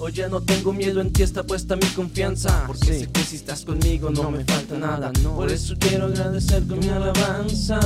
Hoy 0.00 0.12
ya 0.12 0.28
no 0.28 0.40
tengo 0.40 0.72
miedo, 0.72 1.00
en 1.00 1.12
ti 1.12 1.24
está 1.24 1.42
puesta 1.42 1.74
mi 1.74 1.86
confianza. 1.86 2.62
Porque 2.68 2.86
sé 2.86 3.08
que 3.10 3.20
si 3.20 3.34
estás 3.34 3.64
conmigo 3.64 4.10
no 4.10 4.30
me 4.30 4.44
falta 4.44 4.78
nada. 4.78 5.10
Por 5.34 5.50
eso 5.50 5.74
quiero 5.76 6.06
agradecer 6.06 6.64
con 6.68 6.78
mi 6.78 6.88
alabanza. 6.88 7.80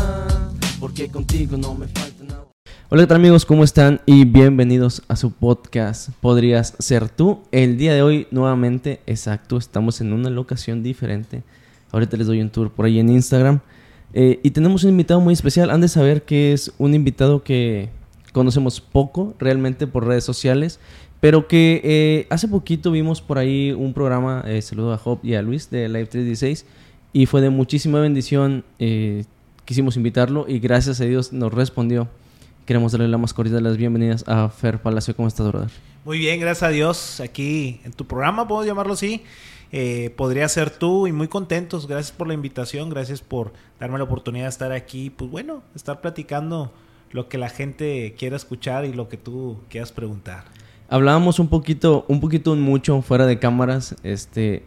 Porque 0.79 1.09
contigo 1.09 1.57
no 1.57 1.75
me 1.75 1.89
falta 1.89 2.23
nada. 2.25 2.45
Hola, 2.91 3.05
¿qué 3.05 3.07
tal 3.07 3.17
amigos? 3.17 3.47
¿Cómo 3.47 3.65
están? 3.65 4.03
Y 4.05 4.27
bienvenidos 4.27 5.01
a 5.09 5.17
su 5.17 5.31
podcast 5.31 6.11
Podrías 6.21 6.75
ser 6.79 7.09
tú. 7.09 7.45
El 7.51 7.79
día 7.79 7.95
de 7.95 8.03
hoy, 8.03 8.27
nuevamente, 8.31 9.01
exacto, 9.07 9.57
estamos 9.57 10.03
en 10.03 10.13
una 10.13 10.29
locación 10.29 10.83
diferente. 10.83 11.43
Ahorita 11.93 12.19
les 12.19 12.27
doy 12.27 12.43
un 12.43 12.51
tour 12.51 12.71
por 12.71 12.85
ahí 12.85 12.99
en 12.99 13.09
Instagram. 13.09 13.61
Eh, 14.13 14.39
y 14.43 14.51
tenemos 14.51 14.85
un 14.85 14.91
invitado 14.91 15.23
muy 15.23 15.33
especial. 15.33 15.71
Han 15.71 15.81
de 15.81 15.89
saber 15.89 16.25
que 16.25 16.53
es 16.53 16.73
un 16.77 16.95
invitado 16.95 17.43
que 17.43 17.89
conocemos 18.35 18.83
poco 18.83 19.35
realmente 19.39 19.87
por 19.87 20.07
redes 20.07 20.25
sociales. 20.25 20.79
Pero 21.23 21.47
que 21.47 21.81
eh, 21.85 22.27
hace 22.31 22.49
poquito 22.49 22.91
vimos 22.91 23.21
por 23.21 23.39
ahí 23.39 23.71
un 23.71 23.95
programa, 23.95 24.43
eh, 24.45 24.61
saludo 24.61 24.93
a 24.93 24.99
Job 24.99 25.21
y 25.23 25.35
a 25.35 25.43
Luis 25.43 25.71
de 25.71 25.89
Live 25.89 26.07
316, 26.07 26.67
y 27.13 27.27
fue 27.27 27.41
de 27.41 27.49
muchísima 27.49 28.01
bendición. 28.01 28.65
Eh, 28.81 29.25
quisimos 29.65 29.97
invitarlo 29.97 30.47
y 30.49 30.59
gracias 30.59 31.01
a 31.01 31.05
Dios 31.05 31.33
nos 31.33 31.55
respondió. 31.55 32.09
Queremos 32.67 32.91
darle 32.91 33.07
la 33.07 33.19
más 33.19 33.35
cordial 33.35 33.55
de 33.55 33.63
las 33.63 33.77
bienvenidas 33.77 34.25
a 34.27 34.49
Fer 34.49 34.83
Palacio. 34.83 35.15
¿Cómo 35.15 35.29
estás, 35.29 35.47
brother? 35.47 35.71
Muy 36.05 36.19
bien, 36.19 36.41
gracias 36.41 36.65
a 36.65 36.73
Dios. 36.73 37.21
Aquí 37.21 37.81
en 37.85 37.93
tu 37.93 38.05
programa, 38.05 38.49
puedo 38.49 38.65
llamarlo 38.65 38.95
así. 38.95 39.23
Eh, 39.71 40.13
podría 40.17 40.49
ser 40.49 40.71
tú 40.71 41.07
y 41.07 41.13
muy 41.13 41.29
contentos. 41.29 41.87
Gracias 41.87 42.11
por 42.11 42.27
la 42.27 42.35
invitación, 42.35 42.91
gracias 42.91 43.21
por 43.21 43.53
darme 43.79 43.99
la 43.99 44.05
oportunidad 44.05 44.47
de 44.47 44.51
estar 44.51 44.73
aquí. 44.73 45.09
Pues 45.11 45.31
bueno, 45.31 45.63
estar 45.77 46.01
platicando 46.01 46.73
lo 47.13 47.29
que 47.29 47.39
la 47.39 47.49
gente 47.49 48.17
quiera 48.19 48.35
escuchar 48.35 48.87
y 48.87 48.93
lo 48.93 49.09
que 49.09 49.19
tú 49.19 49.61
quieras 49.69 49.93
preguntar 49.93 50.62
hablábamos 50.93 51.39
un 51.39 51.49
poquito, 51.49 52.05
un 52.09 52.21
poquito 52.21 52.55
mucho 52.55 53.01
fuera 53.01 53.25
de 53.25 53.39
cámaras, 53.39 53.97
este, 54.03 54.63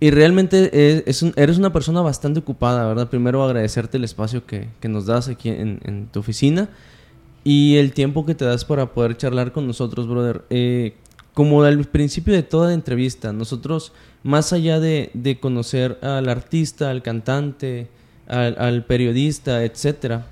y 0.00 0.10
realmente 0.10 0.70
es, 1.06 1.22
eres 1.36 1.58
una 1.58 1.70
persona 1.70 2.00
bastante 2.00 2.40
ocupada, 2.40 2.86
¿verdad? 2.86 3.10
Primero 3.10 3.44
agradecerte 3.44 3.98
el 3.98 4.04
espacio 4.04 4.46
que, 4.46 4.68
nos 4.88 5.04
das 5.04 5.28
aquí 5.28 5.50
en, 5.50 6.08
tu 6.10 6.20
oficina 6.20 6.70
y 7.44 7.76
el 7.76 7.92
tiempo 7.92 8.24
que 8.24 8.34
te 8.34 8.46
das 8.46 8.64
para 8.64 8.86
poder 8.94 9.18
charlar 9.18 9.52
con 9.52 9.66
nosotros, 9.66 10.08
brother. 10.08 10.46
Eh, 10.48 10.94
como 11.34 11.62
al 11.62 11.84
principio 11.84 12.32
de 12.32 12.42
toda 12.42 12.72
entrevista, 12.72 13.34
nosotros, 13.34 13.92
más 14.22 14.54
allá 14.54 14.80
de, 14.80 15.38
conocer 15.42 15.98
al 16.00 16.30
artista, 16.30 16.88
al 16.88 17.02
cantante, 17.02 17.88
al, 18.26 18.86
periodista, 18.86 19.62
etcétera, 19.62 20.26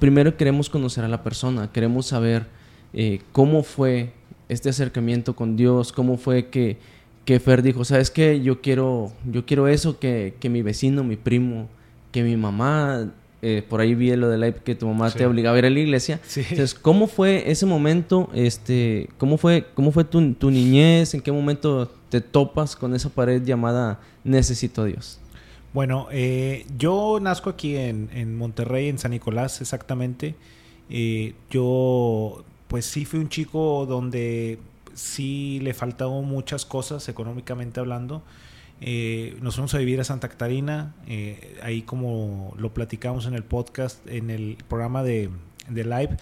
primero 0.00 0.36
queremos 0.36 0.68
conocer 0.68 1.04
a 1.04 1.08
la 1.08 1.22
persona, 1.22 1.70
queremos 1.70 2.06
saber 2.06 2.46
eh, 2.92 3.20
cómo 3.30 3.62
fue 3.62 4.17
este 4.48 4.68
acercamiento 4.68 5.34
con 5.34 5.56
Dios? 5.56 5.92
¿Cómo 5.92 6.16
fue 6.16 6.48
que, 6.48 6.78
que 7.24 7.40
Fer 7.40 7.62
dijo, 7.62 7.84
sabes 7.84 8.10
qué, 8.10 8.40
yo 8.40 8.60
quiero, 8.60 9.12
yo 9.30 9.44
quiero 9.44 9.68
eso 9.68 9.98
que, 9.98 10.34
que 10.40 10.48
mi 10.48 10.62
vecino, 10.62 11.04
mi 11.04 11.16
primo, 11.16 11.68
que 12.10 12.22
mi 12.22 12.36
mamá, 12.36 13.10
eh, 13.42 13.62
por 13.68 13.80
ahí 13.80 13.94
vi 13.94 14.14
lo 14.16 14.28
de 14.28 14.38
la 14.38 14.52
que 14.52 14.74
tu 14.74 14.86
mamá 14.86 15.10
te 15.10 15.26
obligaba 15.26 15.56
a 15.56 15.58
ir 15.58 15.66
a 15.66 15.70
la 15.70 15.78
iglesia. 15.78 16.20
Entonces, 16.34 16.74
¿cómo 16.74 17.06
fue 17.06 17.50
ese 17.50 17.66
momento? 17.66 18.30
Este, 18.34 19.08
¿Cómo 19.18 19.36
fue, 19.36 19.66
cómo 19.74 19.92
fue 19.92 20.04
tu, 20.04 20.32
tu, 20.34 20.50
niñez? 20.50 21.14
¿En 21.14 21.20
qué 21.20 21.30
momento 21.30 21.92
te 22.08 22.20
topas 22.20 22.74
con 22.74 22.94
esa 22.94 23.10
pared 23.10 23.42
llamada 23.44 24.00
Necesito 24.24 24.82
a 24.82 24.86
Dios? 24.86 25.20
Bueno, 25.72 26.08
eh, 26.10 26.66
yo 26.78 27.18
nazco 27.20 27.50
aquí 27.50 27.76
en, 27.76 28.08
en, 28.12 28.36
Monterrey, 28.36 28.88
en 28.88 28.98
San 28.98 29.10
Nicolás, 29.10 29.60
exactamente. 29.60 30.34
Eh, 30.90 31.34
yo 31.50 32.44
pues 32.68 32.84
sí 32.86 33.04
fui 33.04 33.18
un 33.18 33.28
chico 33.28 33.86
donde 33.86 34.58
sí 34.94 35.60
le 35.62 35.74
faltaban 35.74 36.24
muchas 36.24 36.64
cosas 36.64 37.08
económicamente 37.08 37.80
hablando. 37.80 38.22
Eh, 38.80 39.36
nos 39.40 39.54
fuimos 39.56 39.74
a 39.74 39.78
vivir 39.78 40.00
a 40.00 40.04
Santa 40.04 40.28
Catarina, 40.28 40.94
eh, 41.06 41.58
ahí 41.62 41.82
como 41.82 42.54
lo 42.56 42.72
platicamos 42.72 43.26
en 43.26 43.34
el 43.34 43.42
podcast, 43.42 44.06
en 44.06 44.30
el 44.30 44.56
programa 44.68 45.02
de, 45.02 45.30
de 45.68 45.84
live, 45.84 46.16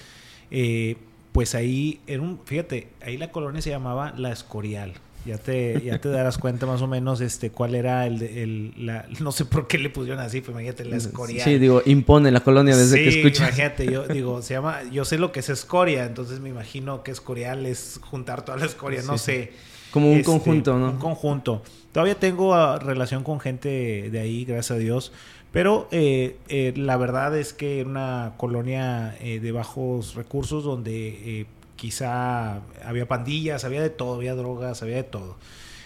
eh, 0.51 0.97
pues 1.33 1.55
ahí, 1.55 2.01
era 2.07 2.23
un, 2.23 2.41
fíjate, 2.45 2.89
ahí 3.03 3.19
la 3.19 3.31
colonia 3.31 3.61
se 3.61 3.71
llamaba 3.71 4.15
La 4.17 4.33
Escorial. 4.33 4.95
Ya 5.27 5.39
te, 5.39 5.83
ya 5.85 6.01
te 6.01 6.09
darás 6.09 6.39
cuenta 6.39 6.67
más 6.67 6.81
o 6.83 6.87
menos 6.87 7.21
este 7.21 7.51
cuál 7.51 7.75
era 7.75 8.07
el, 8.07 8.23
el 8.23 8.87
la, 8.87 9.07
no 9.21 9.33
sé 9.33 9.45
por 9.45 9.67
qué 9.67 9.79
le 9.79 9.91
pusieron 9.91 10.21
así, 10.21 10.41
pues 10.41 10.53
imagínate 10.53 10.85
la 10.85 10.97
escoria. 10.97 11.43
Sí, 11.43 11.59
digo, 11.59 11.83
impone 11.85 12.31
la 12.31 12.41
colonia 12.41 12.77
desde 12.77 12.97
que 12.97 13.09
escuchas. 13.09 13.49
Imagínate, 13.49 13.87
yo 13.91 14.07
digo, 14.07 14.41
se 14.43 14.55
llama, 14.55 14.83
yo 14.91 15.05
sé 15.05 15.19
lo 15.19 15.33
que 15.33 15.41
es 15.41 15.49
escoria, 15.49 16.05
entonces 16.07 16.41
me 16.41 16.49
imagino 16.49 17.03
que 17.03 17.11
escorial 17.11 17.67
es 17.67 18.01
juntar 18.03 18.45
toda 18.45 18.59
la 18.59 18.67
escoria, 18.67 19.03
no 19.03 19.19
sé. 19.19 19.53
Como 19.91 20.11
un 20.11 20.19
este, 20.19 20.27
conjunto, 20.27 20.79
¿no? 20.79 20.91
Un 20.91 20.99
conjunto. 20.99 21.63
Todavía 21.93 22.17
tengo 22.17 22.55
ah, 22.55 22.79
relación 22.79 23.25
con 23.25 23.41
gente 23.41 24.11
de 24.11 24.19
ahí, 24.19 24.45
gracias 24.45 24.73
a 24.73 24.79
Dios. 24.79 25.13
Pero 25.53 25.89
eh, 25.91 26.37
eh, 26.49 26.75
la 26.77 26.99
verdad 26.99 27.37
es 27.39 27.55
que 27.55 27.81
era 27.81 27.89
una 27.89 28.35
colonia 28.37 29.17
eh, 29.21 29.41
de 29.41 29.53
bajos 29.53 30.15
recursos 30.15 30.65
donde 30.65 31.47
quizá 31.77 32.63
había 32.85 33.07
pandillas, 33.07 33.65
había 33.65 33.83
de 33.83 33.91
todo, 33.91 34.17
había 34.17 34.35
drogas, 34.35 34.83
había 34.83 34.97
de 34.97 35.05
todo. 35.05 35.37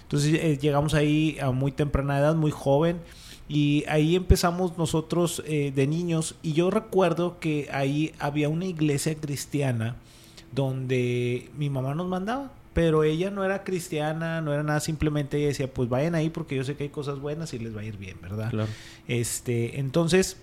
Entonces 0.03 0.35
eh, 0.43 0.59
llegamos 0.61 0.95
ahí 0.95 1.39
a 1.41 1.51
muy 1.51 1.73
temprana 1.73 2.19
edad, 2.19 2.35
muy 2.35 2.51
joven, 2.51 2.99
y 3.49 3.85
ahí 3.89 4.17
empezamos 4.17 4.79
nosotros 4.79 5.43
eh, 5.47 5.73
de 5.75 5.87
niños, 5.87 6.37
y 6.43 6.53
yo 6.53 6.71
recuerdo 6.71 7.39
que 7.39 7.69
ahí 7.73 8.13
había 8.19 8.49
una 8.49 8.65
iglesia 8.65 9.15
cristiana 9.15 9.97
donde 10.53 11.49
mi 11.57 11.71
mamá 11.71 11.95
nos 11.95 12.09
mandaba, 12.09 12.53
pero 12.73 13.03
ella 13.05 13.31
no 13.31 13.45
era 13.45 13.65
cristiana, 13.65 14.41
no 14.41 14.53
era 14.53 14.63
nada, 14.63 14.81
simplemente 14.81 15.39
ella 15.39 15.49
decía, 15.49 15.73
pues 15.73 15.89
vayan 15.89 16.15
ahí 16.15 16.31
porque 16.31 16.57
yo 16.57 16.65
sé 16.65 16.77
que 16.77 16.85
hay 16.85 16.89
cosas 16.91 17.19
buenas 17.19 17.53
y 17.53 17.59
les 17.59 17.77
va 17.77 17.81
a 17.81 17.85
ir 17.85 17.97
bien, 17.97 18.17
¿verdad? 18.23 18.51
Claro. 18.51 18.69
Este, 19.07 19.79
entonces... 19.81 20.37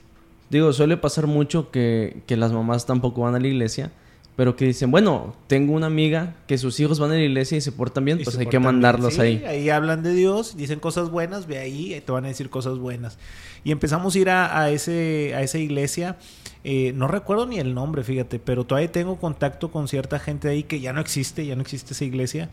Digo, 0.49 0.71
suele 0.71 0.95
pasar 0.95 1.27
mucho 1.27 1.71
que, 1.71 2.21
que 2.25 2.37
las 2.37 2.53
mamás 2.53 2.85
tampoco 2.85 3.21
van 3.21 3.35
a 3.35 3.39
la 3.39 3.47
iglesia 3.47 3.91
pero 4.37 4.55
que 4.55 4.65
dicen, 4.65 4.91
bueno, 4.91 5.35
tengo 5.47 5.73
una 5.73 5.87
amiga 5.87 6.35
que 6.45 6.59
sus 6.59 6.79
hijos 6.79 6.99
van 6.99 7.09
a 7.09 7.15
la 7.15 7.21
iglesia 7.21 7.57
y 7.57 7.61
se 7.61 7.71
portan 7.71 8.05
bien, 8.05 8.19
pues 8.23 8.37
hay 8.37 8.45
que 8.45 8.59
mandarlos 8.59 9.17
ahí. 9.17 9.43
Ahí 9.43 9.71
hablan 9.71 10.03
de 10.03 10.13
Dios, 10.13 10.55
dicen 10.55 10.79
cosas 10.79 11.09
buenas, 11.09 11.47
ve 11.47 11.57
ahí, 11.57 11.99
te 12.05 12.11
van 12.11 12.23
a 12.23 12.27
decir 12.27 12.51
cosas 12.51 12.77
buenas. 12.77 13.17
Y 13.63 13.71
empezamos 13.71 14.13
a 14.13 14.19
ir 14.19 14.29
a, 14.29 14.69
ese, 14.69 15.33
a 15.35 15.41
esa 15.41 15.57
iglesia. 15.57 16.17
Eh, 16.63 16.93
no 16.95 17.07
recuerdo 17.07 17.47
ni 17.47 17.57
el 17.57 17.73
nombre, 17.73 18.03
fíjate, 18.03 18.37
pero 18.37 18.63
todavía 18.63 18.91
tengo 18.91 19.15
contacto 19.15 19.71
con 19.71 19.87
cierta 19.87 20.19
gente 20.19 20.49
ahí 20.49 20.61
que 20.61 20.81
ya 20.81 20.93
no 20.93 21.01
existe, 21.01 21.43
ya 21.43 21.55
no 21.55 21.63
existe 21.63 21.93
esa 21.93 22.05
iglesia. 22.05 22.51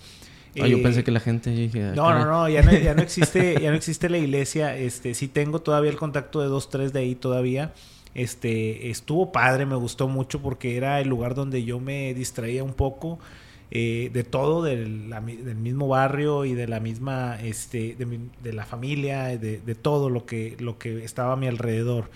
Ah, 0.59 0.66
yo 0.66 0.83
pensé 0.83 1.01
eh, 1.01 1.05
que 1.05 1.11
la 1.11 1.21
gente 1.21 1.71
no, 1.95 2.15
no, 2.15 2.25
no, 2.25 2.49
ya 2.49 2.62
no, 2.62 2.72
ya 2.72 2.95
no 2.95 3.03
existe, 3.03 3.61
ya 3.61 3.69
no 3.69 3.77
existe 3.77 4.09
la 4.09 4.16
iglesia. 4.16 4.75
Este, 4.75 5.12
sí 5.12 5.28
tengo 5.28 5.61
todavía 5.61 5.91
el 5.91 5.99
contacto 5.99 6.41
de 6.41 6.47
dos, 6.47 6.71
tres 6.71 6.95
de 6.95 7.01
ahí 7.01 7.15
todavía. 7.15 7.75
Este, 8.15 8.91
estuvo 8.91 9.33
padre, 9.33 9.67
me 9.67 9.77
gustó 9.77 10.09
mucho 10.09 10.41
porque 10.41 10.77
era 10.77 11.01
el 11.01 11.09
lugar 11.09 11.35
donde 11.35 11.65
yo 11.65 11.81
me 11.81 12.15
distraía 12.15 12.63
un 12.63 12.75
poco 12.75 13.19
eh, 13.71 14.11
de 14.13 14.23
todo, 14.23 14.63
del, 14.63 15.13
mismo 15.57 15.89
barrio 15.89 16.45
y 16.45 16.55
de 16.55 16.69
la 16.69 16.81
misma, 16.81 17.39
este, 17.43 17.97
de, 17.97 18.53
la 18.53 18.65
familia, 18.65 19.37
de, 19.39 19.61
de, 19.61 19.75
todo 19.75 20.11
lo 20.11 20.27
que, 20.27 20.57
lo 20.61 20.79
que 20.79 21.03
estaba 21.05 21.33
a 21.33 21.37
mi 21.37 21.49
alrededor. 21.49 22.11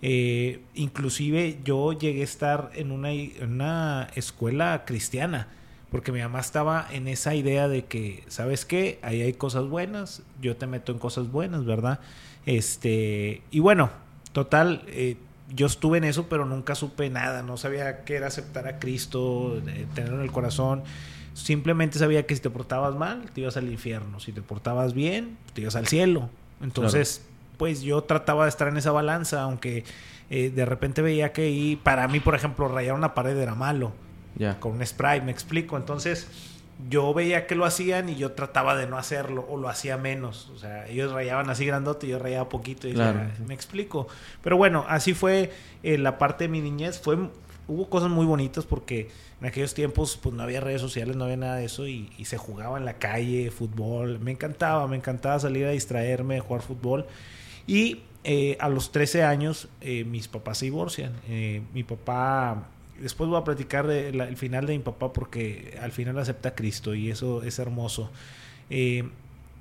Eh, 0.00 0.60
inclusive 0.74 1.58
yo 1.64 1.92
llegué 1.92 2.22
a 2.22 2.24
estar 2.24 2.70
en 2.74 2.90
una, 2.90 3.12
en 3.12 3.52
una 3.52 4.08
escuela 4.16 4.84
cristiana 4.84 5.48
porque 5.92 6.10
mi 6.10 6.20
mamá 6.20 6.40
estaba 6.40 6.88
en 6.90 7.06
esa 7.06 7.34
idea 7.34 7.68
de 7.68 7.84
que, 7.84 8.24
¿sabes 8.26 8.64
qué? 8.64 8.98
Ahí 9.02 9.20
hay 9.20 9.34
cosas 9.34 9.68
buenas, 9.68 10.22
yo 10.40 10.56
te 10.56 10.66
meto 10.66 10.90
en 10.90 10.98
cosas 10.98 11.30
buenas, 11.30 11.66
¿verdad? 11.66 12.00
Este, 12.46 13.42
y 13.50 13.60
bueno, 13.60 13.90
total, 14.32 14.84
eh, 14.86 15.16
yo 15.54 15.66
estuve 15.66 15.98
en 15.98 16.04
eso, 16.04 16.26
pero 16.28 16.46
nunca 16.46 16.74
supe 16.74 17.10
nada. 17.10 17.42
No 17.42 17.56
sabía 17.56 18.04
qué 18.04 18.16
era 18.16 18.28
aceptar 18.28 18.66
a 18.66 18.78
Cristo, 18.78 19.60
tenerlo 19.94 20.18
en 20.18 20.22
el 20.22 20.32
corazón. 20.32 20.82
Simplemente 21.34 21.98
sabía 21.98 22.26
que 22.26 22.34
si 22.34 22.42
te 22.42 22.50
portabas 22.50 22.94
mal, 22.94 23.30
te 23.32 23.42
ibas 23.42 23.56
al 23.56 23.70
infierno. 23.70 24.20
Si 24.20 24.32
te 24.32 24.42
portabas 24.42 24.94
bien, 24.94 25.36
te 25.54 25.62
ibas 25.62 25.76
al 25.76 25.86
cielo. 25.86 26.30
Entonces, 26.60 27.24
pues 27.56 27.82
yo 27.82 28.02
trataba 28.04 28.44
de 28.44 28.50
estar 28.50 28.68
en 28.68 28.76
esa 28.76 28.92
balanza, 28.92 29.42
aunque 29.42 29.84
eh, 30.30 30.50
de 30.50 30.64
repente 30.64 31.02
veía 31.02 31.32
que 31.32 31.50
y 31.50 31.76
para 31.76 32.08
mí, 32.08 32.20
por 32.20 32.34
ejemplo, 32.34 32.68
rayar 32.68 32.94
una 32.94 33.14
pared 33.14 33.36
era 33.36 33.54
malo. 33.54 33.92
Ya. 34.36 34.58
Con 34.60 34.72
un 34.72 34.86
spray, 34.86 35.20
me 35.20 35.30
explico. 35.32 35.76
Entonces, 35.76 36.26
yo 36.88 37.12
veía 37.14 37.46
que 37.46 37.54
lo 37.54 37.64
hacían 37.64 38.08
y 38.08 38.16
yo 38.16 38.32
trataba 38.32 38.74
de 38.74 38.86
no 38.86 38.98
hacerlo 38.98 39.46
o 39.48 39.56
lo 39.56 39.68
hacía 39.68 39.96
menos. 39.96 40.50
O 40.54 40.58
sea, 40.58 40.86
ellos 40.88 41.12
rayaban 41.12 41.50
así 41.50 41.66
grandote 41.66 42.06
y 42.06 42.10
yo 42.10 42.18
rayaba 42.18 42.48
poquito. 42.48 42.88
Y 42.88 42.94
me 42.94 43.54
explico. 43.54 44.08
Pero 44.42 44.56
bueno, 44.56 44.84
así 44.88 45.14
fue 45.14 45.52
eh, 45.82 45.98
la 45.98 46.18
parte 46.18 46.44
de 46.44 46.48
mi 46.48 46.60
niñez. 46.60 47.00
Fue, 47.00 47.16
hubo 47.68 47.88
cosas 47.88 48.10
muy 48.10 48.26
bonitas 48.26 48.64
porque 48.64 49.10
en 49.40 49.46
aquellos 49.46 49.74
tiempos 49.74 50.18
pues 50.20 50.34
no 50.34 50.42
había 50.42 50.60
redes 50.60 50.80
sociales, 50.80 51.16
no 51.16 51.24
había 51.24 51.36
nada 51.36 51.56
de 51.56 51.66
eso 51.66 51.86
y, 51.86 52.10
se 52.24 52.36
jugaba 52.36 52.78
en 52.78 52.84
la 52.84 52.94
calle, 52.94 53.50
fútbol. 53.50 54.18
Me 54.20 54.32
encantaba, 54.32 54.86
me 54.88 54.96
encantaba 54.96 55.38
salir 55.38 55.66
a 55.66 55.70
distraerme, 55.70 56.40
jugar 56.40 56.62
fútbol. 56.62 57.06
Y 57.66 58.02
eh, 58.24 58.56
a 58.60 58.68
los 58.68 58.92
13 58.92 59.24
años 59.24 59.68
eh, 59.80 60.04
mis 60.04 60.28
papás 60.28 60.58
se 60.58 60.66
divorcian. 60.66 61.12
mi 61.72 61.84
papá 61.84 62.68
después 63.02 63.28
voy 63.28 63.38
a 63.38 63.44
platicar 63.44 63.90
el 63.90 64.36
final 64.36 64.66
de 64.66 64.74
mi 64.74 64.82
papá 64.82 65.12
porque 65.12 65.76
al 65.82 65.92
final 65.92 66.18
acepta 66.18 66.50
a 66.50 66.54
Cristo 66.54 66.94
y 66.94 67.10
eso 67.10 67.42
es 67.42 67.58
hermoso. 67.58 68.10
Eh, 68.70 69.04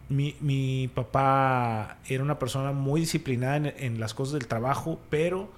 mi, 0.10 0.36
mi, 0.42 0.90
papá 0.94 1.98
era 2.08 2.24
una 2.24 2.38
persona 2.38 2.72
muy 2.72 3.02
disciplinada 3.02 3.58
en, 3.58 3.74
en 3.78 4.00
las 4.00 4.14
cosas 4.14 4.34
del 4.34 4.48
trabajo, 4.48 5.00
pero 5.10 5.50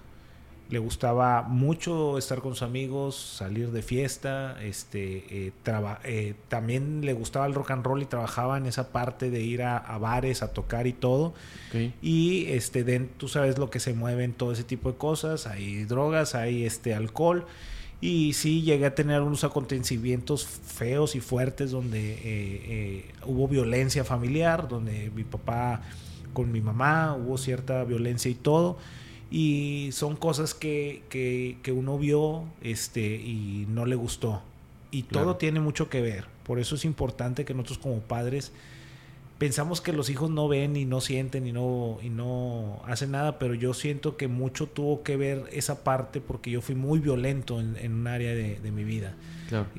le 0.74 0.80
gustaba 0.80 1.44
mucho 1.44 2.18
estar 2.18 2.40
con 2.40 2.54
sus 2.54 2.64
amigos, 2.64 3.16
salir 3.16 3.70
de 3.70 3.84
fiesta, 3.84 4.58
este, 4.64 5.48
eh, 5.48 5.52
eh, 6.04 6.34
también 6.48 7.06
le 7.06 7.14
gustaba 7.14 7.46
el 7.46 7.54
rock 7.54 7.72
and 7.72 7.86
roll 7.86 8.02
y 8.02 8.06
trabajaba 8.06 8.58
en 8.58 8.66
esa 8.66 8.92
parte 8.92 9.30
de 9.30 9.42
ir 9.42 9.62
a, 9.62 9.80
bares, 10.00 10.42
a 10.42 10.52
tocar 10.52 10.88
y 10.88 10.94
todo. 10.94 11.34
Y 12.02 12.46
este, 12.48 12.84
tú 13.18 13.28
sabes 13.28 13.60
lo 13.60 13.70
que 13.70 13.80
se 13.80 13.94
mueve 13.94 14.24
en 14.24 14.34
todo 14.34 14.52
ese 14.52 14.64
tipo 14.64 14.92
de 14.92 14.98
cosas, 14.98 15.46
hay 15.46 15.84
drogas, 15.84 16.34
hay 16.34 16.66
este, 16.66 16.96
alcohol. 16.96 17.46
Y 18.06 18.34
sí 18.34 18.64
llegué 18.64 18.86
a 18.86 18.96
tener 18.96 19.22
unos 19.22 19.46
acontecimientos 19.46 20.46
feos 20.46 21.16
y 21.16 21.22
fuertes 21.22 21.72
donde 21.72 22.20
eh, 22.22 23.06
hubo 23.26 23.48
violencia 23.48 24.04
familiar, 24.04 24.68
donde 24.68 25.10
mi 25.16 25.24
papá 25.24 25.82
con 26.34 26.52
mi 26.52 26.60
mamá 26.60 27.16
hubo 27.16 27.38
cierta 27.38 27.84
violencia 27.86 28.30
y 28.30 28.36
todo 28.36 28.78
y 29.34 29.90
son 29.94 30.16
cosas 30.16 30.54
que, 30.54 31.02
que, 31.10 31.72
uno 31.72 31.98
vio 31.98 32.44
este, 32.62 33.16
y 33.16 33.66
no 33.68 33.88
le 33.88 33.96
gustó. 33.96 34.44
Y 34.92 35.04
todo 35.04 35.38
tiene 35.38 35.60
mucho 35.60 35.90
que 35.90 36.02
ver. 36.02 36.26
Por 36.44 36.60
eso 36.60 36.76
es 36.76 36.86
importante 36.86 37.44
que 37.44 37.56
nosotros 37.56 37.80
como 37.80 38.00
padres 38.02 38.52
pensamos 39.44 39.82
que 39.82 39.92
los 39.92 40.10
hijos 40.10 40.30
no 40.30 40.48
ven 40.48 40.78
y 40.78 40.86
no 40.86 41.02
sienten 41.02 41.46
y 41.46 41.52
no, 41.52 41.98
y 42.02 42.10
no 42.10 42.82
hacen 42.88 43.12
nada, 43.12 43.40
pero 43.40 43.54
yo 43.56 43.74
siento 43.74 44.16
que 44.16 44.30
mucho 44.30 44.68
tuvo 44.68 45.04
que 45.04 45.18
ver 45.18 45.50
esa 45.52 45.84
parte 45.84 46.22
porque 46.22 46.50
yo 46.50 46.62
fui 46.62 46.76
muy 46.76 47.00
violento 47.00 47.60
en, 47.60 47.92
un 47.92 48.08
área 48.08 48.34
de, 48.34 48.62
de 48.62 48.72
mi 48.72 48.86
vida. 48.86 49.16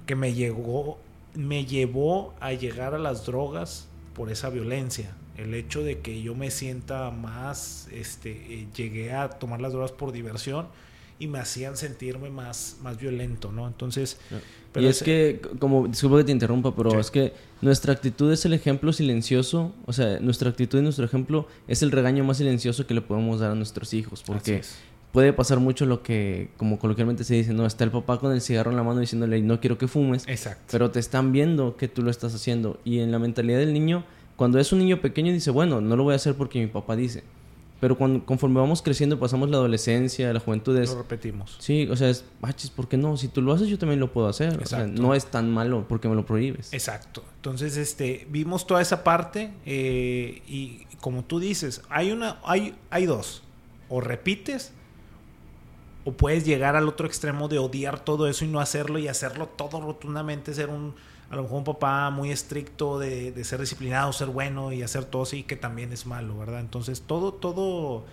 Que 0.04 0.16
me 0.16 0.34
llegó, 0.34 0.98
me 1.32 1.64
llevó 1.64 2.34
a 2.40 2.52
llegar 2.52 2.94
a 2.94 2.98
las 2.98 3.24
drogas 3.24 3.88
por 4.12 4.30
esa 4.30 4.50
violencia 4.50 5.14
el 5.38 5.54
hecho 5.54 5.82
de 5.82 6.00
que 6.00 6.20
yo 6.20 6.34
me 6.34 6.50
sienta 6.50 7.10
más, 7.10 7.88
este, 7.90 8.32
eh, 8.32 8.68
llegué 8.76 9.14
a 9.14 9.30
tomar 9.30 9.62
las 9.62 9.72
drogas 9.72 9.92
por 9.92 10.12
diversión 10.12 10.66
y 11.18 11.26
me 11.26 11.38
hacían 11.38 11.76
sentirme 11.76 12.30
más, 12.30 12.78
más 12.82 12.98
violento, 12.98 13.52
¿no? 13.52 13.66
Entonces... 13.66 14.18
y 14.74 14.86
es 14.86 15.02
que, 15.02 15.40
como, 15.58 15.86
disculpa 15.86 16.18
que 16.18 16.24
te 16.24 16.32
interrumpa, 16.32 16.74
pero 16.74 16.98
es 16.98 17.10
que 17.10 17.32
nuestra 17.60 17.92
actitud 17.92 18.32
es 18.32 18.44
el 18.44 18.52
ejemplo 18.52 18.92
silencioso, 18.92 19.72
o 19.86 19.92
sea, 19.92 20.18
nuestra 20.20 20.50
actitud 20.50 20.78
y 20.78 20.82
nuestro 20.82 21.04
ejemplo 21.04 21.46
es 21.68 21.82
el 21.82 21.92
regaño 21.92 22.24
más 22.24 22.38
silencioso 22.38 22.86
que 22.86 22.94
le 22.94 23.00
podemos 23.00 23.40
dar 23.40 23.52
a 23.52 23.54
nuestros 23.54 23.94
hijos, 23.94 24.22
porque 24.26 24.62
puede 25.12 25.32
pasar 25.32 25.60
mucho 25.60 25.86
lo 25.86 26.02
que, 26.02 26.50
como 26.56 26.78
coloquialmente 26.78 27.22
se 27.24 27.34
dice, 27.34 27.52
no, 27.52 27.66
está 27.66 27.84
el 27.84 27.90
papá 27.90 28.18
con 28.18 28.32
el 28.32 28.40
cigarro 28.40 28.70
en 28.70 28.76
la 28.76 28.82
mano 28.82 29.00
diciéndole, 29.00 29.40
no 29.40 29.60
quiero 29.60 29.78
que 29.78 29.86
fumes, 29.86 30.24
Exacto. 30.26 30.64
pero 30.72 30.90
te 30.90 30.98
están 30.98 31.32
viendo 31.32 31.76
que 31.76 31.86
tú 31.88 32.02
lo 32.02 32.10
estás 32.10 32.34
haciendo, 32.34 32.80
y 32.84 32.98
en 32.98 33.12
la 33.12 33.18
mentalidad 33.18 33.58
del 33.58 33.72
niño 33.72 34.04
cuando 34.36 34.58
es 34.58 34.72
un 34.72 34.80
niño 34.80 35.00
pequeño 35.00 35.32
dice, 35.32 35.50
bueno, 35.50 35.80
no 35.80 35.96
lo 35.96 36.02
voy 36.02 36.12
a 36.12 36.16
hacer 36.16 36.34
porque 36.34 36.58
mi 36.58 36.66
papá 36.66 36.96
dice. 36.96 37.22
Pero 37.80 37.98
cuando, 37.98 38.24
conforme 38.24 38.60
vamos 38.60 38.80
creciendo, 38.80 39.18
pasamos 39.18 39.50
la 39.50 39.56
adolescencia, 39.56 40.32
la 40.32 40.40
juventud 40.40 40.76
es... 40.78 40.90
Lo 40.90 40.98
repetimos. 40.98 41.56
Sí, 41.58 41.86
o 41.90 41.96
sea, 41.96 42.08
es, 42.08 42.24
bachis, 42.40 42.70
¿por 42.70 42.88
qué 42.88 42.96
no? 42.96 43.16
Si 43.16 43.28
tú 43.28 43.42
lo 43.42 43.52
haces, 43.52 43.68
yo 43.68 43.78
también 43.78 44.00
lo 44.00 44.12
puedo 44.12 44.28
hacer. 44.28 44.58
O 44.62 44.66
sea, 44.66 44.86
no 44.86 45.14
es 45.14 45.26
tan 45.26 45.52
malo 45.52 45.84
porque 45.88 46.08
me 46.08 46.14
lo 46.14 46.24
prohíbes. 46.24 46.72
Exacto. 46.72 47.22
Entonces, 47.36 47.76
este, 47.76 48.26
vimos 48.30 48.66
toda 48.66 48.80
esa 48.80 49.04
parte 49.04 49.52
eh, 49.66 50.42
y 50.46 50.86
como 51.00 51.24
tú 51.24 51.40
dices, 51.40 51.82
hay 51.90 52.12
una, 52.12 52.38
hay, 52.44 52.74
hay 52.90 53.06
dos. 53.06 53.42
O 53.88 54.00
repites 54.00 54.72
o 56.04 56.12
puedes 56.12 56.44
llegar 56.44 56.76
al 56.76 56.88
otro 56.88 57.06
extremo 57.06 57.48
de 57.48 57.58
odiar 57.58 58.00
todo 58.00 58.28
eso 58.28 58.44
y 58.44 58.48
no 58.48 58.60
hacerlo 58.60 58.98
y 58.98 59.08
hacerlo 59.08 59.48
todo 59.48 59.80
rotundamente, 59.80 60.54
ser 60.54 60.68
un 60.68 60.94
a 61.34 61.36
lo 61.36 61.42
mejor 61.42 61.58
un 61.58 61.64
papá 61.64 62.10
muy 62.10 62.30
estricto 62.30 62.98
de, 62.98 63.44
ser 63.44 63.60
disciplinado, 63.60 64.12
ser 64.12 64.28
bueno 64.28 64.72
y 64.72 64.82
hacer 64.82 65.04
todo 65.04 65.22
así, 65.22 65.42
que 65.42 65.56
también 65.56 65.92
es 65.92 66.06
malo, 66.06 66.38
¿verdad? 66.38 66.60
Entonces 66.60 67.02
todo, 67.02 67.34
todo, 67.34 68.04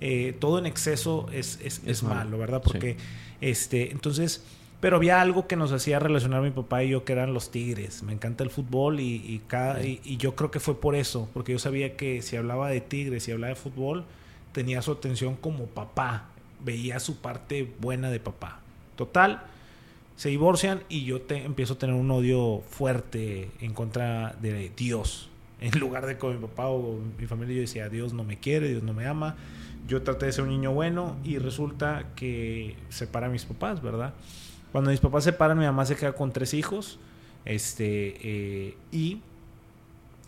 eh, 0.00 0.36
todo 0.38 0.60
en 0.60 0.66
exceso 0.66 1.26
es, 1.32 1.58
es, 1.60 2.02
malo, 2.04 2.38
¿verdad? 2.38 2.62
Porque, 2.62 2.96
este, 3.40 3.90
entonces, 3.90 4.44
pero 4.80 4.96
había 4.96 5.20
algo 5.20 5.48
que 5.48 5.56
nos 5.56 5.72
hacía 5.72 5.98
relacionar 5.98 6.40
mi 6.40 6.52
papá 6.52 6.84
y 6.84 6.90
yo, 6.90 7.04
que 7.04 7.12
eran 7.12 7.34
los 7.34 7.50
tigres. 7.50 8.04
Me 8.04 8.12
encanta 8.12 8.44
el 8.44 8.50
fútbol 8.50 9.00
y, 9.00 9.16
y, 9.16 9.42
cada, 9.48 9.82
y, 9.84 10.16
yo 10.16 10.36
creo 10.36 10.52
que 10.52 10.60
fue 10.60 10.80
por 10.80 10.94
eso, 10.94 11.28
porque 11.34 11.50
yo 11.52 11.58
sabía 11.58 11.96
que 11.96 12.22
si 12.22 12.36
hablaba 12.36 12.70
de 12.70 12.80
tigres, 12.80 13.24
si 13.24 13.32
hablaba 13.32 13.54
de 13.54 13.60
fútbol, 13.60 14.04
tenía 14.52 14.82
su 14.82 14.92
atención 14.92 15.34
como 15.34 15.66
papá, 15.66 16.28
veía 16.64 17.00
su 17.00 17.16
parte 17.16 17.68
buena 17.80 18.08
de 18.08 18.20
papá. 18.20 18.60
Total, 18.94 19.42
se 20.18 20.30
divorcian 20.30 20.82
y 20.88 21.04
yo 21.04 21.20
te, 21.20 21.44
empiezo 21.44 21.74
a 21.74 21.78
tener 21.78 21.94
un 21.94 22.10
odio 22.10 22.60
fuerte 22.68 23.52
en 23.60 23.72
contra 23.72 24.34
de 24.42 24.70
Dios. 24.76 25.30
En 25.60 25.76
lugar 25.80 26.06
de 26.06 26.18
con 26.18 26.36
mi 26.36 26.40
papá 26.40 26.68
o 26.68 27.00
mi 27.18 27.26
familia, 27.26 27.56
yo 27.56 27.60
decía, 27.62 27.88
Dios 27.88 28.12
no 28.12 28.22
me 28.22 28.38
quiere, 28.38 28.68
Dios 28.68 28.84
no 28.84 28.94
me 28.94 29.06
ama. 29.06 29.34
Yo 29.88 30.02
traté 30.02 30.26
de 30.26 30.32
ser 30.32 30.44
un 30.44 30.50
niño 30.50 30.72
bueno 30.72 31.16
y 31.24 31.38
resulta 31.38 32.06
que 32.14 32.76
separa 32.90 33.26
a 33.26 33.30
mis 33.30 33.44
papás, 33.44 33.82
¿verdad? 33.82 34.14
Cuando 34.70 34.92
mis 34.92 35.00
papás 35.00 35.24
se 35.24 35.32
separan, 35.32 35.58
mi 35.58 35.64
mamá 35.64 35.84
se 35.84 35.96
queda 35.96 36.12
con 36.12 36.32
tres 36.32 36.54
hijos. 36.54 37.00
Este, 37.44 38.14
eh, 38.22 38.76
y 38.92 39.20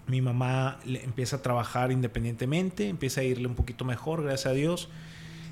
mi 0.08 0.20
mamá 0.20 0.80
empieza 0.84 1.36
a 1.36 1.42
trabajar 1.42 1.92
independientemente, 1.92 2.88
empieza 2.88 3.20
a 3.20 3.24
irle 3.24 3.46
un 3.46 3.54
poquito 3.54 3.84
mejor, 3.84 4.24
gracias 4.24 4.46
a 4.46 4.54
Dios. 4.54 4.88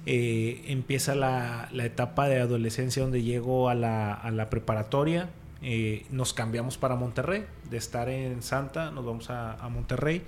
Eh, 0.07 0.63
empieza 0.69 1.15
la, 1.15 1.69
etapa 1.75 2.29
de 2.29 2.41
adolescencia 2.41 3.03
donde 3.03 3.23
llego 3.23 3.69
a 3.69 3.75
la, 3.75 4.47
preparatoria. 4.51 5.29
Eh, 5.61 6.07
nos 6.11 6.33
cambiamos 6.33 6.79
para 6.79 6.95
Monterrey, 6.95 7.45
de 7.69 7.77
estar 7.77 8.09
en 8.09 8.43
Santa, 8.43 8.91
nos 8.91 9.05
vamos 9.05 9.31
a, 9.31 9.57
Monterrey. 9.71 10.23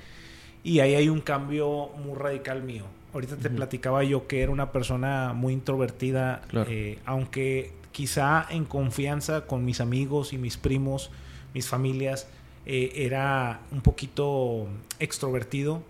Y 0.62 0.80
ahí 0.80 0.94
hay 0.94 1.08
un 1.08 1.20
cambio 1.20 1.90
muy 2.04 2.18
radical 2.18 2.62
mío. 2.62 2.84
Ahorita 3.14 3.36
te 3.36 3.50
platicaba 3.50 4.04
yo 4.04 4.28
que 4.28 4.42
era 4.42 4.52
una 4.52 4.70
persona 4.70 5.32
muy 5.32 5.52
introvertida, 5.52 6.42
eh, 6.68 6.98
aunque 7.06 7.72
quizá 7.90 8.46
en 8.50 8.64
confianza 8.64 9.46
con 9.46 9.64
mis 9.64 9.80
amigos 9.80 10.32
y 10.32 10.38
mis 10.38 10.56
primos, 10.56 11.10
mis 11.54 11.66
familias, 11.66 12.28
era 12.66 13.60
un 13.72 13.80
poquito 13.80 14.68
extrovertido. 14.98 15.82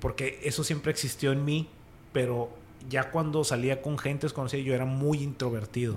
porque 0.00 0.38
eso 0.44 0.62
siempre 0.62 0.92
existió 0.92 1.32
en 1.32 1.44
mí, 1.44 1.68
pero 2.12 2.50
ya 2.88 3.10
cuando 3.10 3.44
salía 3.44 3.82
con 3.82 3.98
gente 3.98 4.26
desconocida 4.26 4.60
yo 4.62 4.74
era 4.74 4.84
muy 4.84 5.22
introvertido. 5.22 5.96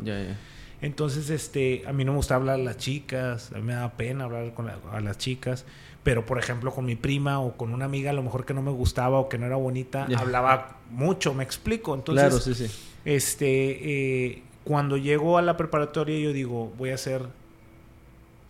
Entonces, 0.82 1.30
este, 1.30 1.84
a 1.88 1.94
mí 1.94 2.04
no 2.04 2.12
me 2.12 2.18
gustaba 2.18 2.42
hablar 2.42 2.60
a 2.60 2.64
las 2.64 2.78
chicas, 2.78 3.52
a 3.54 3.56
mí 3.56 3.64
me 3.64 3.74
daba 3.74 3.94
pena 3.94 4.26
hablar 4.26 4.54
con 4.54 4.70
a 4.70 5.00
las 5.00 5.18
chicas, 5.18 5.66
pero 6.04 6.26
por 6.26 6.38
ejemplo 6.38 6.72
con 6.72 6.86
mi 6.86 6.96
prima 6.96 7.40
o 7.40 7.58
con 7.58 7.74
una 7.74 7.86
amiga 7.86 8.12
a 8.12 8.14
lo 8.14 8.22
mejor 8.22 8.46
que 8.46 8.54
no 8.54 8.62
me 8.62 8.72
gustaba 8.72 9.20
o 9.20 9.30
que 9.30 9.38
no 9.38 9.46
era 9.46 9.56
bonita, 9.56 10.08
hablaba 10.18 10.78
mucho, 10.92 11.34
me 11.34 11.44
explico. 11.44 11.96
Entonces, 11.96 12.26
claro, 12.26 12.40
sí, 12.40 12.54
sí. 12.54 12.72
este, 13.06 14.28
eh, 14.28 14.44
cuando 14.64 14.98
llego 14.98 15.38
a 15.38 15.42
la 15.42 15.58
preparatoria 15.58 16.20
yo 16.20 16.34
digo, 16.34 16.74
voy 16.78 16.90
a 16.90 16.96
hacer 16.96 17.24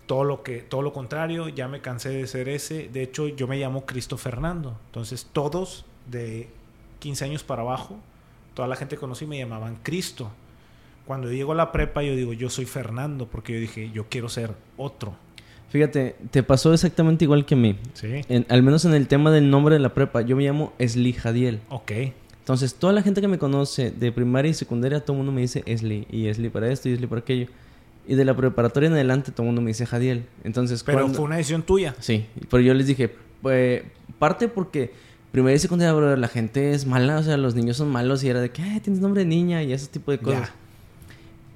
todo 0.07 0.23
lo 0.23 0.43
que 0.43 0.59
todo 0.59 0.81
lo 0.81 0.93
contrario, 0.93 1.47
ya 1.49 1.67
me 1.67 1.81
cansé 1.81 2.09
de 2.09 2.27
ser 2.27 2.49
ese. 2.49 2.89
De 2.89 3.03
hecho, 3.03 3.27
yo 3.27 3.47
me 3.47 3.57
llamo 3.57 3.85
Cristo 3.85 4.17
Fernando. 4.17 4.77
Entonces, 4.87 5.27
todos 5.31 5.85
de 6.09 6.49
15 6.99 7.25
años 7.25 7.43
para 7.43 7.61
abajo 7.61 7.99
toda 8.55 8.67
la 8.67 8.75
gente 8.75 8.95
que 8.95 8.99
conocí 8.99 9.27
me 9.27 9.37
llamaban 9.37 9.77
Cristo. 9.83 10.31
Cuando 11.05 11.31
llego 11.31 11.51
a 11.51 11.55
la 11.55 11.71
prepa, 11.71 12.01
yo 12.01 12.15
digo, 12.15 12.33
yo 12.33 12.49
soy 12.49 12.65
Fernando, 12.65 13.27
porque 13.27 13.53
yo 13.53 13.59
dije, 13.59 13.91
yo 13.93 14.07
quiero 14.09 14.27
ser 14.27 14.55
otro. 14.77 15.15
Fíjate, 15.69 16.15
te 16.31 16.41
pasó 16.41 16.73
exactamente 16.73 17.25
igual 17.25 17.45
que 17.45 17.53
a 17.53 17.57
mí. 17.57 17.77
Sí. 17.93 18.21
al 18.49 18.63
menos 18.63 18.85
en 18.85 18.93
el 18.93 19.07
tema 19.07 19.29
del 19.29 19.49
nombre 19.49 19.75
de 19.75 19.79
la 19.79 19.93
prepa, 19.93 20.21
yo 20.21 20.35
me 20.35 20.43
llamo 20.43 20.73
Esli 20.79 21.13
Jadiel. 21.13 21.59
Ok. 21.69 21.91
Entonces, 22.39 22.75
toda 22.75 22.93
la 22.93 23.01
gente 23.01 23.21
que 23.21 23.27
me 23.27 23.37
conoce 23.37 23.91
de 23.91 24.11
primaria 24.11 24.51
y 24.51 24.53
secundaria, 24.53 24.99
todo 25.01 25.13
el 25.13 25.17
mundo 25.17 25.31
me 25.31 25.41
dice 25.41 25.63
Esli. 25.65 26.07
Y 26.09 26.27
Esli 26.27 26.49
para 26.49 26.71
esto 26.71 26.89
y 26.89 26.93
Esli 26.93 27.07
para 27.07 27.21
aquello. 27.21 27.47
Y 28.07 28.15
de 28.15 28.23
la 28.23 28.35
preparatoria 28.35 28.87
en 28.87 28.93
adelante, 28.93 29.31
todo 29.31 29.43
el 29.43 29.47
mundo 29.47 29.61
me 29.61 29.69
dice 29.69 29.85
Jadiel. 29.85 30.25
Entonces, 30.43 30.83
pero 30.83 31.09
fue 31.09 31.25
una 31.25 31.37
decisión 31.37 31.63
tuya. 31.63 31.95
Sí, 31.99 32.25
pero 32.49 32.61
yo 32.61 32.73
les 32.73 32.87
dije, 32.87 33.13
pues, 33.41 33.83
parte 34.17 34.47
porque 34.47 34.93
primaria 35.35 35.57
y 35.57 35.59
secundaria, 35.59 36.15
la 36.15 36.27
gente 36.29 36.71
es 36.71 36.85
mala, 36.85 37.17
o 37.17 37.23
sea, 37.23 37.35
los 37.35 37.55
niños 37.55 37.75
son 37.75 37.89
malos 37.89 38.23
y 38.23 38.29
era 38.29 38.39
de 38.39 38.51
que, 38.51 38.61
ay, 38.61 38.79
tienes 38.79 39.01
nombre 39.01 39.23
de 39.23 39.27
niña 39.27 39.61
y 39.63 39.73
ese 39.73 39.87
tipo 39.87 40.11
de 40.11 40.19
cosas. 40.19 40.49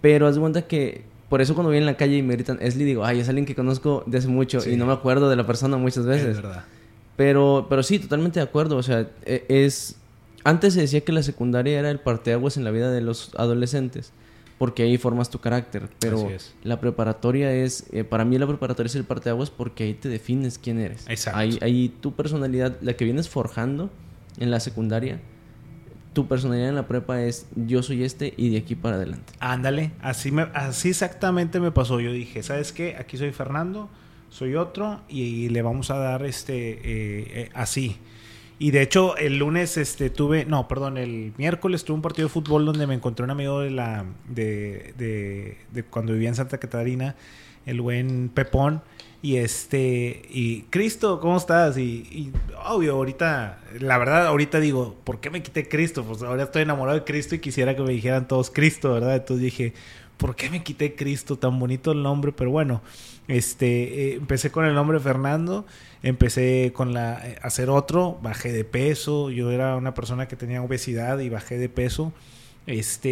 Pero 0.01 0.27
haz 0.27 0.36
de 0.36 0.41
cuenta 0.41 0.63
que, 0.63 1.05
por 1.29 1.39
eso 1.39 1.53
cuando 1.53 1.69
voy 1.69 1.77
en 1.77 1.86
la 1.86 1.95
calle 1.95 2.17
y 2.17 2.21
me 2.21 2.33
gritan 2.33 2.57
Esli, 2.62 2.83
digo, 2.83 3.05
ay, 3.05 3.21
es 3.21 3.29
alguien 3.29 3.45
que 3.45 3.55
conozco 3.55 4.03
de 4.05 4.17
hace 4.17 4.27
mucho 4.27 4.59
y 4.69 4.75
no 4.75 4.86
me 4.86 4.91
acuerdo 4.91 5.29
de 5.29 5.38
la 5.38 5.48
persona 5.48 5.77
muchas 5.77 6.05
veces. 6.05 6.27
Es 6.27 6.41
verdad. 6.41 6.65
Pero, 7.15 7.67
pero 7.69 7.81
sí, 7.81 8.00
totalmente 8.00 8.41
de 8.41 8.43
acuerdo, 8.43 8.75
o 8.75 8.83
sea, 8.83 9.07
e, 9.25 9.45
es... 9.48 9.95
Antes 10.43 10.74
se 10.74 10.81
decía 10.81 11.00
que 11.00 11.13
la 11.13 11.24
secundaria 11.24 11.79
era 11.79 11.89
el 11.89 12.01
parteaguas 12.01 12.57
en 12.57 12.65
la 12.65 12.71
vida 12.71 12.91
de 12.91 13.00
los 13.00 13.31
adolescentes 13.38 14.12
porque 14.59 14.83
ahí 14.83 14.97
formas 14.97 15.31
tu 15.31 15.39
carácter. 15.39 15.89
Pero 15.99 16.29
la 16.63 16.79
preparatoria 16.79 17.51
es, 17.51 17.85
eh, 17.91 18.03
para 18.03 18.25
mí 18.25 18.37
la 18.37 18.45
preparatoria 18.45 18.89
es 18.89 18.95
el 18.95 19.05
parte 19.05 19.25
de 19.25 19.29
aguas 19.31 19.49
porque 19.49 19.85
ahí 19.85 19.93
te 19.95 20.09
defines 20.09 20.59
quién 20.59 20.79
eres. 20.79 21.07
Exacto. 21.07 21.39
Ahí, 21.39 21.57
ahí 21.61 21.89
tu 22.01 22.13
personalidad, 22.13 22.77
la 22.81 22.93
que 22.93 23.05
vienes 23.05 23.29
forjando 23.29 23.89
en 24.37 24.51
la 24.51 24.59
secundaria, 24.59 25.21
tu 26.11 26.27
personalidad 26.27 26.69
en 26.69 26.75
la 26.75 26.87
prepa 26.87 27.21
es 27.21 27.47
yo 27.55 27.81
soy 27.81 28.03
este 28.03 28.33
y 28.35 28.49
de 28.49 28.57
aquí 28.57 28.75
para 28.75 28.97
adelante. 28.97 29.31
Ándale, 29.39 29.91
así, 30.01 30.29
me, 30.29 30.43
así 30.53 30.89
exactamente 30.89 31.61
me 31.61 31.71
pasó. 31.71 32.01
Yo 32.01 32.11
dije, 32.11 32.43
¿sabes 32.43 32.73
qué? 32.73 32.97
Aquí 32.99 33.15
soy 33.15 33.31
Fernando, 33.31 33.89
soy 34.29 34.55
otro 34.55 34.99
y, 35.07 35.47
le 35.47 35.61
vamos 35.61 35.89
a 35.89 35.97
dar 35.97 36.25
este 36.25 36.71
eh, 36.71 36.79
eh, 36.83 37.49
así. 37.53 37.97
Y 38.59 38.71
de 38.71 38.81
hecho, 38.81 39.15
el 39.15 39.39
lunes 39.39 39.77
este, 39.77 40.09
tuve, 40.09 40.45
no, 40.45 40.67
perdón, 40.67 40.97
el 40.97 41.33
miércoles 41.37 41.85
tuve 41.85 41.95
un 41.95 42.01
partido 42.01 42.27
de 42.27 42.33
fútbol 42.33 42.65
donde 42.65 42.85
me 42.87 42.93
encontré 42.93 43.23
un 43.23 43.31
amigo 43.31 43.61
de 43.61 43.71
la 43.71 44.05
de, 44.27 44.93
de, 44.97 45.57
de 45.71 45.83
cuando 45.83 46.11
vivía 46.11 46.27
en 46.27 46.35
Santa 46.35 46.57
Catarina, 46.57 47.15
el 47.65 47.79
buen 47.79 48.29
Pepón. 48.29 48.81
Y 49.21 49.35
este, 49.35 50.21
y 50.29 50.61
Cristo, 50.69 51.19
¿cómo 51.19 51.37
estás? 51.37 51.77
Y, 51.77 52.31
obvio, 52.65 52.95
ahorita, 52.95 53.59
la 53.79 53.97
verdad, 53.97 54.27
ahorita 54.27 54.59
digo, 54.61 54.95
¿por 55.03 55.19
qué 55.19 55.29
me 55.29 55.43
quité 55.43 55.67
Cristo? 55.67 56.05
Pues 56.05 56.21
ahora 56.21 56.43
estoy 56.43 56.61
enamorado 56.61 56.99
de 56.99 57.03
Cristo 57.03 57.35
y 57.35 57.39
quisiera 57.39 57.75
que 57.75 57.81
me 57.81 57.91
dijeran 57.91 58.27
todos 58.29 58.49
Cristo, 58.49 58.93
¿verdad? 58.93 59.17
Entonces 59.17 59.43
dije, 59.43 59.73
¿por 60.15 60.35
qué 60.37 60.49
me 60.49 60.63
quité 60.63 60.95
Cristo? 60.95 61.37
Tan 61.37 61.59
bonito 61.59 61.91
el 61.91 62.01
nombre, 62.01 62.31
pero 62.31 62.51
bueno, 62.51 62.81
este, 63.27 64.11
eh, 64.11 64.13
empecé 64.15 64.51
con 64.51 64.63
el 64.65 64.73
nombre 64.73 64.99
Fernando, 65.01 65.65
empecé 66.03 66.71
con 66.73 66.93
la, 66.93 67.27
eh, 67.27 67.39
hacer 67.41 67.69
otro, 67.69 68.19
bajé 68.21 68.51
de 68.51 68.63
peso, 68.63 69.29
yo 69.31 69.51
era 69.51 69.75
una 69.75 69.93
persona 69.93 70.27
que 70.27 70.35
tenía 70.35 70.61
obesidad 70.61 71.19
y 71.19 71.29
bajé 71.29 71.57
de 71.57 71.69
peso 71.69 72.13
este 72.67 73.09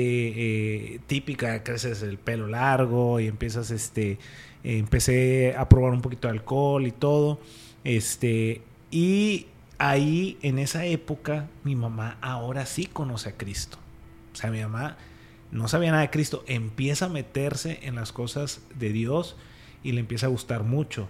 eh, 0.96 1.00
típica 1.08 1.64
creces 1.64 2.04
el 2.04 2.20
pelo 2.20 2.46
largo 2.48 3.20
y 3.20 3.26
empiezas 3.26 3.72
este 3.72 4.20
empecé 4.64 5.56
a 5.58 5.68
probar 5.70 5.94
un 5.94 6.02
poquito 6.02 6.28
de 6.28 6.34
alcohol 6.34 6.86
y 6.86 6.92
todo. 6.92 7.40
Este, 7.84 8.62
y 8.92 9.48
ahí, 9.78 10.38
en 10.42 10.60
esa 10.60 10.86
época, 10.86 11.48
mi 11.64 11.76
mamá 11.76 12.18
ahora 12.22 12.66
sí 12.66 12.86
conoce 12.86 13.30
a 13.30 13.38
Cristo. 13.38 13.78
O 14.34 14.36
sea, 14.36 14.52
mi 14.52 14.62
mamá 14.62 14.98
no 15.52 15.68
sabía 15.68 15.92
nada 15.92 16.02
de 16.02 16.10
Cristo, 16.10 16.44
empieza 16.48 17.06
a 17.06 17.10
meterse 17.10 17.80
en 17.84 17.96
las 17.96 18.12
cosas 18.12 18.62
de 18.78 18.92
Dios 18.92 19.38
y 19.84 19.94
le 19.94 20.02
empieza 20.02 20.26
a 20.26 20.30
gustar 20.30 20.64
mucho. 20.64 21.08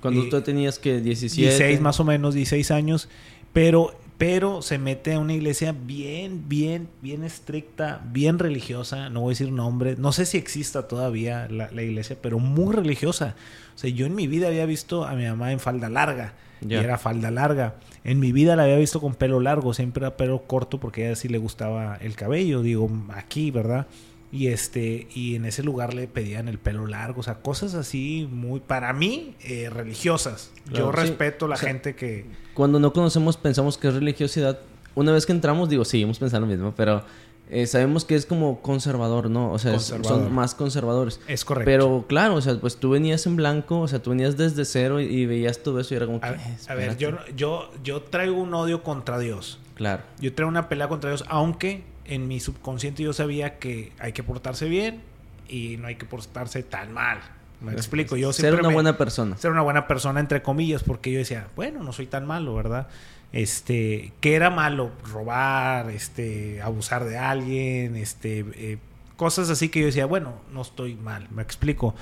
Cuando 0.00 0.28
tú 0.28 0.40
tenías 0.42 0.78
que 0.78 1.00
17. 1.00 1.48
16 1.48 1.80
más 1.80 2.00
o 2.00 2.04
menos, 2.04 2.34
16 2.34 2.70
años, 2.70 3.08
pero 3.52 3.94
pero 4.20 4.60
se 4.60 4.76
mete 4.76 5.14
a 5.14 5.18
una 5.18 5.32
iglesia 5.32 5.72
bien, 5.72 6.46
bien, 6.46 6.90
bien 7.00 7.24
estricta, 7.24 8.02
bien 8.12 8.38
religiosa, 8.38 9.08
no 9.08 9.22
voy 9.22 9.30
a 9.30 9.32
decir 9.32 9.50
nombres, 9.50 9.98
no 9.98 10.12
sé 10.12 10.26
si 10.26 10.36
exista 10.36 10.86
todavía 10.86 11.48
la, 11.48 11.82
iglesia, 11.82 12.18
pero 12.20 12.38
muy 12.38 12.74
religiosa. 12.76 13.34
O 13.74 13.78
sea, 13.78 13.88
yo 13.88 14.04
en 14.04 14.14
mi 14.14 14.26
vida 14.26 14.48
había 14.48 14.66
visto 14.66 15.06
a 15.06 15.14
mi 15.14 15.24
mamá 15.24 15.52
en 15.52 15.58
falda 15.58 15.88
larga, 15.88 16.34
y 16.60 16.74
era 16.74 16.98
falda 16.98 17.30
larga. 17.30 17.76
En 18.04 18.20
mi 18.20 18.30
vida 18.30 18.56
la 18.56 18.64
había 18.64 18.76
visto 18.76 19.00
con 19.00 19.14
pelo 19.14 19.40
largo, 19.40 19.72
siempre 19.72 20.04
era 20.04 20.18
pelo 20.18 20.42
corto 20.42 20.78
porque 20.78 21.04
a 21.04 21.06
ella 21.06 21.16
sí 21.16 21.28
le 21.28 21.38
gustaba 21.38 21.96
el 21.96 22.14
cabello, 22.14 22.60
digo, 22.60 22.90
aquí, 23.14 23.50
¿verdad? 23.50 23.86
Y 24.32 24.48
este 24.48 25.08
y 25.14 25.34
en 25.34 25.44
ese 25.44 25.62
lugar 25.62 25.94
le 25.94 26.06
pedían 26.06 26.48
el 26.48 26.58
pelo 26.58 26.86
largo 26.86 27.20
o 27.20 27.22
sea 27.22 27.36
cosas 27.36 27.74
así 27.74 28.28
muy 28.30 28.60
para 28.60 28.92
mí 28.92 29.34
eh, 29.42 29.70
religiosas 29.70 30.52
yo 30.72 30.92
respeto 30.92 31.46
a 31.46 31.48
la 31.48 31.56
gente 31.56 31.96
que 31.96 32.26
cuando 32.54 32.78
no 32.78 32.92
conocemos 32.92 33.36
pensamos 33.36 33.76
que 33.76 33.88
es 33.88 33.94
religiosidad 33.94 34.60
una 34.94 35.12
vez 35.12 35.26
que 35.26 35.32
entramos 35.32 35.68
digo 35.68 35.84
seguimos 35.84 36.18
pensando 36.18 36.46
lo 36.46 36.52
mismo 36.52 36.74
pero 36.76 37.04
eh, 37.52 37.66
sabemos 37.66 38.04
que 38.04 38.14
es 38.14 38.26
como 38.26 38.62
conservador, 38.62 39.28
¿no? 39.28 39.50
O 39.50 39.58
sea, 39.58 39.80
son 39.80 40.32
más 40.32 40.54
conservadores. 40.54 41.20
Es 41.26 41.44
correcto. 41.44 41.66
Pero 41.66 42.04
claro, 42.06 42.36
o 42.36 42.40
sea, 42.40 42.54
pues 42.60 42.76
tú 42.76 42.90
venías 42.90 43.26
en 43.26 43.34
blanco, 43.34 43.80
o 43.80 43.88
sea, 43.88 44.00
tú 44.00 44.10
venías 44.10 44.36
desde 44.36 44.64
cero 44.64 45.00
y, 45.00 45.26
veías 45.26 45.58
todo 45.58 45.80
eso 45.80 45.92
y 45.94 45.96
era 45.96 46.06
como 46.06 46.20
a, 46.22 46.28
a 46.28 46.74
ver, 46.76 46.96
yo, 46.96 47.10
yo, 47.34 47.68
yo 47.82 48.02
traigo 48.02 48.40
un 48.40 48.54
odio 48.54 48.84
contra 48.84 49.18
Dios. 49.18 49.58
Claro. 49.74 50.04
Yo 50.20 50.32
traigo 50.32 50.48
una 50.48 50.68
pelea 50.68 50.86
contra 50.86 51.10
Dios, 51.10 51.24
aunque 51.28 51.82
en 52.10 52.26
mi 52.26 52.40
subconsciente 52.40 53.04
yo 53.04 53.12
sabía 53.12 53.58
que 53.58 53.92
hay 54.00 54.12
que 54.12 54.22
portarse 54.22 54.68
bien 54.68 55.00
y 55.48 55.76
no 55.78 55.86
hay 55.86 55.94
que 55.94 56.04
portarse 56.04 56.62
tan 56.62 56.92
mal. 56.92 57.20
Me 57.60 57.72
explico, 57.72 58.16
yo 58.16 58.32
Ser 58.32 58.54
una 58.54 58.70
buena 58.70 58.96
persona. 58.96 59.36
Ser 59.36 59.50
una 59.50 59.62
buena 59.62 59.86
persona, 59.86 60.18
entre 60.18 60.42
comillas, 60.42 60.82
porque 60.82 61.12
yo 61.12 61.18
decía, 61.18 61.48
bueno, 61.54 61.82
no 61.82 61.92
soy 61.92 62.06
tan 62.06 62.26
malo, 62.26 62.54
¿verdad? 62.54 62.88
Este, 63.32 64.12
¿qué 64.20 64.34
era 64.34 64.50
malo? 64.50 64.90
Robar, 65.12 65.90
este, 65.90 66.60
abusar 66.62 67.04
de 67.04 67.16
alguien, 67.16 67.96
este, 67.96 68.44
eh, 68.54 68.78
cosas 69.16 69.50
así 69.50 69.68
que 69.68 69.80
yo 69.80 69.86
decía, 69.86 70.06
bueno, 70.06 70.34
no 70.52 70.62
estoy 70.62 70.96
mal, 70.96 71.28
me 71.30 71.42
explico. 71.42 71.94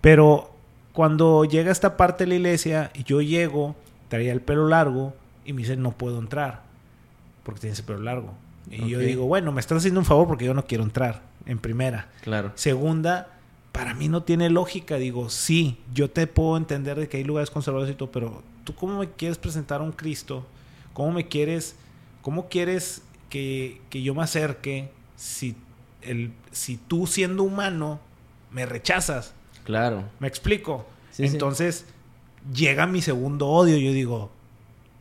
Pero 0.00 0.50
cuando 0.92 1.44
llega 1.44 1.70
esta 1.70 1.96
parte 1.96 2.24
de 2.24 2.28
la 2.28 2.34
iglesia, 2.36 2.90
yo 3.04 3.20
llego, 3.20 3.76
traía 4.08 4.32
el 4.32 4.40
pelo 4.40 4.66
largo 4.66 5.14
y 5.44 5.52
me 5.52 5.60
dicen, 5.60 5.82
no 5.82 5.92
puedo 5.92 6.18
entrar, 6.18 6.62
porque 7.44 7.60
tiene 7.60 7.74
ese 7.74 7.84
pelo 7.84 8.00
largo. 8.00 8.34
Y 8.70 8.88
yo 8.88 8.98
digo, 9.00 9.26
bueno, 9.26 9.52
me 9.52 9.60
estás 9.60 9.78
haciendo 9.78 10.00
un 10.00 10.06
favor 10.06 10.26
porque 10.26 10.44
yo 10.44 10.54
no 10.54 10.64
quiero 10.64 10.84
entrar, 10.84 11.22
en 11.46 11.58
primera. 11.58 12.08
Claro. 12.22 12.52
Segunda, 12.54 13.38
para 13.72 13.94
mí 13.94 14.08
no 14.08 14.22
tiene 14.22 14.50
lógica. 14.50 14.96
Digo, 14.96 15.30
sí, 15.30 15.78
yo 15.92 16.10
te 16.10 16.26
puedo 16.26 16.56
entender 16.56 16.98
de 16.98 17.08
que 17.08 17.16
hay 17.16 17.24
lugares 17.24 17.50
conservadores 17.50 17.94
y 17.94 17.96
todo, 17.96 18.10
pero 18.10 18.42
tú 18.64 18.74
cómo 18.74 18.98
me 18.98 19.10
quieres 19.10 19.38
presentar 19.38 19.80
a 19.80 19.84
un 19.84 19.92
Cristo? 19.92 20.46
¿Cómo 20.92 21.12
me 21.12 21.28
quieres, 21.28 21.76
cómo 22.20 22.48
quieres 22.48 23.02
que, 23.30 23.80
yo 23.90 24.14
me 24.14 24.22
acerque 24.22 24.90
si, 25.16 25.56
el, 26.02 26.32
si 26.50 26.76
tú 26.76 27.06
siendo 27.06 27.42
humano 27.42 27.98
me 28.50 28.66
rechazas? 28.66 29.34
Claro. 29.64 30.04
¿Me 30.20 30.28
explico? 30.28 30.86
Entonces 31.18 31.86
llega 32.54 32.86
mi 32.86 33.02
segundo 33.02 33.48
odio. 33.48 33.76
Yo 33.78 33.92
digo, 33.92 34.30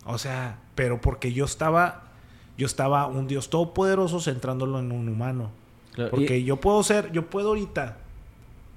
o 0.05 0.17
sea, 0.17 0.59
pero 0.75 1.01
porque 1.01 1.33
yo 1.33 1.45
estaba 1.45 2.10
yo 2.57 2.65
estaba 2.65 3.07
un 3.07 3.27
Dios 3.27 3.49
todopoderoso 3.49 4.19
centrándolo 4.19 4.79
en 4.79 4.91
un 4.91 5.09
humano. 5.09 5.51
Porque 6.09 6.43
yo 6.43 6.57
puedo 6.57 6.81
ser, 6.83 7.11
yo 7.11 7.29
puedo 7.29 7.49
ahorita 7.49 7.97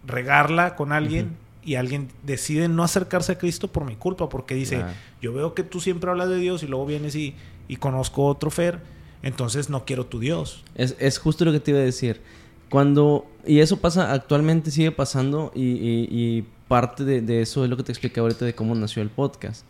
regarla 0.07 0.75
con 0.75 0.93
alguien 0.93 1.37
y 1.65 1.77
alguien 1.77 2.09
decide 2.23 2.69
no 2.69 2.83
acercarse 2.83 3.33
a 3.33 3.39
Cristo 3.39 3.69
por 3.69 3.85
mi 3.85 3.97
culpa, 3.97 4.29
porque 4.29 4.55
dice, 4.55 4.85
yo 5.23 5.33
veo 5.33 5.55
que 5.55 5.63
tú 5.63 5.81
siempre 5.81 6.11
hablas 6.11 6.29
de 6.29 6.37
Dios 6.37 6.63
y 6.63 6.67
luego 6.67 6.87
vienes 6.87 7.15
y, 7.15 7.35
y 7.69 7.77
conozco 7.77 8.27
otro 8.27 8.51
Fer, 8.51 8.81
entonces 9.23 9.71
no 9.71 9.85
quiero 9.85 10.07
tu 10.07 10.19
Dios. 10.19 10.63
Es, 10.75 10.97
es, 10.99 11.19
justo 11.19 11.45
lo 11.45 11.53
que 11.53 11.61
te 11.61 11.71
iba 11.71 11.81
a 11.81 11.85
decir. 11.85 12.21
Cuando, 12.69 13.27
y 13.47 13.61
eso 13.61 13.79
pasa, 13.79 14.13
actualmente 14.13 14.71
sigue 14.71 14.91
pasando 14.91 15.53
y, 15.55 15.63
y, 15.63 16.47
parte 16.69 17.05
de, 17.05 17.21
de, 17.21 17.43
eso 17.43 17.63
es 17.63 17.71
lo 17.71 17.77
que 17.77 17.83
te 17.83 17.93
expliqué 17.93 18.21
ahorita 18.21 18.45
de 18.45 18.55
cómo 18.55 18.75
nació 18.75 19.03
el 19.03 19.11
podcast. 19.11 19.65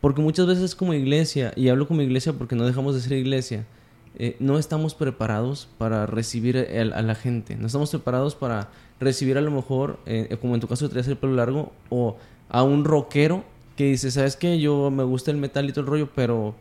Porque 0.00 0.20
muchas 0.20 0.46
veces 0.46 0.74
como 0.74 0.94
iglesia, 0.94 1.52
y 1.56 1.68
hablo 1.68 1.88
como 1.88 2.02
iglesia 2.02 2.32
porque 2.32 2.54
no 2.54 2.66
dejamos 2.66 2.94
de 2.94 3.00
ser 3.00 3.12
iglesia, 3.14 3.66
eh, 4.18 4.36
no 4.40 4.58
estamos 4.58 4.94
preparados 4.94 5.68
para 5.78 6.06
recibir 6.06 6.56
a, 6.58 7.02
la 7.02 7.14
gente. 7.14 7.56
No 7.56 7.66
estamos 7.66 7.90
preparados 7.90 8.34
para 8.34 8.70
recibir 9.00 9.36
a 9.36 9.40
lo 9.40 9.50
mejor, 9.50 9.98
eh, 10.06 10.36
como 10.40 10.54
en 10.54 10.60
tu 10.60 10.68
caso 10.68 10.88
traes 10.88 11.08
el 11.08 11.16
pelo 11.16 11.34
largo, 11.34 11.72
o 11.90 12.16
a 12.48 12.62
un 12.62 12.84
rockero 12.84 13.44
que 13.76 13.84
dice, 13.84 14.10
¿sabes 14.10 14.36
qué? 14.36 14.58
Yo 14.58 14.90
me 14.90 15.02
gusta 15.04 15.30
el 15.30 15.36
metal 15.36 15.68
y 15.68 15.72
todo 15.72 15.82
el 15.82 15.86
rollo, 15.86 16.08
pero, 16.14 16.54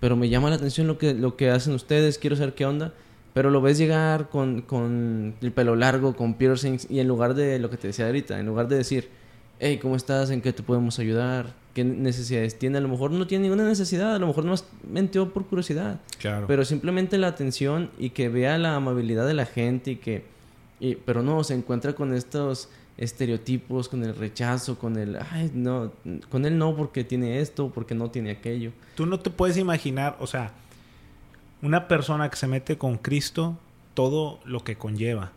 pero 0.00 0.16
me 0.16 0.28
llama 0.28 0.50
la 0.50 0.56
atención 0.56 0.86
lo 0.86 0.98
que, 0.98 1.14
lo 1.14 1.36
que 1.36 1.50
hacen 1.50 1.74
ustedes, 1.74 2.18
quiero 2.18 2.36
saber 2.36 2.54
qué 2.54 2.66
onda. 2.66 2.92
Pero 3.34 3.50
lo 3.50 3.60
ves 3.60 3.78
llegar 3.78 4.30
con, 4.30 4.62
con 4.62 5.34
el 5.40 5.52
pelo 5.52 5.76
largo, 5.76 6.16
con 6.16 6.34
piercings, 6.34 6.90
y 6.90 6.98
en 6.98 7.06
lugar 7.06 7.34
de 7.34 7.58
lo 7.60 7.70
que 7.70 7.76
te 7.76 7.88
decía 7.88 8.06
ahorita, 8.06 8.40
en 8.40 8.46
lugar 8.46 8.66
de 8.66 8.76
decir, 8.76 9.08
hey, 9.60 9.78
¿cómo 9.80 9.94
estás? 9.94 10.30
¿En 10.30 10.40
qué 10.40 10.52
te 10.52 10.64
podemos 10.64 10.98
ayudar? 10.98 11.54
¿Qué 11.78 11.84
necesidades 11.84 12.58
tiene? 12.58 12.78
A 12.78 12.80
lo 12.80 12.88
mejor 12.88 13.12
no 13.12 13.28
tiene 13.28 13.42
ninguna 13.44 13.62
necesidad, 13.62 14.16
a 14.16 14.18
lo 14.18 14.26
mejor 14.26 14.44
no 14.44 14.56
mentió 14.90 15.32
por 15.32 15.46
curiosidad. 15.46 16.00
Claro. 16.18 16.48
Pero 16.48 16.64
simplemente 16.64 17.18
la 17.18 17.28
atención 17.28 17.92
y 18.00 18.10
que 18.10 18.28
vea 18.28 18.58
la 18.58 18.74
amabilidad 18.74 19.28
de 19.28 19.34
la 19.34 19.46
gente 19.46 19.92
y 19.92 19.96
que... 19.98 20.24
Y, 20.80 20.96
pero 20.96 21.22
no, 21.22 21.44
se 21.44 21.54
encuentra 21.54 21.92
con 21.92 22.12
estos 22.12 22.68
estereotipos, 22.96 23.88
con 23.88 24.02
el 24.02 24.16
rechazo, 24.16 24.76
con 24.76 24.96
el, 24.96 25.18
ay, 25.30 25.52
no, 25.54 25.92
con 26.30 26.46
él 26.46 26.58
no 26.58 26.74
porque 26.74 27.04
tiene 27.04 27.38
esto, 27.38 27.70
porque 27.72 27.94
no 27.94 28.10
tiene 28.10 28.32
aquello. 28.32 28.72
Tú 28.96 29.06
no 29.06 29.20
te 29.20 29.30
puedes 29.30 29.56
imaginar, 29.56 30.16
o 30.18 30.26
sea, 30.26 30.54
una 31.62 31.86
persona 31.86 32.28
que 32.28 32.34
se 32.34 32.48
mete 32.48 32.76
con 32.76 32.98
Cristo, 32.98 33.56
todo 33.94 34.40
lo 34.44 34.64
que 34.64 34.76
conlleva. 34.76 35.30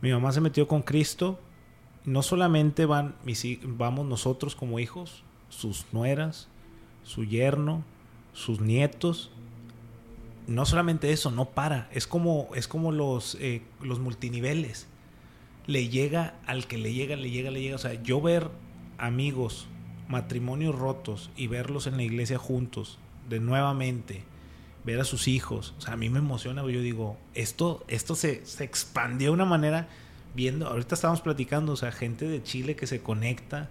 Mi 0.00 0.10
mamá 0.10 0.32
se 0.32 0.40
metió 0.40 0.66
con 0.66 0.82
Cristo 0.82 1.38
no 2.06 2.22
solamente 2.22 2.86
van 2.86 3.14
vamos 3.64 4.06
nosotros 4.06 4.54
como 4.54 4.78
hijos, 4.78 5.24
sus 5.48 5.86
nueras, 5.92 6.48
su 7.02 7.24
yerno, 7.24 7.84
sus 8.32 8.60
nietos. 8.60 9.30
No 10.46 10.64
solamente 10.64 11.12
eso, 11.12 11.30
no 11.30 11.46
para. 11.46 11.88
Es 11.92 12.06
como, 12.06 12.48
es 12.54 12.68
como 12.68 12.92
los, 12.92 13.36
eh, 13.40 13.62
los 13.80 13.98
multiniveles. 13.98 14.86
Le 15.66 15.88
llega 15.88 16.34
al 16.46 16.66
que 16.66 16.78
le 16.78 16.92
llega, 16.92 17.16
le 17.16 17.30
llega, 17.30 17.50
le 17.50 17.60
llega. 17.60 17.76
O 17.76 17.78
sea, 17.80 18.00
yo 18.02 18.20
ver 18.20 18.50
amigos, 18.98 19.66
matrimonios 20.08 20.74
rotos 20.74 21.30
y 21.36 21.48
verlos 21.48 21.86
en 21.86 21.96
la 21.96 22.04
iglesia 22.04 22.38
juntos, 22.38 22.98
de 23.28 23.40
nuevamente, 23.40 24.22
ver 24.84 25.00
a 25.00 25.04
sus 25.04 25.26
hijos. 25.26 25.74
O 25.78 25.80
sea, 25.80 25.94
a 25.94 25.96
mí 25.96 26.08
me 26.08 26.20
emociona. 26.20 26.62
Yo 26.62 26.80
digo, 26.80 27.16
esto, 27.34 27.84
esto 27.88 28.14
se, 28.14 28.46
se 28.46 28.62
expandió 28.62 29.28
de 29.28 29.34
una 29.34 29.44
manera 29.44 29.88
viendo, 30.36 30.68
ahorita 30.68 30.94
estamos 30.94 31.22
platicando, 31.22 31.72
o 31.72 31.76
sea, 31.76 31.90
gente 31.90 32.28
de 32.28 32.42
Chile 32.42 32.76
que 32.76 32.86
se 32.86 33.00
conecta 33.00 33.70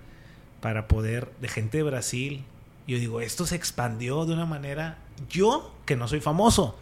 para 0.66 0.88
poder, 0.88 1.32
de 1.42 1.48
gente 1.48 1.78
de 1.78 1.84
Brasil. 1.84 2.44
Yo 2.88 2.98
digo, 2.98 3.22
esto 3.22 3.46
se 3.46 3.56
expandió 3.56 4.26
de 4.26 4.34
una 4.34 4.48
manera, 4.48 4.98
yo 5.30 5.72
que 5.86 5.96
no 5.96 6.08
soy 6.08 6.22
famoso, 6.22 6.76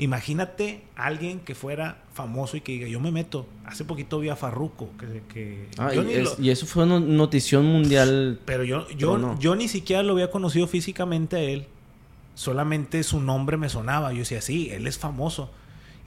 Imagínate 0.00 0.84
alguien 0.94 1.40
que 1.40 1.56
fuera 1.56 2.04
famoso 2.14 2.56
y 2.56 2.60
que 2.60 2.70
diga, 2.70 2.86
yo 2.86 3.00
me 3.00 3.10
meto. 3.10 3.46
Hace 3.66 3.84
poquito 3.84 4.20
vi 4.20 4.28
a 4.28 4.36
Farruko. 4.36 4.90
Que, 5.28 5.68
ah, 5.76 5.90
y, 6.38 6.50
eso 6.50 6.66
fue 6.66 6.84
una 6.84 7.00
notición 7.00 7.66
mundial. 7.66 8.38
Pero 8.44 8.62
yo, 8.62 8.88
yo, 8.90 9.36
yo 9.40 9.56
ni 9.56 9.66
siquiera 9.66 10.04
lo 10.04 10.12
había 10.12 10.30
conocido 10.30 10.68
físicamente 10.68 11.34
a 11.34 11.40
él. 11.40 11.66
Solamente 12.36 13.02
su 13.02 13.20
nombre 13.20 13.56
me 13.56 13.68
sonaba. 13.68 14.12
Yo 14.12 14.20
decía, 14.20 14.40
sí, 14.40 14.70
él 14.70 14.86
es 14.86 14.98
famoso. 14.98 15.50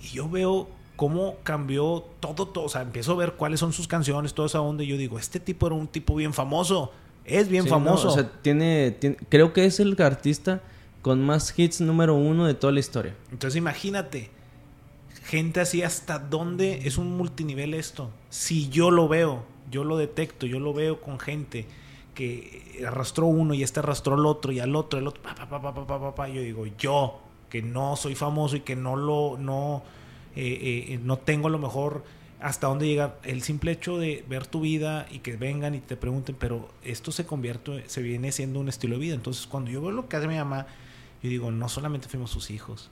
Y 0.01 0.15
yo 0.15 0.29
veo 0.29 0.69
cómo 0.95 1.35
cambió 1.43 2.05
todo, 2.21 2.47
todo. 2.47 2.63
O 2.63 2.69
sea, 2.69 2.83
empiezo 2.83 3.11
a 3.11 3.15
ver 3.15 3.33
cuáles 3.33 3.59
son 3.59 3.73
sus 3.73 3.89
canciones, 3.89 4.33
toda 4.33 4.45
esa 4.45 4.61
onda. 4.61 4.85
Y 4.85 4.87
yo 4.87 4.95
digo, 4.95 5.19
este 5.19 5.41
tipo 5.41 5.67
era 5.67 5.75
un 5.75 5.87
tipo 5.87 6.15
bien 6.15 6.33
famoso. 6.33 6.93
Es 7.25 7.49
bien 7.49 7.67
famoso. 7.67 8.09
o 8.09 8.11
sea, 8.11 8.29
tiene, 8.41 8.97
creo 9.29 9.53
que 9.53 9.65
es 9.65 9.79
el 9.79 9.99
artista 10.01 10.61
con 11.01 11.23
más 11.23 11.57
hits 11.57 11.81
número 11.81 12.15
uno 12.15 12.45
de 12.45 12.53
toda 12.53 12.73
la 12.73 12.79
historia. 12.79 13.15
Entonces 13.31 13.57
imagínate, 13.57 14.29
gente 15.25 15.59
así, 15.59 15.83
¿hasta 15.83 16.19
dónde 16.19 16.87
es 16.87 16.97
un 16.97 17.15
multinivel 17.17 17.73
esto? 17.73 18.09
Si 18.29 18.69
yo 18.69 18.91
lo 18.91 19.07
veo, 19.07 19.43
yo 19.69 19.83
lo 19.83 19.97
detecto, 19.97 20.45
yo 20.45 20.59
lo 20.59 20.73
veo 20.73 21.01
con 21.01 21.19
gente 21.19 21.65
que 22.13 22.83
arrastró 22.85 23.27
uno 23.27 23.53
y 23.53 23.63
este 23.63 23.79
arrastró 23.79 24.15
al 24.15 24.25
otro 24.25 24.51
y 24.51 24.59
al 24.59 24.75
otro, 24.75 24.99
el 24.99 25.07
otro, 25.07 25.23
pa, 25.23 25.33
pa, 25.33 25.47
pa, 25.47 25.73
pa, 25.73 25.85
pa, 25.87 26.15
pa, 26.15 26.27
yo 26.27 26.41
digo, 26.41 26.65
yo, 26.77 27.19
que 27.49 27.61
no 27.61 27.95
soy 27.95 28.15
famoso 28.15 28.55
y 28.57 28.61
que 28.61 28.75
no 28.75 28.95
lo, 28.95 29.37
no, 29.39 29.83
eh, 30.35 30.87
eh, 30.89 30.99
no 31.01 31.17
tengo 31.17 31.49
lo 31.49 31.57
mejor 31.57 32.03
hasta 32.41 32.67
dónde 32.67 32.87
llegar. 32.87 33.19
El 33.23 33.41
simple 33.41 33.71
hecho 33.71 33.97
de 33.97 34.25
ver 34.27 34.47
tu 34.47 34.61
vida 34.61 35.07
y 35.09 35.19
que 35.19 35.37
vengan 35.37 35.75
y 35.75 35.79
te 35.79 35.95
pregunten, 35.95 36.35
pero 36.37 36.69
esto 36.83 37.11
se 37.11 37.25
convierte, 37.25 37.83
se 37.87 38.01
viene 38.01 38.31
siendo 38.31 38.59
un 38.59 38.69
estilo 38.69 38.95
de 38.95 39.01
vida. 39.01 39.15
Entonces, 39.15 39.47
cuando 39.47 39.71
yo 39.71 39.81
veo 39.81 39.91
lo 39.91 40.07
que 40.07 40.17
hace 40.17 40.27
mi 40.27 40.35
mamá, 40.35 40.67
yo 41.23 41.29
digo, 41.29 41.51
no 41.51 41.69
solamente 41.69 42.07
fuimos 42.07 42.31
sus 42.31 42.51
hijos, 42.51 42.89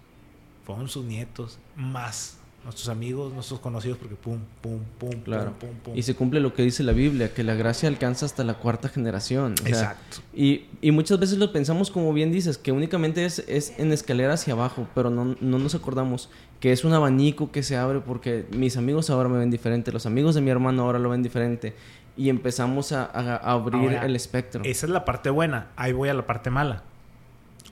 fueron 0.66 0.88
sus 0.88 1.06
nietos, 1.06 1.60
más 1.76 2.39
nuestros 2.64 2.90
amigos, 2.90 3.34
nuestros 3.34 3.60
conocidos, 3.60 3.98
porque 3.98 4.16
pum, 4.16 4.40
pum, 4.62 4.80
pum, 4.98 5.22
claro. 5.22 5.54
pum, 5.60 5.70
pum, 5.84 5.98
Y 5.98 6.04
se 6.04 6.16
cumple 6.16 6.40
lo 6.40 6.54
que 6.54 6.62
dice 6.62 6.84
la 6.84 6.92
Biblia, 6.92 7.34
que 7.34 7.44
la 7.44 7.56
gracia 7.56 7.88
alcanza 7.88 8.26
hasta 8.26 8.44
la 8.44 8.56
cuarta 8.56 8.90
generación. 8.90 9.56
Exacto. 9.66 10.18
Y, 10.34 10.66
y, 10.82 10.92
muchas 10.92 11.20
veces 11.20 11.38
lo 11.38 11.52
pensamos, 11.52 11.90
como 11.90 12.14
bien 12.14 12.32
dices, 12.32 12.58
que 12.58 12.72
únicamente 12.72 13.26
es, 13.26 13.40
es 13.48 13.74
en 13.80 13.92
escalera 13.92 14.34
hacia 14.34 14.54
abajo, 14.54 14.88
pero 14.94 15.10
no, 15.10 15.36
no, 15.40 15.60
nos 15.60 15.74
acordamos 15.74 16.30
que 16.60 16.72
es 16.72 16.84
un 16.84 16.94
abanico 16.94 17.52
que 17.52 17.64
se 17.64 17.78
abre 17.78 18.02
porque 18.02 18.46
mis 18.56 18.76
amigos 18.76 19.10
ahora 19.10 19.30
me 19.30 19.38
ven 19.38 19.50
diferente, 19.50 19.92
los 19.92 20.06
amigos 20.06 20.36
de 20.36 20.42
mi 20.42 20.50
hermano 20.52 20.84
ahora 20.84 21.00
lo 21.00 21.10
ven 21.10 21.24
diferente. 21.24 21.76
Y 22.18 22.28
empezamos 22.28 22.92
a, 22.92 23.06
a, 23.06 23.38
abrir 23.38 23.94
el 23.94 24.14
espectro. 24.14 24.62
Esa 24.66 24.86
es 24.86 24.92
la 24.92 25.06
parte 25.06 25.30
buena. 25.30 25.68
Ahí 25.78 25.94
voy 25.94 26.10
a 26.10 26.14
la 26.14 26.28
parte 26.28 26.50
mala. 26.50 26.84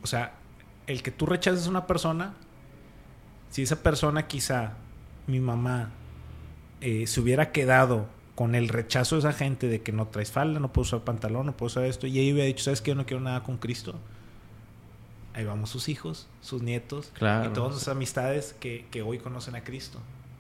O 0.02 0.08
sea, 0.08 0.36
el 0.86 1.04
que 1.04 1.12
tú 1.12 1.26
rechaces 1.26 1.68
a 1.68 1.70
una 1.70 1.86
persona, 1.86 2.34
si 3.58 3.64
esa 3.64 3.82
persona 3.82 4.28
quizá, 4.28 4.74
mi 5.26 5.40
mamá, 5.40 5.90
eh, 6.80 7.08
se 7.08 7.20
hubiera 7.20 7.52
quedado 7.52 8.06
con 8.36 8.54
el 8.54 8.70
rechazo 8.70 9.16
de 9.16 9.22
esa 9.22 9.34
gente 9.34 9.68
de 9.68 9.82
que 9.82 9.92
no 9.92 10.10
traes 10.10 10.32
falda, 10.32 10.60
no 10.60 10.72
puedo 10.72 10.84
usar 10.84 11.00
pantalón, 11.00 11.48
no 11.48 11.58
puedo 11.58 11.66
usar 11.66 11.86
esto, 11.86 12.06
y 12.06 12.20
ella 12.20 12.34
hubiera 12.34 12.46
dicho, 12.46 12.66
¿sabes 12.66 12.84
qué? 12.84 12.92
Yo 12.92 12.96
no 12.96 13.08
quiero 13.08 13.24
nada 13.24 13.42
con 13.42 13.58
Cristo. 13.58 13.96
Ahí 15.34 15.44
vamos 15.44 15.72
sus 15.72 15.90
hijos, 15.90 16.28
sus 16.40 16.62
nietos 16.62 17.12
y 17.16 17.48
todas 17.56 17.74
sus 17.74 17.88
amistades 17.88 18.56
que, 18.60 19.04
hoy 19.04 19.18
conocen 19.18 19.56
a 19.56 19.64
Cristo. 19.64 19.98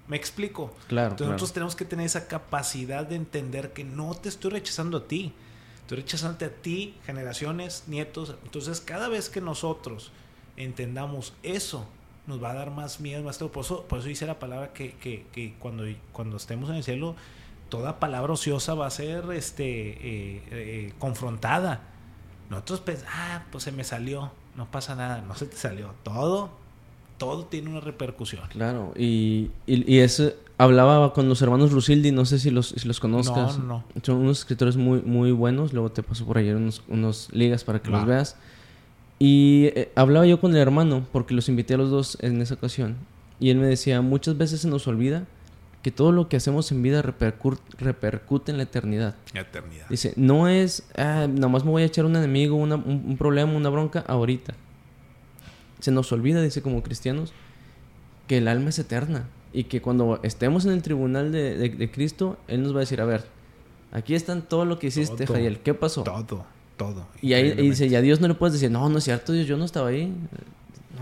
¿Me 0.07 0.15
explico? 0.15 0.75
Claro. 0.87 1.09
Entonces 1.09 1.27
nosotros 1.31 1.53
tenemos 1.53 1.75
que 1.75 1.85
tener 1.85 2.05
esa 2.05 2.27
capacidad 2.27 3.03
de 3.03 3.15
entender 3.15 3.73
que 3.73 3.83
no 3.83 4.13
te 4.13 4.29
estoy 4.29 4.51
rechazando 4.51 4.99
a 4.99 5.07
ti. 5.07 5.33
Estoy 5.81 6.01
rechazándote 6.01 6.45
a 6.45 6.51
ti, 6.51 6.93
generaciones, 7.03 7.85
nietos. 7.87 8.35
Entonces 8.43 8.79
cada 8.79 9.09
vez 9.09 9.29
que 9.29 9.41
nosotros 9.41 10.11
entendamos 10.55 11.33
eso, 11.41 11.87
nos 12.27 12.43
va 12.43 12.51
a 12.51 12.53
dar 12.53 12.71
más 12.71 12.99
miedo, 12.99 13.23
más 13.23 13.37
todo. 13.37 13.51
Por 13.51 13.63
eso, 13.63 13.83
por 13.83 13.99
eso 13.99 14.07
dice 14.07 14.25
la 14.25 14.37
palabra 14.37 14.73
que, 14.73 14.91
que, 14.91 15.25
que, 15.31 15.55
cuando, 15.57 15.83
cuando 16.11 16.37
estemos 16.37 16.69
en 16.69 16.75
el 16.75 16.83
cielo, 16.83 17.15
toda 17.69 17.99
palabra 17.99 18.33
ociosa 18.33 18.73
va 18.73 18.85
a 18.85 18.91
ser 18.91 19.25
este, 19.31 19.63
eh, 19.65 20.43
eh, 20.51 20.93
confrontada. 20.99 21.81
Nosotros 22.49 22.81
pensamos, 22.81 23.13
ah, 23.15 23.43
pues 23.51 23.63
se 23.63 23.71
me 23.71 23.83
salió, 23.83 24.31
no 24.55 24.69
pasa 24.69 24.95
nada, 24.95 25.21
no 25.21 25.35
se 25.35 25.47
te 25.47 25.57
salió. 25.57 25.93
Todo, 26.03 26.49
todo 27.17 27.45
tiene 27.45 27.69
una 27.69 27.79
repercusión. 27.79 28.43
Claro, 28.49 28.93
y, 28.95 29.51
y, 29.65 29.91
y 29.91 29.99
eso 29.99 30.31
hablaba 30.57 31.13
con 31.13 31.29
los 31.29 31.41
hermanos 31.41 31.71
Rusildi, 31.71 32.11
no 32.11 32.25
sé 32.25 32.39
si 32.39 32.51
los, 32.51 32.69
si 32.69 32.87
los 32.87 32.99
conozcas. 32.99 33.57
No, 33.59 33.65
no. 33.65 33.83
Son 34.03 34.17
unos 34.17 34.39
escritores 34.39 34.75
muy, 34.75 35.01
muy 35.01 35.31
buenos, 35.31 35.73
luego 35.73 35.91
te 35.91 36.03
paso 36.03 36.25
por 36.25 36.37
ayer 36.37 36.55
unos, 36.55 36.83
unos 36.87 37.29
ligas 37.31 37.63
para 37.63 37.81
que 37.81 37.89
los 37.89 38.05
veas. 38.05 38.35
Y 39.19 39.71
eh, 39.75 39.91
hablaba 39.95 40.25
yo 40.25 40.39
con 40.39 40.51
el 40.51 40.57
hermano, 40.57 41.05
porque 41.11 41.33
los 41.33 41.49
invité 41.49 41.73
a 41.73 41.77
los 41.77 41.89
dos 41.89 42.17
en 42.21 42.41
esa 42.41 42.53
ocasión. 42.53 42.97
Y 43.39 43.49
él 43.49 43.57
me 43.57 43.67
decía, 43.67 44.01
muchas 44.01 44.37
veces 44.37 44.61
se 44.61 44.67
nos 44.67 44.87
olvida 44.87 45.25
que 45.81 45.91
todo 45.91 46.11
lo 46.11 46.27
que 46.27 46.37
hacemos 46.37 46.71
en 46.71 46.81
vida 46.81 47.01
repercute 47.01 48.51
en 48.51 48.57
la 48.57 48.63
eternidad. 48.63 49.15
La 49.33 49.41
eternidad. 49.41 49.87
Dice, 49.89 50.13
no 50.15 50.47
es, 50.47 50.83
ah, 50.97 51.27
nada 51.29 51.47
más 51.47 51.63
me 51.63 51.71
voy 51.71 51.83
a 51.83 51.85
echar 51.85 52.05
un 52.05 52.15
enemigo, 52.15 52.55
un, 52.55 53.15
problema, 53.17 53.53
una 53.53 53.69
bronca 53.69 54.03
ahorita. 54.07 54.53
Se 55.79 55.91
nos 55.91 56.11
olvida, 56.11 56.41
dice 56.41 56.61
como 56.61 56.83
cristianos, 56.83 57.31
que 58.27 58.39
el 58.39 58.47
alma 58.47 58.69
es 58.69 58.79
eterna. 58.79 59.27
Y 59.53 59.65
que 59.65 59.81
cuando 59.81 60.19
estemos 60.23 60.65
en 60.65 60.73
el 60.73 60.81
tribunal 60.81 61.31
de, 61.31 61.89
Cristo, 61.93 62.37
Él 62.47 62.61
nos 62.63 62.73
va 62.73 62.77
a 62.77 62.79
decir, 62.81 62.99
a 62.99 63.05
ver, 63.05 63.25
aquí 63.91 64.13
están 64.13 64.41
todo 64.41 64.65
lo 64.65 64.77
que 64.79 64.87
hiciste, 64.87 65.25
Jayel. 65.25 65.59
¿Qué 65.59 65.73
pasó? 65.73 66.03
Todo 66.03 66.45
todo. 66.77 67.07
Y 67.21 67.33
ahí 67.33 67.51
dice, 67.53 67.87
y 67.87 67.95
a 67.95 68.01
Dios 68.01 68.21
no 68.21 68.27
le 68.27 68.35
puedes 68.35 68.53
decir, 68.53 68.71
no, 68.71 68.87
no 68.87 68.99
es 68.99 69.03
cierto, 69.03 69.33
Dios, 69.33 69.47
yo 69.47 69.57
no 69.57 69.65
estaba 69.65 69.89
ahí. 69.89 70.13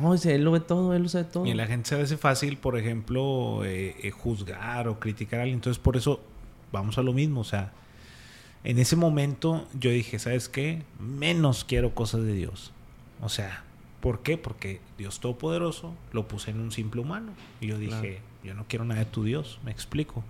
No, 0.01 0.13
dice, 0.13 0.35
él 0.35 0.43
lo 0.43 0.51
ve 0.51 0.59
todo, 0.59 0.93
él 0.93 1.03
lo 1.03 1.09
sabe 1.09 1.25
todo. 1.25 1.45
Y 1.45 1.53
la 1.53 1.67
gente 1.67 1.89
se 1.89 2.01
hace 2.01 2.17
fácil, 2.17 2.57
por 2.57 2.77
ejemplo, 2.77 3.63
eh, 3.63 3.95
eh, 4.01 4.11
juzgar 4.11 4.87
o 4.87 4.99
criticar 4.99 5.39
a 5.39 5.43
alguien. 5.43 5.57
Entonces, 5.57 5.81
por 5.81 5.95
eso 5.95 6.21
vamos 6.71 6.97
a 6.97 7.01
lo 7.01 7.13
mismo. 7.13 7.41
O 7.41 7.45
sea, 7.45 7.71
en 8.63 8.79
ese 8.79 8.95
momento 8.95 9.67
yo 9.79 9.91
dije, 9.91 10.19
¿sabes 10.19 10.49
qué? 10.49 10.81
Menos 10.99 11.63
quiero 11.63 11.93
cosas 11.93 12.23
de 12.23 12.33
Dios. 12.33 12.71
O 13.21 13.29
sea, 13.29 13.63
¿por 14.01 14.21
qué? 14.21 14.37
Porque 14.37 14.81
Dios 14.97 15.19
Todopoderoso 15.19 15.93
lo 16.11 16.27
puse 16.27 16.51
en 16.51 16.59
un 16.59 16.71
simple 16.71 17.01
humano. 17.01 17.31
Y 17.61 17.67
yo 17.67 17.77
dije, 17.77 18.19
yo 18.43 18.53
no 18.53 18.65
quiero 18.67 18.83
nada 18.83 18.99
de 19.01 19.05
tu 19.05 19.23
Dios, 19.23 19.59
me 19.63 19.71
explico. 19.71 20.23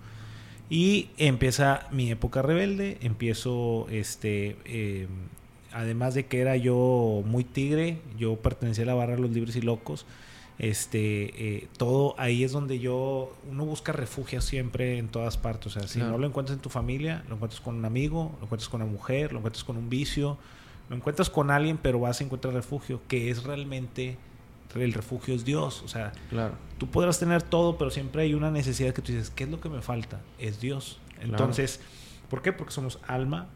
Y 0.68 1.10
empieza 1.16 1.86
mi 1.92 2.10
época 2.10 2.42
rebelde, 2.42 2.98
empiezo, 3.00 3.86
este, 3.90 4.56
em, 4.64 5.08
además 5.72 6.14
de 6.14 6.26
que 6.26 6.40
era 6.40 6.56
yo 6.56 7.22
muy 7.24 7.44
tigre, 7.44 7.98
yo 8.18 8.36
pertenecía 8.36 8.84
a 8.84 8.86
la 8.88 8.94
barra 8.94 9.14
de 9.14 9.22
los 9.22 9.30
libres 9.30 9.54
y 9.56 9.60
locos, 9.60 10.06
este, 10.58 11.56
eh, 11.56 11.68
todo 11.76 12.14
ahí 12.18 12.42
es 12.42 12.50
donde 12.50 12.78
yo, 12.78 13.36
uno 13.48 13.64
busca 13.64 13.92
refugio 13.92 14.40
siempre 14.40 14.98
en 14.98 15.08
todas 15.08 15.36
partes, 15.36 15.76
o 15.76 15.78
sea, 15.78 15.86
si 15.86 16.00
no 16.00 16.18
lo 16.18 16.26
encuentras 16.26 16.56
en 16.56 16.62
tu 16.62 16.70
familia, 16.70 17.24
lo 17.28 17.34
encuentras 17.34 17.60
con 17.60 17.76
un 17.76 17.84
amigo, 17.84 18.34
lo 18.38 18.44
encuentras 18.44 18.68
con 18.68 18.82
una 18.82 18.90
mujer, 18.90 19.32
lo 19.32 19.38
encuentras 19.38 19.64
con 19.64 19.76
un 19.76 19.88
vicio, 19.88 20.38
lo 20.88 20.96
encuentras 20.96 21.30
con 21.30 21.50
alguien, 21.50 21.78
pero 21.78 22.00
vas 22.00 22.20
a 22.20 22.24
encontrar 22.24 22.54
refugio, 22.54 23.02
que 23.06 23.30
es 23.30 23.44
realmente 23.44 24.16
el 24.74 24.92
refugio 24.92 25.34
es 25.34 25.44
Dios. 25.44 25.82
O 25.82 25.88
sea, 25.88 26.12
claro. 26.30 26.54
tú 26.78 26.88
podrás 26.88 27.18
tener 27.18 27.42
todo, 27.42 27.78
pero 27.78 27.90
siempre 27.90 28.22
hay 28.22 28.34
una 28.34 28.50
necesidad 28.50 28.92
que 28.92 29.02
tú 29.02 29.12
dices, 29.12 29.30
¿qué 29.30 29.44
es 29.44 29.50
lo 29.50 29.60
que 29.60 29.68
me 29.68 29.82
falta? 29.82 30.20
Es 30.38 30.60
Dios. 30.60 30.98
Entonces, 31.20 31.80
¿por 32.28 32.42
qué? 32.42 32.52
Porque 32.52 32.72
somos 32.72 32.98
alma, 33.06 33.46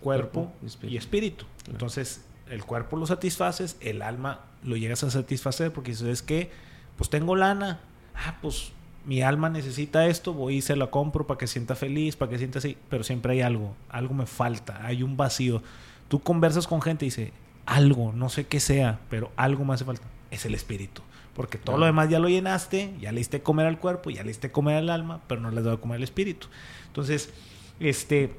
cuerpo, 0.00 0.52
y 0.82 0.96
espíritu. 0.96 1.44
Entonces, 1.68 2.24
el 2.50 2.64
cuerpo 2.64 2.96
lo 2.96 3.06
satisfaces, 3.06 3.76
el 3.80 4.02
alma 4.02 4.40
lo 4.64 4.76
llegas 4.76 5.04
a 5.04 5.10
satisfacer 5.10 5.72
porque 5.72 5.92
dices, 5.92 6.08
es 6.08 6.22
que, 6.22 6.50
pues 6.96 7.10
tengo 7.10 7.36
lana, 7.36 7.80
ah, 8.14 8.38
pues 8.42 8.72
mi 9.04 9.22
alma 9.22 9.48
necesita 9.48 10.06
esto, 10.06 10.34
voy 10.34 10.56
y 10.56 10.62
se 10.62 10.76
la 10.76 10.88
compro 10.88 11.26
para 11.26 11.38
que 11.38 11.46
sienta 11.46 11.74
feliz, 11.76 12.16
para 12.16 12.30
que 12.30 12.38
sienta 12.38 12.58
así, 12.58 12.76
pero 12.90 13.04
siempre 13.04 13.34
hay 13.34 13.42
algo, 13.42 13.76
algo 13.88 14.14
me 14.14 14.26
falta, 14.26 14.84
hay 14.84 15.02
un 15.02 15.16
vacío. 15.16 15.62
Tú 16.08 16.20
conversas 16.20 16.66
con 16.66 16.82
gente 16.82 17.04
y 17.04 17.08
dice, 17.08 17.32
algo, 17.66 18.12
no 18.12 18.28
sé 18.28 18.46
qué 18.46 18.60
sea, 18.60 18.98
pero 19.08 19.30
algo 19.36 19.64
me 19.64 19.74
hace 19.74 19.84
falta 19.84 20.04
es 20.30 20.44
el 20.44 20.54
espíritu. 20.54 21.02
Porque 21.34 21.56
todo 21.56 21.78
lo 21.78 21.86
demás 21.86 22.10
ya 22.10 22.18
lo 22.18 22.28
llenaste, 22.28 22.92
ya 23.00 23.12
le 23.12 23.18
diste 23.18 23.42
comer 23.42 23.66
al 23.66 23.78
cuerpo, 23.78 24.10
ya 24.10 24.22
le 24.22 24.28
diste 24.28 24.50
comer 24.50 24.76
al 24.76 24.90
alma, 24.90 25.20
pero 25.28 25.40
no 25.40 25.50
le 25.50 25.58
has 25.58 25.64
dado 25.64 25.80
comer 25.80 25.96
al 25.96 26.02
espíritu. 26.02 26.48
Entonces, 26.88 27.30
este, 27.78 28.32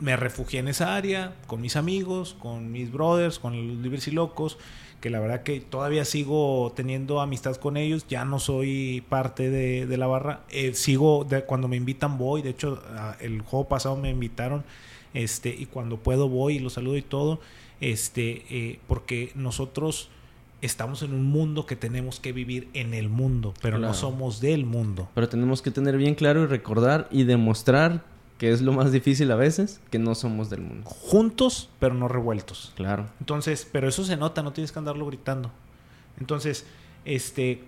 me 0.00 0.16
refugié 0.16 0.60
en 0.60 0.68
esa 0.68 0.96
área 0.96 1.34
con 1.46 1.60
mis 1.60 1.76
amigos, 1.76 2.34
con 2.40 2.72
mis 2.72 2.90
brothers, 2.90 3.38
con 3.38 3.54
los 3.56 3.78
libres 3.78 4.08
y 4.08 4.10
locos, 4.10 4.58
que 5.00 5.10
la 5.10 5.20
verdad 5.20 5.42
que 5.42 5.60
todavía 5.60 6.04
sigo 6.04 6.72
teniendo 6.74 7.20
amistad 7.20 7.56
con 7.56 7.76
ellos, 7.76 8.06
ya 8.08 8.24
no 8.24 8.38
soy 8.38 9.04
parte 9.08 9.50
de, 9.50 9.96
la 9.96 10.06
barra, 10.06 10.40
eh, 10.48 10.74
sigo, 10.74 11.24
de, 11.24 11.44
cuando 11.44 11.68
me 11.68 11.76
invitan 11.76 12.18
voy, 12.18 12.42
de 12.42 12.50
hecho 12.50 12.82
el 13.20 13.42
juego 13.42 13.68
pasado 13.68 13.96
me 13.96 14.10
invitaron, 14.10 14.64
este, 15.12 15.50
y 15.50 15.66
cuando 15.66 15.98
puedo 15.98 16.28
voy 16.28 16.56
y 16.56 16.58
los 16.58 16.72
saludo 16.72 16.96
y 16.96 17.02
todo, 17.02 17.38
este, 17.80 18.44
eh, 18.50 18.80
porque 18.88 19.30
nosotros 19.34 20.08
estamos 20.62 21.02
en 21.02 21.12
un 21.12 21.24
mundo 21.24 21.66
que 21.66 21.76
tenemos 21.76 22.20
que 22.20 22.32
vivir 22.32 22.68
en 22.72 22.94
el 22.94 23.08
mundo, 23.08 23.54
pero 23.60 23.78
no 23.78 23.92
somos 23.94 24.40
del 24.40 24.64
mundo. 24.64 25.08
Pero 25.14 25.28
tenemos 25.28 25.62
que 25.62 25.70
tener 25.70 25.96
bien 25.96 26.14
claro 26.14 26.42
y 26.42 26.46
recordar 26.46 27.08
y 27.10 27.24
demostrar 27.24 28.04
que 28.38 28.50
es 28.50 28.62
lo 28.62 28.72
más 28.72 28.90
difícil 28.90 29.30
a 29.30 29.36
veces, 29.36 29.80
que 29.90 29.98
no 29.98 30.14
somos 30.14 30.50
del 30.50 30.60
mundo. 30.60 30.90
Juntos, 30.90 31.70
pero 31.78 31.94
no 31.94 32.08
revueltos. 32.08 32.72
Claro. 32.76 33.06
Entonces, 33.20 33.68
pero 33.70 33.88
eso 33.88 34.04
se 34.04 34.16
nota, 34.16 34.42
no 34.42 34.52
tienes 34.52 34.72
que 34.72 34.78
andarlo 34.78 35.06
gritando. 35.06 35.50
Entonces, 36.18 36.66
Este, 37.04 37.62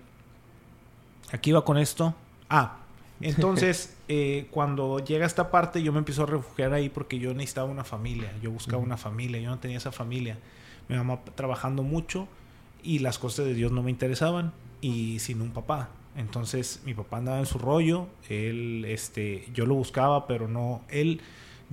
aquí 1.31 1.51
va 1.51 1.63
con 1.63 1.77
esto. 1.77 2.15
Ah, 2.49 2.79
entonces, 3.21 3.95
eh, 4.07 4.47
cuando 4.49 4.97
llega 4.97 5.27
esta 5.27 5.51
parte, 5.51 5.83
yo 5.83 5.93
me 5.93 5.99
empiezo 5.99 6.23
a 6.23 6.25
refugiar 6.25 6.73
ahí 6.73 6.89
porque 6.89 7.19
yo 7.19 7.33
necesitaba 7.35 7.69
una 7.69 7.83
familia. 7.83 8.33
Yo 8.41 8.49
buscaba 8.49 8.81
una 8.81 8.97
familia. 8.97 9.39
Yo 9.39 9.51
no 9.51 9.59
tenía 9.59 9.77
esa 9.77 9.91
familia. 9.91 10.39
Mi 10.89 10.95
mamá 10.95 11.19
trabajando 11.35 11.83
mucho 11.83 12.27
y 12.83 12.99
las 12.99 13.19
cosas 13.19 13.45
de 13.45 13.53
Dios 13.53 13.71
no 13.71 13.83
me 13.83 13.91
interesaban 13.91 14.53
y 14.81 15.19
sin 15.19 15.41
un 15.41 15.51
papá. 15.51 15.89
Entonces, 16.15 16.81
mi 16.85 16.93
papá 16.93 17.17
andaba 17.17 17.39
en 17.39 17.45
su 17.45 17.59
rollo. 17.59 18.07
Él, 18.27 18.85
este, 18.87 19.47
yo 19.53 19.65
lo 19.65 19.75
buscaba, 19.75 20.25
pero 20.25 20.47
no. 20.47 20.81
Él, 20.89 21.21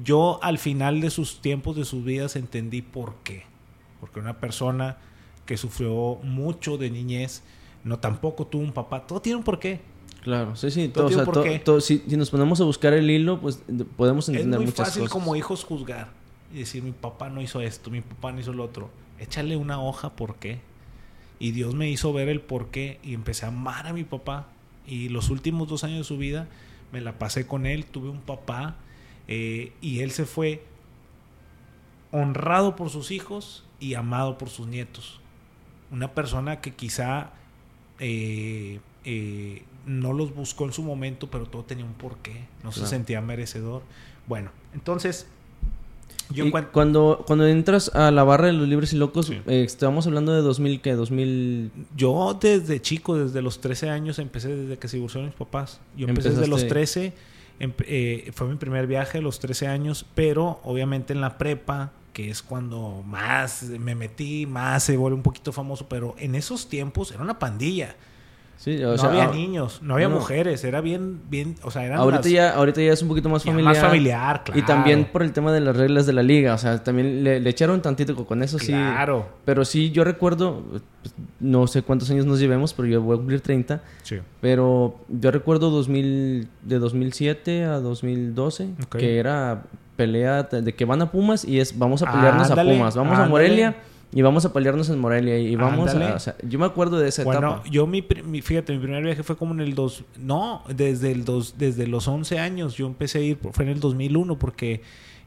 yo 0.02 0.38
al 0.42 0.58
final 0.58 1.00
de 1.00 1.10
sus 1.10 1.40
tiempos, 1.40 1.76
de 1.76 1.84
sus 1.84 2.04
vidas, 2.04 2.36
entendí 2.36 2.82
por 2.82 3.14
qué. 3.24 3.44
Porque 4.00 4.20
una 4.20 4.38
persona 4.40 4.98
que 5.46 5.56
sufrió 5.56 6.18
mucho 6.22 6.76
de 6.76 6.90
niñez, 6.90 7.42
no 7.84 7.98
tampoco 7.98 8.46
tuvo 8.46 8.62
un 8.62 8.72
papá. 8.72 9.06
Todo 9.06 9.20
tiene 9.20 9.38
un 9.38 9.44
porqué. 9.44 9.80
Claro, 10.22 10.56
sí, 10.56 10.70
sí. 10.70 10.88
Todo, 10.88 11.06
o 11.06 11.10
sea, 11.10 11.24
todo, 11.24 11.44
todo, 11.64 11.80
si, 11.80 12.02
si, 12.06 12.16
nos 12.16 12.30
ponemos 12.30 12.60
a 12.60 12.64
buscar 12.64 12.92
el 12.92 13.10
hilo, 13.10 13.40
pues 13.40 13.62
podemos 13.96 14.28
entender 14.28 14.60
muchas 14.60 14.74
cosas. 14.74 14.88
Es 14.88 14.98
muy 14.98 15.06
fácil 15.06 15.20
como 15.20 15.36
hijos 15.36 15.64
juzgar 15.64 16.08
y 16.52 16.60
decir, 16.60 16.82
mi 16.82 16.92
papá 16.92 17.28
no 17.30 17.42
hizo 17.42 17.60
esto, 17.60 17.90
mi 17.90 18.00
papá 18.00 18.32
no 18.32 18.40
hizo 18.40 18.52
lo 18.52 18.64
otro. 18.64 18.90
Échale 19.18 19.56
una 19.56 19.82
hoja, 19.82 20.10
¿por 20.10 20.36
qué? 20.36 20.60
Y 21.38 21.50
Dios 21.50 21.74
me 21.74 21.90
hizo 21.90 22.12
ver 22.12 22.28
el 22.28 22.40
por 22.40 22.68
qué 22.70 22.98
y 23.02 23.14
empecé 23.14 23.44
a 23.44 23.48
amar 23.48 23.86
a 23.86 23.92
mi 23.92 24.04
papá. 24.04 24.48
Y 24.86 25.08
los 25.08 25.30
últimos 25.30 25.68
dos 25.68 25.84
años 25.84 25.98
de 25.98 26.04
su 26.04 26.18
vida 26.18 26.48
me 26.92 27.00
la 27.00 27.18
pasé 27.18 27.46
con 27.46 27.66
él, 27.66 27.86
tuve 27.86 28.08
un 28.08 28.20
papá 28.20 28.76
eh, 29.26 29.72
y 29.80 30.00
él 30.00 30.10
se 30.10 30.26
fue 30.26 30.64
honrado 32.12 32.76
por 32.76 32.90
sus 32.90 33.10
hijos 33.10 33.64
y 33.80 33.94
amado 33.94 34.38
por 34.38 34.48
sus 34.48 34.66
nietos. 34.66 35.20
Una 35.90 36.12
persona 36.12 36.60
que 36.60 36.72
quizá 36.72 37.30
eh, 37.98 38.80
eh, 39.04 39.64
no 39.86 40.12
los 40.12 40.34
buscó 40.34 40.64
en 40.66 40.72
su 40.72 40.82
momento, 40.82 41.30
pero 41.30 41.46
todo 41.46 41.64
tenía 41.64 41.84
un 41.84 41.94
porqué, 41.94 42.44
no 42.62 42.72
se 42.72 42.86
sentía 42.86 43.20
merecedor. 43.20 43.82
Bueno, 44.26 44.50
entonces... 44.72 45.28
Yo 46.30 46.46
cuando, 46.72 47.22
cuando 47.26 47.46
entras 47.46 47.90
a 47.94 48.10
la 48.10 48.24
barra 48.24 48.46
de 48.46 48.52
los 48.52 48.68
libres 48.68 48.92
y 48.92 48.96
locos, 48.96 49.30
eh, 49.30 49.42
estábamos 49.46 50.06
hablando 50.06 50.32
de 50.32 50.42
2000, 50.42 50.80
¿qué? 50.80 50.92
2000... 50.94 51.70
Yo 51.96 52.38
desde 52.40 52.80
chico, 52.80 53.16
desde 53.16 53.42
los 53.42 53.60
13 53.60 53.90
años, 53.90 54.18
empecé 54.18 54.54
desde 54.54 54.78
que 54.78 54.88
se 54.88 54.96
divorciaron 54.96 55.26
mis 55.28 55.36
papás. 55.36 55.80
Yo 55.96 56.08
empecé 56.08 56.30
desde 56.30 56.46
los 56.46 56.66
13, 56.66 57.12
eh, 57.60 58.30
fue 58.34 58.48
mi 58.48 58.56
primer 58.56 58.86
viaje 58.86 59.18
a 59.18 59.20
los 59.20 59.38
13 59.38 59.66
años, 59.66 60.06
pero 60.14 60.60
obviamente 60.64 61.12
en 61.12 61.20
la 61.20 61.38
prepa, 61.38 61.92
que 62.12 62.30
es 62.30 62.42
cuando 62.42 63.02
más 63.06 63.64
me 63.64 63.94
metí, 63.94 64.46
más 64.46 64.84
se 64.84 64.96
vuelve 64.96 65.16
un 65.16 65.22
poquito 65.22 65.52
famoso, 65.52 65.88
pero 65.88 66.14
en 66.18 66.34
esos 66.34 66.68
tiempos 66.68 67.12
era 67.12 67.22
una 67.22 67.38
pandilla 67.38 67.96
no 68.66 69.02
había 69.02 69.24
ah, 69.24 69.32
niños, 69.32 69.80
no 69.82 69.94
había 69.94 70.08
mujeres, 70.08 70.64
era 70.64 70.80
bien, 70.80 71.20
bien, 71.28 71.56
o 71.62 71.70
sea, 71.70 71.84
eran 71.84 71.98
ahorita 71.98 72.28
ya, 72.28 72.54
ahorita 72.54 72.80
ya 72.80 72.92
es 72.92 73.02
un 73.02 73.08
poquito 73.08 73.28
más 73.28 73.44
familiar. 73.44 73.74
Más 73.74 73.82
familiar, 73.82 74.44
claro. 74.44 74.58
Y 74.58 74.62
también 74.62 75.04
por 75.06 75.22
el 75.22 75.32
tema 75.32 75.52
de 75.52 75.60
las 75.60 75.76
reglas 75.76 76.06
de 76.06 76.12
la 76.12 76.22
liga, 76.22 76.54
o 76.54 76.58
sea, 76.58 76.82
también 76.82 77.24
le, 77.24 77.48
echaron 77.48 77.82
tantito 77.82 78.14
con 78.24 78.42
eso, 78.42 78.58
sí. 78.58 78.68
Claro. 78.68 79.26
Pero 79.44 79.64
sí, 79.64 79.90
yo 79.90 80.04
recuerdo, 80.04 80.62
no 81.40 81.66
sé 81.66 81.82
cuántos 81.82 82.10
años 82.10 82.26
nos 82.26 82.40
llevemos, 82.40 82.72
pero 82.72 82.88
yo 82.88 83.02
voy 83.02 83.14
a 83.14 83.18
cumplir 83.18 83.40
30. 83.40 83.82
Sí. 84.02 84.18
Pero 84.40 84.98
yo 85.08 85.30
recuerdo 85.30 85.70
2000, 85.70 86.48
de 86.62 86.78
2007 86.78 87.64
a 87.64 87.80
2012, 87.80 88.70
que 88.90 89.18
era 89.18 89.64
pelea 89.96 90.42
de 90.42 90.74
que 90.74 90.84
van 90.84 91.02
a 91.02 91.10
Pumas 91.10 91.44
y 91.44 91.60
es 91.60 91.78
vamos 91.78 92.02
a 92.02 92.10
pelearnos 92.10 92.50
a 92.50 92.56
Pumas, 92.56 92.96
vamos 92.96 93.18
a 93.18 93.26
Morelia 93.26 93.76
y 94.14 94.22
vamos 94.22 94.44
a 94.44 94.52
pelearnos 94.52 94.88
en 94.90 95.00
Morelia 95.00 95.36
y 95.38 95.56
vamos 95.56 95.92
a... 95.92 96.14
O 96.14 96.18
sea, 96.20 96.36
yo 96.46 96.60
me 96.60 96.66
acuerdo 96.66 97.00
de 97.00 97.08
esa 97.08 97.24
bueno, 97.24 97.56
etapa. 97.56 97.68
yo 97.68 97.84
mi, 97.88 98.00
fíjate, 98.00 98.72
mi 98.72 98.78
primer 98.78 99.02
viaje 99.02 99.24
fue 99.24 99.36
como 99.36 99.54
en 99.54 99.60
el 99.60 99.74
dos... 99.74 100.04
No, 100.16 100.62
desde, 100.68 101.10
el 101.10 101.24
dos, 101.24 101.56
desde 101.58 101.88
los 101.88 102.06
11 102.06 102.38
años. 102.38 102.76
Yo 102.76 102.86
empecé 102.86 103.18
a 103.18 103.22
ir, 103.22 103.38
fue 103.50 103.64
en 103.64 103.72
el 103.72 103.80
2001 103.80 104.38
porque 104.38 104.82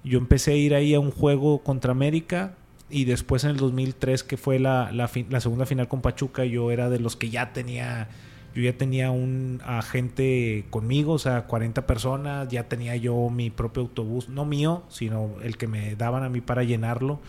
yo 0.05 0.17
empecé 0.17 0.53
a 0.53 0.55
ir 0.55 0.73
ahí 0.73 0.93
a 0.93 1.01
un 1.01 1.11
juego 1.11 1.63
contra 1.63 1.91
América 1.91 2.53
y 2.89 3.03
después 3.03 3.43
en 3.43 3.49
el 3.49 3.57
2003 3.57 4.23
que 4.23 4.37
fue 4.37 4.57
la, 4.57 4.89
la, 4.93 5.11
la 5.29 5.41
segunda 5.41 5.65
final 5.65 5.89
con 5.89 6.01
Pachuca 6.01 6.45
yo 6.45 6.71
era 6.71 6.89
de 6.89 6.99
los 6.99 7.17
que 7.17 7.29
ya 7.29 7.51
tenía 7.51 8.07
yo 8.55 8.63
ya 8.63 8.73
tenía 8.73 9.11
un 9.11 9.61
agente 9.65 10.65
conmigo, 10.71 11.13
o 11.13 11.19
sea, 11.19 11.43
40 11.43 11.85
personas, 11.85 12.47
ya 12.47 12.63
tenía 12.63 12.95
yo 12.95 13.29
mi 13.29 13.51
propio 13.51 13.83
autobús, 13.83 14.29
no 14.29 14.45
mío, 14.45 14.81
sino 14.89 15.35
el 15.43 15.57
que 15.57 15.67
me 15.67 15.95
daban 15.95 16.23
a 16.23 16.29
mí 16.29 16.41
para 16.41 16.63
llenarlo 16.63 17.19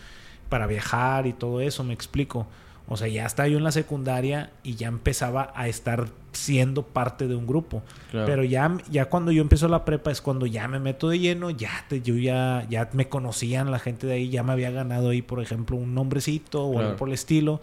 para 0.49 0.67
viajar 0.67 1.27
y 1.27 1.33
todo 1.33 1.61
eso, 1.61 1.83
me 1.83 1.93
explico. 1.93 2.47
O 2.91 2.97
sea, 2.97 3.07
ya 3.07 3.25
estaba 3.25 3.47
yo 3.47 3.59
en 3.59 3.63
la 3.63 3.71
secundaria 3.71 4.49
y 4.63 4.73
ya 4.73 4.87
empezaba 4.87 5.53
a 5.55 5.67
estar 5.67 6.07
siendo 6.31 6.83
parte 6.83 7.27
de 7.27 7.35
un 7.35 7.45
grupo. 7.45 7.83
Pero 8.11 8.43
ya, 8.43 8.77
ya 8.89 9.05
cuando 9.05 9.31
yo 9.31 9.43
empiezo 9.43 9.67
la 9.67 9.85
prepa 9.85 10.09
es 10.09 10.21
cuando 10.21 10.47
ya 10.47 10.67
me 10.67 10.79
meto 10.79 11.09
de 11.09 11.19
lleno, 11.19 11.51
ya 11.51 11.85
te, 11.87 12.01
yo 12.01 12.15
ya, 12.15 12.65
ya 12.67 12.89
me 12.93 13.07
conocían 13.07 13.69
la 13.69 13.77
gente 13.77 14.07
de 14.07 14.13
ahí, 14.13 14.29
ya 14.29 14.41
me 14.41 14.53
había 14.53 14.71
ganado 14.71 15.09
ahí, 15.09 15.21
por 15.21 15.39
ejemplo, 15.39 15.77
un 15.77 15.93
nombrecito 15.93 16.65
o 16.65 16.79
algo 16.79 16.95
por 16.95 17.09
el 17.09 17.13
estilo 17.13 17.61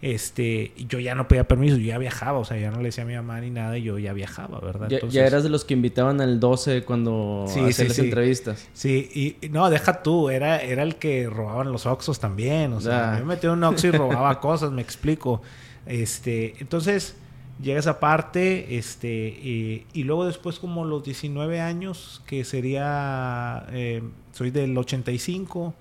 este, 0.00 0.72
yo 0.76 1.00
ya 1.00 1.14
no 1.14 1.26
pedía 1.26 1.48
permiso, 1.48 1.76
yo 1.76 1.86
ya 1.86 1.98
viajaba, 1.98 2.38
o 2.38 2.44
sea, 2.44 2.56
ya 2.56 2.70
no 2.70 2.78
le 2.78 2.84
decía 2.84 3.04
a 3.04 3.06
mi 3.06 3.14
mamá 3.14 3.40
ni 3.40 3.50
nada 3.50 3.76
y 3.78 3.82
yo 3.82 3.98
ya 3.98 4.12
viajaba, 4.12 4.60
¿verdad? 4.60 4.88
Ya, 4.88 5.26
eras 5.26 5.42
de 5.42 5.48
los 5.48 5.64
que 5.64 5.74
invitaban 5.74 6.20
al 6.20 6.38
12 6.38 6.84
cuando 6.84 7.46
sí, 7.48 7.60
hacían 7.60 7.88
las 7.88 7.98
entrevistas. 7.98 8.68
Sí, 8.72 9.36
y 9.42 9.48
no, 9.48 9.68
deja 9.70 10.02
tú, 10.02 10.30
era, 10.30 10.58
era 10.58 10.84
el 10.84 10.96
que 10.96 11.28
robaban 11.28 11.72
los 11.72 11.86
Oxos 11.86 12.20
también, 12.20 12.72
o 12.72 12.80
sea, 12.80 13.18
yo 13.18 13.24
me 13.24 13.34
metía 13.34 13.50
un 13.50 13.64
Oxo 13.64 13.88
y 13.88 13.90
robaba 13.90 14.38
cosas, 14.40 14.70
me 14.70 14.82
explico. 14.82 15.42
Este, 15.86 16.54
entonces, 16.60 17.16
llega 17.60 17.80
esa 17.80 17.98
parte, 17.98 18.76
este, 18.78 19.08
y, 19.10 20.04
luego 20.04 20.26
después 20.26 20.58
como 20.58 20.84
los 20.84 21.02
19 21.02 21.60
años, 21.60 22.22
que 22.26 22.44
sería, 22.44 23.66
eh, 23.72 24.02
soy 24.32 24.50
del 24.50 24.76
85, 24.76 25.74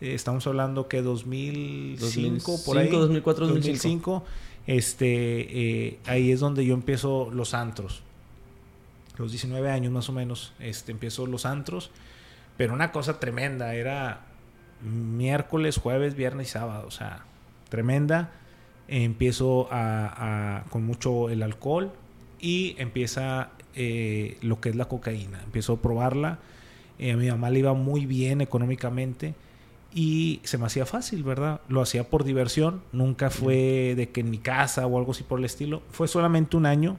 eh, 0.00 0.14
estamos 0.14 0.46
hablando 0.46 0.88
que 0.88 1.02
2005, 1.02 2.64
por 2.64 2.78
ahí. 2.78 2.88
2004, 2.88 3.48
2005. 3.48 4.24
este, 4.66 5.86
eh, 5.86 5.98
ahí 6.06 6.32
es 6.32 6.40
donde 6.40 6.64
yo 6.64 6.74
empiezo 6.74 7.30
los 7.32 7.54
antros. 7.54 8.02
Los 9.18 9.32
19 9.32 9.70
años 9.70 9.92
más 9.92 10.08
o 10.08 10.12
menos, 10.12 10.54
este, 10.58 10.92
empiezo 10.92 11.26
los 11.26 11.44
antros. 11.44 11.90
Pero 12.56 12.72
una 12.72 12.92
cosa 12.92 13.20
tremenda, 13.20 13.74
era 13.74 14.26
miércoles, 14.82 15.76
jueves, 15.76 16.14
viernes 16.14 16.48
y 16.48 16.50
sábado, 16.50 16.86
o 16.86 16.90
sea, 16.90 17.24
tremenda. 17.68 18.32
empiezo 18.88 19.68
a, 19.70 20.64
con 20.70 20.84
mucho 20.84 21.28
el 21.30 21.42
alcohol 21.42 21.92
y 22.40 22.74
empieza 22.78 23.50
eh, 23.74 24.38
lo 24.40 24.60
que 24.60 24.70
es 24.70 24.76
la 24.76 24.86
cocaína. 24.86 25.42
Empiezo 25.44 25.74
a 25.74 25.82
probarla. 25.82 26.38
a 26.98 27.16
mi 27.16 27.28
mamá 27.28 27.50
le 27.50 27.58
iba 27.60 27.74
muy 27.74 28.06
bien 28.06 28.40
económicamente 28.40 29.34
y 29.92 30.40
se 30.44 30.58
me 30.58 30.66
hacía 30.66 30.86
fácil, 30.86 31.24
¿verdad? 31.24 31.60
Lo 31.68 31.82
hacía 31.82 32.04
por 32.04 32.24
diversión, 32.24 32.82
nunca 32.92 33.30
fue 33.30 33.94
de 33.96 34.10
que 34.10 34.20
en 34.20 34.30
mi 34.30 34.38
casa 34.38 34.86
o 34.86 34.98
algo 34.98 35.12
así 35.12 35.24
por 35.24 35.38
el 35.38 35.44
estilo. 35.44 35.82
Fue 35.90 36.06
solamente 36.06 36.56
un 36.56 36.66
año, 36.66 36.96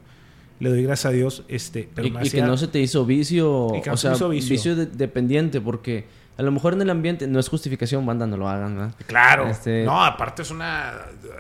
le 0.60 0.70
doy 0.70 0.84
gracias 0.84 1.06
a 1.08 1.10
Dios. 1.12 1.44
Este, 1.48 1.90
pero 1.94 2.08
y, 2.08 2.30
que 2.30 2.42
no 2.42 2.58
se 2.58 2.68
te 2.68 2.80
hizo 2.80 3.06
vicio, 3.06 3.68
o 3.68 3.98
sea, 3.98 4.14
vicio, 4.28 4.76
dependiente, 4.76 5.62
porque 5.62 6.06
a 6.38 6.44
lo 6.44 6.52
mejor 6.52 6.74
en 6.74 6.82
el 6.82 6.90
ambiente 6.90 7.28
no 7.28 7.40
es 7.40 7.48
justificación, 7.48 8.06
banda, 8.06 8.28
no 8.28 8.36
lo 8.36 8.50
hagan, 8.50 8.76
¿verdad? 8.76 8.96
Claro. 9.08 9.48
Este... 9.48 9.86
No, 9.86 10.04
aparte 10.04 10.42
es 10.42 10.52
una 10.52 10.94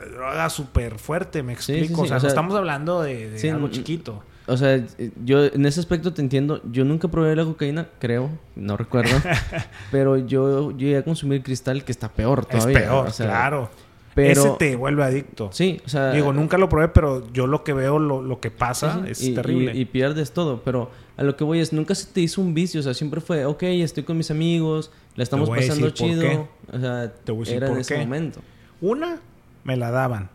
droga 0.10 0.50
súper 0.50 1.00
fuerte, 1.00 1.44
me 1.44 1.54
explico. 1.54 2.04
o, 2.04 2.08
sea, 2.08 2.18
estamos 2.18 2.56
hablando 2.56 3.02
de, 3.02 3.30
de 3.32 3.52
algo 3.52 3.68
chiquito. 3.68 4.24
O 4.48 4.58
sea, 4.58 4.84
yo 5.24 5.46
en 5.46 5.66
ese 5.66 5.80
aspecto 5.80 6.14
te 6.14 6.22
entiendo. 6.22 6.62
Yo 6.72 6.84
nunca 6.84 7.08
probé 7.08 7.36
la 7.36 7.46
cocaína, 7.46 7.88
creo, 8.00 8.30
no 8.56 8.76
recuerdo. 8.76 9.16
pero 9.92 10.18
yo, 10.18 10.72
llegué 10.72 10.98
a 10.98 11.04
consumir 11.04 11.44
cristal 11.44 11.84
que 11.84 11.92
está 11.92 12.10
peor 12.10 12.46
todavía. 12.46 12.80
Es 12.80 12.86
peor, 12.86 13.12
claro. 13.16 13.70
Pero, 14.14 14.42
Ese 14.42 14.52
te 14.60 14.76
vuelve 14.76 15.04
adicto. 15.04 15.50
Sí, 15.54 15.80
o 15.86 15.90
sea. 15.90 16.12
Digo, 16.12 16.34
nunca 16.34 16.58
lo 16.58 16.68
probé, 16.68 16.90
pero 16.90 17.32
yo 17.32 17.48
lo 17.48 17.64
que 17.64 17.74
veo, 17.74 17.98
lo, 17.98 18.40
que 18.40 18.52
pasa 18.52 19.04
es 19.08 19.20
terrible. 19.34 19.74
Y, 19.76 19.86
pierdes 19.86 20.34
todo. 20.34 20.62
Pero 20.64 20.92
a 21.16 21.24
lo 21.24 21.38
que 21.38 21.44
voy 21.44 21.60
es, 21.60 21.72
nunca 21.72 21.96
se 21.96 22.08
te 22.08 22.20
hizo 22.20 22.42
un 22.42 22.54
vicio. 22.54 22.82
O 22.82 22.84
sea, 22.84 22.94
siempre 22.94 23.22
fue, 23.22 23.46
ok, 23.46 23.64
estoy 23.64 24.04
con 24.04 24.18
mis 24.18 24.32
amigos, 24.32 24.92
la 25.16 25.24
estamos 25.24 25.50
pasando 25.50 25.90
chido. 25.92 26.50
O 26.72 26.80
sea, 26.80 27.14
te 27.14 27.32
voy 27.32 27.48
a 27.48 27.52
era 27.54 27.68
en 27.70 27.78
ese 27.78 27.98
momento. 28.00 28.42
Una, 28.82 29.20
me 29.64 29.78
la 29.78 29.92
daban. 29.92 30.30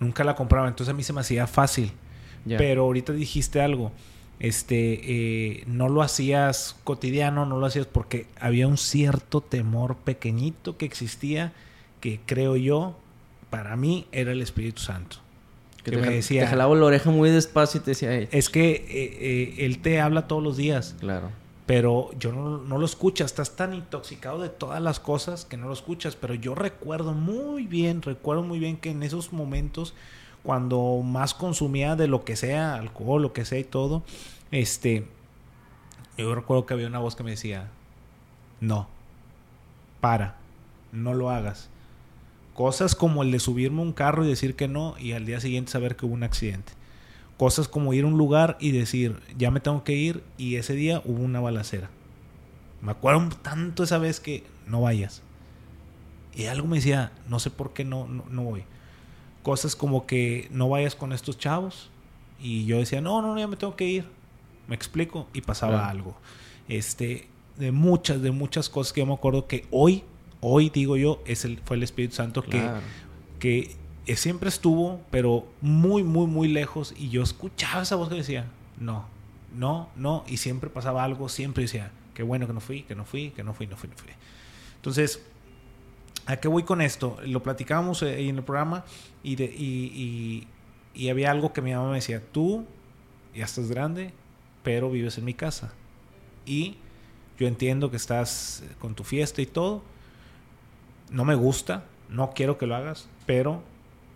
Nunca 0.00 0.24
la 0.24 0.34
compraba. 0.34 0.66
Entonces 0.66 0.92
a 0.92 0.96
mí 0.96 1.04
se 1.04 1.12
me 1.12 1.20
hacía 1.20 1.46
fácil. 1.46 1.92
Pero 2.46 2.82
ahorita 2.82 3.12
dijiste 3.12 3.60
algo. 3.60 3.92
Este, 4.40 5.00
eh, 5.02 5.64
no 5.66 5.88
lo 5.88 6.02
hacías 6.02 6.76
cotidiano, 6.84 7.46
no 7.46 7.58
lo 7.58 7.66
hacías 7.66 7.86
porque 7.86 8.26
había 8.40 8.66
un 8.66 8.76
cierto 8.76 9.40
temor 9.40 9.96
pequeñito 9.96 10.76
que 10.76 10.84
existía 10.84 11.52
que 12.00 12.20
creo 12.26 12.56
yo, 12.56 12.98
para 13.48 13.76
mí, 13.76 14.06
era 14.12 14.32
el 14.32 14.42
Espíritu 14.42 14.82
Santo. 14.82 15.16
Que, 15.82 15.96
me 15.96 16.10
decía. 16.10 16.42
Te 16.42 16.48
jalaba 16.48 16.74
la 16.74 16.84
oreja 16.84 17.10
muy 17.10 17.30
despacio 17.30 17.80
y 17.80 17.84
te 17.84 17.92
decía. 17.92 18.12
Es 18.12 18.50
que 18.50 18.72
eh, 18.72 18.84
eh, 18.88 19.54
él 19.64 19.78
te 19.78 20.00
habla 20.00 20.26
todos 20.26 20.42
los 20.42 20.58
días. 20.58 20.96
Claro. 21.00 21.30
Pero 21.64 22.10
yo 22.18 22.32
no, 22.32 22.58
no, 22.58 22.76
lo 22.76 22.84
escuchas. 22.84 23.30
Estás 23.30 23.56
tan 23.56 23.72
intoxicado 23.72 24.42
de 24.42 24.50
todas 24.50 24.82
las 24.82 25.00
cosas 25.00 25.46
que 25.46 25.56
no 25.56 25.68
lo 25.68 25.72
escuchas. 25.72 26.14
Pero 26.14 26.34
yo 26.34 26.54
recuerdo 26.54 27.14
muy 27.14 27.66
bien, 27.66 28.02
recuerdo 28.02 28.42
muy 28.42 28.58
bien 28.58 28.76
que 28.76 28.90
en 28.90 29.02
esos 29.02 29.32
momentos 29.32 29.94
cuando 30.44 31.00
más 31.02 31.34
consumía 31.34 31.96
de 31.96 32.06
lo 32.06 32.24
que 32.24 32.36
sea, 32.36 32.76
alcohol, 32.76 33.22
lo 33.22 33.32
que 33.32 33.44
sea 33.44 33.58
y 33.58 33.64
todo, 33.64 34.04
este, 34.52 35.06
yo 36.16 36.34
recuerdo 36.34 36.66
que 36.66 36.74
había 36.74 36.86
una 36.86 37.00
voz 37.00 37.16
que 37.16 37.24
me 37.24 37.32
decía, 37.32 37.70
no, 38.60 38.86
para, 40.00 40.36
no 40.92 41.14
lo 41.14 41.30
hagas. 41.30 41.70
Cosas 42.54 42.94
como 42.94 43.24
el 43.24 43.32
de 43.32 43.40
subirme 43.40 43.82
un 43.82 43.92
carro 43.92 44.24
y 44.24 44.28
decir 44.28 44.54
que 44.54 44.68
no 44.68 44.94
y 44.98 45.12
al 45.12 45.26
día 45.26 45.40
siguiente 45.40 45.72
saber 45.72 45.96
que 45.96 46.06
hubo 46.06 46.14
un 46.14 46.22
accidente. 46.22 46.72
Cosas 47.36 47.66
como 47.66 47.92
ir 47.94 48.04
a 48.04 48.06
un 48.06 48.16
lugar 48.16 48.56
y 48.60 48.70
decir, 48.70 49.18
ya 49.36 49.50
me 49.50 49.58
tengo 49.58 49.82
que 49.82 49.94
ir 49.94 50.22
y 50.38 50.54
ese 50.54 50.74
día 50.74 51.02
hubo 51.04 51.20
una 51.20 51.40
balacera. 51.40 51.90
Me 52.80 52.92
acuerdo 52.92 53.28
tanto 53.42 53.82
esa 53.82 53.98
vez 53.98 54.20
que 54.20 54.44
no 54.68 54.82
vayas. 54.82 55.22
Y 56.34 56.46
algo 56.46 56.68
me 56.68 56.76
decía, 56.76 57.12
no 57.28 57.40
sé 57.40 57.50
por 57.50 57.72
qué 57.72 57.84
no, 57.84 58.06
no, 58.06 58.42
voy. 58.42 58.64
Cosas 59.44 59.76
como 59.76 60.06
que 60.06 60.48
no 60.50 60.68
vayas 60.68 60.96
con 60.96 61.12
estos 61.12 61.38
chavos. 61.38 61.90
Y 62.40 62.64
yo 62.64 62.78
decía, 62.78 63.00
no, 63.00 63.22
no, 63.22 63.38
ya 63.38 63.46
me 63.46 63.54
tengo 63.56 63.76
que 63.76 63.86
ir. 63.86 64.04
Me 64.66 64.74
explico. 64.74 65.28
Y 65.32 65.42
pasaba 65.42 65.88
algo. 65.88 66.16
Este, 66.68 67.28
de 67.56 67.70
muchas, 67.70 68.20
de 68.22 68.32
muchas 68.32 68.68
cosas 68.68 68.92
que 68.92 69.02
yo 69.02 69.06
me 69.06 69.14
acuerdo 69.14 69.46
que 69.46 69.66
hoy, 69.70 70.02
hoy 70.40 70.70
digo 70.70 70.96
yo, 70.96 71.22
es 71.26 71.44
el, 71.44 71.60
fue 71.64 71.76
el 71.76 71.84
Espíritu 71.84 72.16
Santo 72.16 72.42
que, 72.42 72.68
que 73.38 73.76
siempre 74.16 74.48
estuvo, 74.48 75.00
pero 75.12 75.46
muy, 75.60 76.02
muy, 76.02 76.26
muy 76.26 76.48
lejos. 76.48 76.92
Y 76.96 77.10
yo 77.10 77.22
escuchaba 77.22 77.82
esa 77.82 77.96
voz 77.96 78.08
que 78.08 78.16
decía, 78.16 78.46
no, 78.80 79.06
no, 79.54 79.88
no. 79.94 80.24
Y 80.26 80.38
siempre 80.38 80.70
pasaba 80.70 81.04
algo, 81.04 81.28
siempre 81.28 81.62
decía, 81.62 81.92
qué 82.14 82.22
bueno 82.22 82.46
que 82.46 82.52
no 82.52 82.60
fui, 82.60 82.82
que 82.82 82.94
no 82.94 83.04
fui, 83.04 83.30
que 83.30 83.44
no 83.44 83.54
fui, 83.54 83.66
no 83.66 83.76
fui, 83.76 83.88
no 83.88 83.96
fui. 83.96 84.10
Entonces, 84.76 85.22
¿a 86.26 86.36
qué 86.36 86.48
voy 86.48 86.62
con 86.62 86.80
esto? 86.80 87.16
Lo 87.24 87.42
platicábamos 87.42 88.02
eh, 88.02 88.28
en 88.28 88.36
el 88.36 88.44
programa 88.44 88.84
y, 89.22 89.36
de, 89.36 89.44
y, 89.44 90.46
y 90.94 91.08
había 91.08 91.30
algo 91.30 91.52
que 91.52 91.62
mi 91.62 91.72
mamá 91.72 91.90
me 91.90 91.96
decía, 91.96 92.22
tú 92.32 92.64
ya 93.34 93.44
estás 93.44 93.68
grande, 93.68 94.12
pero 94.62 94.90
vives 94.90 95.18
en 95.18 95.24
mi 95.24 95.34
casa. 95.34 95.72
Y 96.46 96.76
yo 97.38 97.48
entiendo 97.48 97.90
que 97.90 97.96
estás 97.96 98.62
con 98.78 98.94
tu 98.94 99.04
fiesta 99.04 99.42
y 99.42 99.46
todo. 99.46 99.82
No 101.10 101.24
me 101.24 101.34
gusta, 101.34 101.84
no 102.08 102.32
quiero 102.34 102.58
que 102.58 102.66
lo 102.66 102.76
hagas, 102.76 103.08
pero 103.26 103.62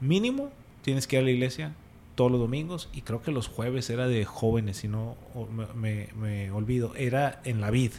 mínimo 0.00 0.50
tienes 0.82 1.06
que 1.06 1.16
ir 1.16 1.22
a 1.22 1.24
la 1.24 1.30
iglesia 1.30 1.74
todos 2.14 2.30
los 2.30 2.40
domingos 2.40 2.88
y 2.92 3.02
creo 3.02 3.22
que 3.22 3.30
los 3.30 3.46
jueves 3.46 3.90
era 3.90 4.08
de 4.08 4.24
jóvenes, 4.24 4.78
si 4.78 4.88
no 4.88 5.16
me, 5.74 6.50
olvido, 6.50 6.92
era 6.96 7.40
en 7.44 7.60
la 7.60 7.70
vid, 7.70 7.92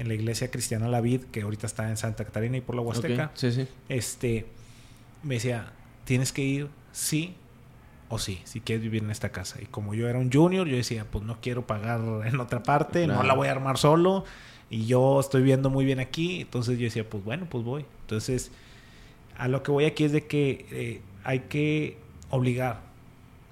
en 0.00 0.08
la 0.08 0.14
iglesia 0.14 0.50
cristiana 0.50 0.88
La 0.88 1.02
Vid, 1.02 1.24
que 1.24 1.42
ahorita 1.42 1.66
está 1.66 1.90
en 1.90 1.98
Santa 1.98 2.24
Catarina 2.24 2.56
y 2.56 2.62
por 2.62 2.74
la 2.74 2.80
Huasteca. 2.80 3.30
Sí, 3.34 3.52
sí. 3.52 3.68
Este, 3.90 4.46
me 5.22 5.34
decía, 5.34 5.72
tienes 6.04 6.32
que 6.32 6.42
ir 6.42 6.68
sí 6.90 7.34
o 8.08 8.18
sí, 8.18 8.40
si 8.44 8.62
quieres 8.62 8.82
vivir 8.82 9.02
en 9.04 9.10
esta 9.10 9.28
casa. 9.28 9.60
Y 9.60 9.66
como 9.66 9.92
yo 9.92 10.08
era 10.08 10.18
un 10.18 10.32
junior, 10.32 10.66
yo 10.66 10.74
decía, 10.74 11.04
pues 11.10 11.22
no 11.22 11.38
quiero 11.42 11.66
pagar 11.66 12.00
en 12.24 12.40
otra 12.40 12.62
parte, 12.62 13.06
no 13.06 13.22
la 13.22 13.34
voy 13.34 13.48
a 13.48 13.50
armar 13.50 13.76
solo 13.76 14.24
y 14.70 14.86
yo 14.86 15.20
estoy 15.20 15.42
viendo 15.42 15.68
muy 15.68 15.84
bien 15.84 16.00
aquí. 16.00 16.40
Entonces 16.40 16.78
yo 16.78 16.84
decía, 16.84 17.08
pues 17.08 17.22
bueno, 17.22 17.46
pues 17.50 17.62
voy. 17.62 17.84
Entonces, 18.00 18.52
a 19.36 19.48
lo 19.48 19.62
que 19.62 19.70
voy 19.70 19.84
aquí 19.84 20.04
es 20.04 20.12
de 20.12 20.26
que 20.26 20.66
eh, 20.70 21.02
hay 21.24 21.40
que 21.40 21.98
obligar, 22.30 22.80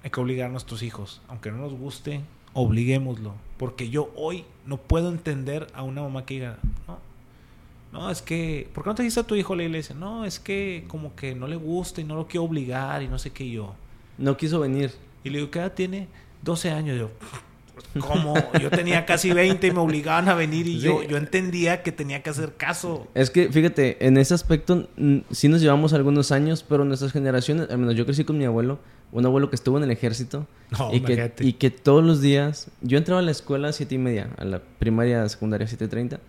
hay 0.03 0.09
que 0.09 0.19
obligar 0.19 0.49
a 0.49 0.51
nuestros 0.51 0.81
hijos, 0.81 1.21
aunque 1.27 1.51
no 1.51 1.57
nos 1.57 1.73
guste, 1.73 2.21
obliguémoslo. 2.53 3.35
Porque 3.59 3.89
yo 3.89 4.09
hoy 4.15 4.45
no 4.65 4.77
puedo 4.77 5.09
entender 5.09 5.67
a 5.73 5.83
una 5.83 6.01
mamá 6.01 6.25
que 6.25 6.35
diga, 6.35 6.59
no, 6.87 6.97
no, 7.91 8.09
es 8.09 8.21
que, 8.21 8.69
¿por 8.73 8.85
qué 8.85 8.89
no 8.89 8.95
te 8.95 9.03
dice 9.03 9.19
a 9.19 9.23
tu 9.23 9.35
hijo 9.35 9.53
la 9.53 9.63
iglesia? 9.63 9.93
No, 9.93 10.23
es 10.23 10.39
que 10.39 10.85
como 10.87 11.13
que 11.13 11.35
no 11.35 11.45
le 11.45 11.57
gusta 11.57 11.99
y 11.99 12.05
no 12.05 12.15
lo 12.15 12.25
quiero 12.25 12.45
obligar 12.45 13.03
y 13.03 13.09
no 13.09 13.19
sé 13.19 13.31
qué 13.31 13.49
yo. 13.49 13.75
No 14.17 14.37
quiso 14.37 14.61
venir. 14.61 14.93
Y 15.25 15.29
le 15.29 15.39
digo, 15.39 15.51
¿qué 15.51 15.59
edad 15.59 15.73
tiene? 15.73 16.07
12 16.41 16.71
años. 16.71 16.97
Yo, 16.97 17.09
¿cómo? 17.99 18.33
Yo 18.61 18.69
tenía 18.69 19.05
casi 19.05 19.33
20 19.33 19.67
y 19.67 19.71
me 19.71 19.79
obligaban 19.79 20.29
a 20.29 20.35
venir 20.35 20.65
y 20.65 20.79
yo, 20.79 21.03
yo 21.03 21.17
entendía 21.17 21.83
que 21.83 21.91
tenía 21.91 22.23
que 22.23 22.29
hacer 22.29 22.55
caso. 22.55 23.07
Es 23.13 23.29
que, 23.29 23.51
fíjate, 23.51 24.05
en 24.07 24.15
ese 24.15 24.35
aspecto 24.35 24.87
sí 25.31 25.49
nos 25.49 25.59
llevamos 25.59 25.91
algunos 25.91 26.31
años, 26.31 26.63
pero 26.63 26.85
nuestras 26.85 27.11
generaciones, 27.11 27.69
al 27.69 27.79
menos 27.79 27.95
yo 27.95 28.05
crecí 28.05 28.23
con 28.23 28.37
mi 28.37 28.45
abuelo, 28.45 28.79
un 29.11 29.25
abuelo 29.25 29.49
que 29.49 29.55
estuvo 29.55 29.77
en 29.77 29.83
el 29.83 29.91
ejército 29.91 30.45
y, 30.91 31.01
que, 31.01 31.33
y 31.39 31.53
que 31.53 31.71
todos 31.71 32.03
los 32.03 32.21
días, 32.21 32.69
yo 32.81 32.97
entraba 32.97 33.21
a 33.21 33.23
la 33.23 33.31
escuela 33.31 33.69
a 33.69 33.71
siete 33.71 33.95
y 33.95 33.97
media, 33.97 34.29
a 34.37 34.45
la 34.45 34.61
primaria, 34.79 35.27
secundaria 35.29 35.67
7.30 35.67 36.19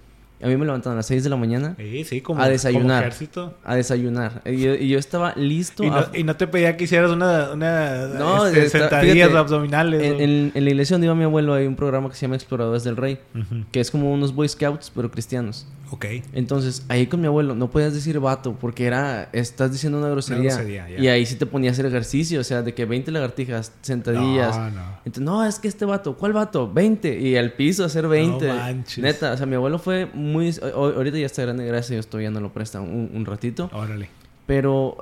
a 0.42 0.46
mí 0.46 0.56
me 0.56 0.64
levantaban 0.64 0.96
a 0.96 1.00
las 1.00 1.06
6 1.06 1.24
de 1.24 1.30
la 1.30 1.36
mañana. 1.36 1.74
Sí, 1.76 2.04
sí, 2.04 2.20
como, 2.20 2.42
a 2.42 2.48
desayunar. 2.48 3.02
ejército. 3.02 3.54
A 3.62 3.74
desayunar. 3.74 4.42
Y 4.46 4.58
yo, 4.58 4.74
y 4.74 4.88
yo 4.88 4.98
estaba 4.98 5.34
listo. 5.36 5.84
¿Y 5.84 5.90
no, 5.90 6.06
¿Y 6.14 6.24
no, 6.24 6.36
te 6.36 6.46
pedía 6.46 6.76
que 6.76 6.84
hicieras 6.84 7.10
una, 7.10 7.52
una 7.52 8.06
no, 8.06 8.46
este, 8.46 8.70
sentadillas 8.70 9.34
abdominales? 9.34 10.02
En, 10.02 10.52
en, 10.54 10.64
la 10.64 10.70
iglesia 10.70 10.94
donde 10.94 11.06
iba 11.06 11.14
mi 11.14 11.24
abuelo 11.24 11.54
hay 11.54 11.66
un 11.66 11.76
programa 11.76 12.08
que 12.08 12.14
se 12.14 12.22
llama 12.22 12.36
Exploradores 12.36 12.84
del 12.84 12.96
Rey, 12.96 13.18
que 13.70 13.80
es 13.80 13.90
como 13.90 14.12
unos 14.12 14.34
Boy 14.34 14.48
Scouts, 14.48 14.90
pero 14.94 15.10
cristianos. 15.10 15.66
Ok. 15.90 16.06
Entonces, 16.32 16.84
ahí 16.88 17.06
con 17.06 17.20
mi 17.20 17.26
abuelo 17.26 17.54
no 17.54 17.70
podías 17.70 17.92
decir 17.92 18.18
vato, 18.20 18.56
porque 18.60 18.86
era, 18.86 19.28
estás 19.32 19.72
diciendo 19.72 19.98
una 19.98 20.08
grosería. 20.08 20.88
y 20.88 21.08
ahí 21.08 21.26
sí 21.26 21.34
te 21.34 21.46
ponía 21.46 21.70
a 21.70 21.72
hacer 21.72 21.86
ejercicio, 21.86 22.40
o 22.40 22.44
sea, 22.44 22.62
de 22.62 22.74
que 22.74 22.84
20 22.84 23.10
lagartijas, 23.10 23.72
sentadillas. 23.82 24.56
No, 24.56 24.70
no. 24.70 24.82
Entonces, 25.04 25.22
no, 25.22 25.44
es 25.44 25.58
que 25.58 25.68
este 25.68 25.84
vato, 25.84 26.16
¿cuál 26.16 26.32
vato? 26.32 26.72
20. 26.72 27.18
Y 27.18 27.36
al 27.36 27.52
piso 27.52 27.84
hacer 27.84 28.06
20. 28.06 28.46
No 28.46 28.54
manches. 28.54 28.98
Neta, 28.98 29.32
o 29.32 29.36
sea, 29.36 29.46
mi 29.46 29.56
abuelo 29.56 29.78
fue 29.78 30.06
muy... 30.06 30.29
Ahorita 30.34 31.18
ya 31.18 31.26
está 31.26 31.42
grande, 31.42 31.66
gracias 31.66 31.90
a 31.90 31.94
Dios, 31.94 32.06
todavía 32.06 32.30
no 32.30 32.40
lo 32.40 32.52
presta 32.52 32.80
un, 32.80 33.10
un 33.12 33.24
ratito. 33.24 33.70
Órale. 33.72 34.08
Pero 34.46 34.96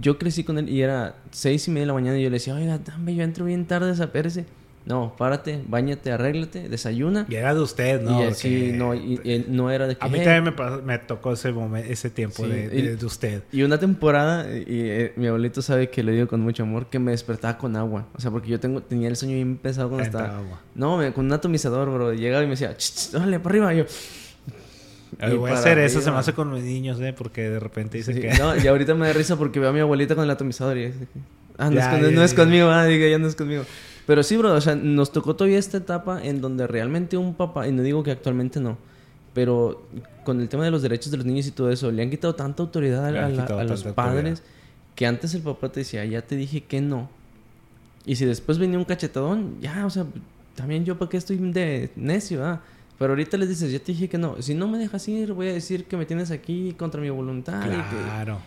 yo 0.00 0.16
crecí 0.16 0.44
con 0.44 0.58
él 0.58 0.68
y 0.68 0.80
era 0.80 1.16
seis 1.32 1.66
y 1.66 1.72
media 1.72 1.82
de 1.82 1.86
la 1.88 1.94
mañana 1.94 2.18
y 2.18 2.22
yo 2.22 2.30
le 2.30 2.34
decía, 2.34 2.54
oiga, 2.54 2.78
dame, 2.78 3.14
yo 3.14 3.24
entro 3.24 3.44
bien 3.44 3.66
tarde, 3.66 3.88
desapérese. 3.88 4.46
No, 4.84 5.14
párate, 5.16 5.60
bañate, 5.66 6.10
arréglate, 6.10 6.68
desayuna. 6.68 7.26
Y 7.28 7.34
era 7.36 7.54
de 7.54 7.60
usted, 7.60 8.00
¿no? 8.02 8.22
Y 8.22 8.26
así, 8.26 8.72
no, 8.72 8.94
y, 8.94 9.44
no 9.48 9.70
era 9.70 9.86
de 9.86 9.96
que... 9.96 10.04
A 10.04 10.08
mí 10.08 10.18
también 10.18 10.54
me, 10.84 10.98
tocó 10.98 11.32
ese 11.32 11.52
momento, 11.52 11.90
ese 11.90 12.10
tiempo 12.10 12.46
de, 12.46 12.96
usted. 13.02 13.42
Y 13.52 13.62
una 13.62 13.78
temporada, 13.78 14.48
y, 14.50 14.64
eh, 14.68 15.12
mi 15.16 15.28
abuelito 15.28 15.62
sabe 15.62 15.88
que 15.90 16.02
lo 16.02 16.10
digo 16.10 16.26
con 16.26 16.40
mucho 16.40 16.64
amor, 16.64 16.86
que 16.86 16.98
me 16.98 17.12
despertaba 17.12 17.58
con 17.58 17.76
agua. 17.76 18.06
O 18.14 18.20
sea, 18.20 18.30
porque 18.30 18.48
yo 18.48 18.58
tengo, 18.58 18.82
tenía 18.82 19.08
el 19.08 19.16
sueño 19.16 19.34
bien 19.34 19.56
pesado 19.56 19.88
cuando 19.88 20.04
estaba... 20.04 20.38
Agua. 20.38 20.60
No, 20.74 21.00
con 21.12 21.26
un 21.26 21.32
atomizador, 21.32 21.90
bro. 21.90 22.12
Llegaba 22.12 22.42
y 22.42 22.46
me 22.46 22.52
decía, 22.52 22.76
dale, 23.12 23.38
para 23.38 23.52
arriba. 23.52 23.74
Y 23.74 23.78
yo... 23.78 23.84
voy 25.18 25.50
a 25.50 25.54
hacer 25.54 25.78
eso, 25.78 26.00
se 26.00 26.10
me 26.10 26.16
hace 26.18 26.32
con 26.32 26.52
mis 26.52 26.62
niños, 26.62 27.00
¿eh? 27.00 27.12
Porque 27.16 27.48
de 27.48 27.60
repente 27.60 27.98
dice 27.98 28.18
que... 28.18 28.32
No, 28.34 28.56
y 28.56 28.66
ahorita 28.66 28.94
me 28.94 29.06
da 29.06 29.12
risa 29.12 29.36
porque 29.36 29.60
veo 29.60 29.70
a 29.70 29.72
mi 29.72 29.80
abuelita 29.80 30.14
con 30.14 30.24
el 30.24 30.30
atomizador 30.30 30.76
y 30.78 30.86
dice... 30.86 31.06
Ah, 31.58 31.70
no, 31.70 31.78
es, 31.78 31.86
con, 31.86 32.14
no 32.14 32.22
es 32.22 32.34
conmigo, 32.34 32.68
ah, 32.68 32.86
diga, 32.86 33.06
ya 33.08 33.18
no 33.18 33.28
es 33.28 33.36
conmigo. 33.36 33.64
Pero 34.06 34.22
sí, 34.22 34.36
bro, 34.36 34.52
o 34.54 34.60
sea, 34.60 34.74
nos 34.74 35.12
tocó 35.12 35.36
todavía 35.36 35.58
esta 35.58 35.76
etapa 35.76 36.22
en 36.22 36.40
donde 36.40 36.66
realmente 36.66 37.16
un 37.16 37.34
papá, 37.34 37.68
y 37.68 37.72
no 37.72 37.82
digo 37.82 38.02
que 38.02 38.10
actualmente 38.10 38.58
no, 38.58 38.78
pero 39.34 39.86
con 40.24 40.40
el 40.40 40.48
tema 40.48 40.64
de 40.64 40.70
los 40.70 40.82
derechos 40.82 41.10
de 41.10 41.18
los 41.18 41.26
niños 41.26 41.46
y 41.46 41.52
todo 41.52 41.70
eso, 41.70 41.90
le 41.90 42.02
han 42.02 42.10
quitado 42.10 42.34
tanta 42.34 42.62
autoridad 42.62 43.06
a, 43.06 43.64
los 43.64 43.84
padres 43.84 44.42
que 44.94 45.06
antes 45.06 45.34
el 45.34 45.42
papá 45.42 45.70
te 45.70 45.80
decía, 45.80 46.04
ya 46.04 46.22
te 46.22 46.36
dije 46.36 46.64
que 46.64 46.80
no. 46.80 47.08
Y 48.04 48.16
si 48.16 48.24
después 48.24 48.58
venía 48.58 48.78
un 48.78 48.84
cachetadón, 48.84 49.60
ya, 49.60 49.86
o 49.86 49.90
sea, 49.90 50.04
también 50.54 50.84
yo 50.84 50.98
para 50.98 51.08
qué 51.08 51.16
estoy 51.16 51.36
de 51.36 51.90
necio, 51.96 52.44
ah. 52.44 52.60
Pero 53.02 53.12
ahorita 53.12 53.36
les 53.36 53.48
dices, 53.48 53.72
ya 53.72 53.78
te 53.78 53.92
dije 53.92 54.08
que 54.08 54.18
no. 54.18 54.40
Si 54.40 54.54
no 54.54 54.68
me 54.68 54.78
dejas 54.78 55.06
ir, 55.08 55.32
voy 55.32 55.48
a 55.48 55.52
decir 55.52 55.86
que 55.86 55.96
me 55.96 56.06
tienes 56.06 56.30
aquí 56.30 56.72
contra 56.74 57.00
mi 57.00 57.10
voluntad. 57.10 57.62
Claro. 57.62 58.38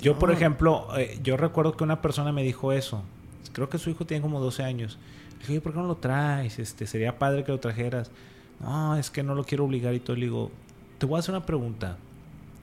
Yo, 0.00 0.18
por 0.18 0.30
ejemplo, 0.30 0.88
eh, 0.96 1.18
yo 1.22 1.36
recuerdo 1.36 1.76
que 1.76 1.82
una 1.82 2.00
persona 2.00 2.30
me 2.30 2.42
dijo 2.42 2.72
eso 2.72 3.02
creo 3.56 3.70
que 3.70 3.78
su 3.78 3.88
hijo 3.88 4.04
tiene 4.04 4.20
como 4.20 4.38
12 4.38 4.62
años. 4.62 4.98
Le 5.40 5.46
dije, 5.46 5.60
¿por 5.62 5.72
qué 5.72 5.78
no 5.78 5.86
lo 5.86 5.96
traes? 5.96 6.58
Este, 6.58 6.86
sería 6.86 7.18
padre 7.18 7.42
que 7.42 7.52
lo 7.52 7.58
trajeras. 7.58 8.10
No, 8.60 8.96
es 8.96 9.10
que 9.10 9.22
no 9.22 9.34
lo 9.34 9.44
quiero 9.44 9.64
obligar 9.64 9.94
y 9.94 10.00
todo. 10.00 10.14
Le 10.14 10.26
digo, 10.26 10.50
te 10.98 11.06
voy 11.06 11.16
a 11.16 11.20
hacer 11.20 11.34
una 11.34 11.46
pregunta. 11.46 11.96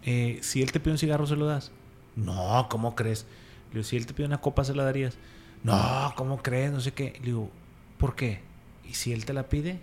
Eh, 0.03 0.37
si 0.43 0.61
él 0.61 0.71
te 0.71 0.79
pide 0.79 0.91
un 0.91 0.99
cigarro, 0.99 1.25
¿se 1.25 1.35
lo 1.35 1.47
das? 1.47 1.71
No, 2.15 2.67
¿cómo 2.69 2.93
crees? 2.93 3.25
Le 3.69 3.79
digo, 3.79 3.83
si 3.85 3.97
él 3.97 4.05
te 4.05 4.13
pide 4.13 4.27
una 4.27 4.39
copa, 4.39 4.63
¿se 4.63 4.75
la 4.75 4.83
darías? 4.83 5.17
No, 5.63 6.13
¿cómo 6.15 6.43
crees? 6.43 6.71
No 6.71 6.79
sé 6.79 6.91
qué. 6.91 7.13
Le 7.21 7.25
digo, 7.25 7.49
¿por 7.97 8.15
qué? 8.15 8.41
¿Y 8.87 8.93
si 8.93 9.13
él 9.13 9.25
te 9.25 9.33
la 9.33 9.49
pide? 9.49 9.79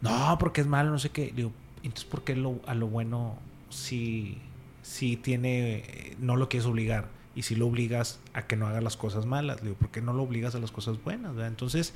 No, 0.00 0.36
porque 0.38 0.60
es 0.60 0.66
malo, 0.66 0.90
no 0.90 0.98
sé 0.98 1.10
qué. 1.10 1.32
Digo, 1.34 1.52
entonces, 1.82 2.04
¿por 2.04 2.22
qué 2.22 2.32
a 2.66 2.74
lo 2.74 2.86
bueno 2.86 3.38
si, 3.70 4.38
si 4.82 5.16
tiene, 5.16 6.16
no 6.18 6.36
lo 6.36 6.48
quieres 6.48 6.66
obligar? 6.66 7.18
y 7.38 7.42
si 7.42 7.54
lo 7.54 7.68
obligas 7.68 8.18
a 8.34 8.48
que 8.48 8.56
no 8.56 8.66
haga 8.66 8.80
las 8.80 8.96
cosas 8.96 9.24
malas, 9.24 9.62
digo, 9.62 9.76
¿por 9.76 9.90
qué 9.90 10.00
no 10.00 10.12
lo 10.12 10.24
obligas 10.24 10.56
a 10.56 10.58
las 10.58 10.72
cosas 10.72 11.00
buenas? 11.04 11.36
Entonces, 11.38 11.94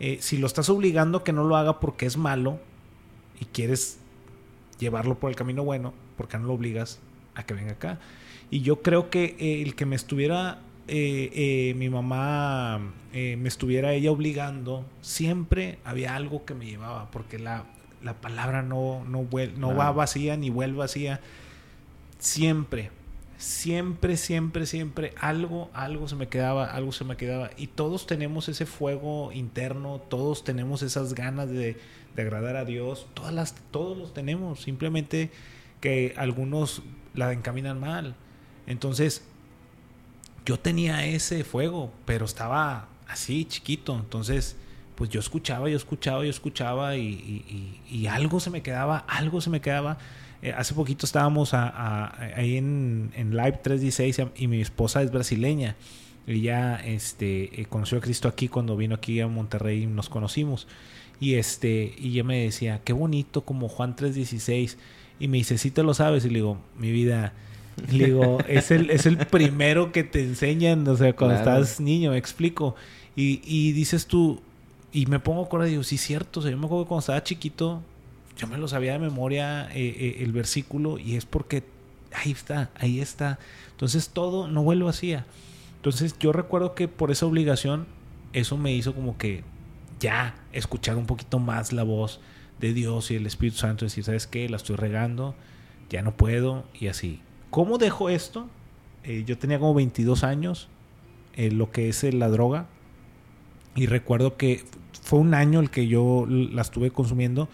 eh, 0.00 0.18
si 0.20 0.36
lo 0.36 0.46
estás 0.46 0.68
obligando 0.68 1.16
a 1.16 1.24
que 1.24 1.32
no 1.32 1.44
lo 1.44 1.56
haga 1.56 1.80
porque 1.80 2.04
es 2.04 2.18
malo 2.18 2.60
y 3.40 3.46
quieres 3.46 3.98
llevarlo 4.78 5.18
por 5.18 5.30
el 5.30 5.36
camino 5.36 5.64
bueno, 5.64 5.94
¿por 6.18 6.28
qué 6.28 6.36
no 6.36 6.46
lo 6.46 6.52
obligas 6.52 6.98
a 7.34 7.46
que 7.46 7.54
venga 7.54 7.72
acá? 7.72 8.00
Y 8.50 8.60
yo 8.60 8.82
creo 8.82 9.08
que 9.08 9.34
eh, 9.38 9.62
el 9.62 9.74
que 9.76 9.86
me 9.86 9.96
estuviera, 9.96 10.58
eh, 10.88 11.74
mi 11.76 11.88
mamá, 11.88 12.92
me 13.12 13.48
estuviera 13.48 13.92
ella 13.92 14.12
obligando, 14.12 14.84
siempre 15.00 15.78
había 15.84 16.14
algo 16.14 16.44
que 16.44 16.54
me 16.54 16.66
llevaba, 16.66 17.10
porque 17.10 17.38
la, 17.38 17.64
palabra 18.20 18.62
no, 18.62 19.04
no, 19.04 19.26
no 19.56 19.74
va 19.74 19.92
vacía 19.92 20.36
ni 20.36 20.50
vuelve 20.50 20.78
vacía. 20.78 21.20
Siempre 22.18 22.90
siempre, 23.38 24.16
siempre, 24.16 24.66
siempre 24.66 25.12
algo, 25.20 25.70
algo 25.74 26.08
se 26.08 26.16
me 26.16 26.28
quedaba, 26.28 26.66
algo 26.66 26.92
se 26.92 27.04
me 27.04 27.16
quedaba. 27.16 27.50
Y 27.56 27.68
todos 27.68 28.06
tenemos 28.06 28.48
ese 28.48 28.66
fuego 28.66 29.32
interno, 29.32 30.00
todos 30.08 30.44
tenemos 30.44 30.82
esas 30.82 31.14
ganas 31.14 31.48
de, 31.48 31.76
de 32.14 32.22
agradar 32.22 32.56
a 32.56 32.64
Dios, 32.64 33.06
todas 33.14 33.32
las, 33.32 33.54
todos 33.70 33.96
los 33.96 34.14
tenemos, 34.14 34.60
simplemente 34.62 35.30
que 35.80 36.14
algunos 36.16 36.82
la 37.14 37.32
encaminan 37.32 37.78
mal. 37.80 38.14
Entonces, 38.66 39.24
yo 40.46 40.58
tenía 40.58 41.04
ese 41.04 41.44
fuego, 41.44 41.92
pero 42.06 42.24
estaba 42.24 42.88
así, 43.06 43.44
chiquito. 43.44 43.94
Entonces, 43.94 44.56
pues 44.94 45.10
yo 45.10 45.20
escuchaba, 45.20 45.68
yo 45.68 45.76
escuchaba, 45.76 46.24
yo 46.24 46.30
escuchaba 46.30 46.96
y, 46.96 47.82
y 47.90 48.06
algo 48.06 48.40
se 48.40 48.48
me 48.48 48.62
quedaba, 48.62 49.04
algo 49.06 49.42
se 49.42 49.50
me 49.50 49.60
quedaba. 49.60 49.98
Eh, 50.42 50.52
hace 50.56 50.74
poquito 50.74 51.06
estábamos 51.06 51.54
ahí 51.54 52.56
en, 52.56 53.10
Live 53.16 53.60
316 53.62 54.28
y 54.36 54.46
mi 54.46 54.60
esposa 54.60 55.02
es 55.02 55.10
brasileña. 55.10 55.76
Ella 56.26 56.76
este, 56.76 57.60
eh, 57.60 57.66
conoció 57.66 57.98
a 57.98 58.00
Cristo 58.00 58.28
aquí 58.28 58.48
cuando 58.48 58.76
vino 58.76 58.94
aquí 58.94 59.20
a 59.20 59.28
Monterrey 59.28 59.82
y 59.82 59.86
nos 59.86 60.08
conocimos. 60.08 60.66
Y, 61.18 61.34
este, 61.34 61.94
y 61.98 62.10
ella 62.10 62.24
me 62.24 62.44
decía, 62.44 62.80
qué 62.84 62.92
bonito 62.92 63.44
como 63.44 63.68
Juan 63.68 63.96
316. 63.96 64.78
Y 65.18 65.28
me 65.28 65.38
dice, 65.38 65.58
si 65.58 65.70
te 65.70 65.82
lo 65.82 65.94
sabes. 65.94 66.24
Y 66.24 66.28
le 66.28 66.36
digo, 66.36 66.58
mi 66.76 66.92
vida, 66.92 67.32
le 67.90 68.06
digo, 68.06 68.38
es 68.48 68.70
el, 68.70 68.90
es 68.90 69.06
el 69.06 69.18
primero 69.18 69.92
que 69.92 70.04
te 70.04 70.22
enseñan, 70.22 70.86
o 70.88 70.96
sea, 70.96 71.14
cuando 71.14 71.36
estás 71.36 71.80
niño, 71.80 72.12
me 72.12 72.18
explico. 72.18 72.74
Y, 73.14 73.40
y 73.44 73.72
dices 73.72 74.06
tú, 74.06 74.40
y 74.92 75.06
me 75.06 75.18
pongo 75.18 75.42
a 75.42 75.44
acordar, 75.46 75.68
digo, 75.68 75.82
sí, 75.82 75.98
cierto, 75.98 76.40
o 76.40 76.42
sea, 76.42 76.50
yo 76.50 76.58
me 76.58 76.66
acuerdo 76.66 76.84
que 76.84 76.88
cuando 76.88 77.00
estaba 77.00 77.22
chiquito, 77.22 77.82
yo 78.36 78.46
me 78.46 78.58
lo 78.58 78.68
sabía 78.68 78.92
de 78.92 78.98
memoria 78.98 79.68
eh, 79.74 79.96
eh, 79.98 80.16
el 80.20 80.32
versículo 80.32 80.98
y 80.98 81.16
es 81.16 81.24
porque 81.24 81.64
ahí 82.12 82.32
está, 82.32 82.70
ahí 82.76 83.00
está. 83.00 83.38
Entonces 83.72 84.10
todo 84.10 84.48
no 84.48 84.62
vuelvo 84.62 84.86
vacía. 84.86 85.24
Entonces 85.76 86.16
yo 86.18 86.32
recuerdo 86.32 86.74
que 86.74 86.88
por 86.88 87.10
esa 87.10 87.26
obligación 87.26 87.86
eso 88.32 88.56
me 88.56 88.72
hizo 88.72 88.94
como 88.94 89.16
que 89.16 89.42
ya 90.00 90.34
escuchar 90.52 90.96
un 90.96 91.06
poquito 91.06 91.38
más 91.38 91.72
la 91.72 91.82
voz 91.82 92.20
de 92.60 92.72
Dios 92.74 93.10
y 93.10 93.16
el 93.16 93.26
Espíritu 93.26 93.58
Santo, 93.58 93.84
decir, 93.84 94.04
¿sabes 94.04 94.26
qué? 94.26 94.48
La 94.48 94.56
estoy 94.56 94.76
regando, 94.76 95.34
ya 95.88 96.02
no 96.02 96.16
puedo 96.16 96.64
y 96.78 96.88
así. 96.88 97.20
¿Cómo 97.50 97.78
dejo 97.78 98.08
esto? 98.08 98.48
Eh, 99.04 99.24
yo 99.26 99.38
tenía 99.38 99.58
como 99.58 99.74
22 99.74 100.24
años, 100.24 100.68
lo 101.36 101.70
que 101.70 101.90
es 101.90 102.02
la 102.14 102.28
droga, 102.28 102.66
y 103.74 103.86
recuerdo 103.86 104.36
que 104.36 104.64
fue 105.02 105.18
un 105.18 105.34
año 105.34 105.60
el 105.60 105.70
que 105.70 105.86
yo 105.86 106.26
la 106.26 106.62
estuve 106.62 106.90
consumiendo 106.90 107.48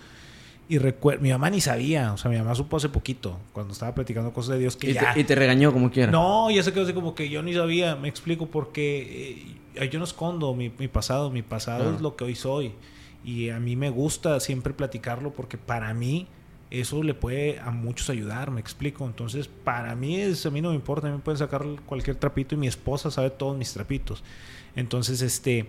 y 0.72 0.78
recuerdo, 0.78 1.20
mi 1.20 1.30
mamá 1.30 1.50
ni 1.50 1.60
sabía, 1.60 2.14
o 2.14 2.16
sea, 2.16 2.30
mi 2.30 2.38
mamá 2.38 2.54
supo 2.54 2.78
hace 2.78 2.88
poquito, 2.88 3.38
cuando 3.52 3.74
estaba 3.74 3.94
platicando 3.94 4.32
cosas 4.32 4.54
de 4.54 4.60
Dios, 4.60 4.76
que 4.76 4.90
y 4.90 4.94
ya... 4.94 5.12
Te, 5.12 5.20
y 5.20 5.24
te 5.24 5.34
regañó 5.34 5.70
como 5.70 5.90
quiera. 5.90 6.10
No, 6.10 6.50
ya 6.50 6.62
se 6.62 6.72
quedó 6.72 6.84
así 6.84 6.94
como 6.94 7.14
que 7.14 7.28
yo 7.28 7.42
ni 7.42 7.52
sabía, 7.52 7.94
me 7.94 8.08
explico, 8.08 8.46
porque 8.46 9.44
eh, 9.74 9.88
yo 9.90 9.98
no 9.98 10.06
escondo 10.06 10.54
mi, 10.54 10.70
pasado, 10.70 11.30
mi 11.30 11.42
pasado 11.42 11.94
es 11.94 12.00
lo 12.00 12.16
que 12.16 12.24
hoy 12.24 12.34
soy. 12.34 12.72
Y 13.24 13.50
a 13.50 13.60
mí 13.60 13.76
me 13.76 13.90
gusta 13.90 14.40
siempre 14.40 14.72
platicarlo 14.72 15.32
porque 15.32 15.58
para 15.58 15.92
mí 15.94 16.26
eso 16.80 17.02
le 17.02 17.12
puede 17.12 17.58
a 17.60 17.70
muchos 17.70 18.08
ayudar, 18.08 18.50
me 18.50 18.58
explico. 18.60 19.04
Entonces, 19.04 19.46
para 19.46 19.94
mí 19.94 20.16
es, 20.16 20.46
a 20.46 20.50
mí 20.50 20.62
no 20.62 20.70
me 20.70 20.74
importa, 20.74 21.06
a 21.06 21.10
mí 21.10 21.18
me 21.18 21.22
pueden 21.22 21.36
sacar 21.36 21.66
cualquier 21.84 22.16
trapito 22.16 22.54
y 22.54 22.58
mi 22.58 22.66
esposa 22.66 23.10
sabe 23.10 23.28
todos 23.28 23.58
mis 23.58 23.74
trapitos. 23.74 24.24
Entonces, 24.74 25.20
este, 25.20 25.66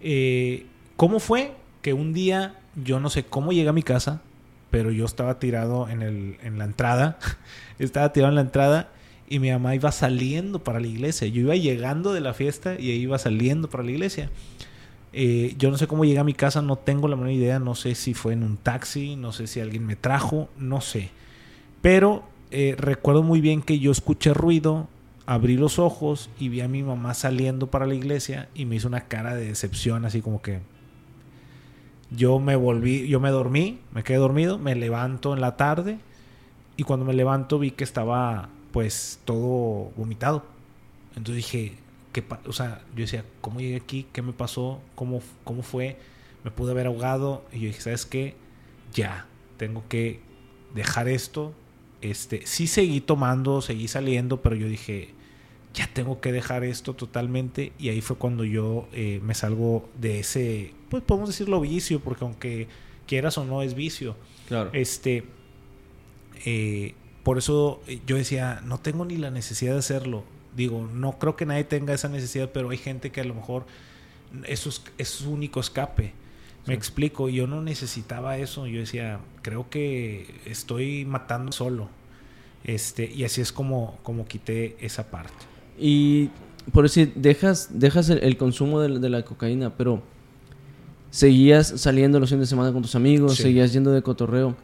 eh, 0.00 0.66
¿cómo 0.96 1.18
fue 1.18 1.52
que 1.82 1.92
un 1.92 2.12
día, 2.12 2.60
yo 2.76 3.00
no 3.00 3.10
sé 3.10 3.24
cómo 3.24 3.52
llegué 3.52 3.68
a 3.68 3.72
mi 3.72 3.82
casa, 3.82 4.22
pero 4.70 4.92
yo 4.92 5.06
estaba 5.06 5.40
tirado 5.40 5.88
en, 5.88 6.02
el, 6.02 6.36
en 6.44 6.56
la 6.58 6.66
entrada, 6.66 7.18
estaba 7.80 8.12
tirado 8.12 8.30
en 8.30 8.36
la 8.36 8.42
entrada 8.42 8.92
y 9.28 9.40
mi 9.40 9.50
mamá 9.50 9.74
iba 9.74 9.90
saliendo 9.90 10.62
para 10.62 10.78
la 10.78 10.86
iglesia. 10.86 11.26
Yo 11.26 11.40
iba 11.40 11.56
llegando 11.56 12.12
de 12.12 12.20
la 12.20 12.32
fiesta 12.32 12.76
y 12.78 12.92
ella 12.92 13.02
iba 13.02 13.18
saliendo 13.18 13.68
para 13.68 13.82
la 13.82 13.90
iglesia. 13.90 14.30
Eh, 15.16 15.54
yo 15.58 15.70
no 15.70 15.78
sé 15.78 15.86
cómo 15.86 16.04
llegué 16.04 16.18
a 16.18 16.24
mi 16.24 16.34
casa, 16.34 16.60
no 16.60 16.74
tengo 16.74 17.06
la 17.06 17.14
menor 17.14 17.30
idea, 17.30 17.60
no 17.60 17.76
sé 17.76 17.94
si 17.94 18.14
fue 18.14 18.32
en 18.32 18.42
un 18.42 18.56
taxi, 18.56 19.14
no 19.14 19.30
sé 19.30 19.46
si 19.46 19.60
alguien 19.60 19.86
me 19.86 19.94
trajo, 19.94 20.48
no 20.58 20.80
sé. 20.80 21.10
Pero 21.80 22.24
eh, 22.50 22.74
recuerdo 22.76 23.22
muy 23.22 23.40
bien 23.40 23.62
que 23.62 23.78
yo 23.78 23.92
escuché 23.92 24.34
ruido, 24.34 24.88
abrí 25.24 25.56
los 25.56 25.78
ojos 25.78 26.30
y 26.40 26.48
vi 26.48 26.62
a 26.62 26.68
mi 26.68 26.82
mamá 26.82 27.14
saliendo 27.14 27.68
para 27.68 27.86
la 27.86 27.94
iglesia 27.94 28.48
y 28.56 28.64
me 28.64 28.74
hizo 28.74 28.88
una 28.88 29.02
cara 29.02 29.36
de 29.36 29.46
decepción, 29.46 30.04
así 30.04 30.20
como 30.20 30.42
que, 30.42 30.58
yo 32.10 32.40
me 32.40 32.56
volví, 32.56 33.06
yo 33.06 33.20
me 33.20 33.30
dormí, 33.30 33.78
me 33.92 34.02
quedé 34.02 34.18
dormido, 34.18 34.58
me 34.58 34.74
levanto 34.74 35.32
en 35.32 35.40
la 35.40 35.56
tarde 35.56 35.98
y 36.76 36.82
cuando 36.82 37.06
me 37.06 37.14
levanto 37.14 37.58
vi 37.60 37.70
que 37.70 37.84
estaba 37.84 38.48
pues 38.72 39.20
todo 39.24 39.92
vomitado. 39.96 40.44
Entonces 41.16 41.36
dije, 41.36 41.74
¿qué 42.14 42.24
o 42.46 42.52
sea, 42.52 42.82
yo 42.94 43.02
decía, 43.02 43.24
¿cómo 43.40 43.60
llegué 43.60 43.76
aquí? 43.76 44.06
¿Qué 44.12 44.22
me 44.22 44.32
pasó? 44.32 44.80
¿Cómo, 44.94 45.20
cómo 45.42 45.62
fue? 45.62 45.98
Me 46.44 46.50
pude 46.50 46.70
haber 46.70 46.86
ahogado 46.86 47.44
y 47.52 47.60
yo 47.60 47.66
dije, 47.66 47.80
¿sabes 47.80 48.06
qué? 48.06 48.36
Ya, 48.94 49.26
tengo 49.58 49.84
que 49.88 50.20
dejar 50.74 51.08
esto. 51.08 51.52
Este, 52.00 52.46
sí 52.46 52.68
seguí 52.68 53.00
tomando, 53.00 53.60
seguí 53.60 53.88
saliendo, 53.88 54.40
pero 54.42 54.54
yo 54.54 54.68
dije, 54.68 55.10
ya 55.74 55.88
tengo 55.92 56.20
que 56.20 56.30
dejar 56.30 56.62
esto 56.62 56.94
totalmente 56.94 57.72
y 57.78 57.88
ahí 57.88 58.00
fue 58.00 58.16
cuando 58.16 58.44
yo 58.44 58.88
eh, 58.92 59.20
me 59.22 59.34
salgo 59.34 59.88
de 60.00 60.20
ese, 60.20 60.72
pues 60.90 61.02
podemos 61.02 61.28
decirlo 61.28 61.60
vicio, 61.60 61.98
porque 61.98 62.24
aunque 62.24 62.68
quieras 63.08 63.36
o 63.38 63.44
no 63.44 63.60
es 63.62 63.74
vicio. 63.74 64.16
Claro. 64.46 64.70
Este, 64.72 65.24
eh, 66.44 66.94
por 67.24 67.38
eso 67.38 67.82
eh, 67.88 68.00
yo 68.06 68.16
decía, 68.16 68.60
no 68.64 68.78
tengo 68.78 69.04
ni 69.04 69.16
la 69.16 69.32
necesidad 69.32 69.72
de 69.72 69.80
hacerlo. 69.80 70.22
Digo, 70.56 70.88
no 70.92 71.18
creo 71.18 71.36
que 71.36 71.46
nadie 71.46 71.64
tenga 71.64 71.94
esa 71.94 72.08
necesidad, 72.08 72.50
pero 72.52 72.70
hay 72.70 72.78
gente 72.78 73.10
que 73.10 73.20
a 73.20 73.24
lo 73.24 73.34
mejor 73.34 73.64
eso 74.46 74.70
es, 74.98 75.08
su 75.08 75.30
único 75.30 75.60
escape. 75.60 76.12
Me 76.66 76.74
explico, 76.74 77.28
yo 77.28 77.46
no 77.46 77.60
necesitaba 77.62 78.38
eso. 78.38 78.66
Yo 78.66 78.80
decía, 78.80 79.20
creo 79.42 79.68
que 79.68 80.40
estoy 80.46 81.04
matando 81.04 81.52
solo. 81.52 81.88
Este, 82.64 83.10
y 83.12 83.24
así 83.24 83.40
es 83.40 83.52
como, 83.52 83.98
como 84.02 84.26
quité 84.26 84.76
esa 84.80 85.10
parte. 85.10 85.34
Y 85.78 86.30
por 86.72 86.84
decir, 86.84 87.12
dejas, 87.14 87.68
dejas 87.78 88.08
el, 88.08 88.36
consumo 88.38 88.80
de, 88.80 89.10
la 89.10 89.22
cocaína, 89.22 89.76
pero 89.76 90.02
seguías 91.10 91.68
saliendo 91.80 92.18
los 92.18 92.30
fines 92.30 92.48
de 92.48 92.50
semana 92.50 92.72
con 92.72 92.80
tus 92.80 92.94
amigos, 92.94 93.36
seguías 93.36 93.72
yendo 93.72 93.92
de 93.92 94.02
cotorreo. 94.02 94.56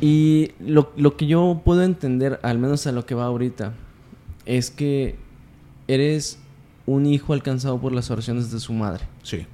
Y 0.00 0.50
lo, 0.58 0.92
lo, 0.96 1.16
que 1.16 1.26
yo 1.26 1.62
puedo 1.64 1.84
entender, 1.84 2.40
al 2.42 2.58
menos 2.58 2.86
a 2.88 2.92
lo 2.92 3.06
que 3.06 3.14
va 3.14 3.26
ahorita, 3.26 3.74
es 4.46 4.70
que 4.70 5.16
eres 5.88 6.38
un 6.86 7.06
hijo 7.06 7.32
alcanzado 7.32 7.80
por 7.80 7.92
las 7.92 8.10
oraciones 8.10 8.50
de 8.50 8.60
su 8.60 8.72
madre. 8.72 9.04
Sí. 9.22 9.46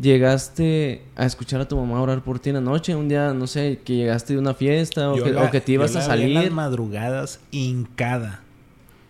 Llegaste 0.00 1.02
a 1.14 1.24
escuchar 1.24 1.60
a 1.60 1.68
tu 1.68 1.76
mamá 1.76 2.00
orar 2.00 2.22
por 2.22 2.38
ti 2.38 2.50
en 2.50 2.56
la 2.56 2.60
noche, 2.60 2.94
un 2.94 3.08
día, 3.08 3.32
no 3.32 3.46
sé, 3.46 3.80
que 3.84 3.96
llegaste 3.96 4.34
de 4.34 4.38
una 4.38 4.54
fiesta 4.54 5.10
o, 5.10 5.22
que, 5.22 5.34
o 5.34 5.50
que, 5.50 5.60
te 5.60 5.72
ibas 5.72 5.96
a 5.96 6.02
salir. 6.02 6.34
las 6.34 6.50
madrugadas 6.50 7.40
hincada 7.50 8.42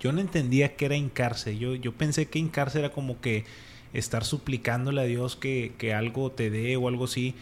yo 0.01 0.13
no 0.13 0.21
entendía 0.21 0.77
qué 0.77 0.87
era 0.87 0.97
hincarse. 0.97 1.59
Yo, 1.59 1.75
yo 1.75 1.93
pensé 1.93 2.27
que 2.27 2.39
hincarse 2.39 2.79
era 2.79 2.93
como 2.93 3.21
que 3.21 3.45
estar 3.93 4.25
suplicándole 4.25 5.01
a 5.01 5.05
Dios 5.05 5.37
que, 5.37 5.73
que 5.79 5.95
algo 5.95 6.31
te 6.31 6.51
dé 6.51 6.77
o 6.77 6.89
algo 6.89 7.05
así. 7.05 7.35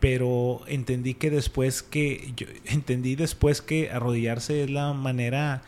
Pero 0.00 0.60
entendí 0.66 1.14
que 1.14 1.30
después 1.30 1.82
que. 1.82 2.32
Yo, 2.36 2.46
entendí 2.66 3.16
después 3.16 3.62
que 3.62 3.90
arrodillarse 3.90 4.64
es 4.64 4.70
la 4.70 4.92
manera 4.92 5.62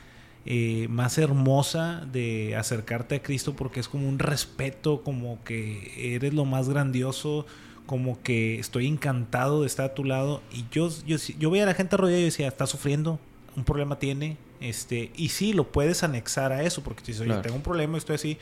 eh, 0.48 0.86
más 0.88 1.18
hermosa 1.18 2.06
de 2.12 2.54
acercarte 2.54 3.16
a 3.16 3.22
Cristo 3.22 3.56
porque 3.56 3.80
es 3.80 3.88
como 3.88 4.08
un 4.08 4.20
respeto, 4.20 5.02
como 5.02 5.42
que 5.42 6.14
eres 6.14 6.34
lo 6.34 6.44
más 6.44 6.68
grandioso, 6.68 7.46
como 7.84 8.22
que 8.22 8.60
estoy 8.60 8.86
encantado 8.86 9.62
de 9.62 9.66
estar 9.66 9.86
a 9.86 9.94
tu 9.94 10.04
lado. 10.04 10.42
Y 10.52 10.64
yo, 10.70 10.88
yo, 11.04 11.16
yo 11.38 11.50
veía 11.50 11.64
a 11.64 11.66
la 11.66 11.74
gente 11.74 11.96
arrodillada 11.96 12.22
y 12.22 12.26
decía, 12.26 12.46
está 12.46 12.66
sufriendo, 12.66 13.18
un 13.56 13.64
problema 13.64 13.98
tiene, 13.98 14.36
este, 14.60 15.10
y 15.16 15.30
sí, 15.30 15.52
lo 15.52 15.72
puedes 15.72 16.04
anexar 16.04 16.52
a 16.52 16.62
eso, 16.62 16.82
porque 16.82 17.00
tú 17.00 17.08
dices, 17.08 17.22
oye, 17.22 17.34
tengo 17.42 17.56
un 17.56 17.62
problema, 17.62 17.98
estoy 17.98 18.14
así, 18.14 18.38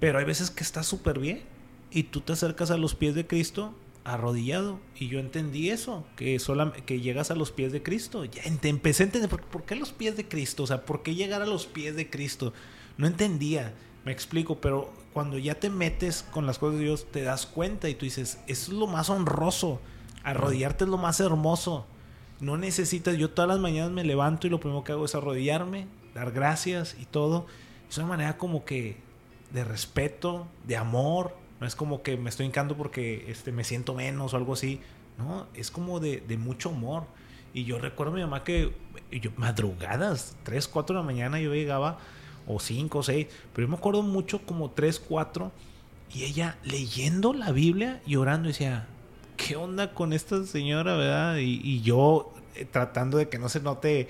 pero 0.00 0.18
hay 0.18 0.24
veces 0.24 0.50
que 0.50 0.64
está 0.64 0.82
súper 0.82 1.18
bien 1.20 1.42
y 1.90 2.04
tú 2.04 2.20
te 2.20 2.32
acercas 2.32 2.70
a 2.70 2.76
los 2.76 2.94
pies 2.94 3.14
de 3.14 3.26
Cristo 3.26 3.72
arrodillado 4.06 4.78
y 4.94 5.08
yo 5.08 5.18
entendí 5.18 5.70
eso, 5.70 6.06
que 6.16 6.38
que 6.86 7.00
llegas 7.00 7.30
a 7.30 7.34
los 7.34 7.50
pies 7.50 7.72
de 7.72 7.82
Cristo. 7.82 8.24
Ya 8.24 8.42
empecé 8.44 9.02
a 9.02 9.06
entender, 9.06 9.28
¿por, 9.28 9.64
qué 9.64 9.74
los 9.74 9.92
pies 9.92 10.16
de 10.16 10.28
Cristo? 10.28 10.62
O 10.62 10.66
sea, 10.66 10.84
¿por 10.84 11.02
qué 11.02 11.14
llegar 11.14 11.42
a 11.42 11.46
los 11.46 11.66
pies 11.66 11.96
de 11.96 12.08
Cristo? 12.08 12.52
No 12.98 13.06
entendía, 13.08 13.74
me 14.04 14.12
explico, 14.12 14.60
pero 14.60 14.92
cuando 15.12 15.38
ya 15.38 15.56
te 15.56 15.70
metes 15.70 16.24
con 16.30 16.46
las 16.46 16.58
cosas 16.58 16.78
de 16.78 16.84
Dios, 16.84 17.06
te 17.10 17.22
das 17.22 17.46
cuenta 17.46 17.88
y 17.88 17.94
tú 17.94 18.04
dices, 18.04 18.38
eso 18.46 18.72
es 18.72 18.78
lo 18.78 18.86
más 18.86 19.10
honroso, 19.10 19.80
arrodillarte 20.22 20.84
es 20.84 20.90
lo 20.90 20.98
más 20.98 21.18
hermoso. 21.18 21.84
No 22.38 22.56
necesitas, 22.56 23.16
yo 23.16 23.30
todas 23.30 23.48
las 23.48 23.58
mañanas 23.58 23.90
me 23.90 24.04
levanto 24.04 24.46
y 24.46 24.50
lo 24.50 24.60
primero 24.60 24.84
que 24.84 24.92
hago 24.92 25.06
es 25.06 25.14
arrodillarme, 25.14 25.88
dar 26.14 26.30
gracias 26.30 26.96
y 27.00 27.06
todo. 27.06 27.46
Es 27.90 27.98
una 27.98 28.06
manera 28.06 28.38
como 28.38 28.64
que 28.64 28.98
de 29.52 29.64
respeto, 29.64 30.46
de 30.64 30.76
amor. 30.76 31.34
No 31.60 31.66
es 31.66 31.74
como 31.74 32.02
que 32.02 32.16
me 32.16 32.30
estoy 32.30 32.46
hincando 32.46 32.76
porque 32.76 33.30
este, 33.30 33.52
me 33.52 33.64
siento 33.64 33.94
menos 33.94 34.34
o 34.34 34.36
algo 34.36 34.52
así. 34.52 34.80
No, 35.18 35.46
es 35.54 35.70
como 35.70 36.00
de, 36.00 36.22
mucho 36.38 36.70
amor. 36.70 37.04
Y 37.54 37.64
yo 37.64 37.78
recuerdo 37.78 38.12
a 38.12 38.16
mi 38.16 38.22
mamá 38.22 38.44
que 38.44 38.72
madrugadas, 39.36 40.36
3, 40.42 40.68
4 40.68 40.94
de 40.94 41.00
la 41.02 41.06
mañana 41.06 41.40
yo 41.40 41.54
llegaba, 41.54 41.98
o 42.46 42.60
5, 42.60 43.02
6, 43.02 43.26
pero 43.54 43.66
yo 43.66 43.70
me 43.70 43.78
acuerdo 43.78 44.02
mucho 44.02 44.44
como 44.44 44.70
3, 44.70 45.00
4, 45.00 45.50
y 46.12 46.24
ella 46.24 46.58
leyendo 46.64 47.32
la 47.32 47.52
Biblia 47.52 48.02
y 48.06 48.16
orando, 48.16 48.48
decía, 48.48 48.86
¿qué 49.38 49.56
onda 49.56 49.94
con 49.94 50.12
esta 50.12 50.44
señora, 50.44 50.96
verdad? 50.96 51.38
Y, 51.38 51.60
y 51.64 51.80
yo 51.80 52.34
eh, 52.56 52.66
tratando 52.70 53.16
de 53.16 53.28
que 53.28 53.38
no 53.38 53.48
se 53.48 53.60
note 53.60 54.08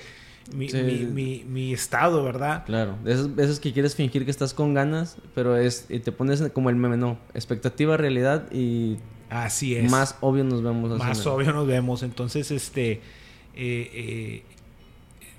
mi, 0.54 0.68
Sí. 0.68 0.82
mi, 0.82 1.04
mi, 1.04 1.44
mi 1.44 1.72
estado, 1.72 2.22
¿verdad? 2.22 2.64
Claro, 2.66 2.96
de 3.04 3.12
esas 3.12 3.34
veces 3.34 3.58
que 3.60 3.72
quieres 3.72 3.94
fingir 3.94 4.24
que 4.24 4.30
estás 4.30 4.54
con 4.54 4.74
ganas, 4.74 5.16
pero 5.34 5.56
es 5.56 5.86
y 5.88 5.98
te 6.00 6.12
pones 6.12 6.42
como 6.52 6.70
el 6.70 6.76
meme, 6.76 6.96
no, 6.96 7.18
expectativa, 7.34 7.96
realidad 7.96 8.50
y 8.52 8.98
Así 9.28 9.74
es. 9.74 9.90
más 9.90 10.16
obvio 10.20 10.44
nos 10.44 10.62
vemos. 10.62 10.98
más 10.98 11.26
obvio 11.26 11.52
nos 11.52 11.66
vemos. 11.66 12.02
Entonces, 12.04 12.50
este, 12.52 12.92
eh, 12.92 13.00
eh, 13.56 14.42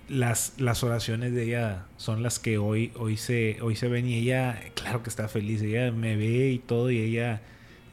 las, 0.09 0.53
las 0.57 0.83
oraciones 0.83 1.33
de 1.33 1.43
ella 1.45 1.85
son 1.97 2.23
las 2.23 2.39
que 2.39 2.57
hoy, 2.57 2.91
hoy, 2.97 3.17
se, 3.17 3.57
hoy 3.61 3.75
se 3.75 3.87
ven 3.87 4.07
y 4.07 4.15
ella, 4.15 4.59
claro 4.73 5.03
que 5.03 5.09
está 5.09 5.27
feliz, 5.27 5.61
ella 5.61 5.91
me 5.91 6.15
ve 6.15 6.49
y 6.51 6.59
todo 6.59 6.91
y 6.91 6.99
ella 6.99 7.41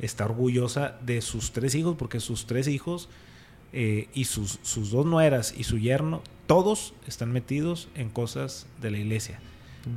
está 0.01 0.25
orgullosa 0.25 0.97
de 1.05 1.21
sus 1.21 1.53
tres 1.53 1.75
hijos 1.75 1.97
porque 1.99 2.19
sus 2.21 2.47
tres 2.47 2.67
hijos 2.69 3.09
eh, 3.77 4.09
y 4.15 4.25
sus, 4.25 4.59
sus 4.63 4.91
dos 4.91 5.05
nueras 5.05 5.53
y 5.59 5.65
su 5.65 5.79
yerno, 5.79 6.23
todos 6.47 6.95
están 7.09 7.33
metidos 7.33 7.89
en 7.97 8.09
cosas 8.09 8.67
de 8.81 8.91
la 8.93 8.99
iglesia. 8.99 9.41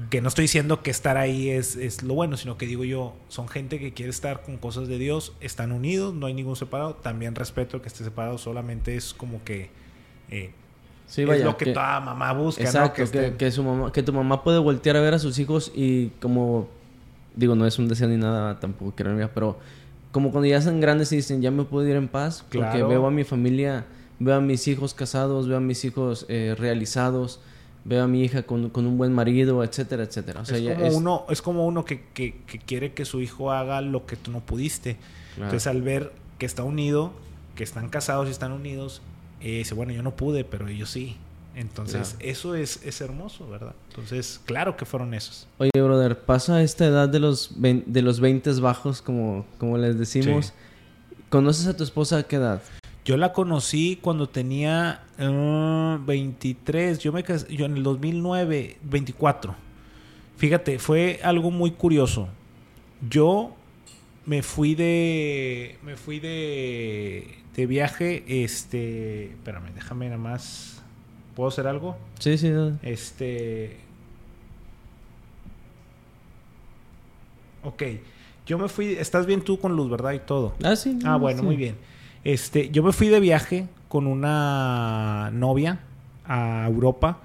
Que 0.09 0.19
no 0.19 0.27
estoy 0.27 0.43
diciendo 0.43 0.83
que 0.83 0.91
estar 0.91 1.15
ahí 1.15 1.49
es, 1.49 1.77
es 1.77 2.03
lo 2.03 2.13
bueno, 2.13 2.35
sino 2.35 2.57
que 2.57 2.65
digo 2.65 2.83
yo, 2.83 3.15
son 3.29 3.47
gente 3.47 3.79
que 3.79 3.93
quiere 3.93 4.09
estar 4.09 4.41
con 4.41 4.57
cosas 4.57 4.89
de 4.89 4.97
Dios, 4.97 5.31
están 5.39 5.71
unidos, 5.71 6.13
no 6.13 6.25
hay 6.25 6.33
ningún 6.33 6.57
separado. 6.57 6.95
También 6.95 7.35
respeto 7.35 7.81
que 7.81 7.87
esté 7.87 8.03
separado, 8.03 8.37
solamente 8.37 8.97
es 8.97 9.13
como 9.13 9.41
que 9.45 9.69
eh, 10.29 10.51
Sí, 11.05 11.21
es 11.21 11.41
lo 11.41 11.55
que, 11.55 11.65
que- 11.65 11.71
toda 11.71 12.01
mamá 12.01 12.33
busca, 12.33 12.63
¿no? 12.63 12.67
Exacto, 12.67 12.95
Que 12.95 13.09
que, 13.11 13.17
estén- 13.27 13.37
que 13.37 13.51
su 13.51 13.63
mamá, 13.63 13.93
que 13.93 14.03
tu 14.03 14.11
mamá 14.11 14.43
puede 14.43 14.59
voltear 14.59 14.97
a 14.97 15.01
ver 15.01 15.13
a 15.13 15.19
sus 15.19 15.39
hijos 15.39 15.71
y 15.73 16.07
como 16.19 16.67
digo, 17.37 17.55
no 17.55 17.65
es 17.65 17.79
un 17.79 17.87
deseo 17.87 18.09
ni 18.09 18.17
nada, 18.17 18.59
tampoco 18.59 18.91
quiero 18.93 19.11
enviar, 19.11 19.31
pero 19.33 19.57
como 20.17 20.31
cuando 20.31 20.47
ya 20.47 20.59
son 20.63 20.79
grandes 20.81 21.11
y 21.11 21.17
dicen, 21.17 21.43
ya 21.43 21.51
me 21.51 21.63
puedo 21.63 21.87
ir 21.87 21.95
en 21.95 22.07
paz, 22.07 22.43
porque 22.49 22.81
veo 22.89 23.05
a 23.05 23.11
mi 23.11 23.23
familia, 23.23 23.85
veo 24.17 24.33
a 24.33 24.41
mis 24.41 24.67
hijos 24.67 24.95
casados, 24.95 25.47
veo 25.47 25.57
a 25.57 25.59
mis 25.61 25.85
hijos 25.85 26.25
eh, 26.27 26.55
realizados, 26.57 27.39
veo 27.85 28.03
a 28.03 28.07
mi 28.07 28.23
hija 28.23 28.41
con, 28.41 28.71
con 28.71 28.87
un 28.87 28.97
buen 28.97 29.13
marido, 29.13 29.63
etcétera, 29.63 30.01
etcétera. 30.01 30.41
O 30.41 30.45
sea, 30.45 30.57
es, 30.57 30.63
ya 30.63 30.73
como 30.73 30.87
es- 30.87 30.95
uno, 30.95 31.25
es 31.29 31.43
como 31.43 31.67
uno 31.67 31.85
que, 31.85 32.01
que- 32.15 32.33
que 32.47 32.57
quiere 32.57 32.93
que 32.93 33.05
su 33.05 33.21
hijo 33.21 33.51
haga 33.51 33.79
lo 33.81 34.07
que 34.07 34.15
tú 34.15 34.31
no 34.31 34.39
pudiste. 34.39 34.95
Claro. 35.35 35.49
Entonces 35.51 35.67
al 35.67 35.83
ver 35.83 36.11
que 36.39 36.47
está 36.47 36.63
unido, 36.63 37.11
que 37.55 37.63
están 37.63 37.89
casados 37.89 38.27
y 38.27 38.31
están 38.31 38.53
unidos, 38.53 39.03
eh, 39.39 39.59
dice, 39.59 39.75
bueno, 39.75 39.93
yo 39.93 40.01
no 40.01 40.15
pude, 40.15 40.43
pero 40.45 40.67
ellos 40.67 40.89
sí. 40.89 41.15
Entonces 41.57 42.09
Claro. 42.11 42.31
eso 42.31 42.55
es, 42.55 42.79
es 42.83 43.01
hermoso, 43.01 43.49
¿verdad? 43.49 43.73
Entonces, 43.89 44.39
claro 44.45 44.77
que 44.77 44.85
fueron 44.85 45.15
esos. 45.15 45.47
Oye, 45.57 45.71
brother, 45.73 46.19
pasa 46.19 46.61
esta 46.61 46.85
edad 46.85 47.09
de 47.09 47.19
los, 47.19 47.51
de 47.59 48.01
los 48.03 48.19
20 48.19 48.51
bajos, 48.61 49.01
como, 49.01 49.45
como 49.57 49.77
les 49.77 49.97
decimos. 49.97 50.47
Sí. 50.47 50.53
¿Conoces 51.29 51.65
a 51.65 51.75
tu 51.75 51.83
esposa 51.83 52.19
a 52.19 52.23
qué 52.23 52.35
edad? 52.35 52.61
Yo 53.03 53.17
la 53.17 53.33
conocí 53.33 53.97
cuando 54.01 54.29
tenía 54.29 55.03
eh, 55.17 55.97
23, 56.05 56.99
yo 56.99 57.11
me 57.11 57.23
casé, 57.23 57.53
yo 57.55 57.65
en 57.65 57.77
el 57.77 57.83
2009, 57.83 58.77
24. 58.83 59.55
Fíjate, 60.37 60.77
fue 60.77 61.19
algo 61.23 61.49
muy 61.49 61.71
curioso. 61.71 62.27
Yo 63.09 63.55
me 64.25 64.43
fui 64.43 64.75
de 64.75 65.79
me 65.83 65.95
fui 65.95 66.19
de 66.19 67.35
de 67.55 67.65
viaje, 67.65 68.23
este, 68.27 69.31
espérame, 69.31 69.73
déjame 69.73 70.05
nada 70.05 70.17
más 70.19 70.83
¿Puedo 71.37 71.49
hacer 71.49 71.67
algo? 71.67 71.95
Sí, 72.17 72.35
sí. 72.35 72.49
no. 72.49 72.79
Este. 72.81 73.77
Ok. 77.63 77.83
Yo 78.47 78.57
me 78.57 78.67
fui. 78.67 78.93
Estás 78.93 79.27
bien 79.27 79.41
tú 79.41 79.59
con 79.59 79.75
luz, 79.75 79.87
¿verdad? 79.87 80.13
Y 80.13 80.19
todo. 80.19 80.55
Ah, 80.63 80.75
sí. 80.75 80.97
Ah, 81.03 81.09
no, 81.09 81.19
bueno, 81.19 81.41
sí. 81.41 81.45
muy 81.45 81.55
bien. 81.55 81.75
Este, 82.23 82.71
yo 82.71 82.81
me 82.81 82.91
fui 82.91 83.09
de 83.09 83.19
viaje 83.19 83.67
con 83.87 84.07
una 84.07 85.29
novia 85.31 85.81
a 86.25 86.65
Europa, 86.65 87.19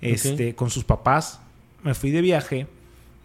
este, 0.00 0.54
con 0.54 0.70
sus 0.70 0.84
papás. 0.84 1.42
Me 1.82 1.92
fui 1.92 2.10
de 2.12 2.22
viaje, 2.22 2.66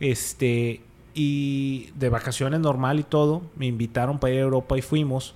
este, 0.01 0.81
y 1.13 1.91
de 1.95 2.09
vacaciones 2.09 2.59
normal 2.59 2.99
y 2.99 3.03
todo. 3.03 3.41
Me 3.55 3.67
invitaron 3.67 4.19
para 4.19 4.33
ir 4.33 4.39
a 4.41 4.43
Europa 4.43 4.77
y 4.77 4.81
fuimos. 4.81 5.33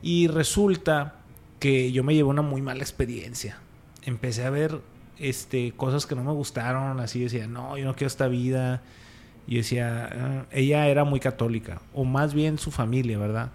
Y 0.00 0.26
resulta 0.26 1.16
que 1.60 1.92
yo 1.92 2.02
me 2.02 2.14
llevé 2.14 2.30
una 2.30 2.40
muy 2.40 2.62
mala 2.62 2.80
experiencia. 2.80 3.58
Empecé 4.08 4.44
a 4.44 4.50
ver, 4.50 4.80
este, 5.18 5.72
cosas 5.76 6.06
que 6.06 6.14
no 6.14 6.24
me 6.24 6.32
gustaron. 6.32 6.98
Así 7.00 7.20
decía, 7.20 7.46
no, 7.46 7.76
yo 7.76 7.84
no 7.84 7.94
quiero 7.94 8.06
esta 8.08 8.28
vida. 8.28 8.80
Y 9.46 9.56
decía, 9.56 10.08
"Ah", 10.12 10.46
ella 10.52 10.88
era 10.88 11.04
muy 11.04 11.20
católica, 11.20 11.80
o 11.94 12.04
más 12.04 12.34
bien 12.34 12.58
su 12.58 12.70
familia, 12.70 13.18
¿verdad? 13.18 13.50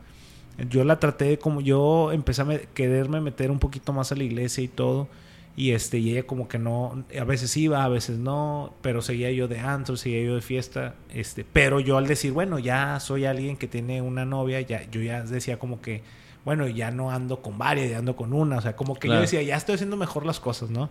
Yo 0.69 0.83
la 0.83 0.99
traté 0.99 1.25
de 1.25 1.37
como 1.39 1.61
yo 1.61 2.11
empecé 2.11 2.41
a 2.43 2.45
me- 2.45 2.61
quererme 2.73 3.21
meter 3.21 3.51
un 3.51 3.59
poquito 3.59 3.93
más 3.93 4.11
a 4.11 4.15
la 4.15 4.23
iglesia 4.23 4.63
y 4.63 4.67
todo. 4.67 5.07
Y 5.55 5.71
este, 5.71 5.99
y 5.99 6.11
ella 6.11 6.23
como 6.25 6.47
que 6.47 6.57
no, 6.59 7.03
a 7.19 7.23
veces 7.25 7.55
iba, 7.57 7.83
a 7.83 7.87
veces 7.89 8.17
no, 8.17 8.73
pero 8.81 9.01
seguía 9.03 9.31
yo 9.31 9.47
de 9.47 9.59
antro, 9.59 9.97
seguía 9.97 10.23
yo 10.23 10.35
de 10.35 10.41
fiesta, 10.41 10.95
este, 11.13 11.45
pero 11.45 11.79
yo 11.79 11.97
al 11.97 12.07
decir, 12.07 12.31
bueno, 12.33 12.57
ya 12.59 12.99
soy 12.99 13.25
alguien 13.25 13.55
que 13.57 13.67
tiene 13.67 14.01
una 14.01 14.25
novia, 14.25 14.61
ya, 14.61 14.89
yo 14.89 15.01
ya 15.01 15.21
decía 15.23 15.59
como 15.59 15.79
que, 15.81 16.01
bueno, 16.45 16.67
ya 16.67 16.91
no 16.91 17.11
ando 17.11 17.41
con 17.41 17.57
varias, 17.57 17.89
ya 17.91 17.97
ando 17.99 18.15
con 18.15 18.33
una, 18.33 18.57
o 18.57 18.61
sea, 18.61 18.75
como 18.75 18.95
que 18.95 19.07
Claro. 19.07 19.19
yo 19.19 19.21
decía, 19.21 19.41
ya 19.43 19.55
estoy 19.55 19.75
haciendo 19.75 19.95
mejor 19.97 20.25
las 20.25 20.39
cosas, 20.39 20.69
¿no? 20.69 20.89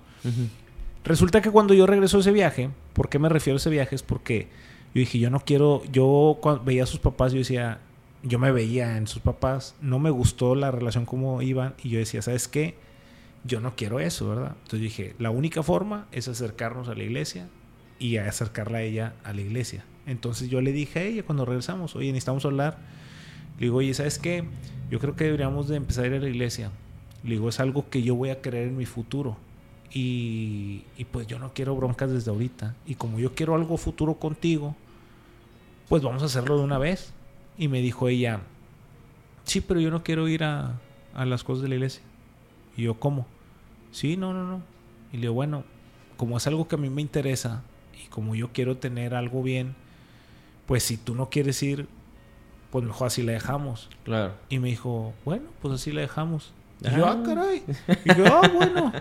Resulta 1.04 1.42
que 1.42 1.50
cuando 1.50 1.74
yo 1.74 1.86
regreso 1.86 2.16
de 2.18 2.20
ese 2.22 2.32
viaje, 2.32 2.70
¿por 2.92 3.08
qué 3.08 3.18
me 3.18 3.28
refiero 3.28 3.56
a 3.56 3.58
ese 3.58 3.70
viaje? 3.70 3.94
Es 3.96 4.02
porque 4.02 4.48
yo 4.94 5.00
dije, 5.00 5.18
yo 5.18 5.30
no 5.30 5.40
quiero, 5.40 5.82
yo 5.90 6.38
cuando 6.40 6.62
veía 6.64 6.84
a 6.84 6.86
sus 6.86 7.00
papás, 7.00 7.32
yo 7.32 7.38
decía, 7.38 7.80
yo 8.22 8.38
me 8.38 8.52
veía 8.52 8.96
en 8.96 9.06
sus 9.08 9.20
papás, 9.20 9.74
no 9.80 9.98
me 9.98 10.10
gustó 10.10 10.54
la 10.54 10.70
relación 10.70 11.04
como 11.04 11.42
iban 11.42 11.74
y 11.82 11.88
yo 11.90 11.98
decía, 11.98 12.22
¿sabes 12.22 12.46
qué? 12.46 12.76
Yo 13.44 13.60
no 13.60 13.74
quiero 13.74 13.98
eso, 13.98 14.28
¿verdad? 14.28 14.52
Entonces 14.62 14.80
dije, 14.80 15.16
la 15.18 15.30
única 15.30 15.64
forma 15.64 16.06
es 16.12 16.28
acercarnos 16.28 16.88
a 16.88 16.94
la 16.94 17.02
iglesia 17.02 17.48
y 17.98 18.16
acercarla 18.18 18.78
a 18.78 18.82
ella 18.82 19.14
a 19.24 19.32
la 19.32 19.40
iglesia. 19.40 19.84
Entonces 20.06 20.48
yo 20.48 20.60
le 20.60 20.70
dije 20.72 21.00
a 21.00 21.02
ella 21.02 21.24
cuando 21.24 21.44
regresamos, 21.44 21.96
oye, 21.96 22.08
necesitamos 22.12 22.44
hablar. 22.44 22.78
Le 23.58 23.66
digo, 23.66 23.78
oye, 23.78 23.94
¿sabes 23.94 24.18
qué? 24.18 24.44
Yo 24.90 24.98
creo 24.98 25.16
que 25.16 25.24
deberíamos 25.24 25.68
de 25.68 25.76
empezar 25.76 26.04
a 26.04 26.06
ir 26.08 26.14
a 26.14 26.18
la 26.18 26.28
iglesia. 26.28 26.70
Le 27.24 27.30
digo, 27.30 27.48
es 27.48 27.60
algo 27.60 27.88
que 27.88 28.02
yo 28.02 28.14
voy 28.14 28.30
a 28.30 28.40
querer 28.40 28.68
en 28.68 28.76
mi 28.76 28.86
futuro. 28.86 29.36
Y, 29.92 30.84
y 30.96 31.04
pues 31.04 31.26
yo 31.26 31.38
no 31.38 31.52
quiero 31.52 31.76
broncas 31.76 32.10
desde 32.10 32.30
ahorita. 32.30 32.74
Y 32.86 32.94
como 32.94 33.18
yo 33.18 33.34
quiero 33.34 33.54
algo 33.54 33.76
futuro 33.76 34.14
contigo, 34.14 34.74
pues 35.88 36.02
vamos 36.02 36.22
a 36.22 36.26
hacerlo 36.26 36.58
de 36.58 36.64
una 36.64 36.78
vez. 36.78 37.12
Y 37.58 37.68
me 37.68 37.80
dijo 37.80 38.08
ella, 38.08 38.40
sí, 39.44 39.60
pero 39.60 39.80
yo 39.80 39.90
no 39.90 40.02
quiero 40.02 40.28
ir 40.28 40.44
a, 40.44 40.80
a 41.14 41.24
las 41.26 41.44
cosas 41.44 41.62
de 41.62 41.68
la 41.68 41.74
iglesia. 41.76 42.02
Y 42.76 42.82
yo, 42.82 42.98
¿cómo? 42.98 43.26
Sí, 43.92 44.16
no, 44.16 44.32
no, 44.32 44.44
no. 44.46 44.62
Y 45.12 45.16
le 45.16 45.22
digo, 45.22 45.34
bueno, 45.34 45.64
como 46.16 46.36
es 46.36 46.46
algo 46.46 46.68
que 46.68 46.76
a 46.76 46.78
mí 46.78 46.88
me 46.88 47.02
interesa 47.02 47.62
y 48.02 48.08
como 48.08 48.34
yo 48.34 48.52
quiero 48.52 48.76
tener 48.76 49.14
algo 49.14 49.42
bien, 49.42 49.74
pues 50.66 50.82
si 50.82 50.96
tú 50.96 51.14
no 51.14 51.28
quieres 51.28 51.62
ir, 51.62 51.86
pues 52.72 52.84
mejor 52.84 53.06
así 53.06 53.22
la 53.22 53.30
dejamos. 53.32 53.88
Claro. 54.02 54.32
Y 54.48 54.58
me 54.58 54.68
dijo, 54.68 55.12
bueno, 55.24 55.44
pues 55.60 55.74
así 55.74 55.92
la 55.92 56.00
dejamos. 56.00 56.52
Y 56.82 56.88
Ah. 56.88 56.96
yo, 56.96 57.06
ah, 57.06 57.22
caray. 57.24 57.62
Y 58.04 58.14
yo, 58.16 58.24
ah, 58.26 58.48
bueno. 58.52 58.92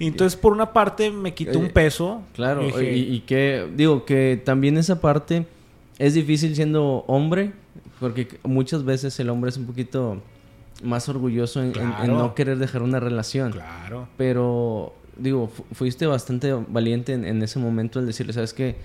Y 0.00 0.08
entonces, 0.08 0.36
por 0.40 0.52
una 0.52 0.72
parte, 0.72 1.12
me 1.12 1.32
quitó 1.34 1.60
un 1.60 1.68
peso. 1.68 2.22
Claro, 2.34 2.62
Y 2.62 2.66
dije, 2.66 2.96
y, 2.96 3.14
y 3.14 3.20
que, 3.20 3.68
digo, 3.76 4.04
que 4.04 4.42
también 4.44 4.76
esa 4.78 5.00
parte 5.00 5.46
es 5.98 6.14
difícil 6.14 6.56
siendo 6.56 7.04
hombre, 7.06 7.52
porque 8.00 8.26
muchas 8.42 8.84
veces 8.84 9.20
el 9.20 9.28
hombre 9.30 9.50
es 9.50 9.58
un 9.58 9.66
poquito 9.66 10.20
más 10.82 11.08
orgulloso 11.10 11.60
en, 11.62 11.68
en- 11.76 11.82
en 11.82 11.92
Claro. 11.92 12.16
no 12.18 12.34
querer 12.34 12.58
dejar 12.58 12.82
una 12.82 12.98
relación. 12.98 13.52
Claro. 13.52 14.08
Pero, 14.16 14.94
digo, 15.18 15.48
fu- 15.48 15.66
fuiste 15.72 16.06
bastante 16.06 16.52
valiente 16.54 17.12
en, 17.12 17.24
en 17.26 17.42
ese 17.42 17.58
momento 17.58 17.98
al 17.98 18.06
decirle, 18.06 18.32
¿sabes 18.32 18.54
qué? 18.54 18.76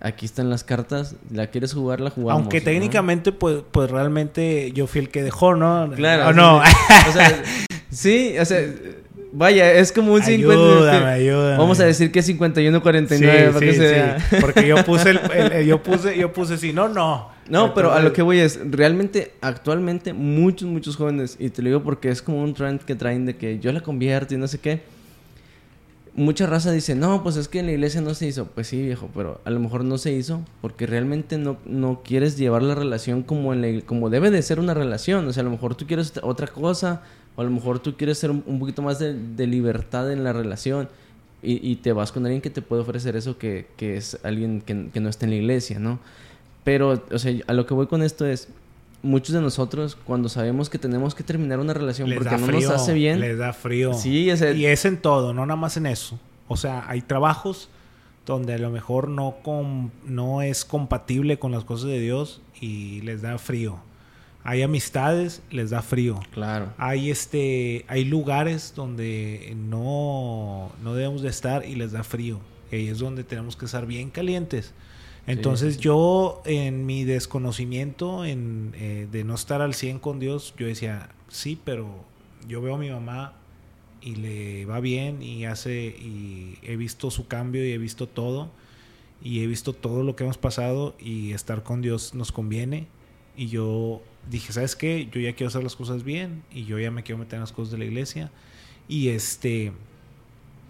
Aquí 0.00 0.26
están 0.26 0.50
las 0.50 0.64
cartas, 0.64 1.16
la 1.30 1.46
quieres 1.46 1.72
jugar, 1.72 2.00
la 2.00 2.10
jugamos. 2.10 2.42
Aunque 2.42 2.58
¿no? 2.60 2.64
técnicamente, 2.64 3.32
pues, 3.32 3.58
pues 3.70 3.90
realmente 3.90 4.70
yo 4.72 4.86
fui 4.86 5.00
el 5.00 5.08
que 5.08 5.22
dejó, 5.22 5.54
¿no? 5.54 5.90
Claro. 5.96 6.28
¿O 6.28 6.32
no? 6.32 6.62
sí. 6.64 6.72
O 7.08 7.12
sea, 7.12 7.42
sí, 7.90 8.34
o 8.38 8.44
sea, 8.44 8.60
vaya, 9.32 9.72
es 9.72 9.92
como 9.92 10.12
un 10.12 10.22
50. 10.22 10.52
Ayúdame, 10.62 11.06
ayúdame. 11.10 11.56
Vamos 11.56 11.80
a 11.80 11.84
decir 11.86 12.12
que 12.12 12.18
es 12.18 12.28
51-49 12.28 13.08
Sí, 13.08 13.24
para 13.52 13.60
que 13.60 13.72
sí, 13.72 13.78
se 13.78 13.88
sí. 13.88 13.94
vea. 13.94 14.18
Porque 14.40 14.66
yo 14.66 14.76
puse 14.84 15.10
el, 15.10 15.20
el- 15.34 15.52
el- 15.52 15.66
yo 15.66 15.82
puse, 15.82 16.18
yo 16.18 16.32
puse 16.32 16.58
sí, 16.58 16.72
no, 16.72 16.88
no. 16.88 17.32
No, 17.48 17.72
pero 17.74 17.92
a 17.92 18.00
lo 18.00 18.12
que 18.12 18.22
voy 18.22 18.38
es, 18.38 18.58
realmente, 18.70 19.32
actualmente, 19.42 20.12
muchos, 20.14 20.66
muchos 20.68 20.96
jóvenes, 20.96 21.36
y 21.38 21.50
te 21.50 21.60
lo 21.62 21.68
digo 21.68 21.82
porque 21.82 22.08
es 22.08 22.22
como 22.22 22.42
un 22.42 22.54
trend 22.54 22.80
que 22.80 22.94
traen 22.94 23.26
de 23.26 23.36
que 23.36 23.58
yo 23.58 23.70
la 23.72 23.80
convierto 23.82 24.34
y 24.34 24.38
no 24.38 24.48
sé 24.48 24.58
qué. 24.58 24.82
Mucha 26.16 26.46
raza 26.46 26.70
dice, 26.70 26.94
no, 26.94 27.24
pues 27.24 27.36
es 27.36 27.48
que 27.48 27.58
en 27.58 27.66
la 27.66 27.72
iglesia 27.72 28.00
no 28.00 28.14
se 28.14 28.28
hizo. 28.28 28.46
Pues 28.46 28.68
sí, 28.68 28.80
viejo, 28.80 29.10
pero 29.12 29.40
a 29.44 29.50
lo 29.50 29.58
mejor 29.58 29.84
no 29.84 29.98
se 29.98 30.12
hizo 30.12 30.42
porque 30.60 30.86
realmente 30.86 31.38
no, 31.38 31.56
no 31.64 32.02
quieres 32.04 32.38
llevar 32.38 32.62
la 32.62 32.76
relación 32.76 33.24
como, 33.24 33.52
en 33.52 33.62
la- 33.62 33.80
como 33.84 34.10
debe 34.10 34.30
de 34.30 34.40
ser 34.42 34.60
una 34.60 34.74
relación. 34.74 35.26
O 35.26 35.32
sea, 35.32 35.40
a 35.40 35.44
lo 35.44 35.50
mejor 35.50 35.74
tú 35.74 35.86
quieres 35.86 36.12
otra 36.22 36.46
cosa, 36.46 37.02
O 37.36 37.40
a 37.40 37.44
lo 37.44 37.50
mejor 37.50 37.80
tú 37.80 37.96
quieres 37.96 38.18
ser 38.18 38.30
un, 38.30 38.58
poquito 38.60 38.80
más 38.80 39.00
de, 39.00 39.46
libertad 39.46 40.12
en 40.12 40.22
la 40.22 40.32
relación 40.32 40.88
y, 41.42 41.76
te 41.76 41.92
vas 41.92 42.12
con 42.12 42.24
alguien 42.24 42.40
que 42.40 42.50
te 42.50 42.62
puede 42.62 42.82
ofrecer 42.82 43.16
eso 43.16 43.36
que, 43.36 43.66
es 43.78 44.18
alguien 44.22 44.60
que, 44.62 44.88
que, 44.92 45.00
no 45.00 45.08
está 45.08 45.26
en 45.26 45.30
la 45.30 45.36
iglesia, 45.36 45.78
¿no? 45.80 45.98
Pero, 46.62 47.04
o 47.10 47.18
sea, 47.18 47.34
a 47.46 47.52
lo 47.52 47.66
que 47.66 47.74
voy 47.74 47.86
con 47.88 48.02
esto 48.02 48.24
es, 48.24 48.48
muchos 49.04 49.34
de 49.34 49.40
nosotros 49.40 49.96
cuando 50.04 50.28
sabemos 50.28 50.68
que 50.68 50.78
tenemos 50.78 51.14
que 51.14 51.22
terminar 51.22 51.60
una 51.60 51.74
relación 51.74 52.10
porque 52.14 52.36
no 52.36 52.46
nos 52.48 52.70
hace 52.70 52.94
bien, 52.94 53.20
les 53.20 53.38
da 53.38 53.52
frío. 53.52 53.94
Sí, 53.94 54.30
es 54.30 54.42
y 54.42 54.66
es 54.66 54.84
en 54.84 54.96
todo, 54.96 55.32
no 55.32 55.46
nada 55.46 55.56
más 55.56 55.76
en 55.76 55.86
eso. 55.86 56.18
O 56.48 56.56
sea, 56.56 56.84
hay 56.88 57.02
trabajos 57.02 57.68
donde 58.26 58.54
a 58.54 58.58
lo 58.58 58.70
mejor 58.70 59.08
no, 59.08 59.36
no 60.06 60.42
es 60.42 60.64
compatible 60.64 61.38
con 61.38 61.52
las 61.52 61.64
cosas 61.64 61.88
de 61.88 62.00
Dios 62.00 62.40
y 62.60 63.02
les 63.02 63.22
da 63.22 63.38
frío. 63.38 63.78
Hay 64.42 64.62
amistades, 64.62 65.42
les 65.50 65.70
da 65.70 65.80
frío. 65.80 66.20
Claro. 66.32 66.72
Hay 66.76 67.10
este, 67.10 67.84
hay 67.88 68.04
lugares 68.04 68.74
donde 68.76 69.54
no, 69.56 70.70
no 70.82 70.94
debemos 70.94 71.22
de 71.22 71.30
estar 71.30 71.64
y 71.64 71.76
les 71.76 71.92
da 71.92 72.02
frío. 72.02 72.40
Y 72.70 72.88
es 72.88 72.98
donde 72.98 73.24
tenemos 73.24 73.56
que 73.56 73.66
estar 73.66 73.86
bien 73.86 74.10
calientes. 74.10 74.74
Entonces 75.26 75.78
yo 75.78 76.42
en 76.44 76.84
mi 76.84 77.04
desconocimiento 77.04 78.24
en, 78.24 78.72
eh, 78.76 79.08
de 79.10 79.24
no 79.24 79.34
estar 79.34 79.62
al 79.62 79.74
100 79.74 79.98
con 79.98 80.20
Dios, 80.20 80.54
yo 80.58 80.66
decía, 80.66 81.10
sí, 81.28 81.58
pero 81.64 82.04
yo 82.46 82.60
veo 82.60 82.74
a 82.74 82.78
mi 82.78 82.90
mamá 82.90 83.32
y 84.02 84.16
le 84.16 84.66
va 84.66 84.80
bien 84.80 85.22
y 85.22 85.46
hace 85.46 85.86
y 85.86 86.58
he 86.62 86.76
visto 86.76 87.10
su 87.10 87.26
cambio 87.26 87.66
y 87.66 87.72
he 87.72 87.78
visto 87.78 88.06
todo 88.06 88.50
y 89.22 89.40
he 89.40 89.46
visto 89.46 89.72
todo 89.72 90.02
lo 90.02 90.14
que 90.14 90.24
hemos 90.24 90.36
pasado 90.36 90.94
y 90.98 91.32
estar 91.32 91.62
con 91.62 91.80
Dios 91.80 92.12
nos 92.12 92.30
conviene 92.30 92.86
y 93.34 93.46
yo 93.46 94.02
dije, 94.30 94.52
¿sabes 94.52 94.76
qué? 94.76 95.08
Yo 95.10 95.20
ya 95.20 95.32
quiero 95.34 95.48
hacer 95.48 95.62
las 95.62 95.74
cosas 95.74 96.04
bien 96.04 96.42
y 96.52 96.64
yo 96.66 96.78
ya 96.78 96.90
me 96.90 97.02
quiero 97.02 97.18
meter 97.18 97.36
en 97.36 97.40
las 97.40 97.52
cosas 97.52 97.72
de 97.72 97.78
la 97.78 97.86
iglesia 97.86 98.30
y 98.88 99.08
este 99.08 99.72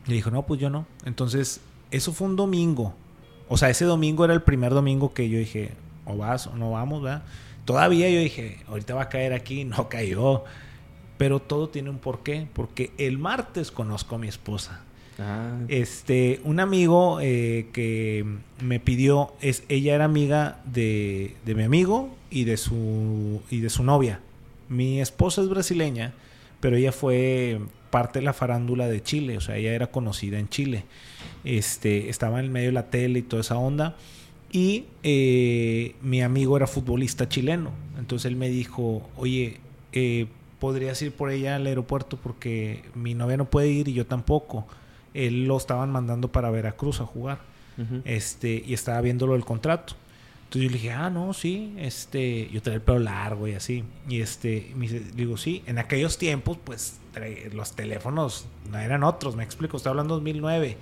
le 0.06 0.14
dijo, 0.14 0.30
"No, 0.30 0.46
pues 0.46 0.60
yo 0.60 0.70
no." 0.70 0.86
Entonces, 1.04 1.60
eso 1.90 2.12
fue 2.12 2.28
un 2.28 2.36
domingo 2.36 2.94
o 3.48 3.56
sea, 3.56 3.70
ese 3.70 3.84
domingo 3.84 4.24
era 4.24 4.34
el 4.34 4.42
primer 4.42 4.72
domingo 4.72 5.12
que 5.12 5.28
yo 5.28 5.38
dije, 5.38 5.72
o 6.04 6.16
vas 6.16 6.46
o 6.46 6.56
no 6.56 6.72
vamos, 6.72 7.02
¿verdad? 7.02 7.22
Todavía 7.64 8.10
yo 8.10 8.20
dije, 8.20 8.58
ahorita 8.68 8.94
va 8.94 9.02
a 9.02 9.08
caer 9.08 9.32
aquí, 9.32 9.64
no 9.64 9.88
cayó. 9.88 10.44
Pero 11.16 11.40
todo 11.40 11.68
tiene 11.68 11.90
un 11.90 11.98
porqué, 11.98 12.48
porque 12.52 12.90
el 12.98 13.18
martes 13.18 13.70
conozco 13.70 14.16
a 14.16 14.18
mi 14.18 14.26
esposa. 14.26 14.80
Ah. 15.18 15.58
Este, 15.68 16.40
un 16.42 16.58
amigo 16.58 17.20
eh, 17.20 17.68
que 17.72 18.26
me 18.60 18.80
pidió, 18.80 19.32
es, 19.40 19.62
ella 19.68 19.94
era 19.94 20.06
amiga 20.06 20.60
de, 20.64 21.36
de 21.44 21.54
mi 21.54 21.62
amigo 21.62 22.12
y 22.30 22.44
de 22.44 22.56
su 22.56 23.42
y 23.48 23.60
de 23.60 23.70
su 23.70 23.84
novia. 23.84 24.20
Mi 24.68 25.00
esposa 25.00 25.40
es 25.42 25.48
brasileña, 25.48 26.14
pero 26.58 26.76
ella 26.76 26.90
fue 26.90 27.60
parte 27.94 28.18
de 28.18 28.24
la 28.24 28.32
farándula 28.32 28.88
de 28.88 29.04
Chile, 29.04 29.36
o 29.36 29.40
sea, 29.40 29.56
ella 29.56 29.72
era 29.72 29.86
conocida 29.86 30.40
en 30.40 30.48
Chile. 30.48 30.82
Este, 31.44 32.08
estaba 32.08 32.40
en 32.40 32.50
medio 32.50 32.70
de 32.70 32.72
la 32.72 32.90
tele 32.90 33.20
y 33.20 33.22
toda 33.22 33.42
esa 33.42 33.56
onda. 33.56 33.94
Y 34.50 34.86
eh, 35.04 35.94
mi 36.02 36.20
amigo 36.20 36.56
era 36.56 36.66
futbolista 36.66 37.28
chileno. 37.28 37.70
Entonces 37.96 38.28
él 38.28 38.34
me 38.34 38.48
dijo, 38.48 39.08
oye, 39.16 39.60
eh, 39.92 40.26
podrías 40.58 41.00
ir 41.02 41.12
por 41.12 41.30
ella 41.30 41.54
al 41.54 41.68
aeropuerto 41.68 42.16
porque 42.16 42.82
mi 42.96 43.14
novia 43.14 43.36
no 43.36 43.44
puede 43.44 43.68
ir 43.68 43.86
y 43.86 43.92
yo 43.92 44.06
tampoco. 44.06 44.66
Él 45.14 45.44
lo 45.44 45.56
estaban 45.56 45.92
mandando 45.92 46.32
para 46.32 46.50
Veracruz 46.50 47.00
a 47.00 47.06
jugar. 47.06 47.38
este, 48.04 48.60
y 48.66 48.74
estaba 48.74 49.00
viéndolo 49.02 49.36
el 49.36 49.44
contrato. 49.44 49.94
Entonces 50.46 50.62
yo 50.62 50.68
le 50.68 50.82
dije, 50.82 50.90
ah, 50.90 51.10
no, 51.10 51.32
sí, 51.32 51.74
este, 51.78 52.48
yo 52.50 52.60
tenía 52.60 52.78
el 52.78 52.82
pelo 52.82 52.98
largo 52.98 53.46
y 53.46 53.52
así. 53.52 53.84
Y 54.08 54.20
este, 54.20 54.72
me 54.74 54.88
digo, 54.88 55.36
sí, 55.36 55.62
en 55.66 55.78
aquellos 55.78 56.18
tiempos, 56.18 56.58
pues 56.64 56.98
los 57.52 57.72
teléfonos 57.72 58.46
no 58.70 58.78
eran 58.78 59.04
otros, 59.04 59.36
me 59.36 59.44
explico, 59.44 59.76
estoy 59.76 59.90
hablando 59.90 60.14
de 60.14 60.20
2009. 60.20 60.76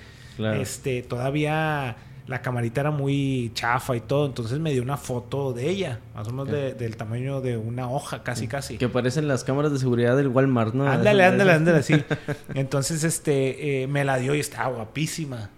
Este, 0.61 1.03
todavía 1.03 1.97
la 2.27 2.41
camarita 2.41 2.83
era 2.83 2.91
muy 2.91 3.51
chafa 3.55 3.97
y 3.97 4.01
todo, 4.01 4.27
entonces 4.27 4.59
me 4.59 4.73
dio 4.73 4.83
una 4.83 4.97
foto 4.97 5.53
de 5.53 5.69
ella, 5.69 6.01
más 6.15 6.29
o 6.29 6.31
menos 6.31 6.51
del 6.51 6.97
tamaño 6.97 7.41
de 7.41 7.57
una 7.57 7.91
hoja, 7.91 8.23
casi, 8.23 8.47
casi. 8.47 8.79
Que 8.79 8.89
parecen 8.89 9.29
las 9.29 9.45
cámaras 9.45 9.73
de 9.73 9.79
seguridad 9.79 10.17
del 10.17 10.29
Walmart, 10.29 10.75
¿no? 10.75 10.89
Ándale, 10.89 11.25
ándale, 11.25 11.53
ándale, 11.53 11.83
sí. 11.83 12.03
Entonces, 12.55 13.05
este, 13.05 13.83
eh, 13.83 13.87
me 13.87 14.05
la 14.05 14.19
dio 14.19 14.35
y 14.35 14.41
estaba 14.41 14.75
guapísima. 14.75 15.51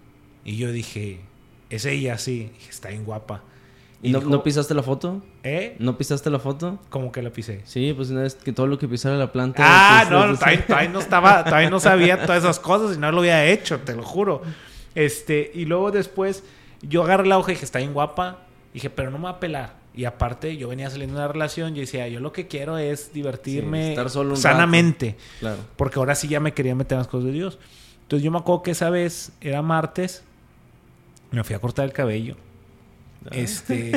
Y 0.43 0.57
yo 0.57 0.71
dije, 0.71 1.21
es 1.69 1.85
ella, 1.85 2.17
sí, 2.17 2.51
está 2.69 2.89
bien 2.89 3.05
guapa. 3.05 3.41
¿Y 4.05 4.11
no, 4.11 4.43
pisaste 4.43 4.73
la 4.73 4.83
foto? 4.83 5.23
¿Eh? 5.43 5.75
¿No 5.79 5.97
pisaste 5.97 6.29
la 6.29 6.37
foto? 6.37 6.79
¿Cómo 6.89 7.11
que 7.11 7.21
la 7.23 7.31
pisé? 7.31 7.61
Sí, 7.65 7.91
pues 7.95 8.11
una 8.11 8.21
vez 8.21 8.35
que 8.35 8.53
todo 8.53 8.67
lo 8.67 8.77
que 8.77 8.87
pisara 8.87 9.17
la 9.17 9.31
planta. 9.31 9.63
Ah, 9.65 10.05
no, 10.09 10.37
todavía, 10.37 10.89
no 10.89 10.99
estaba, 10.99 11.43
todavía 11.45 11.69
no 11.71 11.79
sabía 11.79 12.23
todas 12.23 12.43
esas 12.43 12.59
cosas 12.59 12.97
y 12.97 12.99
no 12.99 13.11
lo 13.11 13.19
había 13.19 13.45
hecho, 13.45 13.79
te 13.79 13.95
lo 13.95 14.03
juro. 14.03 14.43
Este, 14.93 15.51
y 15.55 15.65
luego 15.65 15.89
después 15.91 16.43
yo 16.81 17.03
agarré 17.03 17.27
la 17.27 17.39
hoja 17.39 17.51
y 17.51 17.55
dije, 17.55 17.65
está 17.65 17.79
bien 17.79 17.93
guapa. 17.93 18.45
dije, 18.73 18.91
pero 18.91 19.09
no 19.09 19.17
me 19.17 19.23
va 19.23 19.31
a 19.31 19.39
pelar. 19.39 19.73
Y 19.95 20.05
aparte, 20.05 20.55
yo 20.57 20.67
venía 20.67 20.89
saliendo 20.89 21.15
de 21.15 21.21
una 21.21 21.31
relación 21.31 21.75
y 21.75 21.79
decía, 21.79 22.07
yo 22.07 22.19
lo 22.19 22.31
que 22.31 22.47
quiero 22.47 22.77
es 22.77 23.11
divertirme 23.11 23.89
estar 23.89 24.09
solo 24.09 24.35
sanamente. 24.35 25.15
Claro. 25.39 25.61
Porque 25.77 25.97
ahora 25.99 26.13
sí 26.13 26.27
ya 26.27 26.39
me 26.39 26.53
quería 26.53 26.75
meter 26.75 26.95
en 26.95 26.99
las 26.99 27.07
cosas 27.07 27.25
de 27.25 27.31
Dios. 27.31 27.57
Entonces 28.03 28.23
yo 28.23 28.29
me 28.29 28.37
acuerdo 28.37 28.61
que 28.61 28.71
esa 28.71 28.89
vez 28.91 29.31
era 29.41 29.61
martes, 29.61 30.23
me 31.31 31.43
fui 31.43 31.55
a 31.55 31.59
cortar 31.59 31.85
el 31.85 31.93
cabello. 31.93 32.35
Este, 33.31 33.91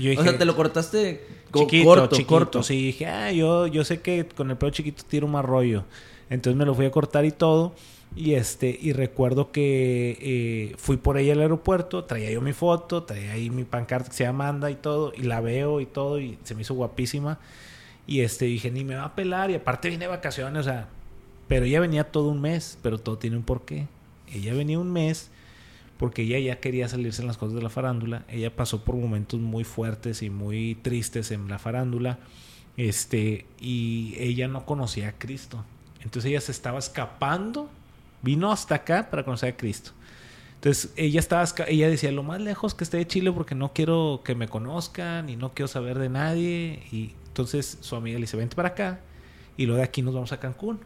yo 0.00 0.10
dije, 0.10 0.18
o 0.18 0.22
sea, 0.22 0.38
te 0.38 0.44
lo 0.44 0.54
cortaste 0.56 1.26
chiquito, 1.52 1.84
corto, 1.84 2.16
chiquito. 2.16 2.62
Sí, 2.62 2.86
dije, 2.86 3.06
ah, 3.06 3.32
yo, 3.32 3.66
yo 3.66 3.84
sé 3.84 4.00
que 4.00 4.26
con 4.26 4.50
el 4.50 4.56
pelo 4.56 4.70
chiquito 4.70 5.02
tiro 5.06 5.26
más 5.26 5.44
rollo. 5.44 5.84
Entonces 6.30 6.56
me 6.58 6.64
lo 6.64 6.74
fui 6.74 6.86
a 6.86 6.90
cortar 6.90 7.24
y 7.24 7.32
todo. 7.32 7.74
Y 8.16 8.34
este, 8.34 8.76
y 8.80 8.92
recuerdo 8.92 9.52
que 9.52 10.18
eh, 10.20 10.74
fui 10.78 10.96
por 10.96 11.18
ella 11.18 11.34
al 11.34 11.40
aeropuerto, 11.40 12.04
traía 12.04 12.30
yo 12.30 12.40
mi 12.40 12.52
foto, 12.52 13.02
traía 13.04 13.32
ahí 13.32 13.50
mi 13.50 13.64
pancarta 13.64 14.08
que 14.08 14.16
se 14.16 14.24
llama 14.24 14.48
Amanda 14.48 14.70
y 14.70 14.76
todo, 14.76 15.12
y 15.14 15.22
la 15.22 15.40
veo 15.40 15.80
y 15.80 15.86
todo, 15.86 16.18
y 16.18 16.38
se 16.42 16.54
me 16.54 16.62
hizo 16.62 16.74
guapísima. 16.74 17.38
Y 18.06 18.20
este, 18.20 18.46
dije, 18.46 18.70
ni 18.70 18.82
me 18.82 18.94
va 18.94 19.04
a 19.04 19.14
pelar, 19.14 19.50
y 19.50 19.54
aparte 19.54 19.90
vine 19.90 20.06
de 20.06 20.08
vacaciones, 20.08 20.60
o 20.60 20.64
sea, 20.64 20.88
pero 21.48 21.66
ella 21.66 21.80
venía 21.80 22.04
todo 22.04 22.28
un 22.28 22.40
mes, 22.40 22.78
pero 22.82 22.98
todo 22.98 23.18
tiene 23.18 23.36
un 23.36 23.42
porqué. 23.42 23.86
Ella 24.32 24.54
venía 24.54 24.78
un 24.78 24.90
mes 24.90 25.30
porque 25.98 26.22
ella 26.22 26.38
ya 26.38 26.60
quería 26.60 26.88
salirse 26.88 27.22
en 27.22 27.28
las 27.28 27.36
cosas 27.36 27.56
de 27.56 27.62
la 27.62 27.70
farándula. 27.70 28.24
Ella 28.28 28.54
pasó 28.54 28.84
por 28.84 28.94
momentos 28.94 29.40
muy 29.40 29.64
fuertes 29.64 30.22
y 30.22 30.30
muy 30.30 30.76
tristes 30.76 31.30
en 31.32 31.48
la 31.48 31.58
farándula. 31.58 32.18
Este, 32.76 33.46
y 33.60 34.14
ella 34.18 34.46
no 34.46 34.64
conocía 34.64 35.08
a 35.08 35.12
Cristo. 35.12 35.64
Entonces 36.04 36.30
ella 36.30 36.40
se 36.40 36.52
estaba 36.52 36.78
escapando, 36.78 37.68
vino 38.22 38.52
hasta 38.52 38.76
acá 38.76 39.10
para 39.10 39.24
conocer 39.24 39.54
a 39.54 39.56
Cristo. 39.56 39.90
Entonces 40.54 40.92
ella 40.96 41.18
estaba, 41.18 41.44
ella 41.66 41.88
decía 41.88 42.12
lo 42.12 42.22
más 42.22 42.40
lejos 42.40 42.74
que 42.74 42.84
esté 42.84 42.98
de 42.98 43.06
Chile 43.06 43.32
porque 43.32 43.56
no 43.56 43.72
quiero 43.72 44.22
que 44.24 44.36
me 44.36 44.48
conozcan 44.48 45.28
y 45.28 45.36
no 45.36 45.52
quiero 45.52 45.66
saber 45.66 45.98
de 45.98 46.08
nadie. 46.08 46.82
Y 46.92 47.12
entonces 47.26 47.78
su 47.80 47.96
amiga 47.96 48.18
le 48.18 48.22
dice, 48.22 48.36
vente 48.36 48.54
para 48.54 48.68
acá 48.68 49.00
y 49.56 49.66
luego 49.66 49.78
de 49.78 49.84
aquí 49.84 50.02
nos 50.02 50.14
vamos 50.14 50.30
a 50.30 50.38
Cancún. 50.38 50.78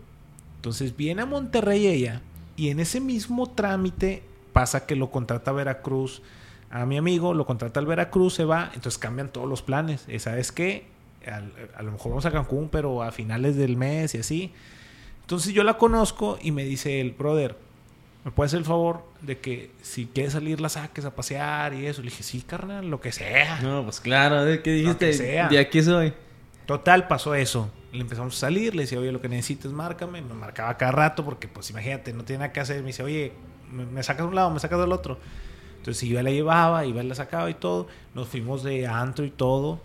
Entonces 0.56 0.96
viene 0.96 1.22
a 1.22 1.26
Monterrey 1.26 1.86
ella 1.86 2.22
y 2.56 2.68
en 2.68 2.80
ese 2.80 3.00
mismo 3.00 3.50
trámite 3.50 4.22
pasa 4.52 4.86
que 4.86 4.96
lo 4.96 5.10
contrata 5.10 5.52
Veracruz 5.52 6.22
a 6.70 6.86
mi 6.86 6.96
amigo, 6.96 7.34
lo 7.34 7.44
contrata 7.44 7.80
al 7.80 7.86
Veracruz, 7.86 8.34
se 8.34 8.44
va, 8.44 8.70
entonces 8.74 8.98
cambian 8.98 9.28
todos 9.28 9.48
los 9.48 9.62
planes. 9.62 10.06
¿Sabes 10.18 10.52
qué? 10.52 10.86
A, 11.26 11.42
a, 11.78 11.82
lo 11.82 11.92
mejor 11.92 12.12
vamos 12.12 12.26
a 12.26 12.32
Cancún, 12.32 12.68
pero 12.70 13.02
a 13.02 13.12
finales 13.12 13.56
del 13.56 13.76
mes 13.76 14.14
y 14.14 14.18
así. 14.18 14.52
Entonces 15.20 15.52
yo 15.52 15.64
la 15.64 15.78
conozco 15.78 16.38
y 16.40 16.50
me 16.50 16.64
dice 16.64 17.00
el 17.00 17.12
brother, 17.12 17.56
¿me 18.24 18.30
puedes 18.30 18.50
hacer 18.50 18.60
el 18.60 18.64
favor 18.64 19.04
de 19.20 19.38
que 19.38 19.70
si 19.82 20.06
quieres 20.06 20.32
salir 20.32 20.60
la 20.60 20.68
saques 20.68 21.04
a 21.04 21.14
pasear 21.14 21.74
y 21.74 21.86
eso? 21.86 22.02
Le 22.02 22.10
dije, 22.10 22.22
sí, 22.22 22.42
carnal, 22.42 22.88
lo 22.88 23.00
que 23.00 23.12
sea. 23.12 23.60
No, 23.60 23.84
pues 23.84 24.00
claro, 24.00 24.44
¿qué 24.62 24.72
dijiste? 24.72 25.42
Lo 25.42 25.48
De 25.48 25.58
aquí 25.58 25.82
soy. 25.82 26.14
Total, 26.66 27.08
pasó 27.08 27.34
eso. 27.34 27.70
Le 27.92 28.00
empezamos 28.00 28.36
a 28.36 28.40
salir, 28.40 28.74
le 28.74 28.82
decía, 28.82 28.98
oye, 28.98 29.12
lo 29.12 29.20
que 29.20 29.28
necesites, 29.28 29.72
márcame. 29.72 30.22
Me 30.22 30.34
marcaba 30.34 30.76
cada 30.76 30.92
rato 30.92 31.24
porque, 31.24 31.48
pues 31.48 31.68
imagínate, 31.70 32.12
no 32.12 32.24
tiene 32.24 32.40
nada 32.40 32.52
que 32.52 32.60
hacer. 32.60 32.80
Me 32.80 32.88
dice, 32.88 33.02
oye, 33.02 33.32
me, 33.72 34.02
sacas 34.02 34.24
de 34.24 34.28
un 34.28 34.34
lado, 34.34 34.50
me 34.50 34.60
sacas 34.60 34.78
del 34.78 34.92
otro. 34.92 35.18
Entonces 35.78 36.08
yo 36.08 36.22
la 36.22 36.30
llevaba, 36.30 36.86
iba 36.86 37.02
la 37.02 37.14
sacaba 37.14 37.50
y 37.50 37.54
todo. 37.54 37.88
Nos 38.14 38.28
fuimos 38.28 38.62
de 38.62 38.86
antro 38.86 39.24
y 39.24 39.30
todo. 39.30 39.80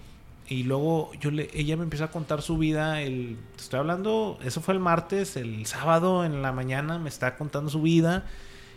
Y 0.49 0.63
luego 0.63 1.11
yo 1.19 1.31
le, 1.31 1.49
ella 1.53 1.75
me 1.75 1.83
empieza 1.83 2.05
a 2.05 2.11
contar 2.11 2.41
su 2.41 2.57
vida. 2.57 3.01
El, 3.01 3.37
te 3.55 3.63
estoy 3.63 3.79
hablando, 3.79 4.37
eso 4.43 4.61
fue 4.61 4.73
el 4.73 4.79
martes, 4.79 5.35
el 5.35 5.65
sábado 5.65 6.23
en 6.23 6.41
la 6.41 6.51
mañana 6.51 6.99
me 6.99 7.09
está 7.09 7.35
contando 7.35 7.69
su 7.69 7.81
vida. 7.81 8.25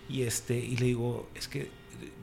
Y 0.09 0.23
este, 0.23 0.59
y 0.59 0.77
le 0.79 0.87
digo, 0.87 1.29
es 1.35 1.47
que 1.47 1.71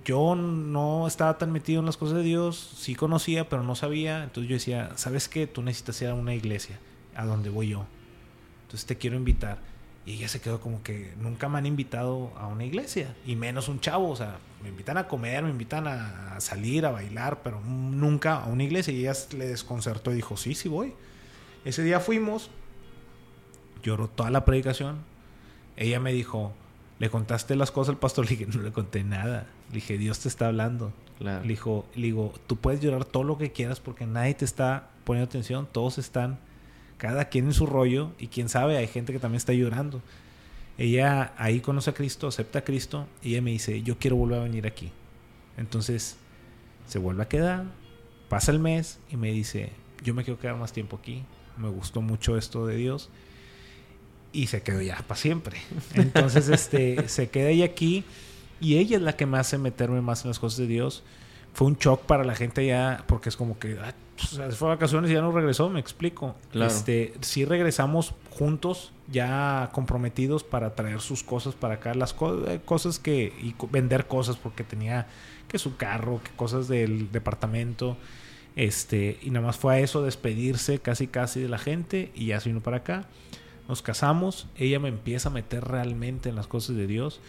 yo 0.03 0.35
no 0.35 1.07
estaba 1.07 1.37
tan 1.37 1.51
metido 1.51 1.79
en 1.79 1.85
las 1.85 1.97
cosas 1.97 2.17
de 2.17 2.23
Dios, 2.23 2.75
sí 2.77 2.95
conocía, 2.95 3.47
pero 3.47 3.63
no 3.63 3.75
sabía. 3.75 4.23
Entonces 4.23 4.49
yo 4.49 4.55
decía, 4.55 4.91
¿sabes 4.95 5.29
qué? 5.29 5.47
Tú 5.47 5.61
necesitas 5.61 6.01
ir 6.01 6.09
a 6.09 6.13
una 6.13 6.33
iglesia, 6.33 6.79
a 7.15 7.25
donde 7.25 7.49
voy 7.49 7.69
yo. 7.69 7.85
Entonces 8.63 8.85
te 8.85 8.97
quiero 8.97 9.15
invitar. 9.15 9.59
Y 10.07 10.13
ella 10.13 10.29
se 10.29 10.39
quedó 10.39 10.61
como 10.61 10.81
que 10.83 11.13
nunca 11.19 11.49
me 11.49 11.57
han 11.57 11.65
invitado 11.65 12.31
a 12.37 12.47
una 12.47 12.63
iglesia, 12.63 13.13
y 13.25 13.35
menos 13.35 13.67
un 13.67 13.81
chavo, 13.81 14.09
o 14.09 14.15
sea, 14.15 14.39
me 14.63 14.69
invitan 14.69 14.97
a 14.97 15.05
comer, 15.05 15.43
me 15.43 15.49
invitan 15.49 15.85
a 15.85 16.39
salir, 16.39 16.85
a 16.85 16.91
bailar, 16.91 17.41
pero 17.43 17.59
nunca 17.59 18.35
a 18.35 18.45
una 18.47 18.63
iglesia. 18.63 18.93
Y 18.93 19.01
ella 19.01 19.13
le 19.35 19.47
desconcertó 19.47 20.13
y 20.13 20.15
dijo, 20.15 20.37
sí, 20.37 20.55
sí 20.55 20.69
voy. 20.69 20.93
Ese 21.65 21.83
día 21.83 21.99
fuimos, 21.99 22.49
lloró 23.83 24.07
toda 24.07 24.29
la 24.31 24.45
predicación. 24.45 24.99
Ella 25.75 25.99
me 25.99 26.13
dijo, 26.13 26.53
¿le 26.99 27.09
contaste 27.09 27.57
las 27.57 27.71
cosas 27.71 27.89
al 27.89 27.99
pastor? 27.99 28.23
Le 28.29 28.37
dije, 28.37 28.45
no 28.45 28.63
le 28.63 28.71
conté 28.71 29.03
nada. 29.03 29.45
Le 29.69 29.75
dije, 29.75 29.97
Dios 29.97 30.19
te 30.19 30.29
está 30.29 30.47
hablando. 30.47 30.93
Le, 31.19 31.41
dijo, 31.41 31.85
le 31.95 32.03
digo, 32.03 32.33
tú 32.47 32.55
puedes 32.55 32.79
llorar 32.79 33.03
todo 33.03 33.25
lo 33.25 33.37
que 33.37 33.51
quieras 33.51 33.81
porque 33.81 34.05
nadie 34.05 34.35
te 34.35 34.45
está 34.45 34.89
poniendo 35.03 35.27
atención, 35.27 35.67
todos 35.69 35.97
están, 35.97 36.39
cada 36.97 37.25
quien 37.25 37.45
en 37.45 37.53
su 37.53 37.65
rollo 37.65 38.11
y 38.19 38.27
quién 38.27 38.49
sabe, 38.49 38.77
hay 38.77 38.87
gente 38.87 39.13
que 39.13 39.19
también 39.19 39.37
está 39.37 39.53
llorando. 39.53 40.01
Ella 40.77 41.33
ahí 41.37 41.59
conoce 41.59 41.89
a 41.89 41.93
Cristo, 41.93 42.27
acepta 42.27 42.59
a 42.59 42.63
Cristo 42.63 43.07
y 43.23 43.31
ella 43.31 43.41
me 43.41 43.51
dice, 43.51 43.81
yo 43.81 43.97
quiero 43.97 44.15
volver 44.15 44.39
a 44.39 44.43
venir 44.43 44.67
aquí. 44.67 44.91
Entonces 45.57 46.17
se 46.87 46.99
vuelve 46.99 47.23
a 47.23 47.27
quedar, 47.27 47.65
pasa 48.29 48.51
el 48.51 48.59
mes 48.59 48.99
y 49.09 49.17
me 49.17 49.31
dice, 49.31 49.71
yo 50.03 50.13
me 50.13 50.23
quiero 50.23 50.39
quedar 50.39 50.55
más 50.55 50.73
tiempo 50.73 50.97
aquí, 50.97 51.23
me 51.57 51.69
gustó 51.69 52.01
mucho 52.01 52.37
esto 52.37 52.67
de 52.67 52.75
Dios 52.75 53.09
y 54.31 54.47
se 54.47 54.61
quedó 54.61 54.81
ya 54.81 54.97
para 55.07 55.19
siempre. 55.19 55.57
Entonces 55.95 56.49
este, 56.49 57.09
se 57.09 57.29
queda 57.29 57.49
ella 57.49 57.65
aquí 57.65 58.03
y 58.59 58.77
ella 58.77 58.97
es 58.97 59.03
la 59.03 59.15
que 59.15 59.25
me 59.25 59.37
hace 59.37 59.57
meterme 59.57 60.01
más 60.01 60.23
en 60.23 60.29
las 60.29 60.39
cosas 60.39 60.59
de 60.59 60.67
Dios. 60.67 61.03
Fue 61.57 61.65
un 61.65 61.75
shock 61.75 62.01
para 62.01 62.23
la 62.23 62.35
gente 62.35 62.63
ya, 62.67 63.03
porque 63.07 63.29
es 63.29 63.35
como 63.35 63.57
que 63.57 63.79
ah, 63.81 63.91
se 64.15 64.51
fue 64.51 64.67
a 64.67 64.75
vacaciones 64.75 65.09
y 65.09 65.15
ya 65.15 65.21
no 65.21 65.31
regresó, 65.31 65.71
me 65.71 65.79
explico. 65.79 66.35
Este, 66.53 67.15
sí 67.21 67.45
regresamos 67.45 68.13
juntos, 68.29 68.93
ya 69.07 69.71
comprometidos 69.73 70.43
para 70.43 70.75
traer 70.75 71.01
sus 71.01 71.23
cosas 71.23 71.55
para 71.55 71.73
acá, 71.73 71.95
las 71.95 72.15
eh, 72.45 72.59
cosas 72.63 72.99
que, 72.99 73.33
y 73.41 73.55
vender 73.71 74.05
cosas 74.05 74.37
porque 74.37 74.63
tenía 74.63 75.07
que 75.47 75.57
su 75.57 75.77
carro, 75.77 76.21
que 76.23 76.29
cosas 76.35 76.67
del 76.67 77.11
departamento. 77.11 77.97
Este, 78.55 79.17
y 79.23 79.31
nada 79.31 79.47
más 79.47 79.57
fue 79.57 79.77
a 79.77 79.79
eso, 79.79 80.03
despedirse 80.03 80.77
casi 80.77 81.07
casi 81.07 81.39
de 81.39 81.49
la 81.49 81.57
gente 81.57 82.11
y 82.13 82.27
ya 82.27 82.39
se 82.39 82.49
vino 82.49 82.61
para 82.61 82.77
acá. 82.77 83.07
Nos 83.67 83.81
casamos, 83.81 84.45
ella 84.57 84.79
me 84.79 84.89
empieza 84.89 85.29
a 85.29 85.31
meter 85.31 85.63
realmente 85.63 86.29
en 86.29 86.35
las 86.35 86.45
cosas 86.45 86.75
de 86.75 86.85
Dios 86.85 87.19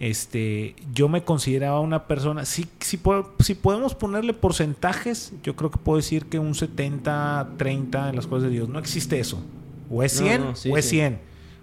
este, 0.00 0.74
yo 0.92 1.08
me 1.08 1.22
consideraba 1.22 1.80
una 1.80 2.06
persona, 2.06 2.44
si, 2.44 2.66
si, 2.80 3.00
si 3.38 3.54
podemos 3.54 3.94
ponerle 3.94 4.34
porcentajes, 4.34 5.32
yo 5.42 5.54
creo 5.54 5.70
que 5.70 5.78
puedo 5.78 5.96
decir 5.96 6.26
que 6.26 6.38
un 6.38 6.54
70, 6.54 7.50
30 7.56 8.10
en 8.10 8.16
las 8.16 8.26
cosas 8.26 8.44
de 8.44 8.50
Dios. 8.50 8.68
No 8.68 8.78
existe 8.78 9.20
eso. 9.20 9.42
O 9.90 10.02
es 10.02 10.12
100 10.12 10.54
o 10.70 10.76
es 10.76 10.88
100. 10.88 11.20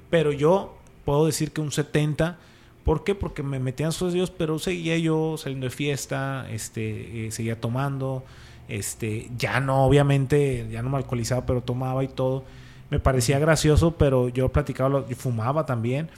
Pero 0.09 0.31
yo 0.31 0.77
puedo 1.03 1.25
decir 1.25 1.51
que 1.51 1.61
un 1.61 1.71
70. 1.71 2.37
¿Por 2.85 3.03
qué? 3.03 3.15
Porque 3.15 3.43
me 3.43 3.59
metía 3.59 3.85
en 3.85 3.89
las 3.89 3.97
cosas 3.97 4.13
de 4.13 4.19
Dios, 4.19 4.31
pero 4.31 4.57
seguía 4.57 4.97
yo 4.97 5.35
saliendo 5.37 5.65
de 5.65 5.69
fiesta, 5.69 6.47
este, 6.49 7.27
eh, 7.27 7.31
seguía 7.31 7.59
tomando, 7.59 8.23
este, 8.67 9.29
ya 9.37 9.59
no, 9.59 9.85
obviamente, 9.85 10.67
ya 10.71 10.81
no 10.81 10.89
me 10.89 10.97
alcoholizaba, 10.97 11.45
pero 11.45 11.61
tomaba 11.61 12.03
y 12.03 12.07
todo. 12.07 12.43
Me 12.89 12.99
parecía 12.99 13.37
gracioso, 13.39 13.97
pero 13.97 14.29
yo 14.29 14.49
platicaba, 14.49 15.05
y 15.09 15.13
fumaba 15.13 15.65
también 15.65 16.09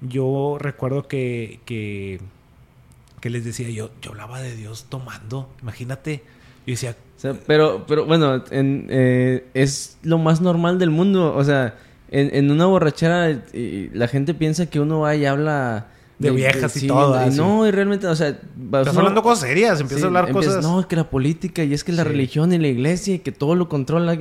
yo 0.00 0.58
recuerdo 0.60 1.08
que, 1.08 1.60
que, 1.64 2.20
les 3.28 3.44
decía, 3.44 3.68
yo, 3.70 3.90
yo 4.00 4.12
hablaba 4.12 4.40
de 4.40 4.54
Dios 4.54 4.86
tomando, 4.88 5.48
imagínate, 5.60 6.22
yo 6.64 6.72
decía... 6.72 6.96
pero, 7.46 7.84
pero 7.88 8.06
bueno, 8.06 8.44
eh, 8.52 9.46
es 9.52 9.98
lo 10.02 10.18
más 10.18 10.40
normal 10.40 10.78
del 10.78 10.90
mundo, 10.90 11.34
o 11.34 11.42
sea, 11.42 11.76
en, 12.08 12.50
una 12.50 12.66
borrachera 12.66 13.42
la 13.52 14.06
gente 14.06 14.32
piensa 14.32 14.66
que 14.66 14.78
uno 14.80 15.00
va 15.00 15.16
y 15.16 15.26
habla... 15.26 15.88
De, 16.18 16.30
viejas 16.30 16.74
y 16.82 16.86
todo. 16.86 17.30
no, 17.32 17.66
y 17.66 17.70
realmente, 17.72 18.06
o 18.06 18.16
sea... 18.16 18.28
Estás 18.28 18.96
hablando 18.96 19.22
cosas 19.22 19.48
serias, 19.48 19.80
empiezas 19.80 20.04
a 20.04 20.06
hablar 20.06 20.32
cosas... 20.32 20.62
No, 20.62 20.80
es 20.80 20.86
que 20.86 20.96
la 20.96 21.10
política 21.10 21.64
y 21.64 21.74
es 21.74 21.84
que 21.84 21.92
la 21.92 22.04
religión 22.04 22.52
y 22.52 22.58
la 22.58 22.68
iglesia 22.68 23.16
y 23.16 23.18
que 23.18 23.32
todo 23.32 23.54
lo 23.54 23.68
controla... 23.68 24.16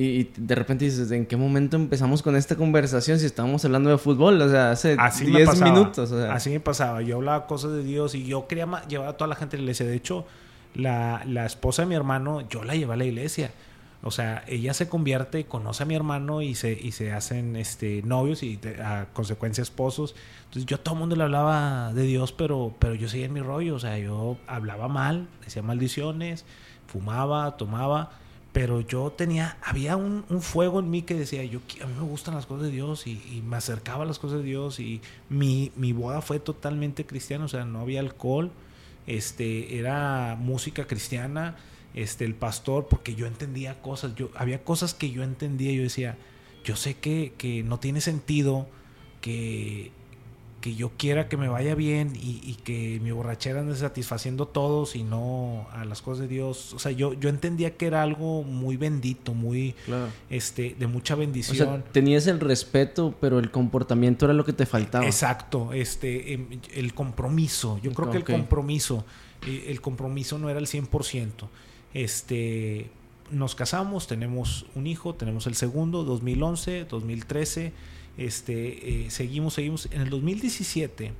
Y, 0.00 0.30
de 0.36 0.54
repente 0.54 0.84
dices, 0.84 1.10
¿en 1.10 1.26
qué 1.26 1.36
momento 1.36 1.76
empezamos 1.76 2.22
con 2.22 2.36
esta 2.36 2.54
conversación 2.54 3.18
si 3.18 3.26
estábamos 3.26 3.64
hablando 3.64 3.90
de 3.90 3.98
fútbol? 3.98 4.40
O 4.40 4.48
sea, 4.48 4.70
hace 4.70 4.96
10 4.96 5.60
minutos. 5.60 6.12
Así 6.12 6.50
me 6.50 6.60
pasaba. 6.60 7.02
Yo 7.02 7.16
hablaba 7.16 7.48
cosas 7.48 7.72
de 7.72 7.82
Dios 7.82 8.14
y 8.14 8.24
yo 8.24 8.46
quería 8.46 8.68
llevar 8.86 9.08
a 9.08 9.16
toda 9.16 9.26
la 9.26 9.34
gente 9.34 9.56
a 9.56 9.58
la 9.58 9.64
iglesia. 9.64 9.86
De 9.86 9.96
hecho, 9.96 10.24
la, 10.76 11.24
la 11.26 11.46
esposa 11.46 11.82
de 11.82 11.86
mi 11.86 11.96
hermano, 11.96 12.48
yo 12.48 12.62
la 12.62 12.76
llevé 12.76 12.92
a 12.92 12.96
la 12.96 13.06
iglesia. 13.06 13.50
O 14.04 14.12
sea, 14.12 14.44
ella 14.46 14.72
se 14.72 14.88
convierte, 14.88 15.46
conoce 15.46 15.82
a 15.82 15.86
mi 15.86 15.96
hermano 15.96 16.42
y 16.42 16.54
se, 16.54 16.78
y 16.80 16.92
se 16.92 17.12
hacen 17.12 17.56
este, 17.56 18.02
novios 18.04 18.44
y 18.44 18.60
a 18.80 19.06
consecuencia 19.12 19.62
esposos. 19.62 20.14
Entonces 20.44 20.66
yo 20.66 20.76
a 20.76 20.78
todo 20.78 20.94
el 20.94 21.00
mundo 21.00 21.16
le 21.16 21.24
hablaba 21.24 21.92
de 21.92 22.02
Dios, 22.02 22.30
pero, 22.30 22.72
pero 22.78 22.94
yo 22.94 23.08
seguía 23.08 23.26
en 23.26 23.32
mi 23.32 23.40
rollo. 23.40 23.74
O 23.74 23.80
sea, 23.80 23.98
yo 23.98 24.36
hablaba 24.46 24.86
mal, 24.86 25.26
decía 25.44 25.64
maldiciones, 25.64 26.44
fumaba, 26.86 27.56
tomaba 27.56 28.12
pero 28.58 28.80
yo 28.80 29.12
tenía, 29.12 29.56
había 29.62 29.94
un, 29.94 30.24
fuego 30.40 30.80
en 30.80 30.90
mí 30.90 31.02
que 31.02 31.14
decía, 31.14 31.44
yo 31.44 31.60
a 31.80 31.86
mí 31.86 31.94
me 31.94 32.02
gustan 32.02 32.34
las 32.34 32.44
cosas 32.44 32.64
de 32.64 32.72
Dios 32.72 33.06
y, 33.06 33.40
me 33.46 33.56
acercaba 33.56 34.02
a 34.02 34.04
las 34.04 34.18
cosas 34.18 34.38
de 34.38 34.46
Dios 34.46 34.80
y 34.80 35.00
mi, 35.28 35.70
mi, 35.76 35.92
boda 35.92 36.22
fue 36.22 36.40
totalmente 36.40 37.06
cristiana, 37.06 37.44
o 37.44 37.48
sea, 37.48 37.64
no 37.64 37.78
había 37.78 38.00
alcohol, 38.00 38.50
este, 39.06 39.78
era 39.78 40.36
música 40.40 40.88
cristiana, 40.88 41.56
este, 41.94 42.24
el 42.24 42.34
pastor, 42.34 42.88
porque 42.88 43.14
yo 43.14 43.28
entendía 43.28 43.80
cosas, 43.80 44.16
yo, 44.16 44.28
había 44.34 44.64
cosas 44.64 44.92
que 44.92 45.12
yo 45.12 45.22
entendía, 45.22 45.70
yo 45.70 45.84
decía, 45.84 46.18
yo 46.64 46.74
sé 46.74 46.94
que, 46.94 47.34
que 47.38 47.62
no 47.62 47.78
tiene 47.78 48.00
sentido 48.00 48.66
que 49.20 49.92
que 50.60 50.74
yo 50.74 50.90
quiera 50.96 51.28
que 51.28 51.36
me 51.36 51.48
vaya 51.48 51.74
bien 51.74 52.12
y, 52.20 52.54
que 52.64 53.00
mi 53.02 53.12
borrachera 53.12 53.60
ande 53.60 53.76
satisfaciendo 53.76 54.44
a 54.44 54.52
todos 54.52 54.96
y 54.96 55.04
no 55.04 55.66
a 55.72 55.84
las 55.84 56.02
cosas 56.02 56.22
de 56.22 56.28
Dios. 56.28 56.72
O 56.74 56.78
sea, 56.78 56.90
yo, 56.90 57.12
yo 57.14 57.28
entendía 57.28 57.76
que 57.76 57.86
era 57.86 58.02
algo 58.02 58.42
muy 58.42 58.76
bendito, 58.76 59.34
muy 59.34 59.74
este, 60.28 60.74
de 60.78 60.86
mucha 60.86 61.14
bendición. 61.14 61.68
O 61.68 61.72
sea, 61.76 61.84
tenías 61.92 62.26
el 62.26 62.40
respeto, 62.40 63.14
pero 63.20 63.38
el 63.38 63.50
comportamiento 63.50 64.24
era 64.24 64.34
lo 64.34 64.44
que 64.44 64.52
te 64.52 64.66
faltaba. 64.66 65.06
Exacto, 65.06 65.72
este, 65.72 66.34
em, 66.34 66.60
el 66.74 66.92
compromiso. 66.92 67.78
Yo 67.82 67.92
creo 67.92 68.10
que 68.10 68.18
el 68.18 68.24
compromiso, 68.24 69.04
eh, 69.46 69.66
el 69.68 69.80
compromiso 69.80 70.38
no 70.38 70.50
era 70.50 70.58
el 70.58 70.66
100%. 70.66 71.48
Este, 71.94 72.90
nos 73.30 73.54
casamos, 73.54 74.08
tenemos 74.08 74.66
un 74.74 74.86
hijo, 74.86 75.14
tenemos 75.14 75.46
el 75.46 75.54
segundo, 75.54 76.02
2011, 76.04 76.84
2013 76.84 77.72
este, 78.18 79.04
eh, 79.06 79.10
seguimos, 79.10 79.54
seguimos. 79.54 79.88
En 79.92 80.00
el 80.00 80.10
2017, 80.10 81.12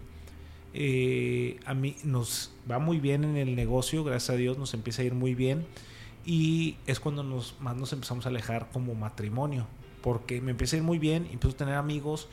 eh, 0.74 1.60
a 1.64 1.72
mí 1.72 1.96
nos 2.02 2.52
va 2.70 2.80
muy 2.80 2.98
bien 2.98 3.24
en 3.24 3.36
el 3.36 3.54
negocio, 3.54 4.02
gracias 4.02 4.30
a 4.30 4.36
Dios 4.36 4.58
nos 4.58 4.74
empieza 4.74 5.02
a 5.02 5.04
ir 5.04 5.14
muy 5.14 5.34
bien. 5.34 5.64
Y 6.26 6.76
es 6.86 7.00
cuando 7.00 7.22
nos, 7.22 7.54
más 7.60 7.76
nos 7.76 7.92
empezamos 7.92 8.26
a 8.26 8.30
alejar 8.30 8.68
como 8.72 8.94
matrimonio. 8.94 9.66
Porque 10.02 10.40
me 10.40 10.50
empieza 10.50 10.76
a 10.76 10.78
ir 10.78 10.82
muy 10.82 10.98
bien, 10.98 11.28
empiezo 11.32 11.54
a 11.54 11.56
tener 11.56 11.74
amigos 11.74 12.28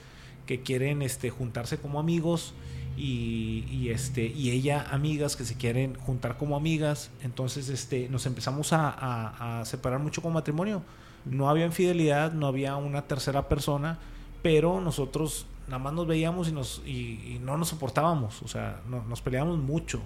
que 0.48 0.62
quieren 0.62 1.02
este, 1.02 1.30
juntarse 1.30 1.78
como 1.78 2.00
amigos 2.00 2.54
y, 2.98 3.90
este, 3.90 4.28
y 4.28 4.52
ella 4.52 4.86
amigas 4.92 5.36
que 5.36 5.44
se 5.44 5.56
quieren 5.56 5.96
juntar 5.96 6.38
como 6.38 6.56
amigas. 6.56 7.12
Entonces 7.24 7.70
este, 7.70 8.10
nos 8.10 8.26
empezamos 8.26 8.74
a, 8.74 9.60
a 9.60 9.66
separar 9.66 10.00
mucho 10.00 10.22
como 10.22 10.36
matrimonio. 10.36 10.82
No 11.26 11.50
había 11.50 11.66
infidelidad, 11.66 12.34
no 12.34 12.48
había 12.48 12.76
una 12.76 13.04
tercera 13.04 13.48
persona 13.48 14.00
pero 14.46 14.80
nosotros 14.80 15.48
nada 15.66 15.80
más 15.80 15.94
nos 15.94 16.06
veíamos 16.06 16.50
y, 16.50 16.52
nos, 16.52 16.84
y, 16.86 17.40
no 17.42 17.58
nos 17.58 17.70
soportábamos, 17.70 18.44
o 18.44 18.48
sea, 18.48 18.80
nos 18.88 19.20
peleábamos 19.20 19.58
mucho, 19.58 20.04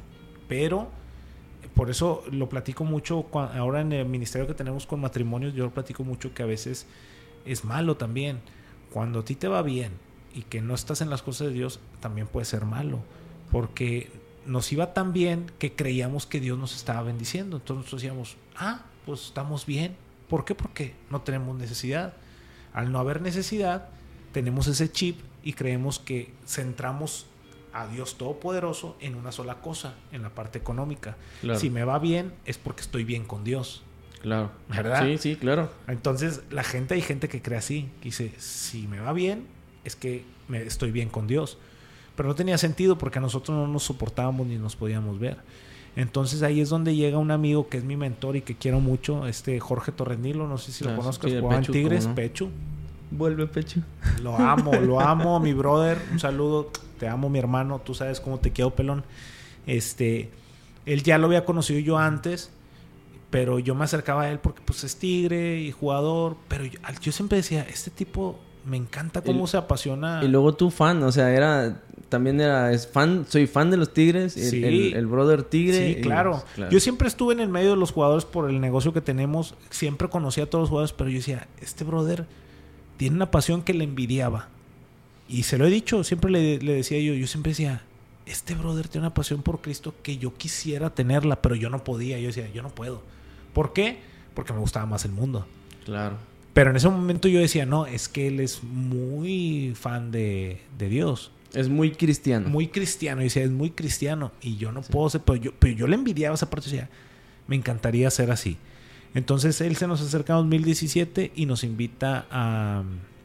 pero 0.48 0.88
por 1.76 1.90
eso 1.90 2.24
lo 2.32 2.48
platico 2.48 2.86
mucho 2.86 3.26
ahora 3.34 3.82
en 3.82 3.92
el 3.92 4.06
ministerio 4.06 4.48
que 4.48 4.54
tenemos 4.54 4.88
con 4.88 5.02
matrimonios, 5.02 5.54
yo 5.56 5.66
lo 5.66 5.72
platico 5.72 6.06
mucho 6.06 6.34
que 6.34 6.42
a 6.42 6.46
veces 6.46 6.88
es 7.44 7.66
malo 7.66 7.98
también. 7.98 8.40
Cuando 8.94 9.20
a 9.20 9.26
ti 9.26 9.36
te 9.36 9.50
va 9.50 9.62
bien 9.62 9.92
y 10.34 10.44
que 10.44 10.62
no 10.62 10.74
estás 10.74 11.02
en 11.02 11.10
las 11.10 11.22
cosas 11.22 11.48
de 11.48 11.54
Dios, 11.54 11.82
también 12.00 12.26
puede 12.26 12.46
ser 12.46 12.64
malo, 12.64 13.00
porque 13.52 14.10
nos 14.46 14.72
iba 14.72 14.94
tan 14.94 15.12
bien 15.12 15.52
que 15.60 15.74
creíamos 15.74 16.26
que 16.26 16.40
Dios 16.40 16.58
nos 16.58 16.78
estaba 16.78 17.04
bendiciendo. 17.04 17.58
Entonces 17.58 17.84
nosotros 17.84 18.02
decíamos, 18.04 18.38
ah, 18.56 18.86
pues 19.06 19.26
estamos 19.26 19.66
bien. 19.66 19.98
¿Por 20.30 20.46
qué? 20.46 20.56
Porque 20.56 20.96
no 21.10 21.24
tenemos 21.24 21.58
necesidad. 21.58 22.14
Al 22.72 22.94
no 22.94 23.00
haber 23.00 23.22
necesidad, 23.22 23.90
tenemos 24.32 24.68
ese 24.68 24.92
chip 24.92 25.20
y 25.44 25.54
creemos 25.54 26.00
que 26.00 26.32
centramos 26.46 27.26
a 27.74 27.88
Dios 27.88 28.18
Todopoderoso 28.18 28.96
en 29.00 29.16
una 29.16 29.32
sola 29.32 29.62
cosa, 29.62 29.96
en 30.12 30.22
la 30.22 30.30
parte 30.30 30.58
económica. 30.58 31.18
Si 31.56 31.70
me 31.70 31.84
va 31.84 32.00
bien 32.00 32.34
es 32.46 32.58
porque 32.58 32.82
estoy 32.82 33.04
bien 33.04 33.26
con 33.26 33.44
Dios. 33.44 33.84
Claro. 34.22 34.52
¿Verdad? 34.68 35.06
Sí, 35.06 35.18
sí, 35.18 35.36
claro. 35.36 35.70
Entonces, 35.88 36.42
la 36.50 36.64
gente, 36.64 36.94
hay 36.94 37.02
gente 37.02 37.30
que 37.30 37.42
cree 37.42 37.58
así, 37.58 37.90
que 38.02 38.10
dice, 38.10 38.34
si 38.38 38.88
me 38.88 39.00
va 39.00 39.14
bien, 39.14 39.48
es 39.86 39.96
que 39.96 40.26
me, 40.48 40.62
estoy 40.64 40.92
bien 40.92 41.10
con 41.10 41.28
Dios. 41.28 41.58
Pero 42.16 42.28
no 42.28 42.36
tenía 42.36 42.58
sentido 42.58 42.98
porque 42.98 43.20
nosotros 43.20 43.58
no 43.58 43.68
nos 43.68 43.84
soportábamos 43.84 44.46
ni 44.46 44.58
nos 44.58 44.76
podíamos 44.76 45.20
ver. 45.20 45.38
Entonces 45.96 46.44
ahí 46.44 46.60
es 46.62 46.70
donde 46.70 46.96
llega 46.96 47.18
un 47.18 47.32
amigo 47.32 47.70
que 47.70 47.78
es 47.78 47.84
mi 47.84 47.96
mentor 47.96 48.36
y 48.36 48.42
que 48.42 48.56
quiero 48.56 48.80
mucho, 48.80 49.26
este 49.26 49.60
Jorge 49.60 49.92
Torrenilo, 49.92 50.48
no 50.48 50.58
sé 50.58 50.72
si 50.72 50.84
lo 50.84 50.92
ah, 50.92 50.96
conozcas, 50.96 51.32
Juan 51.40 51.64
Tigres, 51.64 52.08
Pecho. 52.08 52.50
Vuelve 53.12 53.48
pecho. 53.48 53.82
Lo 54.22 54.36
amo, 54.36 54.74
lo 54.76 55.00
amo, 55.02 55.40
mi 55.40 55.54
brother. 55.54 55.98
Un 56.12 56.20
saludo. 56.20 56.72
Te 56.98 57.08
amo, 57.08 57.30
mi 57.30 57.40
hermano. 57.40 57.80
Tú 57.80 57.94
sabes 57.94 58.20
cómo 58.20 58.40
te 58.40 58.52
quiero, 58.52 58.72
pelón. 58.72 59.04
Este, 59.66 60.30
él 60.86 61.04
ya 61.04 61.18
lo 61.18 61.28
había 61.28 61.46
conocido 61.46 61.80
yo 61.80 61.98
antes, 61.98 62.52
pero 63.30 63.60
yo 63.60 63.76
me 63.76 63.86
acercaba 63.86 64.24
a 64.24 64.32
él 64.32 64.40
porque 64.40 64.62
pues 64.66 64.84
es 64.84 64.98
tigre 64.98 65.60
y 65.60 65.72
jugador, 65.72 66.38
pero 66.48 66.64
yo, 66.66 67.12
siempre 67.12 67.38
decía, 67.38 67.66
este 67.70 67.92
tipo 67.92 68.40
me 68.66 68.78
encanta 68.78 69.22
cómo 69.22 69.48
se 69.48 69.58
apasiona. 69.58 70.22
Y 70.24 70.28
luego 70.28 70.56
tú 70.56 70.72
fan, 70.72 71.02
o 71.04 71.12
sea, 71.12 71.32
era 71.32 71.82
también 72.10 72.42
era 72.42 72.74
es 72.74 72.88
fan, 72.88 73.26
soy 73.30 73.48
fan 73.48 73.70
de 73.70 73.78
los 73.78 73.94
Tigres, 73.94 74.36
el, 74.36 74.94
el, 74.96 75.08
brother 75.08 75.44
Tigre. 75.44 75.96
Sí, 75.96 76.02
claro. 76.02 76.44
Yo 76.72 76.80
siempre 76.80 77.08
estuve 77.08 77.34
en 77.34 77.40
el 77.40 77.50
medio 77.50 77.72
de 77.72 77.76
los 77.78 77.92
jugadores 77.92 78.26
por 78.26 78.50
el 78.50 78.60
negocio 78.60 78.94
que 78.94 79.02
tenemos, 79.02 79.56
siempre 79.70 80.10
conocía 80.10 80.46
a 80.46 80.48
todos 80.48 80.64
los 80.64 80.70
jugadores, 80.70 80.94
pero 80.94 81.10
yo 81.10 81.18
decía, 81.18 81.48
este 81.62 81.84
brother 81.84 82.26
tiene 83.00 83.16
una 83.16 83.32
pasión 83.32 83.62
que 83.62 83.74
le 83.74 83.86
envidiaba. 83.86 84.50
Y 85.30 85.44
se 85.44 85.58
lo 85.58 85.66
he 85.66 85.70
dicho, 85.70 86.04
siempre 86.04 86.30
le, 86.30 86.58
le 86.58 86.74
decía 86.74 87.00
yo, 87.00 87.14
yo 87.14 87.28
siempre 87.28 87.52
decía, 87.52 87.82
este 88.26 88.56
brother 88.56 88.90
tiene 88.90 89.08
una 89.08 89.14
pasión 89.14 89.42
por 89.42 89.62
Cristo 89.62 89.96
que 90.04 90.18
yo 90.18 90.34
quisiera 90.36 90.90
tenerla, 90.90 91.42
pero 91.42 91.56
yo 91.56 91.70
no 91.70 91.82
podía. 91.86 92.20
Yo 92.20 92.28
decía, 92.28 92.52
yo 92.52 92.62
no 92.62 92.68
puedo. 92.76 93.02
¿Por 93.54 93.72
qué? 93.72 94.00
Porque 94.34 94.52
me 94.52 94.60
gustaba 94.60 94.86
más 94.86 95.06
el 95.06 95.14
mundo. 95.14 95.48
Claro. 95.86 96.18
Pero 96.54 96.72
en 96.72 96.76
ese 96.76 96.90
momento 96.90 97.30
yo 97.30 97.40
decía, 97.40 97.66
no, 97.66 97.86
es 97.86 98.10
que 98.10 98.28
él 98.28 98.42
es 98.42 98.64
muy 98.64 99.72
fan 99.80 100.12
de, 100.12 100.60
Dios. 100.78 101.32
Es 101.54 101.70
muy 101.70 101.92
cristiano. 101.92 102.50
Muy 102.50 102.68
cristiano. 102.68 103.22
Y 103.22 103.26
decía, 103.26 103.44
es 103.44 103.52
muy 103.52 103.70
cristiano. 103.70 104.34
Y 104.42 104.58
yo 104.58 104.74
no 104.74 104.82
puedo 104.82 105.10
ser, 105.10 105.22
pero 105.22 105.38
yo, 105.38 105.54
pero 105.58 105.74
yo 105.74 105.88
le 105.88 105.96
envidiaba 105.96 106.36
esa 106.36 106.50
parte. 106.50 106.70
Decía, 106.70 106.90
me 107.48 107.56
encantaría 107.56 108.12
ser 108.12 108.30
así. 108.30 108.58
Entonces 109.14 109.60
él 109.62 109.76
se 109.76 109.88
nos 109.88 110.02
acerca 110.02 110.34
en 110.34 110.40
2017 110.40 111.32
y 111.36 111.46
nos 111.46 111.64
invita 111.64 112.26
a... 112.30 112.84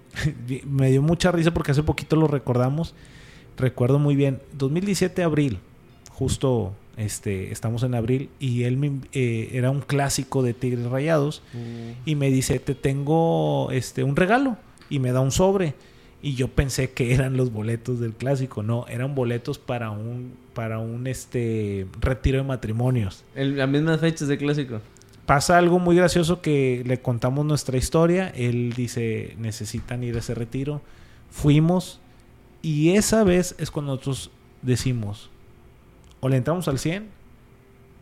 me 0.66 0.90
dio 0.90 1.02
mucha 1.02 1.32
risa 1.32 1.52
porque 1.52 1.72
hace 1.72 1.82
poquito 1.82 2.16
lo 2.16 2.28
recordamos 2.28 2.94
recuerdo 3.56 3.98
muy 3.98 4.16
bien, 4.16 4.40
2017 4.52 5.22
abril, 5.22 5.58
justo 6.10 6.74
este, 6.96 7.52
estamos 7.52 7.82
en 7.82 7.94
abril 7.94 8.30
y 8.38 8.64
él 8.64 9.00
eh, 9.12 9.50
era 9.52 9.70
un 9.70 9.80
clásico 9.80 10.42
de 10.42 10.54
Tigres 10.54 10.86
Rayados 10.86 11.42
mm. 11.52 12.08
y 12.08 12.14
me 12.14 12.30
dice, 12.30 12.58
te 12.58 12.74
tengo 12.74 13.70
este, 13.70 14.04
un 14.04 14.16
regalo 14.16 14.56
y 14.88 14.98
me 14.98 15.12
da 15.12 15.20
un 15.20 15.32
sobre. 15.32 15.74
Y 16.22 16.36
yo 16.36 16.48
pensé 16.48 16.90
que 16.90 17.12
eran 17.12 17.36
los 17.36 17.52
boletos 17.52 18.00
del 18.00 18.14
clásico, 18.14 18.62
no, 18.62 18.86
eran 18.88 19.14
boletos 19.14 19.58
para 19.58 19.90
un, 19.90 20.32
para 20.54 20.78
un 20.78 21.06
este, 21.06 21.86
retiro 22.00 22.38
de 22.38 22.44
matrimonios. 22.44 23.24
En 23.34 23.58
las 23.58 23.68
mismas 23.68 24.00
fechas 24.00 24.28
de 24.28 24.38
clásico. 24.38 24.80
Pasa 25.26 25.56
algo 25.56 25.78
muy 25.78 25.96
gracioso 25.96 26.42
que 26.42 26.82
le 26.84 27.00
contamos 27.00 27.46
nuestra 27.46 27.78
historia, 27.78 28.28
él 28.28 28.74
dice, 28.76 29.34
necesitan 29.38 30.04
ir 30.04 30.16
a 30.16 30.18
ese 30.18 30.34
retiro. 30.34 30.82
Fuimos, 31.30 32.00
y 32.60 32.90
esa 32.90 33.24
vez 33.24 33.54
es 33.58 33.70
cuando 33.70 33.92
nosotros 33.92 34.30
decimos, 34.60 35.30
o 36.20 36.28
le 36.28 36.36
entramos 36.36 36.68
al 36.68 36.78
100 36.78 37.08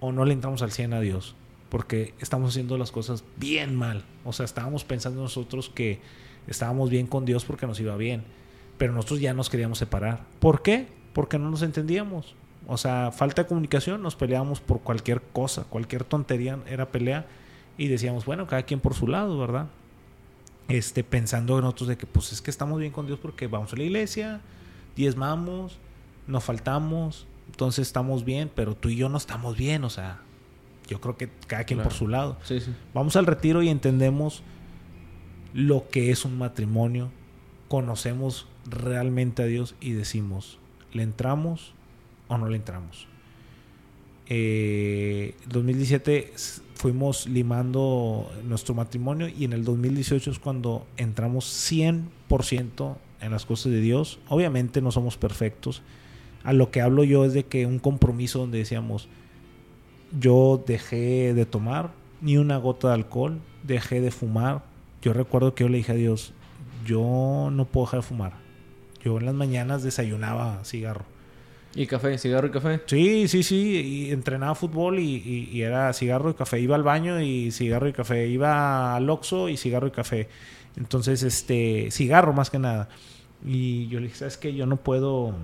o 0.01 0.11
no 0.11 0.25
le 0.25 0.33
entramos 0.33 0.62
al 0.62 0.73
100 0.73 0.95
a 0.95 1.01
Dios, 1.01 1.37
porque 1.68 2.12
estamos 2.18 2.51
haciendo 2.51 2.77
las 2.77 2.91
cosas 2.91 3.23
bien 3.37 3.77
mal. 3.77 4.05
O 4.25 4.33
sea, 4.33 4.45
estábamos 4.45 4.83
pensando 4.83 5.23
nosotros 5.23 5.70
que 5.73 6.01
estábamos 6.49 6.91
bien 6.91 7.07
con 7.07 7.25
Dios 7.25 7.45
porque 7.45 7.68
nos 7.68 7.79
iba 7.79 7.97
bien, 7.97 8.25
pero 8.79 8.93
nosotros 8.93 9.20
ya 9.20 9.33
nos 9.33 9.49
queríamos 9.49 9.79
separar. 9.79 10.25
¿Por 10.41 10.62
qué? 10.62 10.89
Porque 11.12 11.39
no 11.39 11.51
nos 11.51 11.62
entendíamos. 11.62 12.35
O 12.66 12.76
sea, 12.76 13.10
falta 13.10 13.42
de 13.42 13.48
comunicación, 13.48 14.02
nos 14.02 14.16
peleábamos 14.16 14.60
por 14.60 14.80
cualquier 14.80 15.20
cosa, 15.20 15.64
cualquier 15.64 16.04
tontería 16.04 16.58
era 16.66 16.90
pelea 16.90 17.26
y 17.76 17.88
decíamos, 17.88 18.24
bueno, 18.24 18.46
cada 18.46 18.62
quien 18.62 18.80
por 18.80 18.94
su 18.94 19.08
lado, 19.08 19.38
¿verdad? 19.38 19.66
este, 20.68 21.04
pensando 21.04 21.58
en 21.58 21.64
otros 21.64 21.88
de 21.88 21.96
que 21.96 22.06
pues 22.06 22.32
es 22.32 22.40
que 22.40 22.50
estamos 22.50 22.78
bien 22.80 22.92
con 22.92 23.06
Dios 23.06 23.18
porque 23.20 23.46
vamos 23.46 23.72
a 23.72 23.76
la 23.76 23.82
iglesia, 23.82 24.40
diezmamos, 24.96 25.78
nos 26.26 26.44
faltamos, 26.44 27.26
entonces 27.46 27.86
estamos 27.86 28.24
bien, 28.24 28.50
pero 28.54 28.74
tú 28.74 28.88
y 28.88 28.96
yo 28.96 29.08
no 29.08 29.18
estamos 29.18 29.56
bien, 29.56 29.84
o 29.84 29.90
sea, 29.90 30.20
yo 30.88 31.00
creo 31.00 31.16
que 31.16 31.30
cada 31.46 31.64
quien 31.64 31.82
por 31.82 31.92
su 31.92 32.08
lado. 32.08 32.38
Vamos 32.94 33.16
al 33.16 33.26
retiro 33.26 33.62
y 33.62 33.68
entendemos 33.68 34.42
lo 35.52 35.88
que 35.88 36.10
es 36.10 36.24
un 36.24 36.38
matrimonio, 36.38 37.10
conocemos 37.68 38.46
realmente 38.64 39.42
a 39.42 39.46
Dios 39.46 39.74
y 39.80 39.92
decimos, 39.92 40.58
¿le 40.92 41.02
entramos 41.02 41.74
o 42.35 42.39
no 42.39 42.49
le 42.49 42.57
entramos? 42.57 43.07
Eh, 44.26 45.35
2017 45.49 46.33
fuimos 46.74 47.28
limando 47.28 48.30
nuestro 48.45 48.74
matrimonio 48.74 49.28
y 49.28 49.45
en 49.45 49.53
el 49.53 49.64
2018 49.64 50.30
es 50.30 50.39
cuando 50.39 50.87
entramos 50.97 51.45
100% 51.70 52.97
en 53.20 53.30
las 53.30 53.47
cosas 53.47 53.72
de 53.72 53.80
Dios. 53.80 54.18
Obviamente 54.28 54.80
no 54.80 54.91
somos 54.91 55.16
perfectos. 55.16 55.83
A 56.45 56.53
lo 56.53 56.70
que 56.70 56.80
hablo 56.80 57.05
yo 57.05 57.24
es 57.24 57.35
de 57.35 57.45
que 57.45 57.66
un 57.66 57.78
compromiso 57.78 58.41
donde 58.41 58.59
decíamos, 58.59 59.09
yo 60.18 60.62
dejé 60.66 61.35
de 61.35 61.47
tomar 61.47 61.93
ni 62.20 62.37
una 62.37 62.57
gota 62.57 62.89
de 62.89 62.95
alcohol, 62.95 63.41
dejé 63.62 64.01
de 64.01 64.11
fumar. 64.11 64.64
Yo 65.03 65.12
recuerdo 65.12 65.55
que 65.55 65.64
yo 65.64 65.68
le 65.68 65.78
dije 65.78 65.93
a 65.93 65.97
Dios, 65.97 66.33
yo 66.85 67.51
no 67.53 67.66
puedo 67.66 67.87
dejar 67.87 68.01
de 68.01 68.07
fumar. 68.07 68.33
Yo 69.05 69.18
en 69.18 69.26
las 69.26 69.35
mañanas 69.35 69.83
desayunaba 69.83 70.64
cigarro. 70.64 71.05
¿Y 71.75 71.87
café? 71.87 72.18
¿Cigarro 72.18 72.49
y 72.49 72.51
café? 72.51 72.83
Sí, 72.87 73.29
sí, 73.29 73.43
sí. 73.43 73.57
Y 73.57 74.11
entrenaba 74.11 74.55
fútbol 74.55 74.99
y, 74.99 75.62
era 75.62 75.93
cigarro 75.93 76.31
y 76.31 76.35
café. 76.35 76.61
Iba 76.61 76.77
al 76.77 76.83
baño 76.83 77.20
y 77.20 77.51
cigarro 77.51 77.89
y 77.89 77.93
café. 77.93 78.29
Iba 78.29 78.95
al 78.95 79.09
Oxxo 79.09 79.49
y 79.49 79.57
cigarro 79.57 79.87
y 79.87 79.91
café. 79.91 80.29
Entonces, 80.77 81.23
este, 81.23 81.91
cigarro 81.91 82.33
más 82.35 82.51
que 82.51 82.59
nada. 82.59 82.89
Y 83.45 83.89
yo 83.89 84.01
le 84.01 84.07
dije, 84.07 84.18
¿sabes 84.18 84.37
qué? 84.37 84.55
Yo 84.55 84.66
no 84.66 84.77
puedo, 84.77 85.35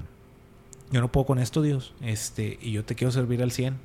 yo 0.91 1.01
no 1.01 1.11
puedo 1.11 1.27
con 1.27 1.39
esto, 1.39 1.63
Dios. 1.63 1.95
Este, 2.03 2.59
y 2.61 2.73
yo 2.73 2.85
te 2.85 2.95
quiero 2.95 3.11
servir 3.11 3.43
al 3.43 3.51
100. 3.51 3.77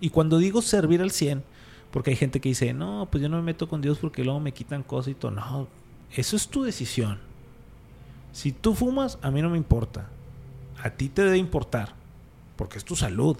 Y 0.00 0.10
cuando 0.10 0.38
digo 0.38 0.62
servir 0.62 1.02
al 1.02 1.10
100, 1.10 1.44
porque 1.90 2.10
hay 2.10 2.16
gente 2.16 2.40
que 2.40 2.48
dice, 2.48 2.72
no, 2.72 3.08
pues 3.10 3.22
yo 3.22 3.28
no 3.28 3.36
me 3.36 3.42
meto 3.42 3.68
con 3.68 3.82
Dios 3.82 3.98
porque 3.98 4.24
luego 4.24 4.40
me 4.40 4.52
quitan 4.52 4.82
cosas 4.82 5.12
y 5.12 5.14
todo. 5.14 5.30
No, 5.32 5.68
eso 6.12 6.34
es 6.34 6.48
tu 6.48 6.62
decisión. 6.64 7.18
Si 8.32 8.52
tú 8.52 8.74
fumas, 8.74 9.18
a 9.22 9.30
mí 9.30 9.42
no 9.42 9.50
me 9.50 9.58
importa 9.58 10.08
a 10.84 10.90
ti 10.90 11.08
te 11.08 11.24
debe 11.24 11.38
importar, 11.38 11.94
porque 12.56 12.76
es 12.76 12.84
tu 12.84 12.94
salud. 12.94 13.38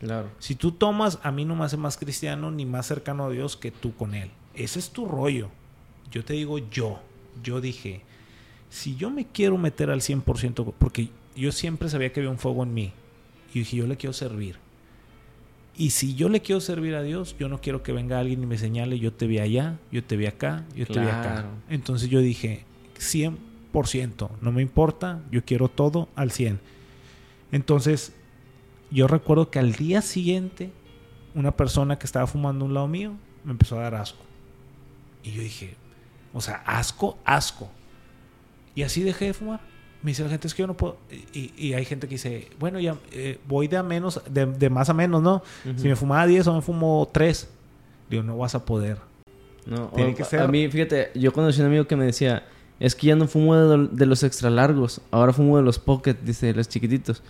Claro. 0.00 0.30
Si 0.38 0.54
tú 0.54 0.72
tomas, 0.72 1.18
a 1.22 1.30
mí 1.30 1.44
no 1.44 1.54
me 1.54 1.66
hace 1.66 1.76
más 1.76 1.98
cristiano 1.98 2.50
ni 2.50 2.64
más 2.64 2.86
cercano 2.86 3.26
a 3.26 3.30
Dios 3.30 3.58
que 3.58 3.70
tú 3.70 3.94
con 3.94 4.14
Él. 4.14 4.30
Ese 4.54 4.78
es 4.78 4.88
tu 4.88 5.04
rollo. 5.04 5.50
Yo 6.10 6.24
te 6.24 6.32
digo 6.32 6.56
yo. 6.56 7.02
Yo 7.42 7.60
dije, 7.60 8.00
si 8.70 8.96
yo 8.96 9.10
me 9.10 9.26
quiero 9.26 9.58
meter 9.58 9.90
al 9.90 10.00
100%, 10.00 10.72
porque 10.78 11.10
yo 11.36 11.52
siempre 11.52 11.90
sabía 11.90 12.14
que 12.14 12.20
había 12.20 12.30
un 12.30 12.38
fuego 12.38 12.62
en 12.62 12.72
mí, 12.72 12.92
y 13.52 13.58
dije, 13.58 13.76
yo 13.76 13.86
le 13.86 13.98
quiero 13.98 14.14
servir. 14.14 14.56
Y 15.76 15.90
si 15.90 16.14
yo 16.14 16.30
le 16.30 16.40
quiero 16.40 16.62
servir 16.62 16.94
a 16.94 17.02
Dios, 17.02 17.36
yo 17.38 17.50
no 17.50 17.60
quiero 17.60 17.82
que 17.82 17.92
venga 17.92 18.18
alguien 18.18 18.42
y 18.42 18.46
me 18.46 18.56
señale, 18.56 18.98
yo 18.98 19.12
te 19.12 19.26
vi 19.26 19.38
allá, 19.38 19.78
yo 19.92 20.02
te 20.02 20.16
vi 20.16 20.24
acá, 20.24 20.64
yo 20.74 20.86
te 20.86 20.98
vi 20.98 21.08
acá. 21.08 21.44
Entonces 21.68 22.08
yo 22.08 22.20
dije, 22.20 22.64
100 22.96 23.49
no 24.40 24.52
me 24.52 24.62
importa, 24.62 25.20
yo 25.30 25.44
quiero 25.44 25.68
todo 25.68 26.08
al 26.14 26.30
100. 26.30 26.60
Entonces, 27.52 28.12
yo 28.90 29.06
recuerdo 29.06 29.50
que 29.50 29.58
al 29.58 29.72
día 29.72 30.02
siguiente, 30.02 30.70
una 31.34 31.52
persona 31.52 31.98
que 31.98 32.06
estaba 32.06 32.26
fumando 32.26 32.64
a 32.64 32.68
un 32.68 32.74
lado 32.74 32.88
mío 32.88 33.12
me 33.44 33.52
empezó 33.52 33.78
a 33.78 33.82
dar 33.82 33.94
asco. 33.94 34.22
Y 35.22 35.32
yo 35.32 35.42
dije, 35.42 35.74
o 36.32 36.40
sea, 36.40 36.62
asco, 36.66 37.18
asco. 37.24 37.68
Y 38.74 38.82
así 38.82 39.02
dejé 39.02 39.26
de 39.26 39.34
fumar. 39.34 39.60
Me 40.02 40.12
dice 40.12 40.22
la 40.22 40.30
gente, 40.30 40.46
es 40.46 40.54
que 40.54 40.62
yo 40.62 40.66
no 40.66 40.76
puedo. 40.76 40.96
Y, 41.32 41.74
hay 41.74 41.84
gente 41.84 42.08
que 42.08 42.14
dice, 42.14 42.48
bueno, 42.58 42.80
ya 42.80 42.96
eh, 43.12 43.38
voy 43.46 43.68
de 43.68 43.76
a 43.76 43.82
menos, 43.82 44.22
de, 44.30 44.70
más 44.70 44.88
a 44.88 44.94
menos, 44.94 45.22
¿no? 45.22 45.42
Si 45.76 45.88
me 45.88 45.96
fumaba 45.96 46.26
10 46.26 46.46
o 46.46 46.54
me 46.54 46.62
fumo 46.62 47.08
3, 47.12 47.48
digo, 48.08 48.22
no 48.22 48.38
vas 48.38 48.54
a 48.54 48.64
poder. 48.64 48.98
No, 49.66 49.88
Tiene 49.88 50.14
que 50.14 50.24
ser. 50.24 50.40
A 50.40 50.48
mí, 50.48 50.68
fíjate, 50.70 51.10
yo 51.14 51.32
conocí 51.32 51.60
a 51.60 51.64
un 51.64 51.68
amigo 51.68 51.86
que 51.86 51.96
me 51.96 52.06
decía, 52.06 52.44
es 52.80 52.94
que 52.94 53.08
ya 53.08 53.14
no 53.14 53.28
fumo 53.28 53.54
de, 53.56 54.06
los 54.06 54.22
extra 54.22 54.48
largos, 54.48 55.02
ahora 55.10 55.34
fumo 55.34 55.58
de 55.58 55.62
los 55.62 55.78
pocket, 55.78 56.16
dice, 56.24 56.46
de 56.46 56.54
los 56.54 56.68
chiquititos. 56.68 57.22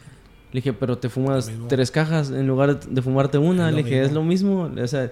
Le 0.52 0.58
dije, 0.58 0.72
pero 0.72 0.96
te 0.96 1.08
fumas 1.08 1.50
tres 1.68 1.90
cajas 1.90 2.30
en 2.30 2.46
lugar 2.46 2.80
de 2.80 3.02
fumarte 3.02 3.38
una. 3.38 3.70
Le 3.70 3.82
dije, 3.82 4.02
es 4.02 4.12
lo 4.12 4.22
mismo. 4.22 4.70
O 4.80 4.86
sea, 4.86 5.10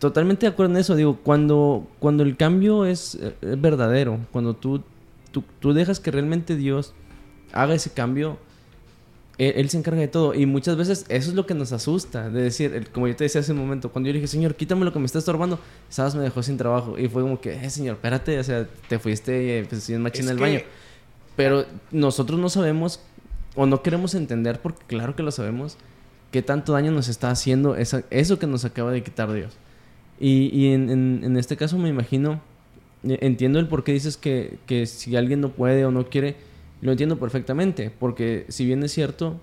totalmente 0.00 0.46
de 0.46 0.52
acuerdo 0.52 0.72
en 0.72 0.78
eso. 0.78 0.96
Digo, 0.96 1.18
cuando, 1.22 1.88
cuando 2.00 2.24
el 2.24 2.36
cambio 2.36 2.84
es, 2.84 3.18
verdadero, 3.40 4.18
cuando 4.32 4.54
tú, 4.54 4.82
tú, 5.30 5.44
tú, 5.60 5.72
dejas 5.72 6.00
que 6.00 6.10
realmente 6.10 6.56
Dios 6.56 6.92
haga 7.52 7.74
ese 7.74 7.90
cambio, 7.90 8.38
él, 9.38 9.68
se 9.68 9.78
encarga 9.78 10.00
de 10.00 10.08
todo. 10.08 10.34
Y 10.34 10.46
muchas 10.46 10.76
veces 10.76 11.04
eso 11.08 11.30
es 11.30 11.34
lo 11.34 11.46
que 11.46 11.54
nos 11.54 11.72
asusta. 11.72 12.30
De 12.30 12.42
decir, 12.42 12.88
como 12.92 13.08
yo 13.08 13.16
te 13.16 13.24
decía 13.24 13.40
hace 13.40 13.52
un 13.52 13.58
momento, 13.58 13.90
cuando 13.90 14.08
yo 14.08 14.14
dije, 14.14 14.26
Señor, 14.26 14.54
quítame 14.54 14.84
lo 14.84 14.92
que 14.92 14.98
me 14.98 15.06
está 15.06 15.18
estorbando, 15.18 15.58
sabes, 15.88 16.14
me 16.14 16.22
dejó 16.22 16.42
sin 16.42 16.56
trabajo. 16.56 16.98
Y 16.98 17.08
fue 17.08 17.22
como 17.22 17.40
que, 17.40 17.54
eh, 17.54 17.70
Señor, 17.70 17.96
espérate, 17.96 18.38
o 18.38 18.44
sea, 18.44 18.66
te 18.88 18.98
fuiste 18.98 19.60
y 19.60 19.64
pues, 19.64 19.88
en 19.90 20.02
machina 20.02 20.30
el 20.30 20.38
baño. 20.38 20.60
Pero 21.36 21.66
nosotros 21.90 22.40
no 22.40 22.48
sabemos 22.48 23.00
o 23.54 23.66
no 23.66 23.82
queremos 23.82 24.14
entender, 24.14 24.60
porque 24.60 24.84
claro 24.86 25.16
que 25.16 25.22
lo 25.22 25.30
sabemos, 25.30 25.76
qué 26.30 26.42
tanto 26.42 26.72
daño 26.72 26.92
nos 26.92 27.08
está 27.08 27.30
haciendo 27.30 27.76
esa, 27.76 28.04
eso 28.10 28.38
que 28.38 28.46
nos 28.46 28.64
acaba 28.64 28.90
de 28.92 29.02
quitar 29.02 29.32
Dios. 29.32 29.56
Y, 30.18 30.50
y 30.52 30.72
en, 30.72 30.90
en, 31.24 31.36
este 31.36 31.56
caso 31.56 31.76
me 31.78 31.88
imagino, 31.88 32.40
e, 33.04 33.18
entiendo 33.22 33.58
el 33.58 33.68
por 33.68 33.84
qué 33.84 33.92
dices 33.92 34.16
que, 34.16 34.58
que 34.66 34.86
si 34.86 35.16
alguien 35.16 35.40
no 35.40 35.50
puede 35.50 35.84
o 35.84 35.90
no 35.90 36.06
quiere 36.06 36.36
lo 36.80 36.92
entiendo 36.92 37.18
perfectamente, 37.18 37.90
porque 37.90 38.46
si 38.48 38.66
bien 38.66 38.82
es 38.82 38.92
cierto, 38.92 39.40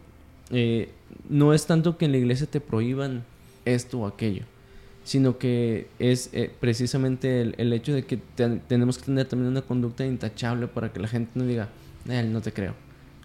eh, 0.51 0.89
no 1.29 1.53
es 1.53 1.65
tanto 1.65 1.97
que 1.97 2.05
en 2.05 2.11
la 2.11 2.17
iglesia 2.17 2.47
te 2.47 2.61
prohíban 2.61 3.23
esto 3.65 3.99
o 3.99 4.07
aquello, 4.07 4.43
sino 5.03 5.38
que 5.38 5.88
es 5.99 6.29
eh, 6.34 6.51
precisamente 6.59 7.41
el, 7.41 7.73
hecho 7.73 7.93
de 7.93 8.03
que 8.05 8.19
tenemos 8.67 8.97
que 8.97 9.05
tener 9.05 9.27
también 9.27 9.51
una 9.51 9.61
conducta 9.61 10.05
intachable 10.05 10.67
para 10.67 10.91
que 10.91 10.99
la 10.99 11.07
gente 11.07 11.31
no 11.36 11.45
diga, 11.45 11.69
él 12.09 12.31
no 12.31 12.41
te 12.41 12.53
creo. 12.53 12.73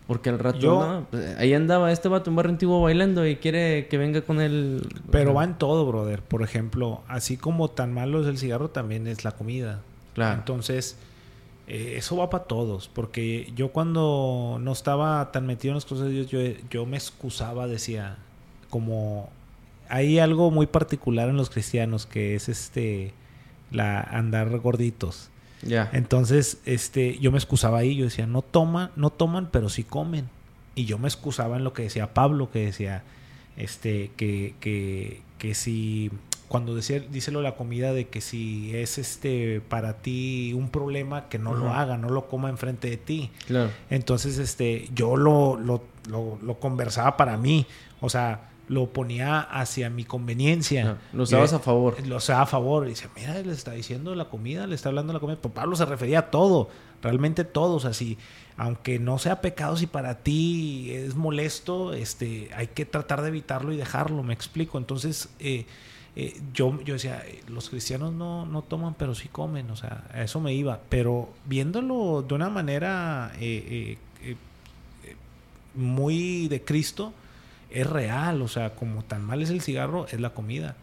Porque 0.06 0.30
al 0.30 0.38
rato, 0.38 1.06
pues, 1.11 1.36
ahí 1.36 1.52
andaba 1.52 1.92
este 1.92 2.09
vato 2.09 2.30
en 2.30 2.36
barrio 2.36 2.52
antiguo 2.52 2.80
bailando 2.80 3.26
y 3.26 3.36
quiere 3.36 3.88
que 3.88 3.98
venga 3.98 4.22
con 4.22 4.40
él. 4.40 4.88
Pero 5.11 5.34
va 5.34 5.44
en 5.44 5.59
todo, 5.59 5.84
brother. 5.84 6.22
Por 6.22 6.42
ejemplo, 6.42 7.02
así 7.09 7.36
como 7.36 7.68
tan 7.68 7.92
malo 7.92 8.22
es 8.22 8.26
el 8.26 8.38
cigarro, 8.38 8.70
también 8.70 9.06
es 9.06 9.22
la 9.24 9.32
comida. 9.32 9.82
Claro. 10.14 10.38
Entonces, 10.38 10.96
eh, 11.69 11.95
eso 11.99 12.16
va 12.16 12.31
para 12.31 12.45
todos. 12.45 12.89
Porque 12.89 13.53
yo 13.55 13.69
cuando 13.69 14.59
no 14.61 14.73
estaba 14.73 15.31
tan 15.31 15.47
metido 15.47 15.73
en 15.73 15.77
las 15.77 15.85
cosas 15.85 16.07
de 16.07 16.12
Dios, 16.12 16.29
yo, 16.29 16.41
yo 16.71 16.87
me 16.87 16.97
excusaba, 16.97 17.66
decía, 17.66 18.16
como 18.71 19.31
hay 19.89 20.19
algo 20.19 20.51
muy 20.51 20.66
particular 20.66 21.29
en 21.29 21.37
los 21.37 21.51
cristianos 21.51 22.07
que 22.07 22.35
es 22.35 22.49
este 22.49 23.12
la 23.71 24.01
andar 24.01 24.59
gorditos. 24.59 25.29
Ya. 25.62 25.91
Entonces, 25.93 26.59
este, 26.64 27.19
yo 27.19 27.33
me 27.33 27.39
excusaba 27.39 27.79
ahí, 27.79 27.97
yo 27.97 28.05
decía, 28.05 28.27
no 28.27 28.43
toman, 28.43 28.91
no 28.97 29.11
toman, 29.11 29.49
pero 29.51 29.69
sí 29.69 29.85
comen. 29.85 30.29
Y 30.75 30.85
yo 30.85 30.99
me 30.99 31.09
excusaba 31.09 31.57
en 31.57 31.64
lo 31.64 31.73
que 31.73 31.83
decía 31.83 32.14
Pablo, 32.14 32.51
que 32.51 32.66
decía, 32.66 33.03
este, 33.57 34.12
que, 34.16 34.55
que, 34.61 35.21
que 35.39 35.55
si, 35.55 36.11
cuando 36.49 36.74
decía, 36.74 37.01
dice 37.01 37.30
lo 37.30 37.40
de 37.40 37.44
la 37.44 37.57
comida, 37.57 37.92
de 37.92 38.09
que 38.09 38.20
si 38.20 38.74
es 38.74 38.99
este 38.99 39.61
para 39.61 39.94
ti 39.99 40.53
un 40.55 40.70
problema, 40.70 41.28
que 41.28 41.38
no 41.38 41.55
lo 41.55 41.72
haga, 41.72 41.96
no 41.99 42.09
lo 42.09 42.26
coma 42.26 42.49
enfrente 42.49 42.88
de 42.88 42.96
ti. 42.96 43.30
Claro. 43.46 43.70
Entonces, 43.90 44.38
este, 44.38 44.88
yo 44.94 45.16
lo, 45.16 45.57
lo, 45.57 45.82
lo, 46.09 46.38
lo 46.42 46.59
conversaba 46.59 47.16
para 47.16 47.36
mí. 47.36 47.66
O 48.01 48.09
sea, 48.09 48.49
lo 48.68 48.86
ponía 48.86 49.40
hacia 49.40 49.90
mi 49.90 50.05
conveniencia. 50.05 50.99
lo 51.12 51.22
usabas 51.24 51.53
a 51.53 51.59
favor. 51.59 52.07
Lo 52.07 52.16
usaba 52.16 52.42
a 52.42 52.46
favor. 52.46 52.86
Y 52.86 52.90
dice, 52.90 53.09
mira, 53.16 53.34
le 53.40 53.53
está 53.53 53.72
diciendo 53.72 54.14
la 54.14 54.26
comida, 54.26 54.66
le 54.66 54.74
está 54.74 54.90
hablando 54.90 55.12
la 55.12 55.20
comida. 55.20 55.38
Pero 55.40 55.55
Pablo 55.55 55.74
se 55.74 55.84
refería 55.86 56.20
a 56.20 56.30
todo, 56.30 56.68
realmente 57.03 57.44
todos 57.44 57.84
así. 57.86 58.18
Aunque 58.57 58.99
no 58.99 59.18
sea 59.18 59.40
pecado, 59.40 59.76
si 59.76 59.86
para 59.86 60.18
ti 60.18 60.90
es 60.92 61.14
molesto, 61.14 61.94
este, 61.94 62.51
hay 62.55 62.68
que 62.68 62.84
tratar 62.84 63.22
de 63.22 63.28
evitarlo 63.28 63.72
y 63.72 63.76
dejarlo, 63.76 64.22
me 64.22 64.34
explico. 64.34 64.78
Entonces, 64.78 65.30
eh, 65.38 65.64
eh, 66.16 66.40
yo, 66.52 66.80
yo 66.82 66.94
decía, 66.94 67.22
los 67.48 67.68
cristianos 67.70 68.12
no, 68.12 68.46
no 68.46 68.62
toman, 68.62 68.94
pero 68.94 69.14
sí 69.14 69.28
comen, 69.28 69.70
o 69.70 69.76
sea, 69.76 70.04
a 70.12 70.22
eso 70.22 70.40
me 70.40 70.54
iba. 70.54 70.80
Pero 70.88 71.30
viéndolo 71.44 72.24
de 72.26 72.34
una 72.34 72.50
manera 72.50 73.32
eh, 73.40 73.98
muy 75.74 76.48
de 76.48 76.62
Cristo, 76.62 77.12
es 77.70 77.86
real, 77.86 78.42
o 78.42 78.48
sea, 78.48 78.74
como 78.74 79.04
tan 79.04 79.24
mal 79.24 79.42
es 79.42 79.50
el 79.50 79.61
cigarro, 79.61 80.06
es 80.09 80.20
la 80.20 80.30
comida. 80.30 80.76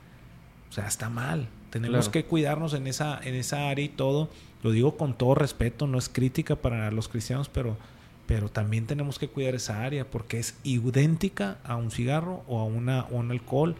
O 0.69 0.73
sea, 0.73 0.87
está 0.87 1.09
mal. 1.09 1.47
Tenemos 1.69 2.09
que 2.09 2.23
cuidarnos 2.23 2.73
en 2.73 2.87
esa, 2.87 3.19
en 3.21 3.35
esa 3.35 3.69
área 3.69 3.83
y 3.83 3.89
todo. 3.89 4.29
Lo 4.63 4.71
digo 4.71 4.97
con 4.97 5.13
todo 5.13 5.35
respeto, 5.35 5.87
no 5.87 5.97
es 5.97 6.07
crítica 6.09 6.55
para 6.55 6.89
los 6.91 7.09
cristianos, 7.09 7.49
pero, 7.49 7.75
pero 8.27 8.49
también 8.49 8.87
tenemos 8.87 9.19
que 9.19 9.27
cuidar 9.27 9.55
esa 9.55 9.83
área 9.83 10.09
porque 10.09 10.39
es 10.39 10.55
idéntica 10.63 11.57
a 11.65 11.75
un 11.75 11.91
cigarro 11.91 12.43
o 12.47 12.61
a 12.61 12.63
una, 12.63 13.05
un 13.09 13.31
alcohol. 13.31 13.75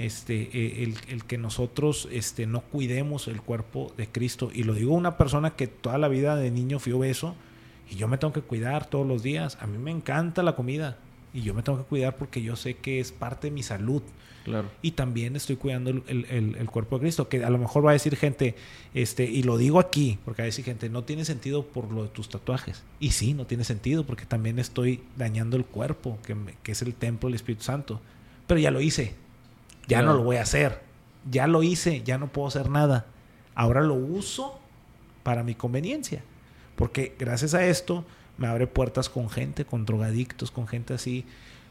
Este, 0.00 0.48
eh, 0.54 0.82
el, 0.84 0.94
el, 1.08 1.24
que 1.24 1.36
nosotros 1.36 2.08
este, 2.10 2.46
no 2.46 2.62
cuidemos 2.62 3.28
el 3.28 3.42
cuerpo 3.42 3.92
de 3.98 4.08
Cristo. 4.08 4.50
Y 4.52 4.62
lo 4.62 4.72
digo 4.72 4.94
una 4.94 5.18
persona 5.18 5.50
que 5.50 5.66
toda 5.66 5.98
la 5.98 6.08
vida 6.08 6.36
de 6.36 6.50
niño 6.50 6.78
fui 6.78 6.94
obeso 6.94 7.34
y 7.90 7.96
yo 7.96 8.08
me 8.08 8.16
tengo 8.16 8.32
que 8.32 8.40
cuidar 8.40 8.88
todos 8.88 9.06
los 9.06 9.22
días. 9.22 9.58
A 9.60 9.66
mí 9.66 9.76
me 9.76 9.90
encanta 9.90 10.42
la 10.42 10.56
comida 10.56 10.96
y 11.34 11.42
yo 11.42 11.52
me 11.52 11.62
tengo 11.62 11.78
que 11.78 11.84
cuidar 11.84 12.16
porque 12.16 12.40
yo 12.40 12.56
sé 12.56 12.78
que 12.78 12.98
es 12.98 13.12
parte 13.12 13.48
de 13.48 13.50
mi 13.50 13.62
salud. 13.62 14.02
Claro. 14.44 14.70
Y 14.80 14.92
también 14.92 15.36
estoy 15.36 15.56
cuidando 15.56 15.90
el, 15.90 16.02
el, 16.08 16.56
el, 16.56 16.70
cuerpo 16.70 16.96
de 16.96 17.02
Cristo. 17.02 17.28
Que 17.28 17.44
a 17.44 17.50
lo 17.50 17.58
mejor 17.58 17.84
va 17.84 17.90
a 17.90 17.92
decir 17.92 18.16
gente, 18.16 18.54
este, 18.94 19.24
y 19.24 19.42
lo 19.42 19.58
digo 19.58 19.78
aquí, 19.78 20.18
porque 20.24 20.40
va 20.40 20.44
a 20.44 20.46
decir 20.46 20.64
gente, 20.64 20.88
no 20.88 21.04
tiene 21.04 21.26
sentido 21.26 21.66
por 21.66 21.92
lo 21.92 22.04
de 22.04 22.08
tus 22.08 22.30
tatuajes. 22.30 22.82
Y 23.00 23.10
sí, 23.10 23.34
no 23.34 23.46
tiene 23.46 23.64
sentido 23.64 24.06
porque 24.06 24.24
también 24.24 24.58
estoy 24.58 25.02
dañando 25.18 25.58
el 25.58 25.66
cuerpo, 25.66 26.18
que, 26.24 26.34
que 26.62 26.72
es 26.72 26.80
el 26.80 26.94
templo 26.94 27.28
del 27.28 27.34
Espíritu 27.34 27.64
Santo. 27.64 28.00
Pero 28.46 28.58
ya 28.58 28.70
lo 28.70 28.80
hice. 28.80 29.14
Ya 29.90 30.02
no 30.02 30.14
lo 30.14 30.22
voy 30.22 30.36
a 30.36 30.42
hacer. 30.42 30.80
Ya 31.30 31.46
lo 31.46 31.62
hice, 31.62 32.02
ya 32.02 32.16
no 32.16 32.28
puedo 32.28 32.48
hacer 32.48 32.70
nada. 32.70 33.06
Ahora 33.54 33.82
lo 33.82 33.94
uso 33.94 34.58
para 35.22 35.42
mi 35.42 35.54
conveniencia. 35.54 36.22
Porque 36.76 37.14
gracias 37.18 37.54
a 37.54 37.66
esto 37.66 38.04
me 38.38 38.46
abre 38.46 38.66
puertas 38.66 39.10
con 39.10 39.28
gente, 39.28 39.64
con 39.64 39.84
drogadictos, 39.84 40.50
con 40.50 40.66
gente 40.66 40.94
así. 40.94 41.26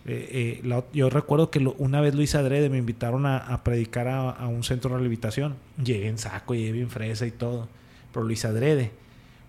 Eh, 0.06 0.62
eh, 0.64 0.84
yo 0.94 1.10
recuerdo 1.10 1.50
que 1.50 1.60
una 1.78 2.00
vez 2.00 2.14
lo 2.14 2.22
hice 2.22 2.38
adrede, 2.38 2.70
me 2.70 2.78
invitaron 2.78 3.26
a, 3.26 3.64
predicar 3.64 4.08
a, 4.08 4.48
un 4.48 4.64
centro 4.64 4.92
de 4.92 4.98
rehabilitación. 4.98 5.56
Llegué 5.84 6.08
en 6.10 6.18
saco, 6.18 6.54
llegué 6.54 6.74
bien 6.74 6.90
fresa 6.90 7.26
y 7.26 7.32
todo, 7.32 7.68
pero 8.14 8.26
lo 8.26 8.32
hice 8.32 8.48
adrede. 8.48 8.92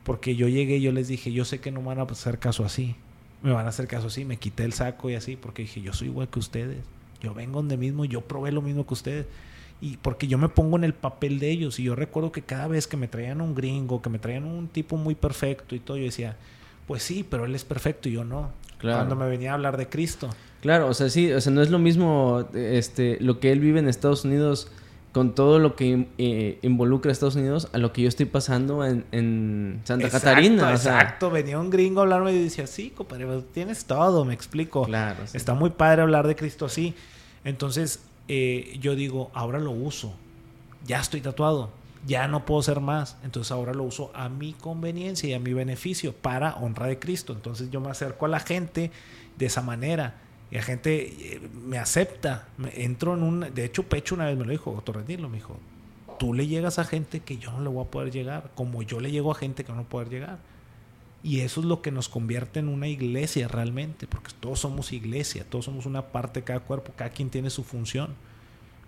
Porque 0.04 0.34
yo 0.34 0.48
llegué 0.48 0.76
y 0.76 0.80
yo 0.80 0.92
les 0.92 1.08
dije, 1.08 1.30
yo 1.32 1.44
sé 1.44 1.60
que 1.60 1.70
no 1.70 1.80
me 1.80 1.88
van 1.88 1.98
a 1.98 2.02
hacer 2.04 2.38
caso 2.38 2.64
así. 2.64 2.96
Me 3.42 3.52
van 3.52 3.66
a 3.66 3.68
hacer 3.68 3.86
caso 3.86 4.06
así. 4.06 4.24
Me 4.24 4.38
quité 4.38 4.64
el 4.64 4.72
saco 4.72 5.10
y 5.10 5.14
así, 5.14 5.36
porque 5.36 5.62
dije, 5.62 5.82
yo 5.82 5.92
soy 5.92 6.08
igual 6.08 6.28
que 6.28 6.38
ustedes. 6.38 6.78
Yo 7.20 7.34
vengo 7.34 7.58
donde 7.58 7.76
mismo, 7.76 8.04
yo 8.04 8.22
probé 8.22 8.52
lo 8.52 8.62
mismo 8.62 8.86
que 8.86 8.94
ustedes. 8.94 9.26
Y 9.80 9.96
porque 9.96 10.26
yo 10.26 10.36
me 10.36 10.48
pongo 10.48 10.76
en 10.76 10.84
el 10.84 10.94
papel 10.94 11.38
de 11.38 11.50
ellos. 11.50 11.78
Y 11.78 11.84
yo 11.84 11.96
recuerdo 11.96 12.32
que 12.32 12.42
cada 12.42 12.68
vez 12.68 12.86
que 12.86 12.96
me 12.96 13.08
traían 13.08 13.40
un 13.40 13.54
gringo, 13.54 14.02
que 14.02 14.10
me 14.10 14.18
traían 14.18 14.44
un 14.44 14.68
tipo 14.68 14.96
muy 14.96 15.14
perfecto 15.14 15.74
y 15.74 15.80
todo, 15.80 15.96
yo 15.96 16.04
decía, 16.04 16.36
pues 16.86 17.02
sí, 17.02 17.24
pero 17.28 17.44
él 17.44 17.54
es 17.54 17.64
perfecto 17.64 18.08
y 18.08 18.12
yo 18.12 18.24
no. 18.24 18.50
Cuando 18.80 19.14
me 19.14 19.28
venía 19.28 19.52
a 19.52 19.54
hablar 19.54 19.76
de 19.76 19.88
Cristo. 19.88 20.30
Claro, 20.60 20.88
o 20.88 20.94
sea, 20.94 21.08
sí, 21.08 21.32
o 21.32 21.40
sea, 21.40 21.52
no 21.52 21.62
es 21.62 21.70
lo 21.70 21.78
mismo 21.78 22.46
este, 22.54 23.18
lo 23.20 23.40
que 23.40 23.52
él 23.52 23.60
vive 23.60 23.78
en 23.78 23.88
Estados 23.88 24.24
Unidos 24.24 24.70
con 25.12 25.34
todo 25.34 25.58
lo 25.58 25.74
que 25.74 26.06
eh, 26.18 26.58
involucra 26.62 27.10
a 27.10 27.12
Estados 27.12 27.36
Unidos 27.36 27.68
a 27.72 27.78
lo 27.78 27.92
que 27.92 28.02
yo 28.02 28.08
estoy 28.08 28.26
pasando 28.26 28.84
en, 28.84 29.80
Santa 29.84 30.08
Catarina. 30.08 30.70
exacto, 30.70 31.30
venía 31.30 31.58
un 31.58 31.70
gringo 31.70 32.00
a 32.00 32.02
hablarme 32.04 32.32
y 32.32 32.44
decía, 32.44 32.66
sí, 32.66 32.90
compadre, 32.90 33.26
tienes 33.52 33.84
todo, 33.84 34.24
me 34.24 34.34
explico. 34.34 34.84
Claro. 34.84 35.24
Está 35.32 35.54
muy 35.54 35.70
padre 35.70 36.02
hablar 36.02 36.26
de 36.26 36.36
Cristo 36.36 36.66
así. 36.66 36.94
Entonces, 37.44 38.04
eh, 38.28 38.78
yo 38.80 38.94
digo, 38.94 39.30
ahora 39.34 39.58
lo 39.58 39.72
uso. 39.72 40.14
Ya 40.86 41.00
estoy 41.00 41.20
tatuado 41.20 41.70
ya 42.06 42.28
no 42.28 42.44
puedo 42.44 42.62
ser 42.62 42.80
más. 42.80 43.16
Entonces 43.24 43.52
ahora 43.52 43.74
lo 43.74 43.84
uso 43.84 44.10
a 44.14 44.28
mi 44.28 44.52
conveniencia 44.52 45.28
y 45.28 45.34
a 45.34 45.38
mi 45.38 45.52
beneficio 45.52 46.12
para 46.12 46.56
honra 46.56 46.86
de 46.86 46.98
Cristo. 46.98 47.32
Entonces 47.32 47.70
yo 47.70 47.80
me 47.80 47.90
acerco 47.90 48.26
a 48.26 48.28
la 48.28 48.40
gente 48.40 48.90
de 49.36 49.46
esa 49.46 49.62
manera. 49.62 50.14
Y 50.50 50.56
la 50.56 50.62
gente 50.62 51.34
eh, 51.34 51.40
me 51.64 51.78
acepta. 51.78 52.48
Me 52.58 52.84
entro 52.84 53.14
en 53.14 53.22
un... 53.22 53.54
De 53.54 53.64
hecho, 53.64 53.84
Pecho 53.84 54.14
una 54.14 54.26
vez 54.26 54.36
me 54.36 54.44
lo 54.44 54.50
dijo, 54.50 54.72
doctor 54.72 55.04
me 55.06 55.16
dijo, 55.16 55.58
tú 56.18 56.34
le 56.34 56.46
llegas 56.46 56.78
a 56.78 56.84
gente 56.84 57.20
que 57.20 57.38
yo 57.38 57.50
no 57.52 57.60
le 57.60 57.68
voy 57.68 57.84
a 57.84 57.90
poder 57.90 58.12
llegar, 58.12 58.50
como 58.54 58.82
yo 58.82 59.00
le 59.00 59.10
llego 59.10 59.32
a 59.32 59.34
gente 59.34 59.64
que 59.64 59.72
no 59.72 59.84
puedo 59.84 60.04
poder 60.04 60.20
llegar. 60.20 60.38
Y 61.22 61.40
eso 61.40 61.60
es 61.60 61.66
lo 61.66 61.82
que 61.82 61.90
nos 61.90 62.08
convierte 62.08 62.60
en 62.60 62.68
una 62.68 62.88
iglesia 62.88 63.46
realmente, 63.46 64.06
porque 64.06 64.30
todos 64.40 64.60
somos 64.60 64.92
iglesia, 64.92 65.44
todos 65.48 65.66
somos 65.66 65.86
una 65.86 66.06
parte 66.06 66.40
de 66.40 66.44
cada 66.44 66.60
cuerpo, 66.60 66.92
cada 66.96 67.10
quien 67.10 67.30
tiene 67.30 67.50
su 67.50 67.62
función. 67.62 68.14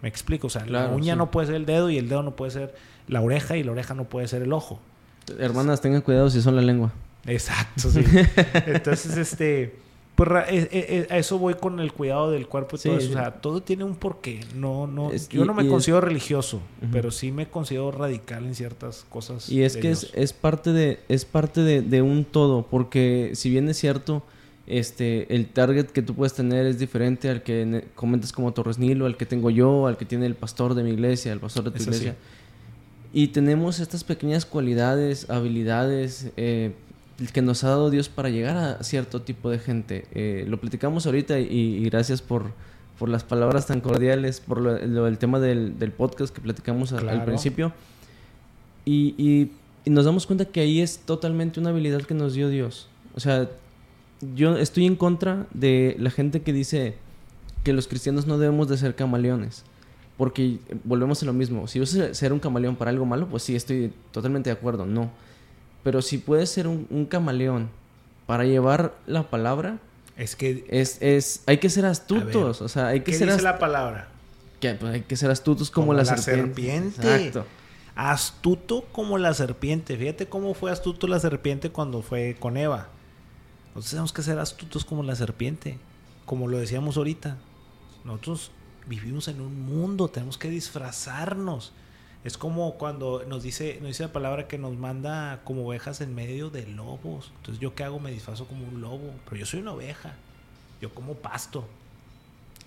Me 0.01 0.09
explico, 0.09 0.47
o 0.49 0.51
sea, 0.51 0.67
la 0.67 0.89
uña 0.89 1.15
no 1.15 1.31
puede 1.31 1.49
ser 1.49 1.57
el 1.57 1.67
dedo 1.67 1.91
y 1.91 1.99
el 1.99 2.09
dedo 2.09 2.23
no 2.23 2.35
puede 2.35 2.51
ser 2.51 2.75
la 3.07 3.21
oreja 3.21 3.57
y 3.57 3.63
la 3.63 3.73
oreja 3.73 3.95
no 3.95 4.05
puede 4.05 4.29
ser 4.29 4.43
el 4.43 4.53
ojo. 4.53 4.81
Hermanas, 5.39 5.81
tengan 5.81 6.01
cuidado 6.01 6.29
si 6.31 6.41
son 6.41 6.57
la 6.57 6.63
lengua. 6.63 6.93
Exacto, 7.27 7.91
sí. 7.91 8.03
Entonces, 8.67 9.17
este, 9.17 9.77
pues 10.15 10.29
eh, 10.49 10.69
eh, 10.71 11.07
a 11.11 11.19
eso 11.19 11.39
voy 11.39 11.55
con 11.55 11.81
el 11.81 11.93
cuidado 11.93 12.31
del 12.31 12.47
cuerpo 12.47 12.77
y 12.77 12.79
todo 12.81 12.99
eso. 12.99 13.11
O 13.11 13.13
sea, 13.13 13.41
todo 13.41 13.63
tiene 13.63 13.85
un 13.85 13.97
porqué. 13.97 14.41
No, 14.55 14.87
no, 14.87 15.11
yo 15.31 15.45
no 15.45 15.55
me 15.55 15.67
considero 15.69 16.01
religioso, 16.01 16.61
pero 16.91 17.11
sí 17.11 17.33
me 17.33 17.49
considero 17.49 17.91
radical 17.91 18.45
en 18.45 18.55
ciertas 18.55 19.07
cosas. 19.09 19.49
Y 19.49 19.63
es 19.63 19.77
que 19.77 19.91
es, 19.91 20.11
es, 20.15 20.33
parte 20.33 20.73
de, 20.73 21.01
es 21.09 21.25
parte 21.25 21.63
de, 21.63 21.83
de 21.83 22.03
un 22.03 22.25
todo, 22.25 22.67
porque 22.67 23.33
si 23.35 23.51
bien 23.51 23.69
es 23.69 23.79
cierto 23.79 24.23
este, 24.67 25.35
el 25.35 25.49
target 25.49 25.87
que 25.87 26.03
tú 26.03 26.15
puedes 26.15 26.35
tener 26.35 26.67
es 26.67 26.79
diferente 26.79 27.29
al 27.29 27.43
que 27.43 27.89
comentas 27.95 28.33
como 28.33 28.53
Torres 28.53 28.79
Nilo, 28.79 29.07
al 29.07 29.17
que 29.17 29.27
tengo 29.27 29.51
yo, 29.51 29.87
al 29.87 29.97
que 29.97 30.05
tiene 30.05 30.27
el 30.27 30.35
pastor 30.35 30.75
de 30.75 30.83
mi 30.83 30.91
iglesia, 30.91 31.33
el 31.33 31.41
pastor 31.41 31.65
de 31.65 31.71
tu 31.73 31.83
iglesia. 31.83 32.17
Y 33.13 33.29
tenemos 33.29 33.81
estas 33.81 34.05
pequeñas 34.05 34.47
cualidades, 34.47 35.29
habilidades 35.29 36.31
eh, 36.37 36.73
que 37.33 37.43
nos 37.43 37.65
ha 37.65 37.69
dado 37.69 37.91
Dios 37.91 38.09
para 38.09 38.31
llegar 38.31 38.57
a 38.57 38.83
cierto 38.83 39.23
tipo 39.23 39.51
de 39.51 39.59
gente. 39.59 40.07
Eh, 40.13 40.45
lo 40.49 40.61
platicamos 40.61 41.07
ahorita 41.07 41.39
y, 41.39 41.85
gracias 41.85 42.23
por, 42.23 42.53
por, 42.99 43.09
las 43.09 43.25
palabras 43.25 43.67
tan 43.67 43.81
cordiales, 43.81 44.41
por 44.41 44.61
lo, 44.61 45.07
el 45.07 45.19
tema 45.19 45.39
del, 45.39 45.75
podcast 45.97 46.35
que 46.35 46.41
platicamos 46.41 46.93
al 46.93 47.25
principio. 47.25 47.73
Y, 48.85 49.15
y, 49.17 49.53
y 49.85 49.91
nos 49.91 50.05
damos 50.05 50.27
cuenta 50.27 50.45
que 50.45 50.61
ahí 50.61 50.81
es 50.81 50.99
totalmente 50.99 51.61
una 51.61 51.71
habilidad 51.71 52.03
que 52.03 52.15
nos 52.15 52.35
dio 52.35 52.49
Dios. 52.49 52.89
O 53.15 53.21
sea, 53.21 53.49
yo 54.35 54.57
estoy 54.57 54.87
en 54.87 54.97
contra 54.97 55.47
de 55.53 55.97
la 55.99 56.11
gente 56.11 56.43
que 56.43 56.53
dice 56.53 56.95
que 57.65 57.73
los 57.73 57.89
cristianos 57.89 58.27
no 58.27 58.39
debemos 58.39 58.69
de 58.69 58.77
ser 58.77 58.95
camaleones. 58.95 59.65
Porque 60.17 60.59
volvemos 60.85 61.23
a 61.23 61.27
lo 61.27 61.33
mismo. 61.33 61.67
Si 61.67 61.81
a 61.81 62.15
ser 62.15 62.33
un 62.33 62.39
camaleón 62.39 62.77
para 62.77 62.91
algo 62.91 63.05
malo, 63.05 63.29
pues 63.29 63.43
sí, 63.43 63.57
estoy 63.57 63.93
totalmente 64.13 64.51
de 64.51 64.55
acuerdo. 64.55 64.87
No. 64.87 65.11
Pero 65.83 66.03
si 66.03 66.19
puedes 66.19 66.51
ser 66.51 66.67
un, 66.69 67.07
camaleón 67.11 67.71
para 68.27 68.45
llevar 68.45 68.95
la 69.07 69.31
palabra, 69.31 69.79
es 70.17 70.37
que 70.37 70.65
es, 70.69 71.01
es 71.01 71.43
hay 71.47 71.59
que 71.59 71.71
ser 71.71 71.87
astutos. 71.87 72.61
o 72.61 72.69
sea, 72.69 72.89
hay 72.89 73.01
que 73.01 73.13
¿qué 73.13 73.19
ser 73.19 73.31
dice 73.31 73.43
la 73.43 73.59
palabra? 73.59 74.09
que 74.63 74.75
pues, 74.75 74.95
hay 74.95 75.01
que 75.01 75.17
ser 75.17 75.31
astutos 75.31 75.71
como, 75.71 75.93
la, 75.93 76.05
serpiente. 76.05 77.01
Exacto. 77.01 77.45
Astuto 77.97 78.85
como 78.93 79.19
la 79.19 79.35
serpiente. 79.35 79.97
Fíjate 79.97 80.29
cómo 80.29 80.55
fue 80.55 80.71
astuto 80.71 81.09
la 81.09 81.19
serpiente 81.19 81.71
cuando 81.71 82.01
fue 82.01 82.37
con 82.39 82.57
Eva. 82.57 82.87
Nosotros 83.75 83.91
tenemos 83.91 84.13
que 84.13 84.23
ser 84.23 84.39
astutos 84.39 84.85
como 84.85 85.03
la 85.03 85.17
serpiente. 85.17 85.79
Como 86.25 86.47
lo 86.47 86.59
decíamos 86.59 86.97
ahorita. 86.97 87.39
Nosotros 88.05 88.53
vivimos 88.87 89.27
en 89.27 89.41
un 89.41 89.63
mundo, 89.63 90.09
tenemos 90.09 90.39
que 90.39 90.49
disfrazarnos. 90.49 91.73
Es 92.25 92.39
como 92.39 92.75
cuando 92.75 93.25
nos 93.27 93.43
dice, 93.43 93.79
nos 93.81 93.89
dice 93.89 94.05
la 94.05 94.13
palabra 94.13 94.47
que 94.47 94.57
nos 94.57 94.77
manda 94.77 95.41
como 95.45 95.67
ovejas 95.67 96.01
en 96.01 96.15
medio 96.15 96.51
de 96.51 96.67
lobos. 96.67 97.33
Entonces, 97.39 97.61
¿yo 97.61 97.75
qué 97.75 97.83
hago? 97.83 97.99
Me 97.99 98.13
disfrazo 98.13 98.47
como 98.47 98.65
un 98.67 98.81
lobo. 98.81 99.11
Pero 99.25 99.37
yo 99.37 99.47
soy 99.47 99.61
una 99.61 99.73
oveja. 99.73 100.15
Yo 100.81 100.95
como 100.95 101.15
pasto. 101.15 101.67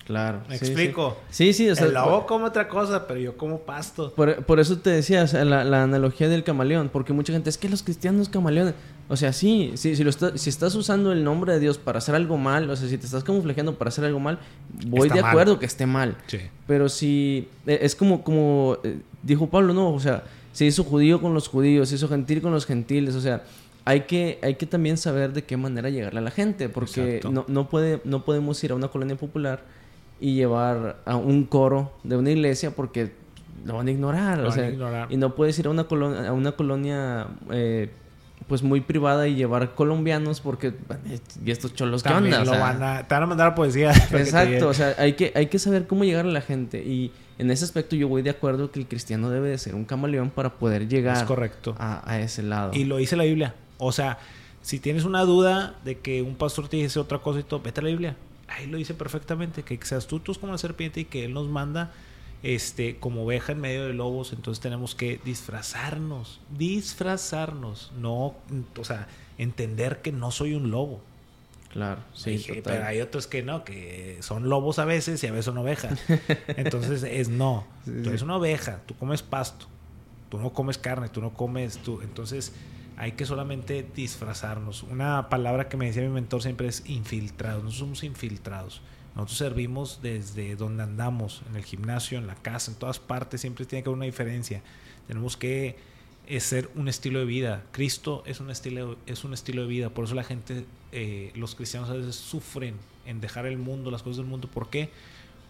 Claro. 0.05 0.41
¿Me 0.47 0.55
explico? 0.55 1.17
Sí, 1.31 1.51
sí. 1.51 1.67
O 1.67 1.75
sea, 1.75 1.87
el 1.87 1.93
lobo 1.93 2.27
come 2.27 2.45
otra 2.45 2.67
cosa, 2.67 3.07
pero 3.07 3.19
yo 3.19 3.35
como 3.37 3.59
pasto. 3.59 4.13
Por, 4.13 4.59
eso 4.59 4.77
te 4.77 4.91
decía 4.91 5.25
la, 5.43 5.63
la, 5.63 5.83
analogía 5.83 6.29
del 6.29 6.43
camaleón. 6.43 6.89
Porque 6.89 7.11
mucha 7.11 7.33
gente 7.33 7.49
es 7.49 7.57
que 7.57 7.67
los 7.67 7.81
cristianos 7.81 8.29
camaleones. 8.29 8.75
O 9.09 9.17
sea, 9.17 9.33
sí, 9.33 9.71
sí 9.75 9.95
si, 9.95 10.03
lo 10.03 10.11
si 10.11 10.49
estás 10.49 10.75
usando 10.75 11.11
el 11.11 11.23
nombre 11.23 11.53
de 11.53 11.59
Dios 11.59 11.79
para 11.79 11.97
hacer 11.97 12.13
algo 12.13 12.37
mal, 12.37 12.69
o 12.69 12.75
sea, 12.75 12.87
si 12.87 12.97
te 12.97 13.05
estás 13.05 13.23
camuflajeando 13.23 13.75
para 13.75 13.89
hacer 13.89 14.05
algo 14.05 14.19
mal, 14.19 14.39
voy 14.87 15.09
de 15.09 15.19
acuerdo 15.19 15.57
que 15.59 15.65
esté 15.65 15.87
mal. 15.87 16.15
Sí. 16.27 16.39
Pero 16.67 16.87
si 16.87 17.47
e, 17.65 17.79
es 17.81 17.95
como, 17.95 18.23
como 18.23 18.77
eh, 18.83 18.99
dijo 19.21 19.47
Pablo, 19.47 19.73
no, 19.73 19.91
o 19.91 19.99
sea, 19.99 20.23
se 20.53 20.65
hizo 20.65 20.83
judío 20.83 21.21
con 21.21 21.33
los 21.33 21.47
judíos, 21.47 21.89
se 21.89 21.95
hizo 21.95 22.07
gentil 22.07 22.41
con 22.41 22.51
los 22.51 22.65
gentiles, 22.65 23.13
o 23.13 23.21
sea, 23.21 23.43
hay 23.85 24.01
que, 24.01 24.39
hay 24.41 24.55
que 24.55 24.65
también 24.65 24.97
saber 24.97 25.33
de 25.33 25.43
qué 25.43 25.55
manera 25.55 25.91
llegarle 25.91 26.19
a 26.19 26.23
la 26.23 26.31
gente, 26.31 26.69
porque 26.69 27.21
no, 27.29 27.45
no, 27.47 27.69
puede, 27.69 28.01
no 28.05 28.25
podemos 28.25 28.63
ir 28.63 28.71
a 28.71 28.75
una 28.75 28.87
colonia 28.87 29.15
popular 29.15 29.63
y 30.19 30.35
llevar 30.35 30.97
a 31.05 31.15
un 31.15 31.45
coro 31.45 31.91
de 32.03 32.17
una 32.17 32.31
iglesia 32.31 32.71
porque 32.71 33.11
lo 33.65 33.75
van 33.75 33.87
a 33.87 33.91
ignorar. 33.91 34.39
o 34.41 34.51
sea, 34.51 34.71
Y 35.09 35.17
no 35.17 35.35
puedes 35.35 35.57
ir 35.59 35.67
a 35.67 35.69
una 35.69 35.85
colonia, 35.85 36.29
a 36.29 36.33
una 36.33 36.53
colonia 36.53 37.27
eh, 37.51 37.89
pues 38.47 38.61
muy 38.61 38.81
privada 38.81 39.27
y 39.27 39.35
llevar 39.35 39.73
colombianos 39.73 40.39
porque 40.39 40.73
y 41.43 41.51
estos 41.51 41.73
cholos 41.73 42.03
que 42.03 42.13
onda 42.13 42.43
lo 42.43 42.51
van 42.51 42.83
a, 42.83 43.07
te 43.07 43.13
van 43.13 43.23
a 43.23 43.25
mandar 43.25 43.55
poesía. 43.55 43.91
Exacto 44.11 44.67
o 44.67 44.73
sea 44.73 44.93
hay 44.97 45.13
que 45.13 45.31
hay 45.35 45.47
que 45.47 45.57
saber 45.57 45.87
cómo 45.87 46.03
llegar 46.03 46.25
a 46.25 46.29
la 46.29 46.41
gente 46.41 46.83
y 46.83 47.11
en 47.39 47.49
ese 47.49 47.65
aspecto 47.65 47.95
yo 47.95 48.07
voy 48.07 48.21
de 48.21 48.29
acuerdo 48.29 48.71
que 48.71 48.79
el 48.79 48.87
cristiano 48.87 49.29
debe 49.29 49.49
de 49.49 49.57
ser 49.57 49.73
un 49.75 49.83
camaleón 49.83 50.29
para 50.29 50.51
poder 50.53 50.87
llegar 50.87 51.25
correcto. 51.25 51.75
A, 51.77 52.09
a, 52.09 52.19
ese 52.19 52.43
lado. 52.43 52.71
Y 52.73 52.85
lo 52.85 52.97
dice 52.97 53.17
la 53.17 53.23
Biblia. 53.23 53.55
O 53.77 53.91
sea 53.91 54.19
si 54.61 54.79
tienes 54.79 55.05
una 55.05 55.21
duda 55.21 55.75
de 55.83 55.99
que 55.99 56.21
un 56.21 56.35
pastor 56.35 56.67
te 56.67 56.77
dice 56.77 56.99
otra 56.99 57.19
cosa 57.19 57.39
y 57.39 57.43
todo 57.43 57.61
vete 57.61 57.81
a 57.81 57.83
la 57.83 57.89
Biblia 57.89 58.15
ahí 58.47 58.67
lo 58.67 58.77
dice 58.77 58.93
perfectamente, 58.93 59.63
que 59.63 59.77
seas 59.77 60.03
astutos 60.03 60.37
como 60.37 60.51
la 60.51 60.57
serpiente 60.57 61.01
y 61.01 61.05
que 61.05 61.25
Él 61.25 61.33
nos 61.33 61.47
manda 61.47 61.91
este, 62.43 62.97
como 62.97 63.23
oveja 63.23 63.53
en 63.53 63.59
medio 63.59 63.85
de 63.85 63.93
lobos, 63.93 64.31
entonces 64.31 64.61
tenemos 64.61 64.93
que 64.93 65.19
disfrazarnos, 65.25 66.41
disfrazarnos, 66.55 67.91
no, 67.99 68.35
o 68.77 68.83
sea, 68.83 69.07
entender 69.37 70.01
que 70.01 70.11
no 70.11 70.31
soy 70.31 70.53
un 70.53 70.69
lobo. 70.69 71.01
Claro, 71.71 72.01
sí. 72.13 72.45
pero 72.63 72.85
hay 72.85 73.01
otros 73.01 73.27
que 73.27 73.43
no, 73.43 73.65
que 73.65 74.19
son 74.21 74.47
lobos 74.47 74.79
a 74.79 74.85
veces 74.85 75.21
y 75.23 75.27
a 75.27 75.31
veces 75.31 75.45
son 75.45 75.57
ovejas. 75.57 75.99
Entonces 76.47 77.03
es 77.03 77.27
no. 77.27 77.65
tú 77.83 78.09
eres 78.09 78.21
una 78.21 78.37
oveja, 78.37 78.79
tú 78.85 78.95
comes 78.95 79.21
pasto, 79.23 79.65
tú 80.29 80.37
no 80.37 80.53
comes 80.53 80.77
carne, 80.77 81.09
tú 81.09 81.19
no 81.19 81.33
comes, 81.33 81.77
tú. 81.79 81.99
Entonces 82.01 82.53
hay 82.97 83.13
que 83.13 83.25
solamente 83.25 83.85
disfrazarnos. 83.95 84.83
Una 84.83 85.29
palabra 85.29 85.67
que 85.67 85.77
me 85.77 85.87
decía 85.87 86.03
mi 86.03 86.09
mentor 86.09 86.41
siempre 86.41 86.67
es 86.67 86.83
infiltrados. 86.85 87.63
Nosotros 87.63 87.79
somos 87.79 88.03
infiltrados. 88.03 88.81
Nosotros 89.15 89.37
servimos 89.37 89.99
desde 90.01 90.55
donde 90.55 90.83
andamos, 90.83 91.41
en 91.49 91.55
el 91.55 91.63
gimnasio, 91.63 92.17
en 92.17 92.27
la 92.27 92.35
casa, 92.35 92.71
en 92.71 92.77
todas 92.77 92.99
partes. 92.99 93.41
Siempre 93.41 93.65
tiene 93.65 93.83
que 93.83 93.89
haber 93.89 93.97
una 93.97 94.05
diferencia. 94.05 94.61
Tenemos 95.07 95.35
que 95.35 95.75
eh, 96.27 96.39
ser 96.39 96.69
un 96.75 96.87
estilo 96.87 97.19
de 97.19 97.25
vida. 97.25 97.63
Cristo 97.71 98.23
es 98.25 98.39
un 98.39 98.49
estilo, 98.49 98.97
es 99.05 99.23
un 99.25 99.33
estilo 99.33 99.63
de 99.63 99.67
vida. 99.67 99.89
Por 99.89 100.05
eso 100.05 100.15
la 100.15 100.23
gente, 100.23 100.65
eh, 100.91 101.31
los 101.35 101.55
cristianos 101.55 101.89
a 101.89 101.93
veces 101.93 102.15
sufren 102.15 102.75
en 103.05 103.19
dejar 103.19 103.45
el 103.45 103.57
mundo, 103.57 103.91
las 103.91 104.03
cosas 104.03 104.17
del 104.17 104.25
mundo. 104.25 104.47
¿Por 104.47 104.69
qué? 104.69 104.89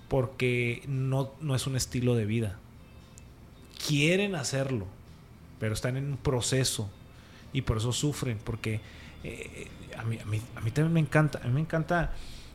Porque 0.10 0.84
no, 0.88 1.32
no 1.42 1.56
es 1.56 1.68
un 1.68 1.76
estilo 1.76 2.16
de 2.16 2.26
vida. 2.26 2.58
Quieren 3.88 4.34
hacerlo, 4.34 4.88
pero 5.60 5.74
están 5.74 5.96
en 5.98 6.06
un 6.06 6.18
proceso 6.18 6.90
y 7.56 7.62
por 7.62 7.78
eso 7.78 7.94
sufren, 7.94 8.38
porque 8.44 8.82
eh, 9.24 9.68
a, 9.98 10.04
mí, 10.04 10.20
a, 10.20 10.26
mí, 10.26 10.42
a 10.58 10.60
mí 10.60 10.72
también 10.72 10.92
me 10.92 11.00
encanta, 11.00 11.40
a 11.42 11.48
mí 11.48 11.54
me 11.54 11.62
encanta, 11.62 12.12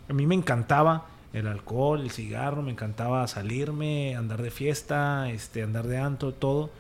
a 0.07 0.13
mí 0.13 0.27
me 0.27 0.35
encantaba 0.35 1.07
el 1.33 1.47
alcohol, 1.47 2.03
el 2.03 2.11
cigarro, 2.11 2.61
me 2.61 2.71
encantaba 2.71 3.27
salirme, 3.27 4.15
andar 4.15 4.43
de 4.43 4.51
fiesta, 4.51 5.31
este, 5.31 5.63
andar 5.63 5.87
de 5.87 5.97
anto, 5.97 6.35
todo, 6.35 6.71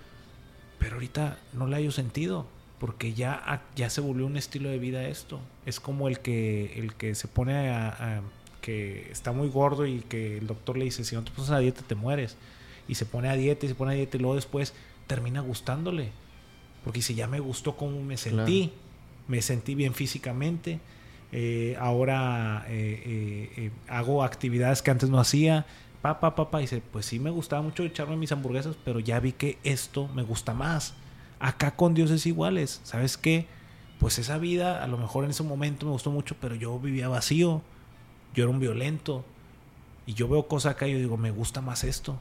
pero 0.78 0.96
ahorita 0.96 1.38
no 1.54 1.66
le 1.66 1.76
hallo 1.76 1.92
sentido, 1.92 2.46
porque 2.78 3.14
ya, 3.14 3.62
ya 3.74 3.88
se 3.88 4.02
volvió 4.02 4.26
un 4.26 4.36
estilo 4.36 4.68
de 4.68 4.78
vida 4.78 5.08
esto, 5.08 5.40
es 5.64 5.80
como 5.80 6.06
el 6.06 6.20
que, 6.20 6.78
el 6.78 6.92
que 6.96 7.14
se 7.14 7.26
pone 7.26 7.70
a, 7.70 8.20
que 8.60 9.10
está 9.10 9.32
muy 9.32 9.48
gordo 9.48 9.86
y 9.86 10.00
que 10.00 10.36
el 10.36 10.46
doctor 10.46 10.76
le 10.76 10.84
dice, 10.84 11.04
si 11.04 11.14
no 11.16 11.24
te 11.24 11.30
pones 11.30 11.50
a 11.52 11.58
dieta 11.58 11.80
te 11.86 11.94
mueres, 11.94 12.36
y 12.86 12.96
se 12.96 13.06
pone 13.06 13.30
a 13.30 13.34
dieta 13.34 13.64
y 13.64 13.70
se 13.70 13.74
pone 13.74 13.92
a 13.92 13.96
dieta 13.96 14.18
y 14.18 14.20
luego 14.20 14.34
después 14.34 14.74
termina 15.06 15.40
gustándole 15.40 16.12
porque 16.84 17.02
si 17.02 17.14
ya 17.14 17.26
me 17.26 17.40
gustó 17.40 17.76
cómo 17.76 18.00
me 18.02 18.16
sentí, 18.16 18.72
me 19.28 19.42
sentí 19.42 19.74
bien 19.74 19.94
físicamente, 19.94 20.80
eh, 21.32 21.76
ahora 21.78 22.64
eh, 22.68 23.52
eh, 23.56 23.70
hago 23.88 24.24
actividades 24.24 24.82
que 24.82 24.90
antes 24.90 25.10
no 25.10 25.20
hacía, 25.20 25.66
papá, 26.02 26.34
papá, 26.34 26.50
pa, 26.50 26.58
dice, 26.58 26.82
pues 26.92 27.06
sí 27.06 27.18
me 27.18 27.30
gustaba 27.30 27.62
mucho 27.62 27.84
echarme 27.84 28.16
mis 28.16 28.32
hamburguesas, 28.32 28.76
pero 28.84 29.00
ya 29.00 29.20
vi 29.20 29.32
que 29.32 29.58
esto 29.64 30.08
me 30.08 30.22
gusta 30.22 30.54
más. 30.54 30.94
Acá 31.38 31.76
con 31.76 31.94
Dios 31.94 32.10
es 32.10 32.26
iguales, 32.26 32.80
¿sabes 32.84 33.16
qué? 33.16 33.46
Pues 33.98 34.18
esa 34.18 34.38
vida, 34.38 34.82
a 34.82 34.86
lo 34.86 34.98
mejor 34.98 35.24
en 35.24 35.30
ese 35.30 35.42
momento 35.42 35.86
me 35.86 35.92
gustó 35.92 36.10
mucho, 36.10 36.36
pero 36.40 36.54
yo 36.54 36.78
vivía 36.78 37.08
vacío, 37.08 37.62
yo 38.34 38.44
era 38.44 38.50
un 38.50 38.60
violento, 38.60 39.24
y 40.06 40.14
yo 40.14 40.28
veo 40.28 40.48
cosas 40.48 40.74
acá 40.74 40.88
y 40.88 40.92
yo 40.92 40.98
digo, 40.98 41.16
me 41.16 41.30
gusta 41.30 41.60
más 41.60 41.84
esto. 41.84 42.18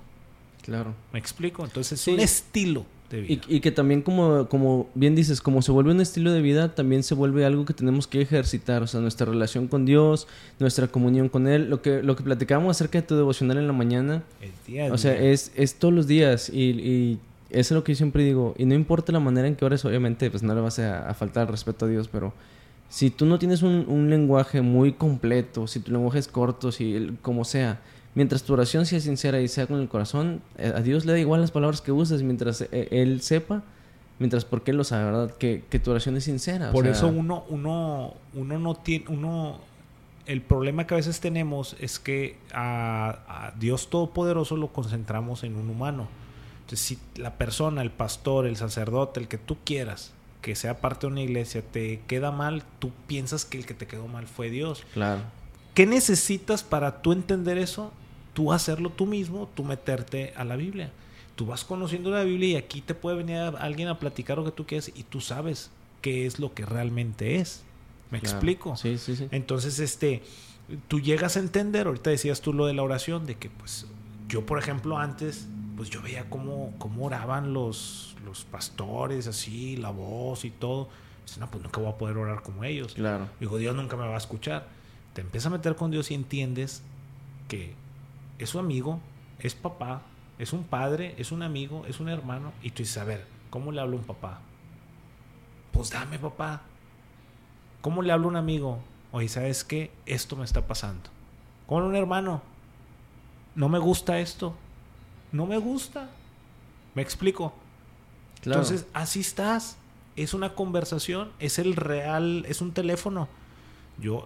Claro. 0.62 0.94
¿Me 1.12 1.20
explico? 1.20 1.64
Entonces 1.64 2.00
es 2.00 2.08
un 2.08 2.20
estilo. 2.20 2.86
Y, 3.12 3.60
que 3.60 3.72
también, 3.72 4.02
como, 4.02 4.48
como 4.50 4.88
bien 4.94 5.16
dices, 5.16 5.42
como 5.42 5.62
se 5.62 5.72
vuelve 5.72 5.92
un 5.92 6.02
estilo 6.02 6.32
de 6.32 6.42
vida, 6.42 6.76
también 6.76 7.04
se 7.04 7.16
vuelve 7.16 7.46
algo 7.46 7.66
que 7.66 7.74
tenemos 7.74 8.06
que 8.08 8.22
ejercitar. 8.22 8.84
O 8.84 8.88
sea, 8.88 9.00
nuestra 9.02 9.26
relación 9.26 9.68
con 9.68 9.86
Dios, 9.86 10.28
nuestra 10.60 10.88
comunión 10.88 11.30
con 11.30 11.48
Él. 11.48 11.70
Lo 11.70 11.82
que, 11.82 12.04
lo 12.04 12.16
que 12.16 12.24
platicábamos 12.24 12.78
acerca 12.78 13.02
de 13.02 13.08
tu 13.08 13.16
devocional 13.16 13.58
en 13.58 13.68
la 13.68 13.74
mañana. 13.74 14.24
o 14.92 14.98
sea, 14.98 15.16
es, 15.20 15.52
es 15.56 15.76
todos 15.76 15.94
los 15.94 16.08
días. 16.08 16.50
Y, 16.50 16.70
y, 16.70 17.20
eso 17.50 17.74
es 17.74 17.78
lo 17.78 17.84
que 17.84 17.94
yo 17.94 17.98
siempre 17.98 18.24
digo. 18.24 18.54
Y 18.58 18.66
no 18.66 18.76
importa 18.76 19.12
la 19.12 19.20
manera 19.20 19.48
en 19.48 19.56
que 19.56 19.66
ores, 19.66 19.84
obviamente, 19.86 20.30
pues 20.30 20.44
no 20.44 20.54
le 20.54 20.62
vas 20.62 20.78
a, 20.78 21.10
a 21.10 21.14
faltar 21.16 21.48
el 21.48 21.52
respeto 21.52 21.86
a 21.86 21.88
Dios, 21.88 22.08
pero 22.08 22.32
si 22.90 23.12
tú 23.12 23.26
no 23.26 23.40
tienes 23.40 23.62
un, 23.62 23.86
un 23.88 24.10
lenguaje 24.10 24.62
muy 24.62 24.94
completo, 24.94 25.68
si 25.68 25.80
tu 25.80 25.92
lenguaje 25.92 26.20
es 26.20 26.28
corto, 26.28 26.72
si 26.72 27.12
como 27.22 27.46
sea 27.46 27.80
mientras 28.16 28.44
tu 28.44 28.54
oración 28.54 28.86
sea 28.86 29.00
sincera 29.00 29.40
y 29.42 29.48
sea 29.48 29.68
con 29.68 29.80
el 29.80 29.88
corazón, 29.88 30.42
eh, 30.58 30.74
a 30.76 30.82
Dios 30.82 31.06
le 31.06 31.14
da 31.14 31.20
igual 31.20 31.42
las 31.42 31.52
palabras 31.52 31.82
que 31.82 31.92
uses 31.92 32.24
mientras 32.24 32.62
eh, 32.62 32.88
Él 32.92 33.22
sepa, 33.22 33.64
mientras 34.20 34.46
porque 34.46 34.72
Él 34.72 34.78
lo 34.78 34.84
sabe, 34.84 35.06
¿verdad? 35.06 35.36
Que, 35.38 35.62
tu 35.84 35.92
oración 35.92 36.18
es 36.18 36.24
sincera. 36.26 36.72
Por 36.72 36.88
eso 36.88 37.08
uno, 37.08 37.46
uno, 37.50 38.16
uno 38.34 38.60
no 38.60 38.76
tiene, 38.76 39.06
uno, 39.10 39.60
el 40.26 40.42
problema 40.42 40.86
que 40.86 40.94
a 40.94 40.98
veces 40.98 41.20
tenemos 41.20 41.76
es 41.80 42.00
que 42.00 42.38
a, 42.54 43.54
Dios 43.60 43.90
Todopoderoso 43.90 44.58
lo 44.58 44.68
concentramos 44.68 45.44
en 45.44 45.56
un 45.56 45.70
humano. 45.70 46.08
Entonces, 46.62 46.80
si 46.86 47.00
la 47.20 47.34
persona, 47.36 47.82
el 47.82 47.90
pastor, 47.90 48.46
el 48.46 48.56
sacerdote, 48.56 49.20
el 49.20 49.28
que 49.28 49.40
tú 49.40 49.58
quieras, 49.64 50.14
que 50.42 50.56
sea 50.56 50.82
parte 50.82 51.08
de 51.08 51.14
una 51.14 51.22
iglesia, 51.22 51.64
te 51.64 52.02
queda 52.08 52.32
mal, 52.32 52.64
tú 52.78 52.92
piensas 53.08 53.44
que 53.44 53.58
el 53.58 53.66
que 53.66 53.74
te 53.74 53.88
quedó 53.88 54.08
mal 54.08 54.28
fue 54.28 54.50
Dios. 54.50 54.84
Claro. 54.94 55.22
¿Qué 55.74 55.86
necesitas 55.86 56.64
para 56.64 57.02
tú 57.02 57.12
entender 57.12 57.58
eso? 57.58 57.92
Tú 58.34 58.54
hacerlo 58.54 58.90
tú 58.90 59.06
mismo, 59.06 59.50
tú 59.56 59.64
meterte 59.64 60.34
a 60.36 60.44
la 60.44 60.56
Biblia. 60.56 60.92
Tú 61.36 61.46
vas 61.46 61.64
conociendo 61.64 62.12
la 62.12 62.24
Biblia 62.24 62.50
y 62.50 62.56
aquí 62.56 62.82
te 62.82 62.94
puede 62.94 63.18
venir 63.18 63.38
alguien 63.38 63.88
a 63.88 64.00
platicar 64.00 64.38
lo 64.38 64.46
que 64.46 64.52
tú 64.52 64.66
quieres 64.66 64.92
y 64.94 65.04
tú 65.04 65.22
sabes 65.22 65.72
qué 66.02 66.26
es 66.26 66.40
lo 66.40 66.54
que 66.54 66.66
realmente 66.66 67.38
es. 67.38 67.64
¿Me 68.12 68.18
explico? 68.18 68.76
Sí, 68.76 68.98
sí, 68.98 69.16
sí. 69.16 69.28
Entonces, 69.32 69.80
este, 69.80 70.24
tú 70.88 71.00
llegas 71.00 71.38
a 71.38 71.40
entender, 71.40 71.88
ahorita 71.88 72.10
decías 72.10 72.42
tú 72.42 72.54
lo 72.54 72.66
de 72.66 72.74
la 72.74 72.84
oración, 72.84 73.26
de 73.26 73.36
que 73.36 73.50
pues 73.50 73.86
yo, 74.28 74.46
por 74.46 74.60
ejemplo, 74.60 74.98
antes, 74.98 75.48
pues 75.78 75.90
yo 75.90 76.02
veía 76.02 76.30
cómo, 76.30 76.74
cómo 76.80 77.06
oraban 77.06 77.54
los, 77.54 78.16
los 78.26 78.46
pastores, 78.46 79.28
así, 79.28 79.78
la 79.78 79.92
voz 79.92 80.44
y 80.44 80.50
todo. 80.50 80.90
Dices, 81.24 81.38
no, 81.38 81.50
pues 81.52 81.64
nunca 81.64 81.80
voy 81.80 81.92
a 81.92 81.98
poder 81.98 82.18
orar 82.18 82.42
como 82.42 82.64
ellos. 82.64 82.96
Claro. 82.96 83.28
Digo, 83.40 83.58
Dios 83.58 83.76
nunca 83.76 83.96
me 83.96 84.08
va 84.08 84.16
a 84.16 84.18
escuchar 84.18 84.80
te 85.14 85.22
empiezas 85.22 85.48
a 85.48 85.50
meter 85.50 85.76
con 85.76 85.92
Dios 85.92 86.12
y 86.12 86.14
entiendes 86.14 86.82
que 87.48 87.74
es 88.40 88.50
su 88.50 88.60
amigo, 88.60 89.00
es 89.40 89.54
papá, 89.54 90.02
es 90.40 90.54
un 90.54 90.64
padre, 90.64 91.14
es 91.18 91.32
un 91.32 91.44
amigo, 91.44 91.86
es 91.86 92.00
un 92.00 92.10
hermano, 92.10 92.54
y 92.64 92.72
tú 92.72 92.78
dices, 92.84 92.98
a 92.98 93.04
ver, 93.04 93.26
¿cómo 93.50 93.72
le 93.72 93.82
hablo 93.82 93.98
a 93.98 94.00
un 94.00 94.06
papá? 94.06 94.42
Pues 95.72 95.92
dame 95.92 96.18
papá. 96.18 96.62
¿Cómo 97.82 98.02
le 98.02 98.12
hablo 98.12 98.28
a 98.28 98.30
un 98.30 98.36
amigo? 98.36 98.80
Oye, 99.12 99.30
¿sabes 99.30 99.64
qué? 99.64 99.92
Esto 100.06 100.36
me 100.36 100.46
está 100.46 100.68
pasando. 100.68 101.10
Con 101.68 101.84
un 101.84 101.96
hermano. 101.96 102.42
No 103.56 103.70
me 103.70 103.80
gusta 103.80 104.20
esto. 104.20 104.56
no 105.32 105.46
me 105.46 105.58
gusta. 105.58 106.10
¿Me 106.96 107.02
explico? 107.02 107.54
Entonces, 108.44 108.88
así 108.94 109.20
estás. 109.20 109.78
Es 110.16 110.34
una 110.34 110.54
conversación, 110.56 111.32
es 111.40 111.60
el 111.60 111.76
real, 111.76 112.46
es 112.48 112.62
un 112.62 112.74
teléfono. 112.74 113.28
Yo, 114.00 114.24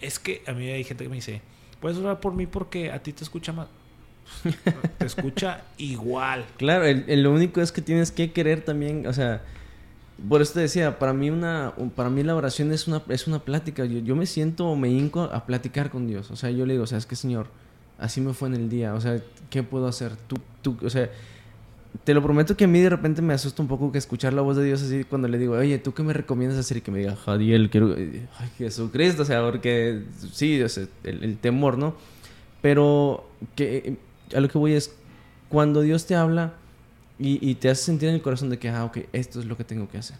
es 0.00 0.18
que 0.18 0.42
a 0.46 0.52
mí 0.52 0.68
hay 0.68 0.84
gente 0.84 1.04
que 1.04 1.10
me 1.10 1.16
dice, 1.16 1.42
puedes 1.82 1.98
orar 1.98 2.20
por 2.20 2.32
mí 2.32 2.46
porque 2.46 2.90
a 2.90 3.02
ti 3.02 3.12
te 3.12 3.24
escucha 3.24 3.52
más. 3.52 3.66
te 4.98 5.04
escucha 5.04 5.64
igual. 5.76 6.46
Claro, 6.56 6.86
el, 6.86 7.22
lo 7.22 7.32
único 7.32 7.60
es 7.60 7.72
que 7.72 7.82
tienes 7.82 8.10
que 8.10 8.32
querer 8.32 8.64
también, 8.64 9.06
o 9.06 9.12
sea, 9.12 9.42
por 10.28 10.40
eso 10.40 10.54
te 10.54 10.60
decía, 10.60 10.98
para 10.98 11.12
mí 11.12 11.28
una, 11.28 11.74
para 11.94 12.08
mí 12.08 12.22
la 12.22 12.36
oración 12.36 12.72
es 12.72 12.86
una, 12.86 13.02
es 13.08 13.26
una 13.26 13.40
plática. 13.40 13.84
Yo, 13.84 13.98
yo 13.98 14.14
me 14.14 14.26
siento, 14.26 14.74
me 14.76 14.88
hinco 14.88 15.22
a 15.22 15.44
platicar 15.44 15.90
con 15.90 16.06
Dios. 16.06 16.30
O 16.30 16.36
sea, 16.36 16.50
yo 16.50 16.64
le 16.64 16.74
digo, 16.74 16.84
o 16.84 16.86
sea, 16.86 16.98
es 16.98 17.06
que 17.06 17.16
Señor, 17.16 17.48
así 17.98 18.20
me 18.20 18.32
fue 18.32 18.48
en 18.48 18.54
el 18.54 18.68
día. 18.68 18.94
O 18.94 19.00
sea, 19.00 19.20
¿qué 19.50 19.62
puedo 19.62 19.88
hacer? 19.88 20.12
Tú, 20.28 20.36
tú, 20.62 20.78
o 20.84 20.90
sea, 20.90 21.10
te 22.04 22.14
lo 22.14 22.22
prometo 22.22 22.56
que 22.56 22.64
a 22.64 22.68
mí 22.68 22.80
de 22.80 22.90
repente 22.90 23.22
me 23.22 23.34
asusta 23.34 23.62
un 23.62 23.68
poco 23.68 23.92
que 23.92 23.98
escuchar 23.98 24.32
la 24.32 24.42
voz 24.42 24.56
de 24.56 24.64
Dios 24.64 24.82
así 24.82 25.04
cuando 25.04 25.28
le 25.28 25.38
digo, 25.38 25.54
oye, 25.54 25.78
¿tú 25.78 25.92
qué 25.92 26.02
me 26.02 26.12
recomiendas 26.12 26.58
hacer? 26.58 26.78
Y 26.78 26.80
que 26.80 26.90
me 26.90 26.98
diga, 27.00 27.16
Jadiel, 27.16 27.70
quiero... 27.70 27.94
Ay, 27.94 28.48
Jesucristo, 28.58 29.22
o 29.22 29.24
sea, 29.24 29.42
porque 29.42 30.02
sí, 30.32 30.60
o 30.62 30.68
sea, 30.68 30.86
el, 31.04 31.36
temor, 31.38 31.78
¿no? 31.78 31.94
Pero 32.60 33.28
que 33.54 33.98
a 34.34 34.40
lo 34.40 34.48
que 34.48 34.58
voy 34.58 34.72
es, 34.72 34.94
cuando 35.48 35.82
Dios 35.82 36.06
te 36.06 36.14
habla 36.14 36.54
y, 37.18 37.54
te 37.56 37.68
hace 37.68 37.84
sentir 37.84 38.08
en 38.08 38.16
el 38.16 38.22
corazón 38.22 38.50
de 38.50 38.58
que, 38.58 38.68
ah, 38.68 38.84
ok, 38.84 38.98
esto 39.12 39.38
es 39.38 39.46
lo 39.46 39.56
que 39.56 39.62
tengo 39.62 39.88
que 39.88 39.98
hacer. 39.98 40.16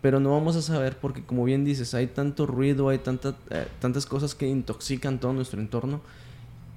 Pero 0.00 0.18
no 0.18 0.32
vamos 0.32 0.56
a 0.56 0.62
saber 0.62 0.96
porque, 0.96 1.22
como 1.22 1.44
bien 1.44 1.64
dices, 1.64 1.94
hay 1.94 2.08
tanto 2.08 2.46
ruido, 2.46 2.88
hay 2.88 2.98
tanta, 2.98 3.36
eh, 3.50 3.68
tantas 3.80 4.06
cosas 4.06 4.34
que 4.34 4.48
intoxican 4.48 5.20
todo 5.20 5.32
nuestro 5.32 5.60
entorno 5.60 6.00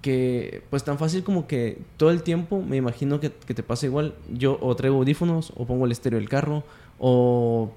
que 0.02 0.64
pues 0.70 0.84
tan 0.84 0.98
fácil 0.98 1.24
como 1.24 1.48
que 1.48 1.80
todo 1.98 2.12
el 2.12 2.24
tiempo 2.24 2.62
me 2.62 2.78
imagino 2.78 3.20
que, 3.20 3.30
te 3.30 3.64
pasa 3.64 3.86
igual. 3.86 4.14
Yo 4.32 4.58
o 4.62 4.76
traigo 4.76 4.98
audífonos 4.98 5.52
o 5.56 5.66
pongo 5.66 5.86
el 5.86 5.92
estéreo 5.92 6.20
del 6.20 6.30
carro 6.30 6.64
o 7.00 7.72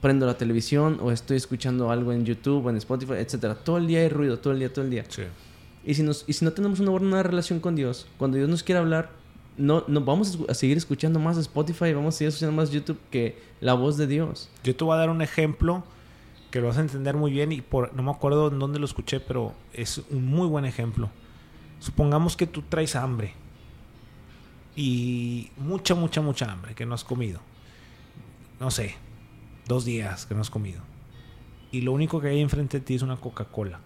prendo 0.00 0.26
la 0.26 0.36
televisión 0.36 0.98
o 1.02 1.10
estoy 1.10 1.36
escuchando 1.36 1.90
algo 1.90 2.12
en 2.12 2.24
YouTube 2.24 2.66
o 2.66 2.70
en 2.70 2.76
Spotify, 2.76 3.14
etcétera. 3.14 3.54
Todo 3.54 3.78
el 3.78 3.86
día 3.86 4.00
hay 4.00 4.08
ruido, 4.08 4.38
todo 4.38 4.52
el 4.52 4.58
día, 4.58 4.72
todo 4.72 4.84
el 4.84 4.90
día. 4.90 5.04
Y, 5.84 5.94
si 5.94 6.02
nos, 6.02 6.24
y 6.26 6.34
si 6.34 6.44
no 6.44 6.52
tenemos 6.52 6.80
una 6.80 6.90
buena 6.90 7.22
relación 7.22 7.60
con 7.60 7.74
Dios, 7.74 8.06
cuando 8.18 8.36
Dios 8.36 8.48
nos 8.48 8.62
quiere 8.62 8.78
hablar, 8.78 9.10
no, 9.56 9.84
no 9.88 10.00
vamos 10.02 10.38
a 10.48 10.54
seguir 10.54 10.76
escuchando 10.76 11.18
más 11.18 11.36
Spotify, 11.38 11.92
vamos 11.92 12.14
a 12.14 12.18
seguir 12.18 12.28
escuchando 12.28 12.56
más 12.56 12.70
YouTube 12.70 12.98
que 13.10 13.36
la 13.60 13.74
voz 13.74 13.96
de 13.96 14.06
Dios. 14.06 14.48
Yo 14.64 14.76
te 14.76 14.84
voy 14.84 14.94
a 14.94 14.98
dar 14.98 15.10
un 15.10 15.22
ejemplo 15.22 15.84
que 16.50 16.60
lo 16.60 16.68
vas 16.68 16.76
a 16.76 16.82
entender 16.82 17.16
muy 17.16 17.32
bien 17.32 17.50
y 17.50 17.62
por, 17.62 17.94
no 17.94 18.02
me 18.02 18.10
acuerdo 18.10 18.48
en 18.48 18.58
dónde 18.58 18.78
lo 18.78 18.84
escuché, 18.84 19.20
pero 19.20 19.54
es 19.72 20.02
un 20.10 20.26
muy 20.26 20.46
buen 20.46 20.66
ejemplo. 20.66 21.10
Supongamos 21.82 22.36
que 22.36 22.46
tú 22.46 22.62
traes 22.62 22.94
hambre 22.94 23.34
y 24.76 25.50
mucha, 25.56 25.96
mucha, 25.96 26.20
mucha 26.20 26.48
hambre 26.48 26.76
que 26.76 26.86
no 26.86 26.94
has 26.94 27.02
comido. 27.02 27.40
No 28.60 28.70
sé, 28.70 28.94
dos 29.66 29.84
días 29.84 30.24
que 30.24 30.36
no 30.36 30.42
has 30.42 30.48
comido. 30.48 30.80
Y 31.72 31.80
lo 31.80 31.90
único 31.90 32.20
que 32.20 32.28
hay 32.28 32.40
enfrente 32.40 32.78
de 32.78 32.86
ti 32.86 32.94
es 32.94 33.02
una 33.02 33.16
Coca-Cola. 33.16 33.80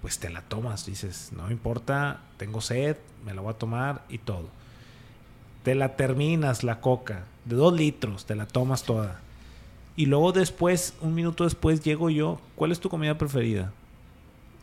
Pues 0.00 0.18
te 0.20 0.30
la 0.30 0.40
tomas, 0.40 0.86
dices, 0.86 1.32
no 1.36 1.48
me 1.48 1.52
importa, 1.52 2.22
tengo 2.38 2.62
sed, 2.62 2.96
me 3.26 3.34
la 3.34 3.42
voy 3.42 3.50
a 3.50 3.58
tomar 3.58 4.06
y 4.08 4.16
todo. 4.16 4.48
Te 5.64 5.74
la 5.74 5.96
terminas 5.96 6.64
la 6.64 6.80
coca, 6.80 7.26
de 7.44 7.56
dos 7.56 7.74
litros, 7.74 8.24
te 8.24 8.36
la 8.36 8.46
tomas 8.46 8.84
toda. 8.84 9.20
Y 9.96 10.06
luego 10.06 10.32
después, 10.32 10.94
un 11.02 11.14
minuto 11.14 11.44
después, 11.44 11.84
llego 11.84 12.08
yo, 12.08 12.40
¿cuál 12.56 12.72
es 12.72 12.80
tu 12.80 12.88
comida 12.88 13.18
preferida? 13.18 13.70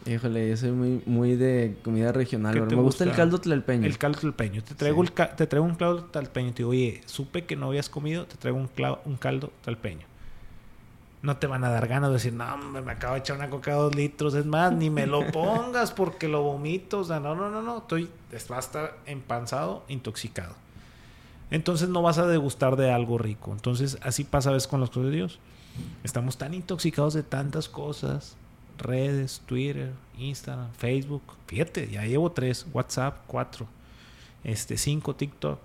Híjole, 0.05 0.49
yo 0.49 0.57
soy 0.57 0.71
muy, 0.71 1.01
muy 1.05 1.35
de 1.35 1.77
comida 1.83 2.11
regional. 2.11 2.65
Me 2.67 2.75
gusta? 2.75 3.03
el 3.03 3.11
caldo 3.11 3.39
tlalpeño. 3.39 3.85
El 3.85 3.97
caldo 3.97 4.19
tlalpeño. 4.19 4.63
Te 4.63 4.73
traigo, 4.73 5.03
el 5.03 5.11
te 5.11 5.45
traigo 5.45 5.65
un 5.65 5.75
caldo 5.75 6.05
tlalpeño. 6.05 6.51
Te 6.51 6.57
digo, 6.57 6.69
oye, 6.69 7.01
supe 7.05 7.45
que 7.45 7.55
no 7.55 7.67
habías 7.67 7.89
comido, 7.89 8.25
te 8.25 8.37
traigo 8.37 8.57
un, 8.57 8.69
un 9.05 9.15
caldo 9.17 9.51
tlalpeño. 9.63 10.07
No 11.21 11.35
te 11.35 11.47
van 11.47 11.65
a 11.65 11.69
dar 11.69 11.87
ganas 11.87 12.09
de 12.11 12.13
decir, 12.13 12.33
no, 12.33 12.57
me 12.57 12.91
acabo 12.91 13.15
de 13.15 13.19
echar 13.19 13.35
una 13.35 13.49
coca 13.49 13.71
de 13.71 13.77
dos 13.77 13.95
litros. 13.95 14.33
Es 14.35 14.45
más, 14.45 14.71
ni 14.71 14.89
me 14.89 15.05
lo 15.05 15.27
pongas 15.31 15.91
porque 15.91 16.29
lo 16.29 16.43
vomito. 16.43 16.99
O 16.99 17.03
sea, 17.03 17.19
no, 17.19 17.35
no, 17.35 17.49
no, 17.49 17.61
no. 17.61 17.79
Estoy, 17.79 18.09
vas 18.31 18.51
a 18.51 18.59
estar 18.59 18.97
empanzado, 19.05 19.83
intoxicado. 19.89 20.55
Entonces 21.51 21.89
no 21.89 22.01
vas 22.01 22.19
a 22.19 22.25
degustar 22.25 22.77
de 22.77 22.91
algo 22.91 23.17
rico. 23.17 23.51
Entonces 23.51 23.97
así 24.01 24.23
pasa 24.23 24.49
a 24.49 24.53
veces 24.53 24.67
con 24.67 24.79
las 24.79 24.89
cosas 24.89 25.05
de 25.05 25.11
Dios. 25.17 25.39
Estamos 26.03 26.37
tan 26.37 26.53
intoxicados 26.53 27.13
de 27.13 27.23
tantas 27.23 27.67
cosas 27.67 28.37
redes, 28.79 29.41
Twitter, 29.45 29.91
Instagram, 30.17 30.71
Facebook. 30.77 31.21
Fíjate, 31.47 31.89
ya 31.89 32.05
llevo 32.05 32.31
tres, 32.31 32.65
WhatsApp, 32.73 33.23
cuatro, 33.27 33.67
este, 34.43 34.77
cinco, 34.77 35.15
TikTok, 35.15 35.59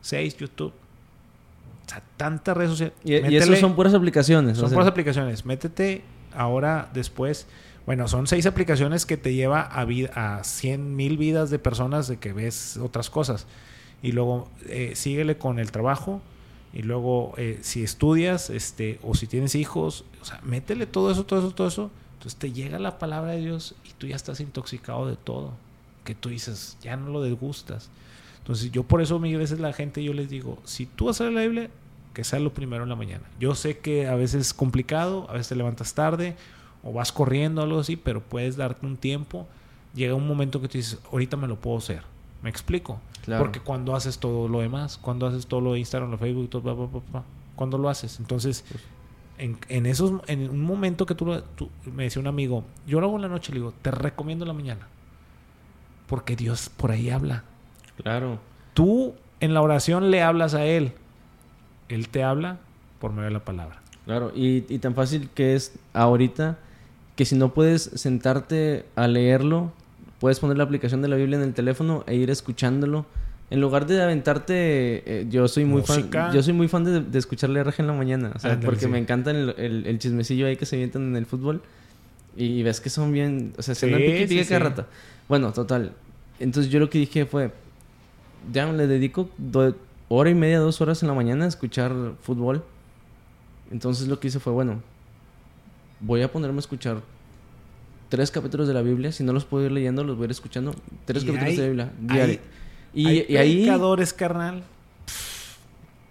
seis, 0.00 0.36
YouTube. 0.36 0.72
O 0.72 1.90
sea, 1.90 2.02
tantas 2.16 2.56
redes 2.56 2.70
sociales. 2.70 2.94
Y, 3.04 3.14
eso 3.14 3.56
son 3.56 3.74
puras 3.74 3.94
aplicaciones. 3.94 4.58
Son 4.58 4.70
puras 4.70 4.88
aplicaciones. 4.88 5.46
Métete 5.46 6.02
ahora, 6.34 6.90
después. 6.92 7.46
Bueno, 7.86 8.06
son 8.08 8.26
seis 8.26 8.44
aplicaciones 8.44 9.06
que 9.06 9.16
te 9.16 9.32
lleva 9.32 9.62
a, 9.62 9.86
a 10.14 10.44
100 10.44 10.96
mil 10.96 11.16
vidas 11.16 11.48
de 11.48 11.58
personas 11.58 12.06
de 12.06 12.18
que 12.18 12.34
ves 12.34 12.76
otras 12.76 13.08
cosas. 13.08 13.46
Y 14.02 14.12
luego 14.12 14.50
eh, 14.66 14.92
síguele 14.94 15.38
con 15.38 15.58
el 15.58 15.72
trabajo. 15.72 16.20
Y 16.74 16.82
luego, 16.82 17.32
eh, 17.38 17.58
si 17.62 17.82
estudias, 17.82 18.50
este, 18.50 18.98
o 19.02 19.14
si 19.14 19.26
tienes 19.26 19.54
hijos, 19.54 20.04
o 20.20 20.24
sea, 20.26 20.38
métele 20.42 20.86
todo 20.86 21.10
eso, 21.10 21.24
todo 21.24 21.38
eso, 21.38 21.50
todo 21.52 21.68
eso 21.68 21.90
entonces 22.18 22.36
te 22.36 22.50
llega 22.50 22.80
la 22.80 22.98
palabra 22.98 23.30
de 23.30 23.40
Dios 23.40 23.76
y 23.88 23.92
tú 23.92 24.08
ya 24.08 24.16
estás 24.16 24.40
intoxicado 24.40 25.06
de 25.06 25.14
todo. 25.14 25.52
Que 26.02 26.16
tú 26.16 26.30
dices, 26.30 26.76
ya 26.82 26.96
no 26.96 27.10
lo 27.10 27.22
desgustas. 27.22 27.90
Entonces 28.38 28.72
yo 28.72 28.82
por 28.82 29.00
eso 29.00 29.20
mil 29.20 29.36
veces 29.36 29.60
la 29.60 29.72
gente 29.72 30.02
yo 30.02 30.12
les 30.12 30.28
digo, 30.28 30.58
si 30.64 30.86
tú 30.86 31.04
vas 31.04 31.20
a 31.20 31.24
leer 31.24 31.34
la 31.34 31.42
Biblia, 31.42 31.70
que 32.14 32.24
sea 32.24 32.40
lo 32.40 32.52
primero 32.52 32.82
en 32.82 32.88
la 32.88 32.96
mañana. 32.96 33.22
Yo 33.38 33.54
sé 33.54 33.78
que 33.78 34.08
a 34.08 34.16
veces 34.16 34.40
es 34.40 34.52
complicado, 34.52 35.26
a 35.30 35.34
veces 35.34 35.50
te 35.50 35.54
levantas 35.54 35.94
tarde 35.94 36.34
o 36.82 36.92
vas 36.92 37.12
corriendo 37.12 37.60
o 37.60 37.64
algo 37.64 37.78
así, 37.78 37.94
pero 37.94 38.20
puedes 38.20 38.56
darte 38.56 38.84
un 38.84 38.96
tiempo. 38.96 39.46
Llega 39.94 40.16
un 40.16 40.26
momento 40.26 40.60
que 40.60 40.66
tú 40.66 40.76
dices, 40.76 40.98
ahorita 41.12 41.36
me 41.36 41.46
lo 41.46 41.60
puedo 41.60 41.78
hacer. 41.78 42.02
¿Me 42.42 42.50
explico? 42.50 43.00
Porque 43.38 43.60
cuando 43.60 43.94
haces 43.94 44.18
todo 44.18 44.48
lo 44.48 44.58
demás, 44.58 44.98
cuando 44.98 45.28
haces 45.28 45.46
todo 45.46 45.60
lo 45.60 45.74
de 45.74 45.78
Instagram, 45.78 46.10
lo 46.10 46.18
Facebook, 46.18 46.50
todo, 46.50 47.02
cuando 47.54 47.78
lo 47.78 47.88
haces. 47.88 48.18
Entonces, 48.18 48.64
en, 49.38 49.86
esos, 49.86 50.20
en 50.26 50.50
un 50.50 50.62
momento 50.62 51.06
que 51.06 51.14
tú, 51.14 51.40
me 51.84 52.04
decía 52.04 52.20
un 52.20 52.26
amigo, 52.26 52.64
yo 52.86 53.00
lo 53.00 53.06
hago 53.06 53.16
en 53.16 53.22
la 53.22 53.28
noche, 53.28 53.52
le 53.52 53.60
digo, 53.60 53.72
te 53.82 53.90
recomiendo 53.90 54.44
la 54.44 54.52
mañana. 54.52 54.88
Porque 56.06 56.36
Dios 56.36 56.70
por 56.76 56.90
ahí 56.90 57.10
habla. 57.10 57.44
Claro. 58.02 58.38
Tú 58.74 59.14
en 59.40 59.54
la 59.54 59.62
oración 59.62 60.10
le 60.10 60.22
hablas 60.22 60.54
a 60.54 60.64
Él. 60.64 60.92
Él 61.88 62.08
te 62.08 62.22
habla 62.22 62.58
por 62.98 63.12
medio 63.12 63.26
de 63.26 63.32
la 63.32 63.44
palabra. 63.44 63.80
Claro, 64.04 64.32
y, 64.34 64.64
y 64.72 64.78
tan 64.78 64.94
fácil 64.94 65.28
que 65.34 65.54
es 65.54 65.78
ahorita 65.92 66.58
que 67.14 67.24
si 67.24 67.36
no 67.36 67.52
puedes 67.52 67.82
sentarte 67.82 68.86
a 68.96 69.06
leerlo, 69.06 69.72
puedes 70.18 70.40
poner 70.40 70.56
la 70.56 70.64
aplicación 70.64 71.02
de 71.02 71.08
la 71.08 71.16
Biblia 71.16 71.36
en 71.36 71.44
el 71.44 71.54
teléfono 71.54 72.04
e 72.06 72.14
ir 72.14 72.30
escuchándolo 72.30 73.06
en 73.50 73.60
lugar 73.60 73.86
de 73.86 74.02
aventarte, 74.02 75.20
eh, 75.20 75.26
yo 75.30 75.48
soy 75.48 75.64
muy 75.64 75.82
fan, 75.82 76.10
yo 76.32 76.42
soy 76.42 76.52
muy 76.52 76.68
fan 76.68 76.84
de, 76.84 77.00
de 77.00 77.18
escucharle 77.18 77.62
RG 77.64 77.76
en 77.78 77.86
la 77.86 77.92
mañana, 77.94 78.32
o 78.34 78.38
sea, 78.38 78.60
porque 78.60 78.88
me 78.88 78.98
encanta 78.98 79.30
el, 79.30 79.54
el, 79.58 79.98
chismecillo 79.98 80.46
ahí 80.46 80.56
que 80.56 80.66
se 80.66 80.76
avientan 80.76 81.02
en 81.02 81.16
el 81.16 81.24
fútbol 81.24 81.62
y, 82.36 82.62
ves 82.62 82.80
que 82.80 82.90
son 82.90 83.10
bien, 83.10 83.54
o 83.56 83.62
sea, 83.62 83.74
se 83.74 83.86
andan 83.86 84.02
pique 84.02 84.26
pique 84.28 84.44
cada 84.44 84.60
rata. 84.60 84.86
Bueno, 85.28 85.52
total. 85.52 85.92
Entonces 86.38 86.70
yo 86.70 86.78
lo 86.78 86.90
que 86.90 86.98
dije 86.98 87.26
fue, 87.26 87.50
ya 88.52 88.70
le 88.70 88.86
dedico 88.86 89.30
hora 90.08 90.30
y 90.30 90.34
media, 90.34 90.60
dos 90.60 90.80
horas 90.80 91.02
en 91.02 91.08
la 91.08 91.14
mañana 91.14 91.46
a 91.46 91.48
escuchar 91.48 91.92
fútbol. 92.20 92.62
Entonces 93.70 94.08
lo 94.08 94.20
que 94.20 94.28
hice 94.28 94.40
fue, 94.40 94.52
bueno, 94.52 94.82
voy 96.00 96.22
a 96.22 96.30
ponerme 96.30 96.58
a 96.58 96.60
escuchar 96.60 97.02
tres 98.08 98.30
capítulos 98.30 98.68
de 98.68 98.74
la 98.74 98.82
Biblia. 98.82 99.10
Si 99.10 99.24
no 99.24 99.32
los 99.32 99.44
puedo 99.44 99.66
ir 99.66 99.72
leyendo, 99.72 100.04
los 100.04 100.16
voy 100.16 100.24
a 100.24 100.26
ir 100.26 100.30
escuchando. 100.30 100.74
Tres 101.04 101.24
capítulos 101.24 101.56
de 101.56 101.62
la 101.62 101.66
Biblia. 101.66 101.92
Diario. 101.98 102.38
Y, 102.94 103.06
Hay 103.06 103.18
y 103.18 103.36
predicadores, 103.36 104.12
carnal, 104.12 104.64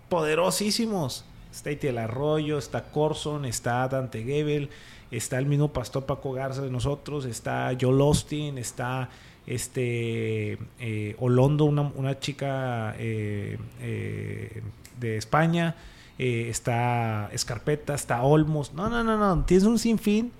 poderosísimos. 0.09 1.25
Está 1.51 1.71
el 1.71 1.97
Arroyo, 1.97 2.57
está 2.57 2.83
Corson, 2.83 3.45
está 3.45 3.87
Dante 3.87 4.23
Gebel, 4.23 4.69
está 5.09 5.39
el 5.39 5.47
mismo 5.47 5.73
pastor 5.73 6.05
Paco 6.05 6.31
Garza 6.31 6.61
de 6.61 6.69
nosotros, 6.69 7.25
está 7.25 7.75
Joel 7.79 7.99
Austin, 8.01 8.57
está 8.59 9.09
este 9.47 10.59
eh, 10.79 11.15
Olondo, 11.19 11.65
una, 11.65 12.19
chica 12.19 12.93
eh, 12.99 13.57
eh, 13.81 14.61
de 14.99 15.17
España, 15.17 15.75
está 16.19 17.29
Escarpeta, 17.31 17.95
está 17.95 18.21
Olmos. 18.21 18.73
No, 18.73 18.89
no, 18.89 19.03
no, 19.03 19.17
no. 19.17 19.45
Tienes 19.45 19.65
un 19.65 19.79
sinfín 19.79 20.31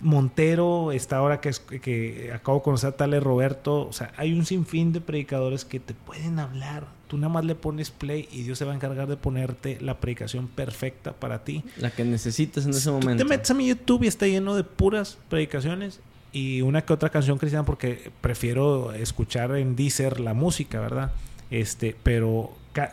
Montero, 0.00 0.92
está 0.92 1.18
ahora 1.18 1.40
que, 1.40 1.52
que 1.80 2.30
acabo 2.34 2.58
de 2.58 2.64
conocer 2.64 2.90
a 2.90 2.96
Tale 2.96 3.20
Roberto, 3.20 3.86
o 3.86 3.92
sea, 3.92 4.12
hay 4.16 4.32
un 4.32 4.46
sinfín 4.46 4.92
de 4.92 5.00
predicadores 5.00 5.64
que 5.64 5.80
te 5.80 5.94
pueden 5.94 6.38
hablar. 6.38 6.86
Tú 7.08 7.16
nada 7.18 7.28
más 7.28 7.44
le 7.44 7.54
pones 7.54 7.90
play 7.90 8.28
y 8.30 8.42
Dios 8.42 8.58
se 8.58 8.64
va 8.64 8.72
a 8.72 8.74
encargar 8.76 9.08
de 9.08 9.16
ponerte 9.16 9.78
la 9.80 9.98
predicación 9.98 10.46
perfecta 10.46 11.12
para 11.12 11.44
ti. 11.44 11.64
La 11.76 11.90
que 11.90 12.04
necesitas 12.04 12.64
en 12.64 12.70
ese 12.70 12.90
momento. 12.90 13.22
Tú 13.22 13.28
te 13.28 13.36
metes 13.36 13.50
a 13.50 13.54
mi 13.54 13.66
YouTube 13.66 14.04
y 14.04 14.06
está 14.06 14.26
lleno 14.26 14.54
de 14.54 14.64
puras 14.64 15.18
predicaciones 15.28 16.00
y 16.32 16.62
una 16.62 16.82
que 16.82 16.92
otra 16.92 17.10
canción 17.10 17.38
cristiana 17.38 17.64
porque 17.64 18.12
prefiero 18.20 18.92
escuchar 18.92 19.56
en 19.56 19.74
Deezer 19.74 20.20
la 20.20 20.34
música, 20.34 20.80
¿verdad? 20.80 21.12
Este, 21.50 21.96
pero, 22.02 22.52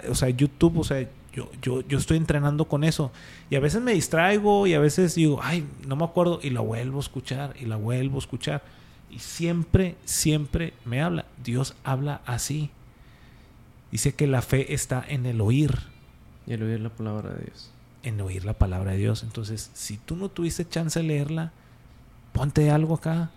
o 0.09 0.15
sea, 0.15 0.29
YouTube, 0.29 0.79
o 0.79 0.83
sea, 0.83 1.07
yo, 1.37 1.51
yo, 1.61 1.81
yo 1.81 1.99
estoy 1.99 2.17
entrenando 2.17 2.65
con 2.65 2.83
eso. 2.83 3.11
Y 3.51 3.55
a 3.55 3.59
veces 3.59 3.79
me 3.79 3.93
distraigo 3.93 4.65
y 4.65 4.73
a 4.73 4.79
veces 4.79 5.13
digo, 5.13 5.39
ay, 5.43 5.67
no 5.85 5.95
me 5.95 6.03
acuerdo, 6.03 6.39
y 6.41 6.49
la 6.49 6.61
vuelvo 6.61 6.97
a 6.97 7.01
escuchar 7.01 7.53
y 7.59 7.65
la 7.65 7.75
vuelvo 7.75 8.15
a 8.15 8.19
escuchar. 8.19 8.63
Y 9.11 9.19
siempre, 9.19 9.95
siempre 10.03 10.73
me 10.83 10.99
habla. 10.99 11.25
Dios 11.43 11.75
habla 11.83 12.21
así. 12.25 12.71
Dice 13.91 14.15
que 14.15 14.25
la 14.25 14.41
fe 14.41 14.73
está 14.73 15.05
en 15.07 15.27
el 15.27 15.39
oír. 15.39 15.77
Y 16.47 16.53
el 16.53 16.63
oír 16.63 16.79
la 16.79 16.89
palabra 16.89 17.29
de 17.29 17.45
Dios. 17.45 17.71
En 18.01 18.19
oír 18.19 18.43
la 18.43 18.53
palabra 18.53 18.93
de 18.93 18.97
Dios. 18.97 19.21
Entonces, 19.21 19.69
si 19.75 19.97
tú 19.97 20.15
no 20.15 20.29
tuviste 20.29 20.67
chance 20.67 20.99
de 20.99 21.05
leerla, 21.05 21.51
ponte 22.33 22.71
algo 22.71 22.95
acá, 22.95 23.29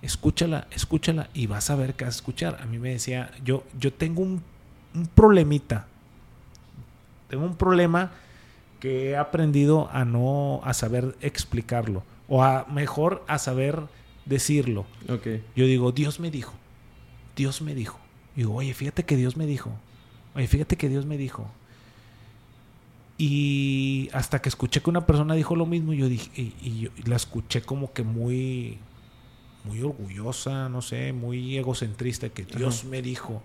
escúchala, 0.00 0.68
escúchala 0.70 1.28
y 1.34 1.48
vas 1.48 1.70
a 1.70 1.74
ver 1.74 1.94
qué 1.94 2.04
vas 2.04 2.14
a 2.14 2.18
escuchar. 2.18 2.58
A 2.62 2.66
mí 2.66 2.78
me 2.78 2.90
decía, 2.90 3.32
yo, 3.44 3.64
yo 3.80 3.92
tengo 3.92 4.22
un, 4.22 4.44
un 4.94 5.06
problemita. 5.08 5.88
Tengo 7.28 7.44
un 7.44 7.56
problema 7.56 8.12
que 8.80 9.10
he 9.10 9.16
aprendido 9.16 9.88
a 9.92 10.04
no, 10.04 10.60
a 10.64 10.74
saber 10.74 11.16
explicarlo. 11.20 12.02
O 12.28 12.42
a 12.42 12.66
mejor 12.66 13.24
a 13.26 13.38
saber 13.38 13.82
decirlo. 14.26 14.86
Okay. 15.08 15.42
Yo 15.56 15.66
digo, 15.66 15.92
Dios 15.92 16.20
me 16.20 16.30
dijo. 16.30 16.52
Dios 17.36 17.62
me 17.62 17.74
dijo. 17.74 17.98
Y 18.34 18.40
digo, 18.40 18.54
oye, 18.54 18.74
fíjate 18.74 19.04
que 19.04 19.16
Dios 19.16 19.36
me 19.36 19.46
dijo. 19.46 19.72
Oye, 20.34 20.46
fíjate 20.46 20.76
que 20.76 20.88
Dios 20.88 21.06
me 21.06 21.16
dijo. 21.16 21.50
Y 23.16 24.10
hasta 24.12 24.40
que 24.40 24.48
escuché 24.48 24.80
que 24.80 24.90
una 24.90 25.06
persona 25.06 25.34
dijo 25.34 25.56
lo 25.56 25.66
mismo, 25.66 25.92
yo 25.92 26.08
dije, 26.08 26.30
y, 26.36 26.80
yo 26.80 26.90
la 27.04 27.16
escuché 27.16 27.62
como 27.62 27.92
que 27.92 28.04
muy, 28.04 28.78
muy 29.64 29.82
orgullosa, 29.82 30.68
no 30.68 30.82
sé, 30.82 31.12
muy 31.12 31.58
egocentrista, 31.58 32.28
que 32.28 32.44
Dios 32.44 32.84
me 32.84 33.02
dijo. 33.02 33.42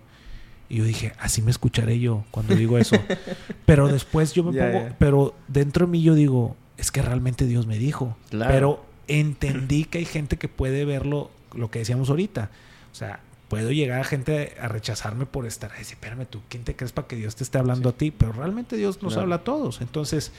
Y 0.74 0.78
yo 0.78 0.84
dije, 0.84 1.12
así 1.20 1.40
me 1.40 1.52
escucharé 1.52 2.00
yo 2.00 2.24
cuando 2.32 2.56
digo 2.56 2.78
eso. 2.78 2.96
pero 3.64 3.86
después 3.86 4.32
yo 4.32 4.42
me 4.42 4.60
pongo, 4.60 4.88
pero 4.98 5.32
dentro 5.46 5.86
de 5.86 5.92
mí 5.92 6.02
yo 6.02 6.16
digo, 6.16 6.56
es 6.76 6.90
que 6.90 7.00
realmente 7.00 7.46
Dios 7.46 7.68
me 7.68 7.78
dijo. 7.78 8.16
Pero 8.30 8.84
entendí 9.06 9.84
que 9.84 9.98
hay 9.98 10.04
gente 10.04 10.36
que 10.36 10.48
puede 10.48 10.84
verlo, 10.84 11.30
lo 11.54 11.70
que 11.70 11.78
decíamos 11.78 12.10
ahorita. 12.10 12.50
O 12.90 12.94
sea, 12.96 13.20
puedo 13.48 13.70
llegar 13.70 14.00
a 14.00 14.04
gente 14.04 14.56
a 14.60 14.66
rechazarme 14.66 15.26
por 15.26 15.46
estar, 15.46 15.70
a 15.70 15.78
decir, 15.78 15.94
espérame 15.94 16.26
tú, 16.26 16.40
¿quién 16.48 16.64
te 16.64 16.74
crees 16.74 16.90
para 16.90 17.06
que 17.06 17.14
Dios 17.14 17.36
te 17.36 17.44
esté 17.44 17.58
hablando 17.58 17.90
a 17.90 17.92
ti? 17.92 18.10
Pero 18.10 18.32
realmente 18.32 18.76
Dios 18.76 19.00
nos 19.00 19.16
habla 19.16 19.36
a 19.36 19.44
todos. 19.44 19.80
Entonces, 19.80 20.32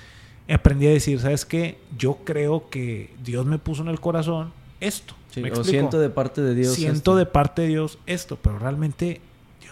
aprendí 0.53 0.87
a 0.87 0.91
decir, 0.91 1.17
¿sabes 1.21 1.45
qué? 1.45 1.77
Yo 1.97 2.17
creo 2.25 2.69
que 2.69 3.09
Dios 3.23 3.45
me 3.45 3.57
puso 3.57 3.83
en 3.83 3.87
el 3.87 4.01
corazón 4.01 4.51
esto. 4.81 5.15
¿Me 5.37 5.49
o 5.53 5.63
siento 5.63 5.97
de 5.97 6.09
parte 6.09 6.41
de 6.41 6.55
Dios. 6.55 6.73
Siento 6.73 7.15
de 7.15 7.25
parte 7.25 7.61
de 7.61 7.69
Dios 7.69 7.99
esto, 8.05 8.37
pero 8.41 8.59
realmente 8.59 9.21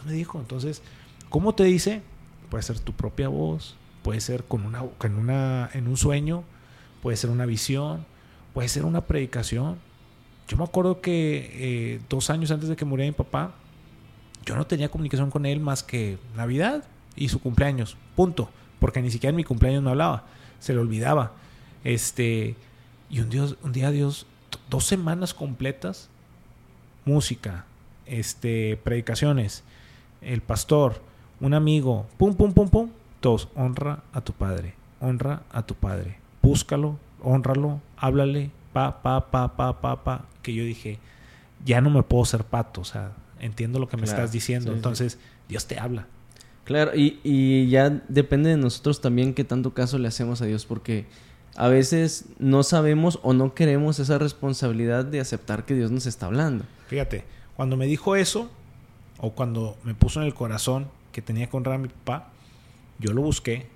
me 0.06 0.14
dijo. 0.14 0.40
Entonces, 0.40 0.82
¿cómo 1.30 1.56
te 1.56 1.64
dice? 1.64 2.02
Puede 2.50 2.64
ser 2.64 2.80
tu 2.80 2.94
propia 2.94 3.30
voz, 3.30 3.76
puede 4.04 4.22
ser 4.22 4.44
con 4.44 4.66
una, 4.66 4.84
con 4.98 5.16
una, 5.16 5.70
en 5.74 5.88
un 5.88 5.98
sueño, 5.98 6.44
puede 7.02 7.18
ser 7.18 7.30
una 7.30 7.46
visión, 7.46 8.06
puede 8.54 8.68
ser 8.70 8.86
una 8.86 9.02
predicación. 9.02 9.78
Yo 10.48 10.58
me 10.58 10.64
acuerdo 10.64 11.02
que 11.02 11.50
eh, 11.54 12.02
dos 12.10 12.30
años 12.30 12.52
antes 12.52 12.70
de 12.70 12.76
que 12.76 12.86
muriera 12.86 13.12
mi 13.12 13.16
papá, 13.16 13.54
yo 14.46 14.56
no 14.56 14.68
tenía 14.68 14.90
comunicación 14.90 15.32
con 15.32 15.46
él 15.46 15.60
más 15.60 15.84
que 15.84 16.18
Navidad 16.36 16.84
y 17.16 17.30
su 17.30 17.40
cumpleaños. 17.40 17.98
Punto. 18.16 18.50
Porque 18.80 19.02
ni 19.02 19.10
siquiera 19.10 19.30
en 19.30 19.38
mi 19.38 19.44
cumpleaños 19.44 19.82
me 19.82 19.92
hablaba. 19.92 20.26
Se 20.60 20.74
le 20.74 20.80
olvidaba. 20.80 21.32
Este. 21.84 22.56
Y 23.10 23.20
un, 23.22 23.30
Dios, 23.30 23.58
un 23.64 23.72
día 23.72 23.92
Dios, 23.92 24.26
dos 24.70 24.86
semanas 24.86 25.34
completas, 25.34 26.10
música, 27.06 27.66
este, 28.06 28.78
predicaciones, 28.84 29.64
el 30.26 30.42
pastor, 30.42 31.02
un 31.40 31.54
amigo, 31.54 32.06
pum, 32.18 32.34
pum, 32.34 32.54
pum, 32.54 32.70
pum, 32.70 32.90
todos, 33.20 33.50
honra 33.56 34.04
a 34.14 34.22
tu 34.22 34.34
padre, 34.34 34.76
honra 35.00 35.44
a 35.52 35.66
tu 35.66 35.76
padre, 35.76 36.18
búscalo, 36.42 36.98
honralo, 37.22 37.82
háblale, 37.98 38.52
pa, 38.74 39.02
pa, 39.02 39.32
pa, 39.32 39.56
pa, 39.56 39.82
pa, 39.82 40.04
pa, 40.04 40.26
que 40.42 40.54
yo 40.54 40.64
dije, 40.64 41.00
ya 41.66 41.82
no 41.82 41.90
me 41.90 42.04
puedo 42.04 42.26
ser 42.26 42.44
pato, 42.44 42.82
o 42.82 42.86
sea, 42.86 43.12
entiendo 43.40 43.80
lo 43.80 43.88
que 43.88 43.98
me 43.98 44.06
estás 44.06 44.32
diciendo, 44.32 44.74
entonces 44.74 45.18
Dios 45.48 45.68
te 45.68 45.80
habla. 45.80 46.08
Claro, 46.64 46.96
y, 46.96 47.20
y 47.24 47.68
ya 47.70 47.90
depende 48.08 48.50
de 48.50 48.58
nosotros 48.58 49.02
también 49.02 49.34
qué 49.34 49.44
tanto 49.44 49.74
caso 49.74 49.98
le 49.98 50.08
hacemos 50.08 50.42
a 50.42 50.46
Dios, 50.46 50.66
porque 50.66 51.06
a 51.56 51.68
veces 51.68 52.26
no 52.40 52.64
sabemos 52.64 53.20
o 53.22 53.34
no 53.34 53.54
queremos 53.54 54.00
esa 54.00 54.18
responsabilidad 54.18 55.06
de 55.06 55.20
aceptar 55.20 55.66
que 55.66 55.76
Dios 55.76 55.92
nos 55.92 56.06
está 56.06 56.28
hablando. 56.28 56.64
Fíjate, 56.88 57.26
cuando 57.56 57.78
me 57.78 57.86
dijo 57.86 58.16
eso, 58.16 58.50
o 59.24 59.32
cuando 59.32 59.78
me 59.86 59.96
puso 59.96 60.20
en 60.20 60.26
el 60.28 60.34
corazón 60.34 60.90
que 61.14 61.22
tenía 61.22 61.50
que 61.50 61.56
honrar 61.56 61.76
a 61.76 61.78
mi 61.78 61.88
papá, 61.88 62.28
yo 63.00 63.14
lo 63.14 63.22
busqué. 63.22 63.68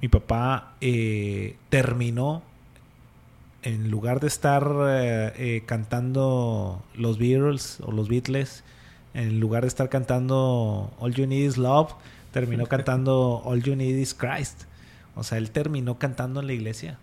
Mi 0.00 0.06
papá 0.06 0.74
eh, 0.80 1.56
terminó 1.70 2.40
en 3.62 3.90
lugar 3.90 4.20
de 4.20 4.28
estar 4.28 4.62
eh, 4.86 5.32
eh, 5.36 5.62
cantando 5.66 6.84
los 6.94 7.18
Beatles 7.18 7.80
o 7.84 7.90
los 7.90 8.08
Beatles, 8.08 8.62
en 9.12 9.40
lugar 9.40 9.62
de 9.62 9.68
estar 9.68 9.88
cantando 9.88 10.94
All 11.00 11.12
You 11.12 11.26
Need 11.26 11.48
Is 11.48 11.58
Love, 11.58 11.94
terminó 12.30 12.66
cantando 12.66 13.42
All 13.44 13.60
You 13.60 13.74
Need 13.74 13.96
Is 13.96 14.14
Christ. 14.14 14.66
O 15.16 15.24
sea, 15.24 15.38
él 15.38 15.50
terminó 15.50 15.98
cantando 15.98 16.38
en 16.38 16.46
la 16.46 16.52
iglesia. 16.52 16.96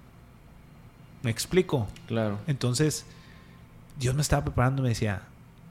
¿Me 1.21 1.31
explico? 1.31 1.89
Claro. 2.07 2.39
Entonces, 2.47 3.05
Dios 3.99 4.15
me 4.15 4.21
estaba 4.21 4.45
preparando 4.45 4.81
y 4.81 4.83
me 4.83 4.89
decía, 4.89 5.23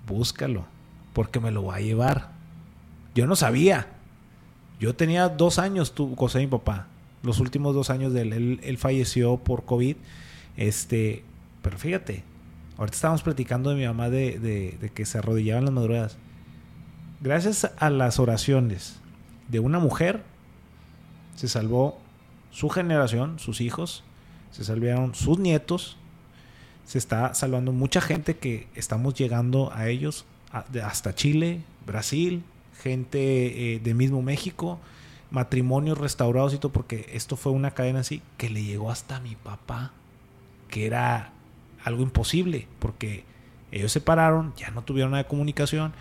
búscalo, 0.07 0.67
porque 1.13 1.41
me 1.41 1.51
lo 1.51 1.65
va 1.65 1.77
a 1.77 1.81
llevar. 1.81 2.31
Yo 3.15 3.27
no 3.27 3.37
sabía. 3.37 3.89
Yo 4.79 4.95
tenía 4.95 5.29
dos 5.29 5.59
años, 5.59 5.95
tu, 5.95 6.17
de 6.33 6.41
mi 6.41 6.47
papá. 6.47 6.87
Los 7.23 7.41
últimos 7.41 7.75
dos 7.75 7.91
años 7.91 8.13
de 8.13 8.23
él. 8.23 8.61
él. 8.63 8.79
Falleció 8.79 9.37
por 9.37 9.65
COVID 9.65 9.97
este, 10.61 11.25
pero 11.63 11.79
fíjate, 11.79 12.23
ahorita 12.77 12.95
estábamos 12.95 13.23
platicando 13.23 13.71
de 13.71 13.77
mi 13.77 13.87
mamá 13.87 14.11
de, 14.11 14.91
que 14.95 15.07
se 15.07 15.17
arrodillaba 15.17 15.61
en 15.61 15.65
las 15.65 15.75
madrugadas. 15.75 16.19
Gracias 17.23 17.71
a 17.79 17.89
las 17.89 18.19
oraciones 18.19 19.01
de 19.49 19.59
una 19.59 19.79
mujer, 19.79 20.23
se 21.35 21.49
salvó 21.49 21.99
su 22.51 22.69
generación, 22.69 23.39
sus 23.39 23.63
hijos, 23.63 24.05
se 24.51 24.65
salvaron 24.65 25.15
sus 25.15 25.39
nietos, 25.39 25.97
se 26.85 26.99
está 26.99 27.33
salvando 27.33 27.73
mucha 27.73 28.03
gente 28.03 28.37
que 28.37 28.69
estamos 28.75 29.15
llegando 29.15 29.73
a 29.73 29.89
ellos, 29.89 30.27
hasta 30.53 31.15
Chile, 31.15 31.61
Brasil, 31.87 32.43
gente 32.83 33.75
eh, 33.75 33.81
de 33.81 33.95
mismo 33.95 34.23
México, 34.23 34.79
matrimonios 35.31 35.99
restaurados 35.99 36.55
y 36.55 36.59
todo, 36.59 36.73
porque 36.73 37.09
esto 37.13 37.37
fue 37.37 37.53
una 37.53 37.73
cadena 37.73 38.01
así 38.01 38.23
que 38.37 38.51
le 38.51 38.65
llegó 38.65 38.91
hasta 38.91 39.21
mi 39.21 39.37
papá 39.37 39.93
que 40.69 40.87
era 40.87 41.33
algo 41.85 42.03
imposible, 42.03 42.67
porque 42.79 43.25
ellos 43.73 43.93
se 43.93 44.01
pararon, 44.01 44.53
ya 44.57 44.71
no 44.71 44.83
tuvieron 44.83 45.13
nada 45.13 45.25
de 45.25 45.29
comunicación, 45.29 45.93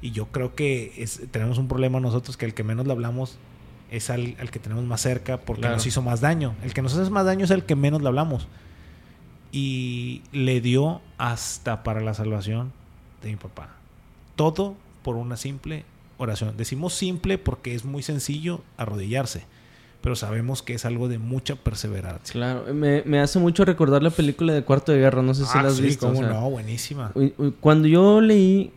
y 0.00 0.12
yo 0.12 0.26
creo 0.26 0.54
que 0.54 1.06
tenemos 1.30 1.58
un 1.58 1.68
problema 1.68 2.00
nosotros 2.00 2.36
que 2.36 2.46
el 2.46 2.54
que 2.54 2.62
menos 2.62 2.86
le 2.86 2.92
hablamos 2.92 3.38
es 3.90 4.10
al, 4.10 4.36
que 4.50 4.58
tenemos 4.58 4.84
más 4.84 5.00
cerca 5.00 5.38
porque 5.38 5.68
nos 5.68 5.86
hizo 5.86 6.02
más 6.02 6.20
daño. 6.20 6.54
El 6.62 6.74
que 6.74 6.82
nos 6.82 6.94
hace 6.94 7.10
más 7.10 7.24
daño 7.24 7.44
es 7.44 7.50
el 7.50 7.64
que 7.64 7.74
menos 7.74 8.02
le 8.02 8.08
hablamos. 8.08 8.46
Y 9.50 10.22
le 10.30 10.60
dio 10.60 11.00
hasta 11.16 11.82
para 11.82 12.00
la 12.00 12.14
salvación 12.14 12.72
de 13.22 13.30
mi 13.30 13.36
papá. 13.36 13.77
Todo 14.38 14.76
por 15.02 15.16
una 15.16 15.36
simple 15.36 15.84
oración. 16.16 16.56
Decimos 16.56 16.94
simple 16.94 17.36
porque 17.36 17.74
es 17.74 17.84
muy 17.84 18.02
sencillo 18.02 18.62
arrodillarse 18.76 19.42
pero 20.00 20.14
sabemos 20.14 20.62
que 20.62 20.74
es 20.74 20.84
algo 20.84 21.08
de 21.08 21.18
mucha 21.18 21.56
perseverancia. 21.56 22.32
Claro, 22.32 22.72
me, 22.72 23.20
hace 23.20 23.38
mucho 23.38 23.64
recordar 23.64 24.02
la 24.02 24.10
película 24.10 24.52
de 24.52 24.62
Cuarto 24.62 24.92
de 24.92 24.98
Guerra, 24.98 25.22
no 25.22 25.34
sé 25.34 25.44
si 25.44 25.58
ah, 25.58 25.62
la 25.62 25.68
has 25.68 25.80
visto. 25.80 26.06
Cómo 26.06 26.22
no, 26.22 26.50
buenísima. 26.50 27.12
Cuando 27.60 27.88
yo 27.88 28.20
leí, 28.20 28.72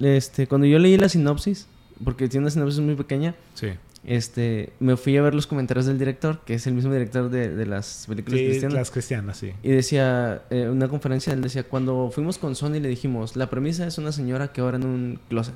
este, 0.00 0.46
cuando 0.46 0.66
yo 0.66 0.78
leí 0.78 0.98
la 0.98 1.08
sinopsis, 1.08 1.68
porque 2.02 2.28
tiene 2.28 2.44
una 2.44 2.50
sinopsis 2.50 2.80
muy 2.80 2.96
pequeña, 2.96 3.34
sí. 3.54 3.68
Este, 4.06 4.72
me 4.80 4.96
fui 4.96 5.16
a 5.16 5.22
ver 5.22 5.34
los 5.34 5.46
comentarios 5.46 5.86
del 5.86 5.98
director, 5.98 6.40
que 6.44 6.54
es 6.54 6.66
el 6.66 6.74
mismo 6.74 6.92
director 6.92 7.30
de, 7.30 7.66
las 7.66 8.04
películas 8.06 8.38
sí, 8.38 8.46
cristianas. 8.46 8.74
las 8.74 8.90
cristianas, 8.90 9.36
sí. 9.38 9.52
Y 9.62 9.70
decía, 9.70 10.42
eh, 10.50 10.68
una 10.68 10.88
conferencia, 10.88 11.32
él 11.32 11.40
decía, 11.40 11.64
cuando 11.64 12.10
fuimos 12.12 12.36
con 12.36 12.54
Sony 12.54 12.80
le 12.80 12.88
dijimos, 12.88 13.34
la 13.34 13.48
premisa 13.48 13.86
es 13.86 13.96
una 13.96 14.12
señora 14.12 14.52
que 14.52 14.60
ora 14.60 14.76
en 14.76 14.84
un 14.84 15.20
closet. 15.28 15.54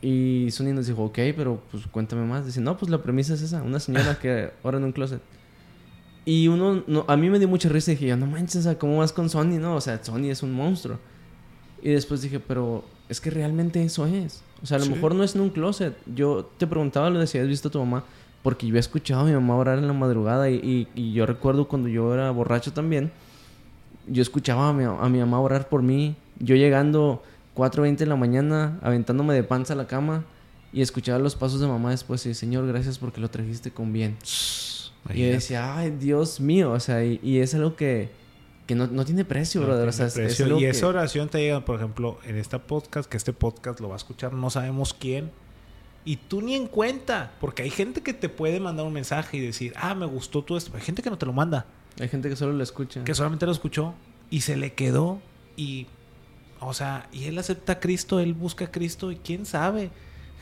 Y 0.00 0.50
Sony 0.50 0.72
nos 0.74 0.86
dijo, 0.86 1.04
ok, 1.04 1.18
pero 1.36 1.62
pues 1.70 1.86
cuéntame 1.86 2.24
más. 2.24 2.44
Dice, 2.46 2.60
no, 2.60 2.76
pues 2.76 2.90
la 2.90 3.02
premisa 3.02 3.34
es 3.34 3.42
esa, 3.42 3.62
una 3.62 3.80
señora 3.80 4.18
que 4.20 4.50
ora 4.62 4.78
en 4.78 4.84
un 4.84 4.92
closet. 4.92 5.20
Y 6.24 6.48
uno, 6.48 6.82
no, 6.86 7.04
a 7.08 7.16
mí 7.18 7.28
me 7.28 7.38
dio 7.38 7.48
mucha 7.48 7.68
risa 7.68 7.92
y 7.92 7.96
dije, 7.96 8.16
no 8.16 8.26
manches, 8.26 8.66
¿cómo 8.78 8.98
vas 8.98 9.12
con 9.12 9.28
Sony? 9.28 9.58
No, 9.58 9.76
o 9.76 9.80
sea, 9.82 10.02
Sony 10.02 10.30
es 10.30 10.42
un 10.42 10.52
monstruo. 10.52 10.98
Y 11.82 11.90
después 11.90 12.22
dije, 12.22 12.40
pero 12.40 12.84
es 13.10 13.20
que 13.20 13.28
realmente 13.28 13.82
eso 13.84 14.06
es. 14.06 14.42
O 14.64 14.66
sea, 14.66 14.78
a 14.78 14.80
lo 14.80 14.86
mejor 14.86 15.14
no 15.14 15.22
es 15.22 15.36
en 15.36 15.42
un 15.42 15.50
closet. 15.50 15.96
Yo 16.12 16.50
te 16.58 16.66
preguntaba 16.66 17.10
lo 17.10 17.20
de 17.20 17.28
si 17.28 17.38
has 17.38 17.46
visto 17.46 17.68
a 17.68 17.70
tu 17.70 17.78
mamá, 17.78 18.02
porque 18.42 18.66
yo 18.66 18.74
he 18.74 18.80
escuchado 18.80 19.20
a 19.20 19.24
mi 19.24 19.32
mamá 19.32 19.54
orar 19.56 19.78
en 19.78 19.86
la 19.86 19.92
madrugada 19.92 20.50
y, 20.50 20.54
y, 20.56 20.88
y 21.00 21.12
yo 21.12 21.26
recuerdo 21.26 21.68
cuando 21.68 21.88
yo 21.88 22.12
era 22.12 22.30
borracho 22.32 22.72
también, 22.72 23.12
yo 24.08 24.22
escuchaba 24.22 24.70
a 24.70 24.72
mi, 24.72 24.84
a 24.84 25.08
mi 25.08 25.18
mamá 25.18 25.40
orar 25.40 25.68
por 25.68 25.82
mí. 25.82 26.16
Yo 26.38 26.56
llegando 26.56 27.22
4.20 27.56 27.98
de 27.98 28.06
la 28.06 28.16
mañana, 28.16 28.78
aventándome 28.82 29.34
de 29.34 29.44
panza 29.44 29.74
a 29.74 29.76
la 29.76 29.86
cama 29.86 30.24
y 30.72 30.82
escuchaba 30.82 31.18
los 31.18 31.36
pasos 31.36 31.60
de 31.60 31.66
mamá 31.66 31.90
después 31.90 32.26
y 32.26 32.34
Señor, 32.34 32.66
gracias 32.66 32.98
porque 32.98 33.20
lo 33.20 33.30
trajiste 33.30 33.70
con 33.70 33.92
bien. 33.92 34.16
Y 35.12 35.20
yo 35.20 35.26
decía, 35.26 35.76
ay, 35.76 35.90
Dios 35.90 36.40
mío, 36.40 36.72
o 36.72 36.80
sea, 36.80 37.04
y, 37.04 37.38
es 37.38 37.54
algo 37.54 37.76
que, 37.76 38.10
que 38.66 38.74
no, 38.74 38.86
no, 38.86 39.04
tiene 39.04 39.24
precio, 39.24 39.62
brother. 39.62 39.88
o 39.88 39.92
sea, 39.92 40.08
y 40.58 40.64
esa 40.64 40.86
oración 40.86 41.28
te 41.28 41.38
llega, 41.38 41.64
por 41.64 41.76
ejemplo, 41.76 42.18
en 42.24 42.36
esta 42.36 42.60
podcast, 42.60 43.08
que 43.08 43.16
este 43.16 43.32
podcast 43.32 43.80
lo 43.80 43.88
va 43.88 43.94
a 43.94 43.98
escuchar, 43.98 44.32
no 44.32 44.50
sabemos 44.50 44.94
quién. 44.94 45.30
Y 46.06 46.16
tú 46.16 46.42
ni 46.42 46.54
en 46.54 46.66
cuenta, 46.66 47.32
porque 47.40 47.62
hay 47.62 47.70
gente 47.70 48.02
que 48.02 48.12
te 48.12 48.28
puede 48.28 48.60
mandar 48.60 48.84
un 48.86 48.92
mensaje 48.92 49.38
y 49.38 49.40
decir, 49.40 49.72
ah, 49.76 49.94
me 49.94 50.06
gustó 50.06 50.42
todo 50.42 50.58
esto. 50.58 50.70
Hay 50.74 50.82
gente 50.82 51.02
que 51.02 51.10
no 51.10 51.18
te 51.18 51.26
lo 51.26 51.32
manda. 51.32 51.66
Hay 51.98 52.08
gente 52.08 52.28
que 52.28 52.36
solo 52.36 52.52
lo 52.52 52.62
escucha. 52.62 53.04
Que 53.04 53.14
solamente 53.14 53.46
lo 53.46 53.52
escuchó 53.52 53.94
y 54.30 54.42
se 54.42 54.56
le 54.56 54.74
quedó 54.74 55.20
y 55.56 55.86
o 56.66 56.72
sea, 56.72 57.08
y 57.12 57.24
él 57.24 57.38
acepta 57.38 57.74
a 57.74 57.80
Cristo, 57.80 58.20
él 58.20 58.32
busca 58.32 58.66
a 58.66 58.70
Cristo 58.70 59.12
y 59.12 59.16
quién 59.16 59.44
sabe, 59.44 59.90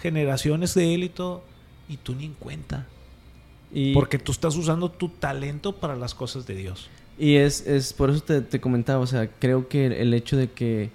generaciones 0.01 0.74
de 0.74 0.94
él 0.94 1.05
y 1.05 1.09
todo, 1.09 1.43
y 1.89 1.97
tú 1.97 2.15
ni 2.15 2.27
en 2.27 2.35
cuenta. 2.35 2.86
Y, 3.73 3.93
Porque 3.94 4.19
tú 4.19 4.32
estás 4.32 4.55
usando 4.57 4.90
tu 4.90 5.09
talento 5.09 5.77
para 5.77 5.97
las 5.97 6.15
cosas 6.15 6.47
de 6.47 6.55
Dios. 6.55 6.89
Y 7.23 7.36
es, 7.36 7.69
es 7.69 7.93
por 7.93 8.11
eso 8.11 8.20
te, 8.20 8.61
comentaba, 8.61 8.99
o 8.99 9.07
sea, 9.07 9.31
creo 9.39 9.69
que 9.69 9.86
el 9.86 10.12
hecho 10.12 10.36
de 10.36 10.51
que, 10.51 10.90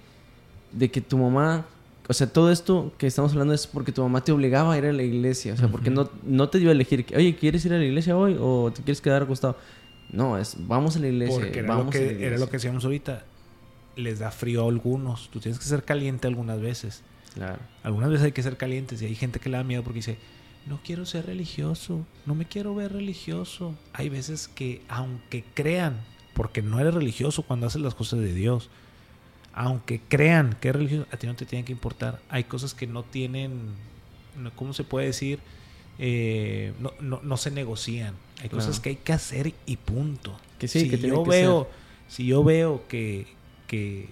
de 0.72 0.90
que 0.90 1.00
tu 1.00 1.16
mamá, 1.16 1.64
o 2.06 2.12
sea, 2.12 2.26
todo 2.26 2.52
esto 2.52 2.92
que 2.98 3.06
estamos 3.06 3.32
hablando 3.32 3.54
es 3.54 3.66
porque 3.66 3.92
tu 3.92 4.02
mamá 4.02 4.22
te 4.22 4.30
obligaba 4.30 4.74
a 4.74 4.76
ir 4.76 4.84
a 4.84 4.92
la 4.92 5.02
iglesia, 5.02 5.54
o 5.54 5.56
sea, 5.56 5.68
porque 5.68 5.88
no, 5.88 6.10
no 6.24 6.50
te 6.50 6.58
dio 6.58 6.68
a 6.68 6.72
elegir, 6.72 7.06
oye, 7.16 7.34
¿quieres 7.34 7.64
ir 7.64 7.72
a 7.72 7.78
la 7.78 7.84
iglesia 7.86 8.14
hoy 8.14 8.36
o 8.38 8.70
te 8.70 8.82
quieres 8.82 9.00
quedar 9.00 9.22
acostado? 9.22 9.56
No, 10.12 10.36
es 10.36 10.54
vamos 10.58 10.96
a 10.96 10.98
la 10.98 11.08
iglesia. 11.08 11.40
Porque 11.40 11.60
era, 11.60 11.74
lo 11.74 11.88
que, 11.88 12.26
era 12.26 12.36
lo 12.36 12.44
que 12.44 12.58
decíamos 12.58 12.84
ahorita 12.84 13.24
les 13.96 14.18
da 14.18 14.30
frío 14.30 14.66
a 14.66 14.68
algunos. 14.68 15.30
Tú 15.30 15.40
tienes 15.40 15.58
que 15.58 15.64
ser 15.64 15.82
caliente 15.82 16.28
algunas 16.28 16.60
veces. 16.60 17.04
Claro. 17.32 17.60
Algunas 17.82 18.10
veces 18.10 18.26
hay 18.26 18.32
que 18.32 18.42
ser 18.42 18.58
calientes 18.58 19.00
y 19.00 19.06
hay 19.06 19.14
gente 19.14 19.40
que 19.40 19.48
le 19.48 19.56
da 19.56 19.64
miedo 19.64 19.82
porque 19.82 20.00
dice, 20.00 20.18
no 20.66 20.78
quiero 20.84 21.06
ser 21.06 21.24
religioso, 21.24 22.04
no 22.26 22.34
me 22.34 22.44
quiero 22.44 22.74
ver 22.74 22.92
religioso. 22.92 23.74
Hay 23.94 24.10
veces 24.10 24.48
que 24.48 24.82
aunque 24.90 25.42
crean, 25.54 25.94
porque 26.38 26.62
no 26.62 26.78
eres 26.78 26.94
religioso 26.94 27.42
cuando 27.42 27.66
haces 27.66 27.82
las 27.82 27.96
cosas 27.96 28.20
de 28.20 28.32
Dios, 28.32 28.70
aunque 29.52 30.00
crean 30.00 30.56
que 30.60 30.68
es 30.68 30.76
religioso, 30.76 31.04
a 31.10 31.16
ti 31.16 31.26
no 31.26 31.34
te 31.34 31.46
tiene 31.46 31.64
que 31.64 31.72
importar. 31.72 32.20
Hay 32.28 32.44
cosas 32.44 32.74
que 32.74 32.86
no 32.86 33.02
tienen, 33.02 33.70
¿cómo 34.54 34.72
se 34.72 34.84
puede 34.84 35.06
decir? 35.06 35.40
Eh, 35.98 36.74
no, 36.78 37.20
no, 37.20 37.36
se 37.36 37.50
negocian. 37.50 38.14
Hay 38.40 38.50
cosas 38.50 38.78
que 38.78 38.90
hay 38.90 38.94
que 38.94 39.12
hacer 39.12 39.52
y 39.66 39.76
punto. 39.78 40.38
Que 40.60 40.68
sí, 40.68 40.82
si 40.82 40.90
que 40.90 40.98
yo 40.98 41.24
veo, 41.24 41.68
si 42.06 42.26
yo 42.26 42.44
veo 42.44 42.86
que, 42.86 43.26
que 43.66 44.08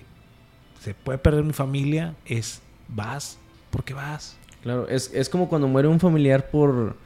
se 0.82 0.94
puede 0.94 1.18
perder 1.18 1.44
mi 1.44 1.52
familia 1.52 2.16
es 2.24 2.60
vas, 2.88 3.38
porque 3.70 3.94
vas. 3.94 4.36
Claro, 4.64 4.88
es, 4.88 5.12
es 5.14 5.28
como 5.28 5.48
cuando 5.48 5.68
muere 5.68 5.86
un 5.86 6.00
familiar 6.00 6.50
por, 6.50 6.96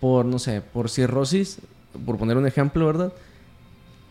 por, 0.00 0.24
no 0.24 0.38
sé, 0.38 0.62
por 0.62 0.88
cirrosis, 0.88 1.58
por 2.06 2.16
poner 2.16 2.38
un 2.38 2.46
ejemplo, 2.46 2.86
¿verdad? 2.86 3.12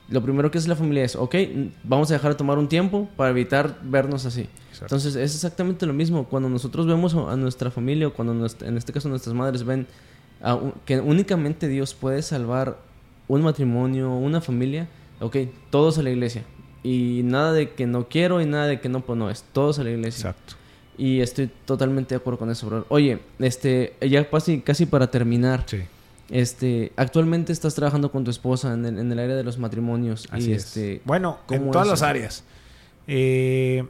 Lo 0.09 0.21
primero 0.23 0.49
que 0.49 0.57
hace 0.57 0.67
la 0.67 0.75
familia 0.75 1.03
es, 1.03 1.15
ok, 1.15 1.35
vamos 1.83 2.09
a 2.09 2.15
dejar 2.15 2.31
de 2.31 2.37
tomar 2.37 2.57
un 2.57 2.67
tiempo 2.67 3.07
para 3.15 3.29
evitar 3.29 3.79
vernos 3.83 4.25
así. 4.25 4.47
Entonces 4.81 5.15
es 5.15 5.35
exactamente 5.35 5.85
lo 5.85 5.93
mismo. 5.93 6.25
Cuando 6.25 6.49
nosotros 6.49 6.87
vemos 6.87 7.13
a 7.13 7.35
nuestra 7.35 7.69
familia, 7.69 8.07
o 8.07 8.13
cuando 8.13 8.47
en 8.61 8.77
este 8.77 8.93
caso 8.93 9.09
nuestras 9.09 9.35
madres 9.35 9.63
ven 9.63 9.87
que 10.85 10.99
únicamente 10.99 11.67
Dios 11.67 11.93
puede 11.93 12.21
salvar 12.21 12.77
un 13.27 13.41
matrimonio, 13.41 14.11
una 14.11 14.41
familia, 14.41 14.87
ok, 15.19 15.37
todos 15.69 15.97
a 15.97 16.03
la 16.03 16.09
iglesia. 16.09 16.43
Y 16.81 17.21
nada 17.25 17.51
de 17.53 17.71
que 17.71 17.85
no 17.85 18.07
quiero 18.07 18.41
y 18.41 18.45
nada 18.45 18.67
de 18.67 18.79
que 18.79 18.89
no, 18.89 19.01
pues 19.01 19.17
no, 19.17 19.29
es 19.29 19.43
todos 19.53 19.79
a 19.79 19.83
la 19.83 19.91
iglesia. 19.91 20.29
Exacto. 20.29 20.55
Y 20.97 21.21
estoy 21.21 21.49
totalmente 21.65 22.15
de 22.15 22.17
acuerdo 22.17 22.39
con 22.39 22.49
eso, 22.49 22.67
bro. 22.67 22.85
Oye, 22.89 23.19
este, 23.39 23.93
ya 24.01 24.29
casi, 24.29 24.61
casi 24.61 24.85
para 24.85 25.11
terminar. 25.11 25.63
Sí. 25.65 25.79
Este, 26.29 26.91
actualmente 26.95 27.51
estás 27.51 27.75
trabajando 27.75 28.11
con 28.11 28.23
tu 28.23 28.31
esposa 28.31 28.73
en 28.73 28.85
el, 28.85 28.99
en 28.99 29.11
el 29.11 29.19
área 29.19 29.35
de 29.35 29.43
los 29.43 29.57
matrimonios. 29.57 30.27
Así 30.31 30.53
este, 30.53 31.01
Bueno, 31.05 31.39
en 31.49 31.71
todas 31.71 31.87
las 31.87 32.01
áreas. 32.01 32.43
Eh, 33.07 33.85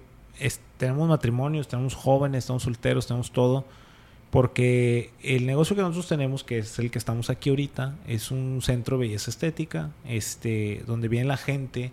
tenemos 0.78 1.10
matrimonios, 1.10 1.68
tenemos 1.68 1.94
jóvenes, 1.96 2.46
tenemos 2.46 2.64
solteros, 2.64 3.08
tenemos 3.08 3.32
todo. 3.32 3.66
Porque 4.32 5.12
el 5.24 5.48
negocio 5.48 5.76
que 5.76 5.82
nosotros 5.82 6.08
tenemos, 6.08 6.44
que 6.44 6.60
es 6.60 6.78
el 6.80 6.92
que 6.92 7.00
estamos 7.00 7.30
aquí 7.30 7.50
ahorita, 7.50 7.96
es 8.08 8.30
un 8.30 8.62
centro 8.62 8.98
de 8.98 9.08
belleza 9.08 9.32
estética, 9.32 9.90
este, 10.06 10.84
donde 10.86 11.08
viene 11.08 11.26
la 11.26 11.38
gente 11.38 11.92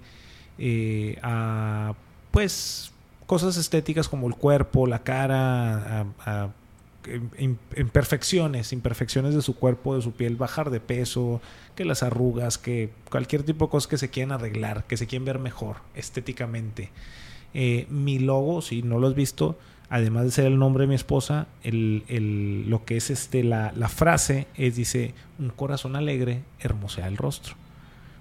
eh, 0.59 1.19
a 1.23 1.95
pues 2.31 2.93
cosas 3.27 3.57
estéticas 3.57 4.09
como 4.09 4.29
el 4.29 4.35
cuerpo, 4.35 4.87
la 4.87 5.03
cara, 5.03 6.07
a, 6.25 6.51
imperfecciones, 7.77 8.73
imperfecciones 8.73 9.35
de 9.35 9.43
su 9.43 9.57
cuerpo, 9.57 9.97
de 9.97 10.03
su 10.03 10.13
piel, 10.13 10.37
bajar 10.37 10.71
de 10.71 10.81
peso, 10.81 11.41
que 11.75 11.85
las 11.85 12.03
arrugas, 12.03 12.59
que 12.59 12.91
cualquier 13.11 13.43
tipo 13.43 13.67
de 13.67 13.71
cosas 13.71 13.87
que 13.87 13.99
se 13.99 14.11
quieran 14.11 14.33
arreglar, 14.33 14.85
que 14.85 14.97
se 14.97 15.07
quieren 15.07 15.25
ver 15.25 15.39
mejor 15.39 15.77
estéticamente. 15.95 16.91
Eh, 17.55 17.87
mi 17.91 18.19
logo, 18.19 18.63
si 18.63 18.83
no 18.83 18.99
lo 18.99 19.09
has 19.09 19.15
visto, 19.15 19.59
además 19.89 20.25
de 20.25 20.31
ser 20.31 20.47
el 20.47 20.59
nombre 20.59 20.83
de 20.83 20.89
mi 20.89 20.95
esposa, 20.95 21.47
el, 21.63 22.65
lo 22.69 22.85
que 22.85 22.97
es 22.97 23.11
este, 23.11 23.45
la, 23.45 23.73
la 23.77 23.89
frase 23.89 24.47
es, 24.57 24.77
dice, 24.77 25.15
un 25.39 25.51
corazón 25.51 25.97
alegre 25.97 26.43
hermosea 26.61 27.07
el 27.09 27.17
rostro. 27.17 27.55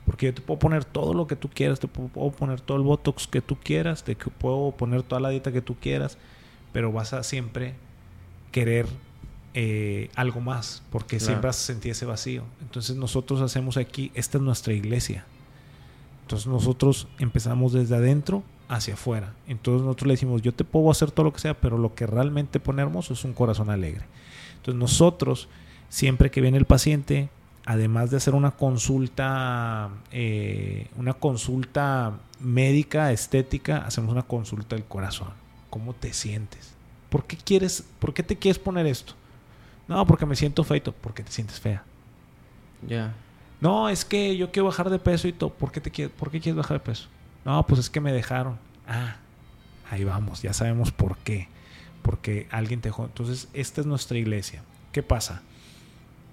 Porque 0.06 0.28
yo 0.28 0.34
te 0.34 0.42
puedo 0.42 0.60
poner 0.60 0.86
todo 0.86 1.14
lo 1.14 1.26
que 1.26 1.36
tú 1.36 1.50
quieras, 1.50 1.80
te 1.80 1.88
puedo 1.88 2.32
poner 2.32 2.62
todo 2.62 2.78
el 2.78 2.84
botox 2.84 3.28
que 3.28 3.42
tú 3.42 3.58
quieras, 3.58 4.04
te 4.04 4.16
puedo 4.16 4.72
poner 4.72 5.02
toda 5.02 5.20
la 5.20 5.30
dieta 5.30 5.52
que 5.52 5.62
tú 5.62 5.76
quieras, 5.80 6.18
pero 6.72 6.92
vas 6.92 7.14
a 7.14 7.24
siempre 7.24 7.74
querer 8.56 8.88
eh, 9.54 10.10
algo 10.16 10.40
más, 10.40 10.82
porque 10.90 11.20
siempre 11.20 11.48
vas 11.48 11.58
a 11.58 11.66
sentir 11.66 11.92
ese 11.92 12.06
vacío. 12.06 12.44
Entonces 12.62 12.96
nosotros 12.96 13.42
hacemos 13.42 13.76
aquí, 13.76 14.14
esta 14.14 14.38
es 14.38 14.44
nuestra 14.46 14.72
iglesia. 14.72 15.26
Entonces 16.22 16.48
nosotros 16.48 17.10
empezamos 17.20 17.74
desde 17.74 17.98
adentro 17.98 18.44
hacia 18.70 18.94
afuera. 18.94 19.34
Entonces 19.50 19.82
nosotros 19.82 20.08
le 20.08 20.14
decimos, 20.14 20.42
yo 20.42 20.54
te 20.54 20.64
puedo 20.64 20.90
hacer 20.90 21.12
todo 21.12 21.26
lo 21.26 21.34
que 21.34 21.42
sea, 21.42 21.54
pero 21.54 21.78
lo 21.78 21.96
que 21.96 22.08
realmente 22.08 22.62
pone 22.62 22.82
hermoso 22.82 23.14
es 23.14 23.26
un 23.26 23.34
corazón 23.34 23.70
alegre. 23.70 24.06
Entonces 24.56 24.80
nosotros, 24.80 25.50
siempre 25.90 26.32
que 26.32 26.40
viene 26.40 26.58
el 26.58 26.66
paciente, 26.66 27.28
además 27.66 28.12
de 28.12 28.18
hacer 28.18 28.36
una 28.36 28.52
consulta, 28.52 29.90
eh, 30.14 30.88
una 30.96 31.14
consulta 31.14 32.20
médica, 32.40 33.12
estética, 33.12 33.80
hacemos 33.80 34.14
una 34.14 34.24
consulta 34.24 34.78
del 34.78 34.86
corazón. 34.86 35.32
¿Cómo 35.70 35.94
te 35.94 36.14
sientes? 36.14 36.75
¿Por 37.10 37.26
qué 37.26 37.38
quieres, 37.38 37.84
por 38.00 38.14
qué 38.14 38.24
te 38.24 38.38
quieres 38.38 38.60
poner 38.60 38.86
esto? 38.86 39.14
No, 39.88 40.06
porque 40.06 40.26
me 40.26 40.36
siento 40.36 40.64
feito, 40.64 40.94
porque 40.94 41.24
te 41.24 41.32
sientes 41.32 41.60
fea. 41.60 41.84
Ya. 42.88 43.14
No, 43.62 43.90
es 43.90 44.04
que 44.04 44.36
yo 44.36 44.52
quiero 44.52 44.66
bajar 44.66 44.90
de 44.90 45.00
peso 45.00 45.28
y 45.28 45.34
todo. 45.34 45.52
¿Por 45.52 45.72
qué, 45.72 45.82
te 45.82 45.92
quieres, 45.92 46.14
¿Por 46.16 46.32
qué 46.32 46.40
quieres 46.40 46.58
bajar 46.58 46.80
de 46.80 46.86
peso? 46.86 47.08
No, 47.44 47.66
pues 47.66 47.80
es 47.80 47.90
que 47.90 48.02
me 48.02 48.12
dejaron. 48.12 48.58
Ah, 48.88 49.18
ahí 49.90 50.04
vamos, 50.04 50.42
ya 50.42 50.54
sabemos 50.54 50.92
por 50.92 51.18
qué. 51.18 51.48
Porque 52.02 52.48
alguien 52.52 52.82
te 52.82 52.90
dejó. 52.90 53.06
Entonces, 53.06 53.48
esta 53.54 53.82
es 53.82 53.88
nuestra 53.88 54.18
iglesia. 54.18 54.64
¿Qué 54.92 55.04
pasa? 55.04 55.42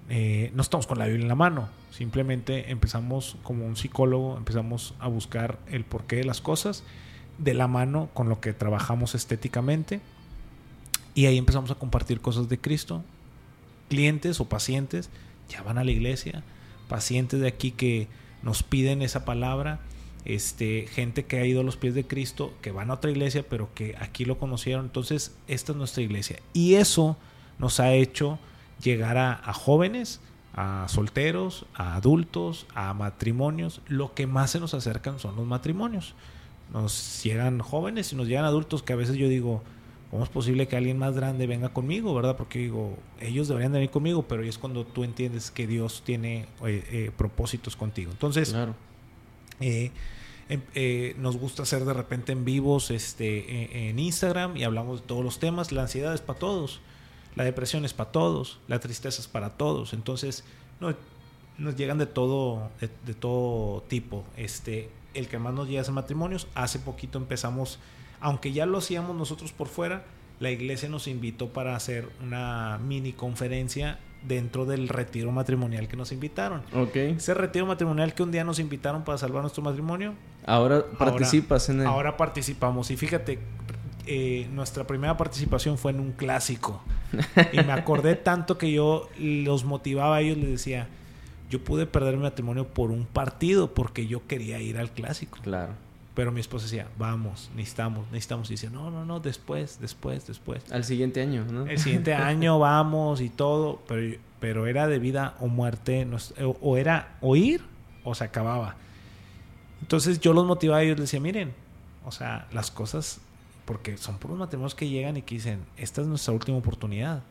Eh, 0.09 0.51
no 0.53 0.61
estamos 0.61 0.85
con 0.85 0.99
la 0.99 1.05
Biblia 1.05 1.23
en 1.23 1.29
la 1.29 1.35
mano, 1.35 1.69
simplemente 1.91 2.71
empezamos 2.71 3.37
como 3.41 3.65
un 3.65 3.77
psicólogo, 3.77 4.37
empezamos 4.37 4.95
a 4.99 5.07
buscar 5.07 5.59
el 5.67 5.85
porqué 5.85 6.17
de 6.17 6.25
las 6.25 6.41
cosas 6.41 6.83
de 7.37 7.53
la 7.53 7.67
mano 7.67 8.09
con 8.13 8.27
lo 8.27 8.41
que 8.41 8.53
trabajamos 8.53 9.15
estéticamente 9.15 10.01
y 11.15 11.25
ahí 11.25 11.37
empezamos 11.37 11.71
a 11.71 11.75
compartir 11.75 12.21
cosas 12.21 12.49
de 12.49 12.59
Cristo. 12.59 13.03
Clientes 13.89 14.39
o 14.39 14.45
pacientes 14.45 15.09
ya 15.49 15.61
van 15.61 15.77
a 15.77 15.83
la 15.83 15.91
iglesia, 15.91 16.43
pacientes 16.87 17.39
de 17.39 17.47
aquí 17.47 17.71
que 17.71 18.07
nos 18.41 18.63
piden 18.63 19.01
esa 19.01 19.25
palabra, 19.25 19.79
este, 20.25 20.87
gente 20.87 21.25
que 21.25 21.37
ha 21.37 21.45
ido 21.45 21.61
a 21.61 21.63
los 21.63 21.77
pies 21.77 21.93
de 21.93 22.05
Cristo, 22.05 22.53
que 22.61 22.71
van 22.71 22.89
a 22.89 22.95
otra 22.95 23.11
iglesia, 23.11 23.45
pero 23.47 23.73
que 23.73 23.95
aquí 23.99 24.25
lo 24.25 24.37
conocieron. 24.37 24.85
Entonces, 24.85 25.35
esta 25.47 25.73
es 25.73 25.77
nuestra 25.77 26.01
iglesia. 26.01 26.39
Y 26.53 26.75
eso 26.75 27.17
nos 27.59 27.79
ha 27.79 27.93
hecho 27.93 28.39
llegar 28.81 29.17
a, 29.17 29.53
jóvenes, 29.53 30.21
a 30.55 30.85
solteros, 30.89 31.65
a 31.73 31.95
adultos, 31.95 32.65
a 32.73 32.93
matrimonios. 32.93 33.81
Lo 33.87 34.13
que 34.13 34.27
más 34.27 34.51
se 34.51 34.59
nos 34.59 34.73
acercan 34.73 35.19
son 35.19 35.35
los 35.35 35.45
matrimonios. 35.45 36.15
Nos 36.71 37.21
llegan 37.23 37.59
jóvenes 37.59 38.13
y 38.13 38.15
nos 38.15 38.27
llegan 38.27 38.45
adultos 38.45 38.81
que 38.81 38.93
a 38.93 38.97
veces 38.97 39.17
yo 39.17 39.27
digo, 39.27 39.61
¿cómo 40.13 40.25
es 40.25 40.29
posible 40.29 40.67
que 40.67 40.77
alguien 40.77 40.99
más 40.99 41.15
grande 41.15 41.47
venga 41.47 41.69
conmigo, 41.69 42.13
verdad? 42.13 42.37
Porque 42.37 42.59
digo, 42.59 42.95
ellos 43.19 43.47
deberían 43.47 43.71
venir 43.71 43.89
conmigo, 43.89 44.27
pero 44.27 44.43
es 44.43 44.59
cuando 44.59 44.85
tú 44.85 45.03
entiendes 45.03 45.49
que 45.49 45.65
Dios 45.65 46.03
tiene 46.05 46.45
eh, 46.63 46.83
eh, 46.91 47.11
propósitos 47.17 47.75
contigo. 47.75 48.11
Entonces, 48.11 48.51
claro. 48.51 48.75
Eh, 49.59 49.89
em, 50.49 51.19
nos 51.19 51.37
gusta 51.37 51.63
hacer 51.63 51.83
de 51.83 51.93
repente 51.93 52.31
en 52.31 52.45
vivos 52.45 52.91
este, 52.91 53.89
en 53.89 53.97
Instagram 53.97 54.55
y 54.55 54.63
hablamos 54.63 55.01
de 55.01 55.07
todos 55.07 55.23
los 55.23 55.39
temas. 55.39 55.71
La 55.71 55.81
ansiedad 55.81 56.13
es 56.13 56.21
para 56.21 56.37
todos. 56.37 56.79
La 57.33 57.43
depresión 57.43 57.83
es 57.83 57.95
para 57.95 58.11
todos, 58.11 58.59
la 58.67 58.79
tristeza 58.79 59.19
es 59.19 59.27
para 59.27 59.49
todos. 59.57 59.93
Entonces, 59.93 60.43
no, 60.79 60.95
nos 61.57 61.75
llegan 61.75 61.97
de 61.97 62.05
todo, 62.05 62.69
de, 62.79 63.13
todo 63.15 63.81
tipo. 63.87 64.25
Este, 64.37 64.91
el 65.15 65.27
que 65.27 65.39
más 65.39 65.55
nos 65.55 65.67
llega 65.67 65.81
a 65.81 65.91
matrimonios. 65.91 66.47
Hace 66.53 66.77
poquito 66.77 67.17
empezamos, 67.17 67.79
aunque 68.23 68.53
ya 68.53 68.65
lo 68.65 68.77
hacíamos 68.77 69.15
nosotros 69.15 69.51
por 69.51 69.67
fuera, 69.67 70.03
la 70.39 70.49
iglesia 70.49 70.87
nos 70.87 71.07
invitó 71.07 71.49
para 71.49 71.75
hacer 71.75 72.07
una 72.23 72.79
mini 72.79 73.11
conferencia 73.11 73.99
dentro 74.25 74.65
del 74.65 74.87
retiro 74.87 75.33
matrimonial 75.33 75.89
que 75.89 75.97
nos 75.97 76.13
invitaron. 76.13 76.61
Ok. 76.73 76.95
Ese 76.95 77.33
retiro 77.33 77.65
matrimonial 77.65 78.13
que 78.13 78.23
un 78.23 78.31
día 78.31 78.45
nos 78.45 78.59
invitaron 78.59 79.03
para 79.03 79.17
salvar 79.17 79.41
nuestro 79.41 79.61
matrimonio. 79.61 80.13
Ahora 80.45 80.85
participas 80.97 81.67
en 81.67 81.81
él. 81.81 81.85
Ahora 81.85 82.15
participamos. 82.15 82.89
Y 82.91 82.97
fíjate, 82.97 83.39
eh, 84.07 84.47
nuestra 84.53 84.87
primera 84.87 85.17
participación 85.17 85.77
fue 85.77 85.91
en 85.91 85.99
un 85.99 86.13
clásico. 86.13 86.81
y 87.51 87.57
me 87.57 87.73
acordé 87.73 88.15
tanto 88.15 88.57
que 88.57 88.71
yo 88.71 89.09
los 89.19 89.65
motivaba 89.65 90.15
a 90.15 90.21
ellos, 90.21 90.37
les 90.37 90.49
decía, 90.49 90.87
yo 91.49 91.61
pude 91.61 91.85
perder 91.85 92.15
mi 92.15 92.23
matrimonio 92.23 92.69
por 92.69 92.89
un 92.89 93.05
partido 93.05 93.73
porque 93.73 94.07
yo 94.07 94.25
quería 94.27 94.61
ir 94.61 94.77
al 94.77 94.91
clásico. 94.91 95.39
Claro. 95.41 95.73
Pero 96.13 96.31
mi 96.31 96.41
esposa 96.41 96.65
decía, 96.65 96.87
vamos, 96.97 97.49
necesitamos, 97.55 98.05
necesitamos. 98.11 98.49
Y 98.49 98.53
decía, 98.53 98.69
no, 98.69 98.91
no, 98.91 99.03
no, 99.03 99.19
después, 99.19 99.79
después, 99.81 100.27
después. 100.27 100.71
Al 100.71 100.83
siguiente 100.83 101.21
año, 101.21 101.45
¿no? 101.45 101.65
El 101.65 101.79
siguiente 101.79 102.13
año 102.13 102.59
vamos 102.59 103.19
y 103.19 103.29
todo, 103.29 103.81
pero, 103.87 104.17
pero 104.39 104.67
era 104.67 104.87
de 104.87 104.99
vida 104.99 105.35
o 105.39 105.47
muerte, 105.47 106.07
o 106.61 106.77
era 106.77 107.17
o 107.21 107.35
ir 107.35 107.61
o 108.03 108.13
se 108.13 108.23
acababa. 108.23 108.75
Entonces 109.81 110.19
yo 110.19 110.33
los 110.33 110.45
motivaba 110.45 110.83
y 110.83 110.87
ellos 110.87 110.99
les 110.99 111.09
decía, 111.09 111.19
miren, 111.19 111.53
o 112.05 112.11
sea, 112.11 112.47
las 112.51 112.71
cosas, 112.71 113.19
porque 113.65 113.97
son 113.97 114.17
por 114.17 114.31
unos 114.31 114.41
matrimonios 114.41 114.75
que 114.75 114.87
llegan 114.87 115.17
y 115.17 115.23
que 115.23 115.35
dicen, 115.35 115.65
esta 115.77 116.01
es 116.01 116.07
nuestra 116.07 116.33
última 116.33 116.57
oportunidad. 116.57 117.23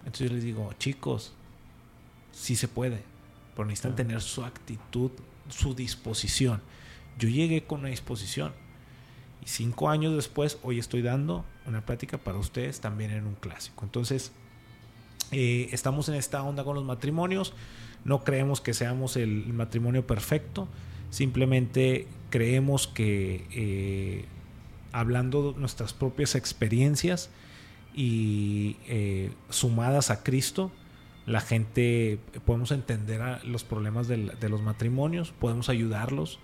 Entonces 0.00 0.28
yo 0.28 0.34
les 0.34 0.44
digo, 0.44 0.72
chicos, 0.78 1.32
sí 2.32 2.56
se 2.56 2.68
puede, 2.68 3.02
pero 3.54 3.66
necesitan 3.66 3.96
tener 3.96 4.20
su 4.20 4.44
actitud, 4.44 5.10
su 5.48 5.74
disposición. 5.74 6.60
Yo 7.18 7.28
llegué 7.28 7.64
con 7.64 7.80
una 7.80 7.88
disposición. 7.88 8.52
Y 9.42 9.48
cinco 9.48 9.88
años 9.88 10.14
después, 10.14 10.58
hoy 10.62 10.78
estoy 10.78 11.02
dando 11.02 11.44
una 11.66 11.84
plática 11.84 12.18
para 12.18 12.38
ustedes 12.38 12.80
también 12.80 13.10
en 13.10 13.26
un 13.26 13.34
clásico. 13.34 13.84
Entonces, 13.84 14.32
eh, 15.32 15.68
estamos 15.72 16.08
en 16.08 16.14
esta 16.14 16.42
onda 16.42 16.64
con 16.64 16.74
los 16.74 16.84
matrimonios. 16.84 17.52
No 18.04 18.24
creemos 18.24 18.60
que 18.60 18.74
seamos 18.74 19.16
el 19.16 19.52
matrimonio 19.52 20.06
perfecto. 20.06 20.68
Simplemente 21.10 22.06
creemos 22.30 22.86
que 22.86 23.46
eh, 23.52 24.24
hablando 24.92 25.54
nuestras 25.56 25.92
propias 25.92 26.34
experiencias 26.34 27.30
y 27.94 28.76
eh, 28.86 29.32
sumadas 29.50 30.10
a 30.10 30.22
Cristo, 30.22 30.70
la 31.26 31.40
gente 31.40 32.18
podemos 32.46 32.70
entender 32.70 33.44
los 33.44 33.64
problemas 33.64 34.08
de 34.08 34.48
los 34.48 34.62
matrimonios, 34.62 35.32
podemos 35.32 35.68
ayudarlos 35.68 36.38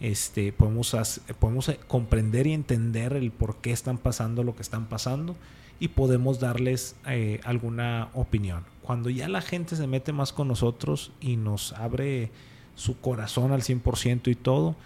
este, 0.00 0.52
podemos, 0.52 0.94
podemos 1.38 1.68
eh, 1.68 1.80
comprender 1.86 2.46
y 2.46 2.52
entender 2.52 3.14
el 3.14 3.30
por 3.30 3.56
qué 3.56 3.72
están 3.72 3.98
pasando 3.98 4.42
lo 4.42 4.54
que 4.54 4.62
están 4.62 4.86
pasando 4.86 5.36
y 5.80 5.88
podemos 5.88 6.40
darles 6.40 6.96
eh, 7.06 7.40
alguna 7.44 8.08
opinión. 8.14 8.64
Cuando 8.82 9.10
ya 9.10 9.28
la 9.28 9.42
gente 9.42 9.76
se 9.76 9.86
mete 9.86 10.12
más 10.12 10.32
con 10.32 10.48
nosotros 10.48 11.12
y 11.20 11.36
nos 11.36 11.72
abre 11.72 12.30
su 12.74 13.00
corazón 13.00 13.52
al 13.52 13.62
100% 13.62 14.28
y 14.28 14.34
todo, 14.34 14.76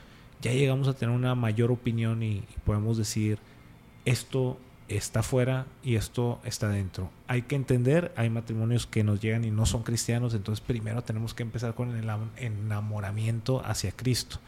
ya 0.40 0.52
llegamos 0.52 0.89
a 0.89 0.94
tener 0.94 1.14
una 1.14 1.35
mayor 1.35 1.72
opinión 1.72 2.22
y, 2.22 2.44
podemos 2.64 2.97
decir, 2.97 3.39
esto 4.05 4.59
está 4.89 5.22
fuera 5.22 5.66
y 5.82 5.97
esto 5.97 6.40
está 6.44 6.68
dentro. 6.68 7.10
Hay 7.26 7.43
que 7.43 7.56
entender, 7.56 8.12
hay 8.16 8.30
matrimonios 8.30 8.86
que 8.86 9.05
nos 9.05 9.20
llegan 9.20 9.44
y 9.44 9.51
no 9.51 9.66
son 9.66 9.82
cristianos, 9.82 10.35
entonces 10.35 10.64
primero 10.64 11.02
tenemos 11.02 11.35
que 11.35 11.43
empezar 11.43 11.74
con 11.74 11.94
el 11.94 12.09
enamoramiento 12.36 13.62
hacia 13.64 13.93
Cristo. 13.93 14.39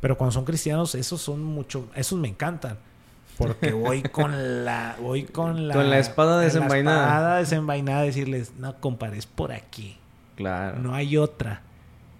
Pero 0.00 0.18
cuando 0.18 0.32
son 0.32 0.44
cristianos, 0.44 0.94
esos 0.94 1.20
son 1.20 1.42
mucho, 1.42 1.88
esos 1.94 2.18
me 2.18 2.28
encantan. 2.28 2.78
Porque 3.38 3.72
voy 3.72 4.02
con 4.02 4.64
la, 4.64 4.96
voy 5.00 5.24
con 5.24 5.68
la, 5.68 5.74
con 5.74 5.90
la 5.90 5.98
espada 5.98 6.40
desenvainada. 6.40 6.98
La 6.98 7.04
espada 7.04 7.36
desenvainada, 7.38 8.02
decirles, 8.02 8.52
no 8.58 8.78
compares 8.80 9.26
por 9.26 9.52
aquí. 9.52 9.96
Claro. 10.36 10.78
No 10.78 10.94
hay 10.94 11.16
otra. 11.16 11.62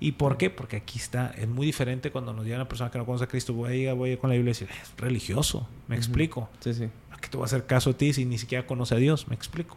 ¿Y 0.00 0.12
por 0.12 0.36
qué? 0.36 0.50
Porque 0.50 0.76
aquí 0.76 0.98
está, 0.98 1.32
es 1.38 1.48
muy 1.48 1.66
diferente 1.66 2.10
cuando 2.10 2.32
nos 2.32 2.44
llega 2.44 2.56
una 2.56 2.68
persona 2.68 2.90
que 2.90 2.98
no 2.98 3.06
conoce 3.06 3.24
a 3.24 3.26
Cristo, 3.26 3.54
voy 3.54 3.72
a 3.72 3.74
ir, 3.74 3.94
voy 3.94 4.16
con 4.16 4.28
la 4.28 4.36
Biblia 4.36 4.50
y 4.50 4.52
decir, 4.52 4.68
es 4.82 4.92
religioso, 4.98 5.66
me 5.88 5.96
explico. 5.96 6.50
Sí, 6.60 6.74
sí. 6.74 6.88
¿A 7.10 7.16
qué 7.16 7.28
te 7.28 7.36
voy 7.36 7.44
a 7.44 7.46
hacer 7.46 7.64
caso 7.64 7.90
a 7.90 7.92
ti 7.94 8.12
si 8.12 8.24
ni 8.24 8.36
siquiera 8.36 8.66
conoce 8.66 8.94
a 8.94 8.98
Dios? 8.98 9.28
Me 9.28 9.34
explico. 9.34 9.76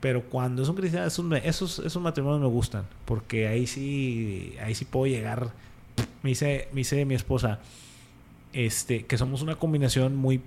Pero 0.00 0.22
cuando 0.24 0.62
es 0.62 0.68
un 0.68 0.76
cristiano, 0.76 1.06
esos, 1.06 1.26
esos, 1.42 1.78
esos 1.80 2.02
matrimonios 2.02 2.40
me 2.40 2.46
gustan, 2.46 2.84
porque 3.06 3.48
ahí 3.48 3.66
sí, 3.66 4.54
ahí 4.62 4.74
sí 4.74 4.84
puedo 4.84 5.06
llegar 5.06 5.50
me 6.22 6.30
dice, 6.30 6.68
me 6.72 6.78
dice 6.80 7.04
mi 7.04 7.14
esposa, 7.14 7.60
este, 8.52 9.04
que 9.04 9.18
somos 9.18 9.42
una 9.42 9.56
combinación 9.56 10.16
muy, 10.16 10.40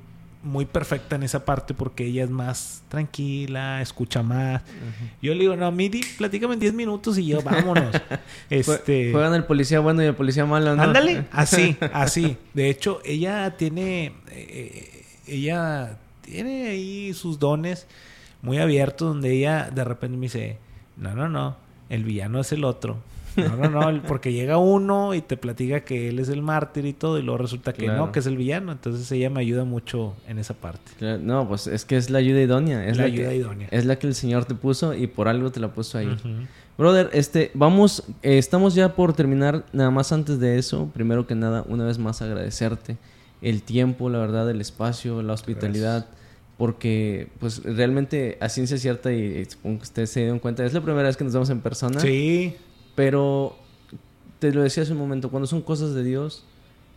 muy 0.44 0.66
perfecta 0.66 1.16
en 1.16 1.24
esa 1.24 1.46
parte 1.46 1.74
porque 1.74 2.06
ella 2.06 2.24
es 2.24 2.30
más 2.30 2.84
tranquila, 2.88 3.82
escucha 3.82 4.24
más. 4.24 4.62
Yo 5.22 5.34
le 5.34 5.42
digo, 5.42 5.56
no, 5.56 5.72
Midi, 5.72 6.02
platícame 6.18 6.54
en 6.56 6.60
10 6.60 6.74
minutos 6.74 7.18
y 7.18 7.28
yo, 7.28 7.42
vámonos. 7.42 7.96
este... 8.50 9.12
Juegan 9.12 9.34
el 9.34 9.44
policía 9.44 9.80
bueno 9.80 10.02
y 10.02 10.06
el 10.06 10.16
policía 10.16 10.46
malo, 10.46 10.76
¿no? 10.76 10.84
Ándale, 10.84 11.26
así, 11.32 11.78
así. 11.94 12.38
De 12.54 12.70
hecho, 12.70 13.02
ella 13.04 13.56
tiene, 13.58 14.14
eh, 14.32 15.06
ella 15.28 15.98
tiene 16.22 16.70
ahí 16.70 17.14
sus 17.14 17.40
dones 17.40 17.88
muy 18.42 18.58
abiertos 18.58 19.10
donde 19.10 19.34
ella 19.34 19.70
de 19.74 19.84
repente 19.84 20.18
me 20.18 20.24
dice, 20.24 20.58
no, 20.98 21.14
no, 21.16 21.28
no, 21.28 21.58
el 21.90 22.04
villano 22.04 22.40
es 22.40 22.52
el 22.52 22.64
otro. 22.64 22.98
No, 23.36 23.56
no, 23.56 23.92
no, 23.92 24.04
porque 24.04 24.34
llega 24.34 24.58
uno 24.58 25.14
y 25.14 25.22
te 25.22 25.38
platica 25.38 25.82
que 25.82 26.10
él 26.10 26.20
es 26.20 26.30
el 26.30 26.42
mártir 26.42 26.86
y 26.86 26.94
todo, 26.94 27.18
y 27.18 27.22
luego 27.22 27.38
resulta 27.38 27.74
que 27.74 27.88
no, 27.88 28.12
que 28.12 28.20
es 28.20 28.26
el 28.26 28.38
villano. 28.38 28.72
Entonces 28.72 29.12
ella 29.12 29.30
me 29.30 29.42
ayuda 29.42 29.64
mucho 29.64 30.16
en 30.28 30.40
esa 30.40 30.54
parte. 30.54 31.18
No, 31.20 31.48
pues 31.48 31.68
es 31.68 31.86
que 31.86 31.98
es 31.98 32.10
la 32.10 32.20
ayuda 32.20 32.42
idónea. 32.42 32.86
Es 32.88 32.98
la, 32.98 33.06
ayuda 33.06 33.34
idónea. 33.34 33.68
Es 33.72 33.86
la 33.86 33.98
que 33.98 34.08
el 34.08 34.16
Señor 34.16 34.46
te 34.46 34.56
puso 34.56 34.94
y 34.94 35.08
por 35.08 35.28
algo 35.28 35.52
te 35.52 35.60
la 35.60 35.70
puso 35.70 35.98
ahí. 35.98 36.16
Brother, 36.78 37.10
este, 37.12 37.52
vamos, 37.54 38.04
eh, 38.24 38.38
estamos 38.38 38.74
ya 38.74 38.96
por 38.96 39.14
terminar. 39.14 39.66
Nada 39.74 39.92
más 39.92 40.14
antes 40.14 40.40
de 40.40 40.58
eso, 40.58 40.90
primero 40.94 41.28
que 41.28 41.36
nada, 41.36 41.66
una 41.68 41.86
vez 41.86 41.98
más 41.98 42.22
agradecerte 42.22 42.98
el 43.42 43.64
tiempo, 43.64 44.10
la 44.10 44.20
verdad, 44.20 44.50
el 44.50 44.62
espacio, 44.62 45.22
la 45.22 45.34
hospitalidad. 45.34 46.08
Porque, 46.58 47.30
pues, 47.40 47.64
realmente, 47.64 48.38
a 48.42 48.50
ciencia 48.50 48.78
cierta, 48.78 49.14
y, 49.14 49.46
supongo 49.46 49.80
que 49.80 49.84
ustedes 49.84 50.10
se 50.10 50.22
dieron 50.22 50.40
cuenta, 50.40 50.66
es 50.66 50.74
la 50.74 50.82
primera 50.82 51.04
vez 51.04 51.16
que 51.16 51.24
nos 51.24 51.34
vemos 51.34 51.50
en 51.50 51.62
persona. 51.62 52.00
Sí. 52.00 52.56
Pero 53.00 53.56
te 54.40 54.52
lo 54.52 54.62
decía 54.62 54.84
hace 54.84 54.92
un 54.92 54.98
momento, 54.98 55.30
cuando 55.30 55.48
son 55.48 55.62
cosas 55.62 55.94
de 55.94 56.04
Dios, 56.04 56.44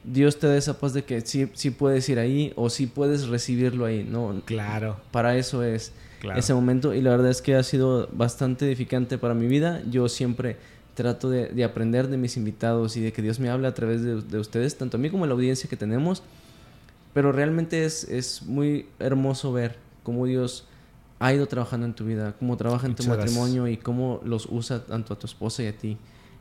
Dios 0.03 0.37
te 0.41 0.49
da 0.49 0.57
esa 0.57 0.81
paz 0.81 0.95
de 0.95 1.05
que 1.05 1.21
sí, 1.21 1.49
sí 1.53 1.71
puedes 1.71 2.09
ir 2.09 2.19
ahí 2.19 2.53
o 2.57 2.71
sí 2.71 2.89
puedes 2.89 3.29
recibirlo 3.29 3.85
ahí, 3.85 4.03
¿no? 4.03 4.43
Claro. 4.45 4.97
Para 5.13 5.37
eso 5.37 5.63
es 5.63 5.93
ese 6.35 6.55
momento 6.55 6.93
y 6.93 7.03
la 7.03 7.11
verdad 7.11 7.31
es 7.31 7.41
que 7.41 7.55
ha 7.55 7.63
sido 7.63 8.09
bastante 8.11 8.67
edificante 8.67 9.17
para 9.17 9.35
mi 9.35 9.47
vida. 9.47 9.81
Yo 9.89 10.09
siempre 10.09 10.57
trato 10.95 11.31
de, 11.31 11.63
aprender 11.63 12.09
de 12.09 12.17
mis 12.17 12.37
invitados 12.37 12.97
y 12.97 13.01
de 13.01 13.13
que 13.13 13.23
Dios 13.23 13.39
me 13.39 13.49
hable 13.49 13.69
a 13.69 13.75
través 13.75 14.03
de, 14.03 14.39
ustedes, 14.41 14.77
tanto 14.77 14.97
a 14.97 15.01
mí 15.01 15.09
como 15.09 15.23
a 15.23 15.29
la 15.29 15.35
audiencia 15.35 15.71
que 15.71 15.77
tenemos. 15.77 16.25
Pero 17.15 17.31
realmente 17.31 17.85
es, 17.85 18.03
es 18.09 18.43
muy 18.43 18.87
hermoso 18.99 19.53
ver 19.53 19.77
cómo 20.03 20.27
Dios 20.27 20.67
ha 21.23 21.33
ido 21.33 21.47
trabajando 21.47 21.87
en 21.87 21.95
tu 21.95 22.05
vida, 22.05 22.35
cómo 22.37 22.57
trabaja 22.57 22.89
en 22.89 22.97
tu 22.97 23.05
matrimonio 23.05 23.69
y 23.69 23.77
cómo 23.77 24.21
los 24.25 24.49
usa 24.51 24.85
tanto 24.85 25.15
a 25.15 25.19
tu 25.19 25.27
esposa 25.27 25.63
y 25.63 25.67
a 25.69 25.73
ti 25.73 25.97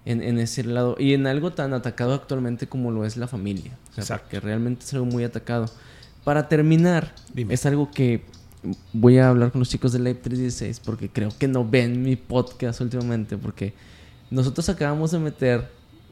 en, 0.06 0.40
ese 0.40 0.64
lado. 0.64 0.96
Y 0.98 1.14
en 1.14 1.28
algo 1.28 1.52
tan 1.52 1.76
atacado 1.76 2.16
actualmente 2.16 2.66
como 2.66 2.90
lo 2.90 3.06
es 3.06 3.16
la 3.16 3.28
familia. 3.28 3.78
O 3.96 4.02
sea, 4.02 4.18
que 4.18 4.40
realmente 4.40 4.84
es 4.84 4.92
algo 4.96 5.06
muy 5.06 5.24
atacado. 5.24 5.68
Para 6.24 6.50
terminar, 6.50 7.14
es 7.36 7.66
algo 7.68 7.92
que 7.92 8.24
voy 8.92 9.20
a 9.20 9.30
hablar 9.30 9.52
con 9.52 9.60
los 9.60 9.70
chicos 9.70 9.94
de 9.94 10.00
Live 10.00 10.16
316 10.16 10.80
porque 10.80 11.10
creo 11.10 11.30
que 11.38 11.48
no 11.48 11.64
ven 11.64 12.02
mi 12.02 12.16
podcast 12.16 12.82
últimamente 12.82 13.38
porque 13.38 13.74
nosotros 14.32 14.68
acabamos 14.70 15.12
de 15.12 15.20
meter 15.20 15.70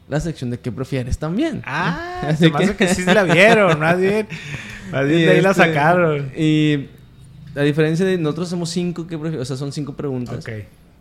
la 0.08 0.20
sección 0.20 0.50
de 0.50 0.60
qué 0.60 0.70
prefieres 0.70 1.18
también. 1.18 1.60
Ah, 1.64 2.20
Así 2.28 2.52
que... 2.52 2.76
que 2.76 2.94
sí 2.94 3.04
la 3.04 3.24
vieron, 3.24 3.80
más 3.80 3.98
bien. 3.98 4.28
Más 4.92 5.06
bien 5.06 5.20
de 5.20 5.30
ahí 5.30 5.40
la 5.40 5.50
este, 5.52 5.62
sacaron. 5.66 6.32
Y 6.36 6.88
a 7.54 7.62
diferencia 7.62 8.06
de 8.06 8.18
nosotros 8.18 8.48
somos 8.48 8.70
cinco 8.70 9.06
que 9.06 9.16
o 9.16 9.44
sea, 9.44 9.56
son 9.56 9.72
cinco 9.72 9.94
preguntas. 9.94 10.44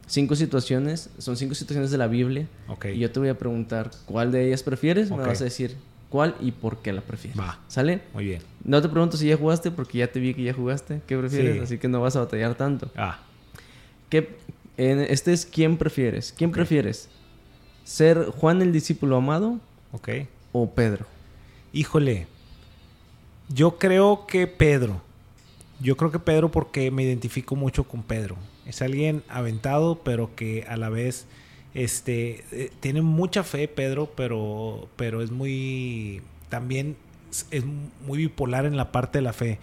Cinco 0.07 0.35
situaciones, 0.35 1.11
son 1.19 1.37
cinco 1.37 1.53
situaciones 1.53 1.91
de 1.91 1.97
la 1.97 2.07
Biblia. 2.07 2.47
Y 2.91 2.99
yo 2.99 3.11
te 3.11 3.19
voy 3.19 3.29
a 3.29 3.37
preguntar 3.37 3.91
cuál 4.05 4.31
de 4.31 4.47
ellas 4.47 4.63
prefieres, 4.63 5.11
me 5.11 5.17
vas 5.17 5.41
a 5.41 5.43
decir 5.43 5.75
cuál 6.09 6.35
y 6.39 6.51
por 6.51 6.81
qué 6.81 6.91
la 6.91 7.01
prefieres. 7.01 7.39
Va. 7.39 7.59
¿Sale? 7.67 8.01
Muy 8.13 8.25
bien. 8.25 8.41
No 8.63 8.81
te 8.81 8.89
pregunto 8.89 9.17
si 9.17 9.27
ya 9.27 9.37
jugaste 9.37 9.69
porque 9.69 9.99
ya 9.99 10.11
te 10.11 10.19
vi 10.19 10.33
que 10.33 10.43
ya 10.43 10.53
jugaste. 10.53 11.01
¿Qué 11.05 11.17
prefieres? 11.17 11.61
Así 11.61 11.77
que 11.77 11.87
no 11.87 12.01
vas 12.01 12.15
a 12.15 12.21
batallar 12.21 12.55
tanto. 12.55 12.89
Ah. 12.95 13.19
¿Qué, 14.09 14.37
este 14.77 15.33
es 15.33 15.45
quién 15.45 15.77
prefieres. 15.77 16.33
¿Quién 16.35 16.51
prefieres? 16.51 17.09
¿Ser 17.83 18.25
Juan 18.25 18.61
el 18.61 18.71
discípulo 18.71 19.17
amado? 19.17 19.59
Ok. 19.91 20.09
¿O 20.51 20.71
Pedro? 20.71 21.05
Híjole. 21.71 22.27
Yo 23.49 23.77
creo 23.77 24.25
que 24.27 24.47
Pedro. 24.47 25.01
Yo 25.79 25.95
creo 25.95 26.11
que 26.11 26.19
Pedro 26.19 26.51
porque 26.51 26.91
me 26.91 27.03
identifico 27.03 27.55
mucho 27.55 27.85
con 27.85 28.03
Pedro. 28.03 28.35
Es 28.65 28.81
alguien 28.81 29.23
aventado, 29.29 29.99
pero 30.03 30.35
que 30.35 30.65
a 30.67 30.75
la 30.75 30.89
vez 30.89 31.27
este, 31.73 32.43
eh, 32.51 32.71
tiene 32.79 33.01
mucha 33.01 33.43
fe 33.43 33.67
Pedro, 33.67 34.11
pero, 34.15 34.89
pero 34.95 35.21
es 35.21 35.31
muy 35.31 36.21
también 36.49 36.97
es 37.51 37.63
muy 38.05 38.17
bipolar 38.17 38.65
en 38.65 38.75
la 38.75 38.91
parte 38.91 39.19
de 39.19 39.21
la 39.23 39.33
fe. 39.33 39.59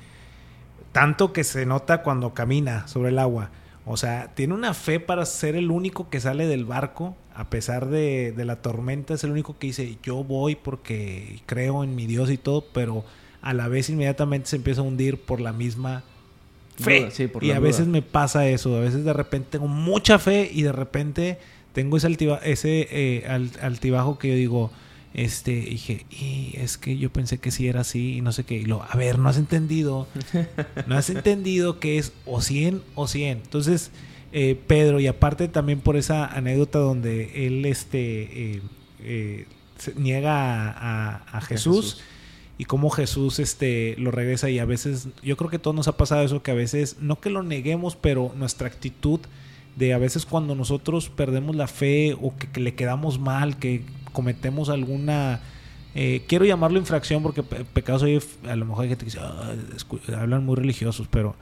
Tanto 0.93 1.33
que 1.33 1.45
se 1.45 1.67
nota 1.67 2.03
cuando 2.03 2.33
camina 2.33 2.89
sobre 2.89 3.11
el 3.11 3.19
agua. 3.19 3.51
O 3.85 3.97
sea, 3.97 4.33
tiene 4.35 4.55
una 4.55 4.75
fe 4.75 4.99
para 4.99 5.27
ser 5.27 5.57
el 5.57 5.71
único 5.71 6.09
que 6.09 6.21
sale 6.21 6.47
del 6.47 6.65
barco, 6.65 7.17
a 7.35 7.51
pesar 7.51 7.87
de, 7.87 8.33
de, 8.33 8.45
la 8.45 8.57
tormenta, 8.63 9.15
es 9.15 9.23
el 9.23 9.31
único 9.31 9.59
que 9.59 9.69
dice, 9.69 9.99
yo 10.03 10.25
voy 10.25 10.57
porque 10.57 11.43
creo 11.47 11.85
en 11.85 11.95
mi 11.95 12.07
Dios 12.07 12.31
y 12.31 12.39
todo, 12.39 12.65
pero 12.73 13.05
a 13.47 13.55
la 13.55 13.69
vez 13.69 13.89
inmediatamente 13.91 14.49
se 14.49 14.57
empieza 14.57 14.81
a 14.81 14.85
hundir 14.85 15.19
por 15.19 15.41
la 15.41 15.53
misma 15.53 16.03
fe. 16.81 17.09
y 17.41 17.53
a 17.53 17.61
veces 17.61 17.87
me 17.87 18.03
pasa 18.03 18.49
eso, 18.49 18.77
a 18.77 18.81
veces 18.81 19.05
de 19.05 19.13
repente 19.13 19.51
tengo 19.53 19.69
mucha 19.69 20.19
fe 20.19 20.51
y 20.53 20.63
de 20.63 20.73
repente 20.73 21.39
tengo 21.73 21.97
ese, 21.97 22.09
ese 22.43 22.89
eh, 22.91 23.51
altibajo 23.63 24.19
que 24.19 24.29
yo 24.29 24.35
digo, 24.35 24.73
este, 25.15 25.53
dije, 25.61 26.07
y 26.11 26.55
es 26.57 26.77
que 26.77 26.99
yo 26.99 27.11
pensé 27.11 27.39
que 27.39 27.53
sí 27.53 27.69
era 27.69 27.83
así 27.83 28.17
y 28.17 28.21
no 28.21 28.33
sé 28.33 28.43
qué. 28.43 28.57
Y 28.57 28.65
lo, 28.65 28.83
a 28.83 28.97
ver, 28.97 29.21
no 29.21 29.29
has 29.29 29.39
entendido, 29.39 30.09
no 30.89 30.97
has 30.97 31.09
entendido 31.09 31.79
que 31.79 31.99
es 31.99 32.13
o 32.25 32.41
100 32.41 32.83
o 32.97 33.07
100. 33.07 33.39
Entonces, 33.45 33.93
eh, 34.33 34.61
Pedro, 34.67 34.99
y 34.99 35.07
aparte 35.07 35.47
también 35.47 35.79
por 35.79 35.97
esa 35.97 36.27
anécdota 36.27 36.81
donde 36.81 37.47
él 37.47 37.65
este, 37.65 38.61
eh, 39.01 39.47
niega 39.95 40.69
a, 40.71 41.41
Jesús, 41.43 42.03
y 42.59 42.65
cómo 42.65 42.91
Jesús 42.91 43.39
este, 43.39 43.95
lo 43.99 44.11
regresa 44.11 44.49
y 44.49 44.59
a 44.59 44.65
veces, 44.65 45.09
yo 45.23 45.37
creo 45.37 45.51
que 45.51 45.57
a 45.57 45.63
todos 45.63 45.77
nos 45.77 45.89
ha 45.89 45.97
pasado 45.97 46.23
eso, 46.23 46.43
que 46.43 46.51
a 46.51 46.55
veces, 46.55 46.97
no 47.01 47.21
que 47.21 47.31
lo 47.31 47.43
neguemos, 47.43 47.97
pero 47.97 48.33
nuestra 48.37 48.67
actitud 48.67 49.21
de 49.77 49.93
a 49.93 49.99
veces 49.99 50.25
cuando 50.25 50.55
nosotros 50.55 51.11
perdemos 51.11 51.55
la 51.55 51.67
fe 51.67 52.17
o 52.21 52.33
que, 52.37 52.61
le 52.61 52.75
quedamos 52.75 53.19
mal, 53.19 53.59
que 53.59 53.83
cometemos 54.13 54.71
alguna... 54.71 55.41
Eh, 55.95 56.25
quiero 56.27 56.45
llamarlo 56.45 56.79
infracción 56.79 57.23
porque 57.23 57.43
pecados 57.43 58.03
hoy 58.03 58.21
a 58.47 58.57
lo 58.57 58.67
mejor 58.67 58.83
hay 58.83 58.91
gente 58.91 59.05
que 59.05 59.11
dice, 59.11 59.21
ah, 59.23 59.55
hablan 60.19 60.45
muy 60.45 60.57
religiosos, 60.57 61.09
pero 61.11 61.35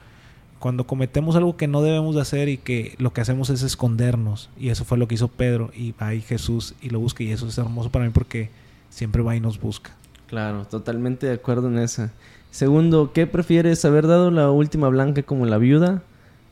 cuando 0.59 0.87
cometemos 0.87 1.35
algo 1.35 1.57
que 1.57 1.67
no 1.67 1.81
debemos 1.81 2.15
de 2.15 2.21
hacer 2.21 2.47
y 2.47 2.57
que 2.57 2.95
lo 2.97 3.11
que 3.11 3.21
hacemos 3.21 3.49
es 3.49 3.63
escondernos, 3.63 4.49
y 4.57 4.69
eso 4.69 4.85
fue 4.85 4.97
lo 4.97 5.07
que 5.07 5.15
hizo 5.15 5.27
Pedro, 5.27 5.71
y 5.75 5.91
va 5.91 6.07
ahí 6.07 6.21
Jesús 6.21 6.73
y 6.81 6.89
lo 6.89 6.99
busca, 6.99 7.23
y 7.23 7.31
eso 7.31 7.47
es 7.47 7.57
hermoso 7.57 7.89
para 7.89 8.05
mí 8.05 8.11
porque 8.13 8.49
siempre 8.89 9.21
va 9.21 9.35
y 9.35 9.41
nos 9.41 9.59
busca. 9.59 9.91
Claro, 10.27 10.65
totalmente 10.65 11.27
de 11.27 11.33
acuerdo 11.33 11.67
en 11.67 11.79
esa. 11.79 12.11
Segundo, 12.51 13.11
¿qué 13.13 13.27
prefieres, 13.27 13.85
haber 13.85 14.07
dado 14.07 14.31
la 14.31 14.49
última 14.49 14.87
blanca 14.89 15.23
como 15.23 15.45
la 15.45 15.57
viuda 15.57 16.01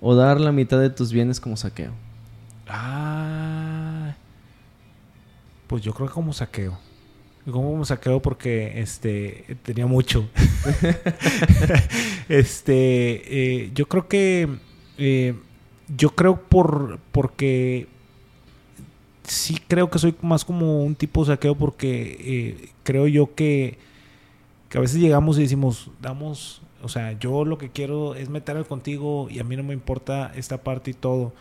o 0.01 0.15
dar 0.15 0.39
la 0.39 0.51
mitad 0.51 0.79
de 0.79 0.89
tus 0.89 1.11
bienes 1.11 1.39
como 1.39 1.57
saqueo? 1.57 1.93
Ah, 2.67 4.15
pues 5.67 5.81
yo 5.81 5.93
creo 5.93 6.07
que 6.07 6.13
como 6.13 6.33
saqueo. 6.33 6.77
Como 7.49 7.83
saqueo 7.83 8.21
porque 8.21 8.81
este 8.81 9.57
tenía 9.63 9.85
mucho. 9.85 10.29
este, 12.29 13.63
eh, 13.63 13.71
yo 13.73 13.87
creo 13.87 14.07
que 14.07 14.49
eh, 14.97 15.35
yo 15.95 16.11
creo 16.11 16.41
por 16.41 16.99
porque 17.11 17.87
sí 19.23 19.57
creo 19.67 19.89
que 19.89 19.99
soy 19.99 20.15
más 20.21 20.45
como 20.45 20.83
un 20.83 20.95
tipo 20.95 21.25
saqueo 21.25 21.55
porque 21.55 22.17
eh, 22.19 22.69
creo 22.83 23.07
yo 23.07 23.35
que, 23.35 23.77
que 24.69 24.77
a 24.77 24.81
veces 24.81 24.99
llegamos 24.99 25.37
y 25.37 25.41
decimos, 25.41 25.89
damos 26.01 26.61
o 26.83 26.89
sea, 26.89 27.17
yo 27.17 27.45
lo 27.45 27.57
que 27.57 27.69
quiero 27.69 28.13
es 28.13 28.29
meterme 28.29 28.65
contigo 28.65 29.27
y 29.29 29.39
a 29.39 29.45
mí 29.45 29.55
no 29.55 29.63
me 29.63 29.73
importa 29.73 30.33
esta 30.35 30.63
parte 30.63 30.91
y 30.91 30.93
todo, 30.93 31.31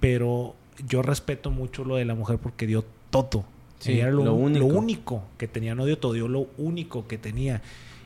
pero 0.00 0.54
yo 0.88 1.02
respeto 1.02 1.50
mucho 1.50 1.84
lo 1.84 1.96
de 1.96 2.06
la 2.06 2.14
mujer 2.14 2.38
porque 2.38 2.66
dio 2.66 2.82
todo. 3.10 3.44
Sí, 3.78 4.00
era 4.00 4.10
lo, 4.10 4.32
único. 4.32 5.22
que 5.36 5.48
tenía, 5.48 5.74
no 5.74 5.84
dio 5.84 5.98
todo, 5.98 6.14
dio 6.14 6.28
lo 6.28 6.46
único 6.56 7.06
que 7.06 7.18
tenía. 7.18 7.60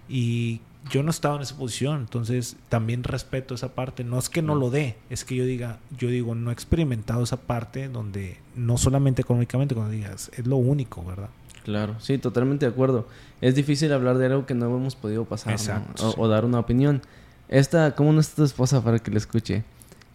Y 0.08 0.62
yo 0.88 1.02
no 1.02 1.10
estaba 1.10 1.36
en 1.36 1.42
esa 1.42 1.56
posición, 1.56 2.00
entonces 2.00 2.56
también 2.68 3.04
respeto 3.04 3.54
esa 3.54 3.74
parte. 3.74 4.04
No 4.04 4.18
es 4.18 4.28
que 4.28 4.42
no 4.42 4.54
lo 4.54 4.70
dé, 4.70 4.96
es 5.10 5.24
que 5.24 5.36
yo 5.36 5.44
diga, 5.44 5.78
yo 5.96 6.08
digo, 6.08 6.34
no 6.34 6.50
he 6.50 6.52
experimentado 6.52 7.22
esa 7.22 7.36
parte 7.36 7.88
donde 7.88 8.38
no 8.56 8.78
solamente 8.78 9.22
económicamente, 9.22 9.74
cuando 9.74 9.92
digas, 9.92 10.30
es 10.36 10.46
lo 10.46 10.56
único, 10.56 11.04
¿verdad? 11.04 11.28
Claro, 11.64 11.96
sí, 12.00 12.16
totalmente 12.16 12.66
de 12.66 12.72
acuerdo. 12.72 13.06
Es 13.40 13.54
difícil 13.54 13.92
hablar 13.92 14.16
de 14.18 14.26
algo 14.26 14.46
que 14.46 14.54
no 14.54 14.66
hemos 14.74 14.96
podido 14.96 15.24
pasar 15.26 15.56
o, 16.16 16.28
dar 16.28 16.44
una 16.44 16.58
opinión. 16.58 17.02
Esta, 17.48 17.94
¿cómo 17.94 18.12
no 18.12 18.20
está 18.20 18.36
tu 18.36 18.44
esposa 18.44 18.82
para 18.82 18.98
que 18.98 19.10
le 19.10 19.18
escuche? 19.18 19.64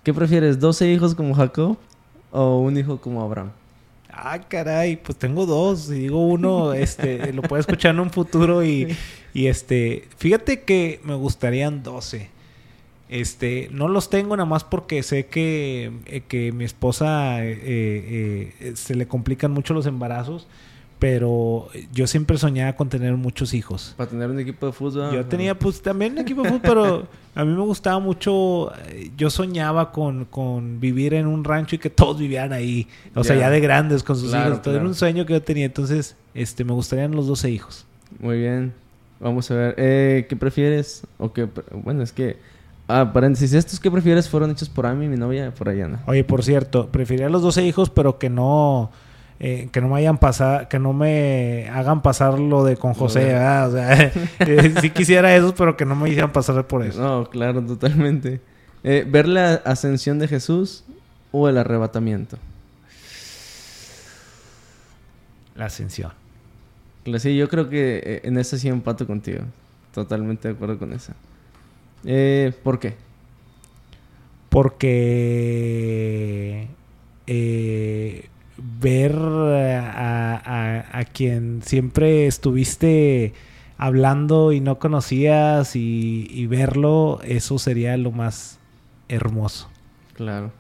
¿Qué 0.04 0.14
prefieres, 0.14 0.60
12 0.60 0.92
hijos 0.92 1.16
como 1.16 1.36
Jacob 1.36 1.78
o 2.32 2.60
un 2.60 2.78
hijo 2.78 3.00
como 3.00 3.22
Abraham? 3.22 3.52
Ah, 4.18 4.40
caray, 4.40 4.96
pues 4.96 5.18
tengo 5.18 5.46
dos. 5.46 5.90
Y 5.90 6.00
digo 6.00 6.26
uno, 6.26 6.74
este, 6.74 7.34
lo 7.34 7.42
puedo 7.42 7.60
escuchar 7.60 7.94
en 7.96 8.00
un 8.00 8.12
futuro 8.12 8.64
y, 8.64 8.96
y 9.34 9.48
este, 9.48 10.08
fíjate 10.18 10.62
que 10.62 11.02
me 11.04 11.16
gustarían 11.16 11.84
12. 11.84 12.30
Este, 13.10 13.68
no 13.72 13.88
los 13.90 14.10
tengo 14.10 14.36
nada 14.38 14.48
más 14.48 14.64
porque 14.64 15.04
sé 15.04 15.28
que, 15.28 15.92
eh, 16.06 16.22
que 16.28 16.54
mi 16.54 16.64
esposa 16.64 17.44
eh, 17.46 18.54
eh, 18.60 18.74
se 18.76 18.96
le 18.96 19.06
complican 19.06 19.52
mucho 19.52 19.74
los 19.74 19.86
embarazos 19.86 20.48
pero 21.06 21.68
yo 21.94 22.08
siempre 22.08 22.36
soñaba 22.40 22.74
con 22.74 22.90
tener 22.90 23.16
muchos 23.16 23.54
hijos. 23.54 23.94
Para 23.96 24.10
tener 24.10 24.28
un 24.28 24.40
equipo 24.40 24.66
de 24.66 24.72
fútbol. 24.72 25.14
Yo 25.14 25.24
tenía 25.24 25.54
pues 25.54 25.80
también 25.80 26.14
un 26.14 26.18
equipo 26.18 26.42
de 26.42 26.50
fútbol, 26.50 26.62
pero 26.64 27.08
a 27.36 27.46
mí 27.46 27.54
me 27.54 27.62
gustaba 27.62 28.00
mucho, 28.00 28.74
eh, 28.88 29.12
yo 29.16 29.30
soñaba 29.30 29.92
con, 29.92 30.26
con 30.26 30.80
vivir 30.80 31.14
en 31.14 31.28
un 31.28 31.44
rancho 31.44 31.76
y 31.76 31.78
que 31.78 31.92
todos 31.92 32.18
vivieran 32.18 32.54
ahí, 32.54 32.88
o 33.14 33.24
sea, 33.24 33.36
ya 33.36 33.52
de 33.52 33.60
grandes 33.60 34.02
con 34.02 34.16
sus 34.16 34.34
hijos. 34.34 34.64
Todo 34.64 34.78
era 34.78 34.84
un 34.84 34.96
sueño 34.96 35.28
que 35.28 35.34
yo 35.34 35.44
tenía, 35.44 35.68
entonces 35.68 36.16
este 36.34 36.64
me 36.64 36.74
gustarían 36.74 37.12
los 37.12 37.28
12 37.28 37.52
hijos. 37.52 37.86
Muy 38.18 38.40
bien. 38.40 38.74
Vamos 39.20 39.52
a 39.52 39.54
ver, 39.54 39.76
eh, 39.78 40.26
¿qué 40.28 40.36
prefieres? 40.36 41.04
O 41.20 41.32
qué, 41.32 41.48
bueno, 41.84 42.02
es 42.02 42.14
que 42.14 42.38
Ah, 42.88 43.12
paréntesis, 43.14 43.54
estos 43.54 43.80
que 43.80 43.92
prefieres 43.92 44.28
fueron 44.28 44.50
hechos 44.50 44.70
por 44.70 44.88
Amy, 44.88 45.08
mi 45.08 45.18
novia, 45.18 45.52
por 45.52 45.72
¿no? 45.72 46.00
Oye, 46.08 46.24
por 46.24 46.44
cierto, 46.44 46.88
preferiría 46.88 47.30
los 47.30 47.44
12 47.44 47.64
hijos, 47.64 47.92
pero 47.92 48.18
que 48.18 48.30
no 48.30 48.92
eh, 49.40 49.70
que 49.72 49.82
no 49.82 49.90
me 49.90 49.98
hayan 49.98 50.18
pasado, 50.18 50.70
que 50.70 50.80
no 50.80 50.94
me 50.94 51.68
hagan 51.70 52.02
pasar 52.02 52.40
lo 52.40 52.64
de 52.64 52.78
con 52.78 52.94
José, 52.94 53.26
¿verdad? 53.26 53.70
O 53.70 53.72
sea, 53.74 54.04
eh, 54.40 54.74
sí 54.80 54.90
quisiera 54.92 55.36
eso, 55.36 55.54
pero 55.56 55.76
que 55.76 55.86
no 55.86 55.96
me 55.96 56.10
hicieran 56.10 56.32
pasar 56.32 56.66
por 56.68 56.84
eso. 56.84 57.02
No, 57.02 57.30
claro, 57.30 57.62
totalmente. 57.62 58.40
Eh, 58.84 59.06
¿Ver 59.08 59.28
la 59.28 59.56
ascensión 59.66 60.20
de 60.20 60.28
Jesús 60.28 60.84
o 61.32 61.50
el 61.50 61.58
arrebatamiento? 61.58 62.38
La 65.56 65.66
ascensión. 65.66 66.12
Sí, 67.18 67.36
yo 67.36 67.50
creo 67.50 67.70
que 67.70 68.22
en 68.24 68.38
esa 68.38 68.58
sí 68.58 68.68
empato 68.68 69.06
contigo. 69.06 69.42
Totalmente 69.94 70.48
de 70.48 70.54
acuerdo 70.54 70.80
con 70.80 70.94
esa. 70.94 71.14
¿Por 72.64 72.80
qué? 72.80 72.96
Porque 74.50 76.68
eh, 77.28 78.30
ver 78.58 79.16
a, 79.16 81.06
quien 81.14 81.62
siempre 81.64 82.28
estuviste 82.28 83.34
hablando 83.78 84.52
y 84.52 84.62
no 84.62 84.80
conocías 84.80 85.76
y, 85.76 86.48
verlo, 86.48 87.20
eso 87.24 87.60
sería 87.60 87.98
lo 87.98 88.12
más 88.12 88.60
hermoso. 89.10 89.70
Claro, 90.14 90.52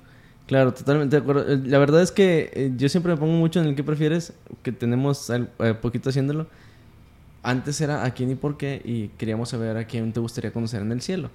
claro, 0.47 0.73
totalmente 0.73 1.15
de 1.15 1.21
acuerdo. 1.21 1.51
Eh, 1.51 1.61
la 1.65 1.77
verdad 1.77 2.01
es 2.01 2.11
que 2.11 2.51
eh, 2.53 2.71
yo 2.75 2.89
siempre 2.89 3.13
me 3.13 3.17
pongo 3.17 3.33
mucho 3.33 3.61
en 3.61 3.67
el 3.67 3.75
que 3.75 3.83
prefieres, 3.83 4.33
que 4.63 4.71
tenemos 4.71 5.29
eh, 5.29 5.73
poquito 5.81 6.09
haciéndolo. 6.09 6.47
Antes 7.41 7.79
era 7.79 8.03
a 8.03 8.11
quién 8.11 8.31
y 8.31 8.35
por 8.35 8.57
qué 8.57 8.81
y 8.83 9.09
queríamos 9.17 9.49
saber 9.49 9.77
a 9.77 9.85
quién 9.85 10.11
te 10.11 10.19
gustaría 10.19 10.51
conocer 10.51 10.81
en 10.81 10.91
el 10.91 11.01
cielo. 11.01 11.29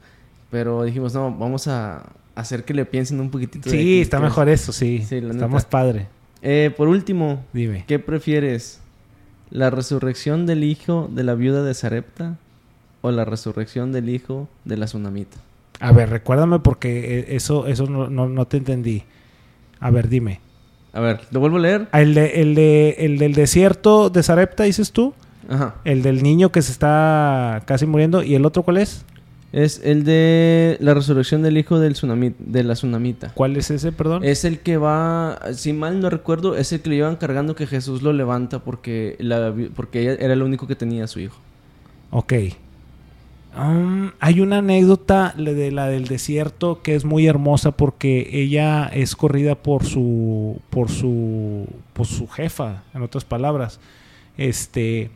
Pero 0.51 0.83
dijimos, 0.83 1.15
no, 1.15 1.33
vamos 1.33 1.69
a 1.69 2.13
hacer 2.35 2.65
que 2.65 2.75
le 2.75 2.85
piensen 2.85 3.21
un 3.21 3.31
poquitito. 3.31 3.71
Sí, 3.71 4.01
está 4.01 4.19
mejor 4.19 4.49
eso, 4.49 4.73
sí. 4.73 5.05
sí 5.09 5.17
está 5.17 5.47
más 5.47 5.65
padre. 5.65 6.09
Eh, 6.43 6.73
por 6.77 6.89
último, 6.89 7.45
dime. 7.53 7.85
¿Qué 7.87 7.99
prefieres? 7.99 8.81
¿La 9.51 9.71
resurrección 9.71 10.47
del 10.47 10.65
hijo 10.65 11.09
de 11.13 11.25
la 11.25 11.35
viuda 11.35 11.63
de 11.63 11.75
Sarepta 11.75 12.37
o 13.03 13.11
la 13.11 13.25
resurrección 13.25 13.93
del 13.93 14.09
hijo 14.09 14.49
de 14.65 14.77
la 14.77 14.87
tsunamita? 14.87 15.39
A 15.81 15.93
ver, 15.93 16.11
recuérdame 16.11 16.59
porque 16.59 17.19
eh, 17.19 17.27
eso, 17.31 17.67
eso 17.67 17.87
no, 17.87 18.45
te 18.47 18.59
entendí. 18.59 19.03
A 19.81 19.91
ver, 19.91 20.09
dime. 20.09 20.41
A 20.93 21.01
ver, 21.01 21.21
¿lo 21.31 21.41
vuelvo 21.41 21.57
a 21.57 21.61
leer? 21.61 21.89
El, 21.93 22.15
de, 22.15 22.43
el, 22.43 22.55
de, 22.55 22.97
el 22.99 23.19
del 23.19 23.35
desierto 23.35 24.11
de 24.11 24.23
Sarepta, 24.23 24.65
dices 24.65 24.93
tú. 24.93 25.15
Ajá. 25.49 25.77
El 25.85 26.03
del 26.03 26.23
niño 26.23 26.53
que 26.53 26.63
se 26.63 26.71
está 26.71 27.63
casi 27.67 27.87
muriendo. 27.87 28.23
¿Y 28.23 28.35
el 28.35 28.45
otro 28.45 28.63
cuál 28.63 28.77
es? 28.77 29.05
Es 29.53 29.81
el 29.85 30.05
de 30.05 30.77
la 30.81 30.95
resurrección 30.95 31.43
del 31.43 31.59
hijo 31.59 31.81
del 31.81 31.95
tsunami, 31.95 32.33
de 32.39 32.63
la 32.63 32.75
tsunamita. 32.75 33.33
¿Cuál 33.35 33.57
es 33.57 33.71
ese, 33.71 33.91
perdón? 33.91 34.23
Es 34.25 34.45
el 34.45 34.61
que 34.61 34.77
va, 34.77 35.41
si 35.55 35.73
mal 35.73 36.01
no 36.01 36.09
recuerdo, 36.09 36.57
es 36.57 36.73
el 36.73 36.81
que 36.81 36.91
le 36.91 36.97
iban 36.97 37.17
cargando 37.17 37.57
que 37.57 37.67
Jesús 37.67 38.03
lo 38.03 38.13
levanta 38.13 38.61
porque, 38.61 39.17
la, 39.19 39.53
porque 39.75 40.03
ella 40.03 40.15
era 40.21 40.35
el 40.35 40.43
único 40.43 40.69
que 40.69 40.77
tenía 40.77 41.05
a 41.05 41.07
su 41.09 41.19
hijo. 41.19 41.37
Ok. 42.11 42.35
Um, 43.59 44.13
hay 44.21 44.41
una 44.41 44.59
anécdota 44.59 45.35
de 45.37 45.73
la 45.73 45.89
del 45.89 46.07
desierto 46.07 46.83
que 46.83 46.95
es 46.95 47.05
muy 47.05 47.27
hermosa 47.27 47.73
porque 47.73 48.29
ella 48.31 48.87
es 48.87 49.17
corrida 49.17 49.57
por 49.57 49.85
su, 49.85 50.61
por 50.71 50.89
su, 50.89 51.67
por 51.93 52.07
su 52.07 52.29
jefa, 52.29 52.85
en 52.95 53.03
otras 53.03 53.25
palabras. 53.25 53.81
Este, 54.39 55.11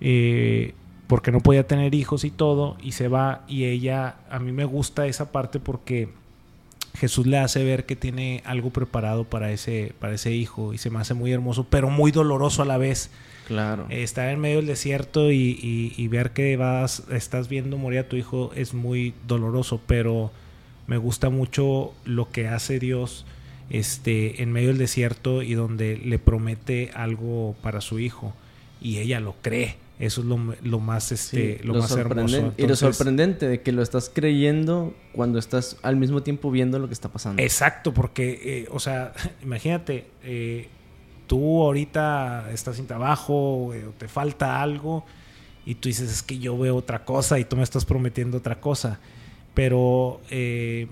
eh, 0.00 0.74
porque 1.06 1.30
no 1.32 1.40
podía 1.40 1.66
tener 1.66 1.94
hijos 1.94 2.24
y 2.24 2.30
todo, 2.30 2.76
y 2.82 2.92
se 2.92 3.08
va, 3.08 3.44
y 3.48 3.64
ella, 3.64 4.16
a 4.30 4.38
mí 4.38 4.52
me 4.52 4.64
gusta 4.64 5.06
esa 5.06 5.30
parte 5.32 5.60
porque 5.60 6.08
Jesús 6.98 7.26
le 7.26 7.38
hace 7.38 7.62
ver 7.64 7.84
que 7.86 7.94
tiene 7.96 8.42
algo 8.44 8.70
preparado 8.70 9.24
para 9.24 9.52
ese, 9.52 9.92
para 10.00 10.14
ese 10.14 10.32
hijo, 10.32 10.72
y 10.74 10.78
se 10.78 10.90
me 10.90 10.98
hace 10.98 11.14
muy 11.14 11.30
hermoso, 11.32 11.66
pero 11.68 11.90
muy 11.90 12.10
doloroso 12.10 12.62
a 12.62 12.64
la 12.64 12.78
vez. 12.78 13.10
Claro. 13.46 13.86
Eh, 13.90 14.02
estar 14.02 14.28
en 14.30 14.40
medio 14.40 14.56
del 14.56 14.66
desierto 14.66 15.30
y, 15.30 15.36
y- 15.62 15.92
y 15.96 16.08
ver 16.08 16.32
que 16.32 16.56
vas, 16.56 17.04
estás 17.12 17.48
viendo 17.48 17.76
morir 17.78 18.00
a 18.00 18.08
tu 18.08 18.16
hijo 18.16 18.50
es 18.56 18.74
muy 18.74 19.14
doloroso, 19.28 19.80
pero 19.86 20.32
me 20.88 20.96
gusta 20.96 21.30
mucho 21.30 21.92
lo 22.04 22.28
que 22.30 22.48
hace 22.48 22.80
Dios 22.80 23.24
este, 23.70 24.42
en 24.42 24.50
medio 24.52 24.68
del 24.68 24.78
desierto 24.78 25.42
y 25.42 25.54
donde 25.54 25.96
le 25.96 26.18
promete 26.18 26.90
algo 26.94 27.54
para 27.62 27.80
su 27.80 27.98
hijo 28.00 28.32
y 28.80 28.98
ella 28.98 29.20
lo 29.20 29.34
cree. 29.42 29.76
Eso 29.98 30.20
es 30.20 30.26
lo, 30.26 30.38
lo 30.62 30.78
más, 30.78 31.10
este, 31.10 31.58
Sí, 31.58 31.64
lo 31.64 31.74
más 31.74 31.90
hermoso. 31.92 32.52
y 32.56 32.66
lo 32.66 32.76
sorprendente 32.76 33.48
de 33.48 33.62
que 33.62 33.72
lo 33.72 33.82
estás 33.82 34.10
creyendo 34.12 34.94
cuando 35.12 35.38
estás 35.38 35.78
al 35.82 35.96
mismo 35.96 36.22
tiempo 36.22 36.50
viendo 36.50 36.78
lo 36.78 36.86
que 36.86 36.92
está 36.92 37.08
pasando. 37.08 37.42
Exacto, 37.42 37.94
porque, 37.94 38.40
eh, 38.44 38.68
o 38.70 38.78
sea, 38.78 39.14
imagínate, 39.42 40.06
eh, 40.22 40.68
tú 41.26 41.62
ahorita 41.62 42.50
estás 42.52 42.76
sin 42.76 42.86
trabajo, 42.86 43.72
eh, 43.72 43.86
o 43.86 43.90
te 43.92 44.06
falta 44.08 44.60
algo, 44.60 45.04
y 45.64 45.74
tú 45.74 45.88
dices, 45.88 46.10
es 46.10 46.22
que 46.22 46.38
yo 46.38 46.56
veo 46.56 46.76
otra 46.76 47.04
cosa 47.04 47.38
y 47.38 47.44
tú 47.44 47.56
me 47.56 47.64
estás 47.64 47.84
prometiendo 47.84 48.38
otra 48.38 48.60
cosa. 48.60 49.00
Pero 49.52 50.20
eh, 50.30 50.86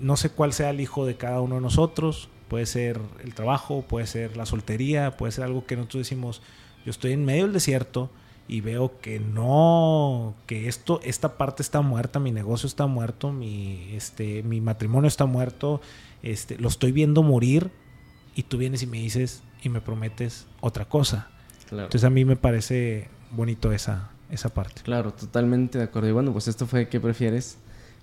no 0.00 0.16
sé 0.16 0.30
cuál 0.30 0.52
sea 0.52 0.70
el 0.70 0.80
hijo 0.80 1.06
de 1.06 1.16
cada 1.16 1.40
uno 1.40 1.54
de 1.54 1.60
nosotros. 1.60 2.28
Puede 2.48 2.66
ser 2.66 3.00
el 3.22 3.34
trabajo, 3.34 3.82
puede 3.82 4.06
ser 4.06 4.36
la 4.36 4.44
soltería, 4.44 5.16
puede 5.16 5.32
ser 5.32 5.44
algo 5.44 5.64
que 5.64 5.76
nosotros 5.76 6.00
decimos, 6.00 6.42
yo 6.84 6.90
estoy 6.90 7.12
en 7.12 7.24
medio 7.24 7.44
del 7.44 7.52
desierto 7.52 8.10
y 8.48 8.60
veo 8.60 9.00
que 9.00 9.18
no, 9.18 10.34
que 10.46 10.68
esto, 10.68 11.00
esta 11.02 11.36
parte 11.36 11.62
está 11.62 11.80
muerta, 11.80 12.20
mi 12.20 12.30
negocio 12.30 12.66
está 12.66 12.86
muerto, 12.86 13.32
mi, 13.32 13.88
este, 13.94 14.42
mi 14.42 14.60
matrimonio 14.60 15.08
está 15.08 15.26
muerto, 15.26 15.80
este, 16.22 16.58
lo 16.58 16.68
estoy 16.68 16.92
viendo 16.92 17.22
morir 17.22 17.70
y 18.34 18.44
tú 18.44 18.58
vienes 18.58 18.82
y 18.82 18.86
me 18.86 18.98
dices 18.98 19.42
y 19.62 19.68
me 19.68 19.80
prometes 19.80 20.46
otra 20.60 20.84
cosa. 20.84 21.28
Claro. 21.68 21.84
Entonces 21.84 22.04
a 22.04 22.10
mí 22.10 22.24
me 22.24 22.36
parece 22.36 23.08
bonito 23.32 23.72
esa, 23.72 24.10
esa 24.30 24.48
parte. 24.50 24.82
Claro, 24.82 25.12
totalmente 25.12 25.78
de 25.78 25.84
acuerdo. 25.84 26.08
Y 26.08 26.12
bueno, 26.12 26.32
pues 26.32 26.46
esto 26.46 26.66
fue 26.66 26.88
¿Qué 26.88 27.00
prefieres? 27.00 27.58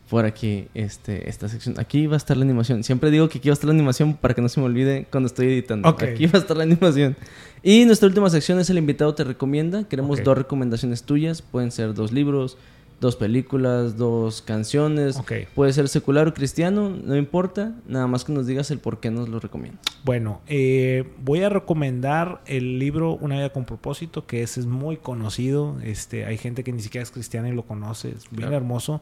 Por 0.09 0.25
aquí, 0.25 0.67
este, 0.73 1.30
esta 1.30 1.47
sección. 1.47 1.80
Aquí 1.80 2.05
va 2.07 2.15
a 2.15 2.17
estar 2.17 2.38
la 2.38 2.43
animación. 2.43 2.84
Siempre 2.84 3.09
digo 3.09 3.30
que 3.30 3.39
aquí 3.39 3.49
va 3.49 3.53
a 3.53 3.55
estar 3.55 3.67
la 3.67 3.73
animación 3.73 4.15
para 4.15 4.34
que 4.34 4.41
no 4.41 4.49
se 4.49 4.59
me 4.59 4.65
olvide 4.67 5.07
cuando 5.09 5.27
estoy 5.27 5.47
editando. 5.47 5.88
Aquí 5.89 6.25
va 6.27 6.38
a 6.38 6.41
estar 6.41 6.55
la 6.57 6.63
animación. 6.63 7.15
Y 7.63 7.85
nuestra 7.85 8.07
última 8.07 8.30
sección 8.30 8.59
es 8.59 8.69
El 8.69 8.77
invitado 8.77 9.15
te 9.15 9.23
recomienda. 9.23 9.85
Queremos 9.88 10.23
dos 10.23 10.38
recomendaciones 10.38 11.03
tuyas. 11.03 11.41
Pueden 11.41 11.71
ser 11.71 11.93
dos 11.93 12.11
libros, 12.11 12.57
dos 12.99 13.15
películas, 13.15 13.97
dos 13.97 14.41
canciones. 14.41 15.17
Puede 15.55 15.73
ser 15.73 15.88
secular 15.88 16.27
o 16.27 16.34
cristiano, 16.34 16.89
no 16.89 17.15
importa. 17.15 17.73
Nada 17.88 18.05
más 18.05 18.23
que 18.25 18.34
nos 18.34 18.45
digas 18.45 18.69
el 18.71 18.80
por 18.80 18.99
qué 18.99 19.09
nos 19.09 19.30
lo 19.30 19.39
recomiendas. 19.39 19.81
Bueno, 20.03 20.41
eh, 20.47 21.05
voy 21.23 21.41
a 21.43 21.49
recomendar 21.49 22.41
el 22.45 22.77
libro 22.77 23.15
Una 23.15 23.35
vida 23.38 23.49
con 23.51 23.63
propósito, 23.65 24.27
que 24.27 24.43
ese 24.43 24.59
es 24.59 24.65
muy 24.65 24.97
conocido. 24.97 25.77
Este, 25.81 26.25
hay 26.25 26.38
gente 26.38 26.63
que 26.65 26.73
ni 26.73 26.81
siquiera 26.81 27.03
es 27.03 27.09
cristiana 27.11 27.47
y 27.49 27.53
lo 27.53 27.63
conoce, 27.63 28.09
es 28.09 28.25
bien 28.30 28.41
Claro. 28.49 28.57
hermoso. 28.57 29.01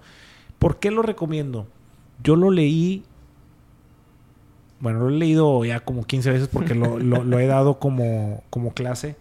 ¿Por 0.62 0.78
qué 0.78 0.92
lo 0.92 1.02
recomiendo? 1.02 1.66
Yo 2.24 2.36
lo 2.36 2.52
leí, 2.52 3.02
bueno, 4.80 5.00
lo 5.00 5.10
he 5.10 5.14
leído 5.14 5.66
ya 5.66 5.80
como 5.80 6.04
15 6.04 6.30
veces 6.30 6.50
porque 6.50 6.76
lo, 6.76 7.40
he 7.40 7.48
dado 7.48 7.80
como, 7.80 8.44
como 8.52 8.72
clase, 8.76 9.16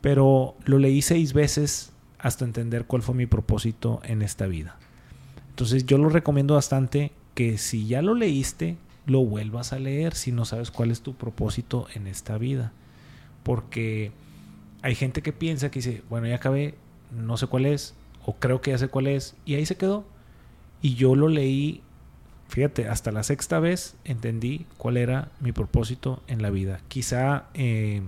pero 0.00 0.54
lo 0.64 0.78
leí 0.78 1.02
seis 1.02 1.34
veces 1.34 1.92
hasta 2.18 2.46
entender 2.46 2.86
cuál 2.86 3.02
fue 3.02 3.14
mi 3.14 3.26
propósito 3.26 4.00
en 4.04 4.22
esta 4.22 4.46
vida. 4.46 4.78
Entonces 5.50 5.84
yo 5.84 5.98
lo 5.98 6.08
recomiendo 6.08 6.54
bastante 6.54 7.12
que 7.34 7.58
si 7.58 7.86
ya 7.86 8.00
lo 8.00 8.14
leíste, 8.14 8.78
lo 9.04 9.22
vuelvas 9.22 9.74
a 9.74 9.78
leer 9.78 10.14
si 10.14 10.32
no 10.32 10.46
sabes 10.46 10.70
cuál 10.70 10.90
es 10.90 11.02
tu 11.02 11.12
propósito 11.12 11.88
en 11.92 12.06
esta 12.06 12.38
vida. 12.38 12.72
Porque 13.42 14.12
hay 14.80 14.94
gente 14.94 15.20
que 15.20 15.34
piensa 15.34 15.70
que 15.70 15.80
dice, 15.80 16.02
bueno, 16.08 16.26
ya 16.26 16.36
acabé, 16.36 16.74
no 17.14 17.36
sé 17.36 17.48
cuál 17.48 17.66
es, 17.66 17.92
o 18.24 18.36
creo 18.36 18.62
que 18.62 18.70
ya 18.70 18.78
sé 18.78 18.88
cuál 18.88 19.08
es, 19.08 19.36
y 19.44 19.56
ahí 19.56 19.66
se 19.66 19.76
quedó. 19.76 20.15
Y 20.82 20.94
yo 20.94 21.14
lo 21.14 21.28
leí, 21.28 21.82
fíjate, 22.48 22.88
hasta 22.88 23.10
la 23.12 23.22
sexta 23.22 23.58
vez 23.60 23.96
entendí 24.04 24.66
cuál 24.78 24.96
era 24.96 25.30
mi 25.40 25.52
propósito 25.52 26.22
en 26.28 26.42
la 26.42 26.50
vida. 26.50 26.80
Quizá 26.88 27.46
eh, 27.54 28.02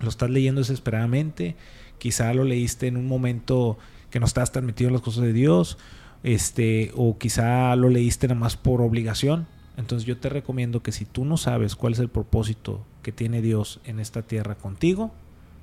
lo 0.00 0.08
estás 0.08 0.30
leyendo 0.30 0.60
desesperadamente, 0.60 1.56
quizá 1.98 2.32
lo 2.34 2.44
leíste 2.44 2.86
en 2.86 2.96
un 2.96 3.06
momento 3.06 3.78
que 4.10 4.20
no 4.20 4.26
estás 4.26 4.52
tan 4.52 4.66
metido 4.66 4.88
en 4.88 4.94
las 4.94 5.02
cosas 5.02 5.22
de 5.22 5.32
Dios, 5.32 5.78
este, 6.24 6.92
o 6.96 7.16
quizá 7.18 7.74
lo 7.76 7.88
leíste 7.88 8.28
nada 8.28 8.40
más 8.40 8.56
por 8.56 8.80
obligación. 8.82 9.46
Entonces 9.76 10.06
yo 10.06 10.18
te 10.18 10.28
recomiendo 10.28 10.82
que 10.82 10.92
si 10.92 11.04
tú 11.04 11.24
no 11.24 11.36
sabes 11.36 11.76
cuál 11.76 11.92
es 11.92 12.00
el 12.00 12.08
propósito 12.08 12.84
que 13.02 13.12
tiene 13.12 13.40
Dios 13.40 13.80
en 13.84 14.00
esta 14.00 14.22
tierra 14.22 14.56
contigo, 14.56 15.12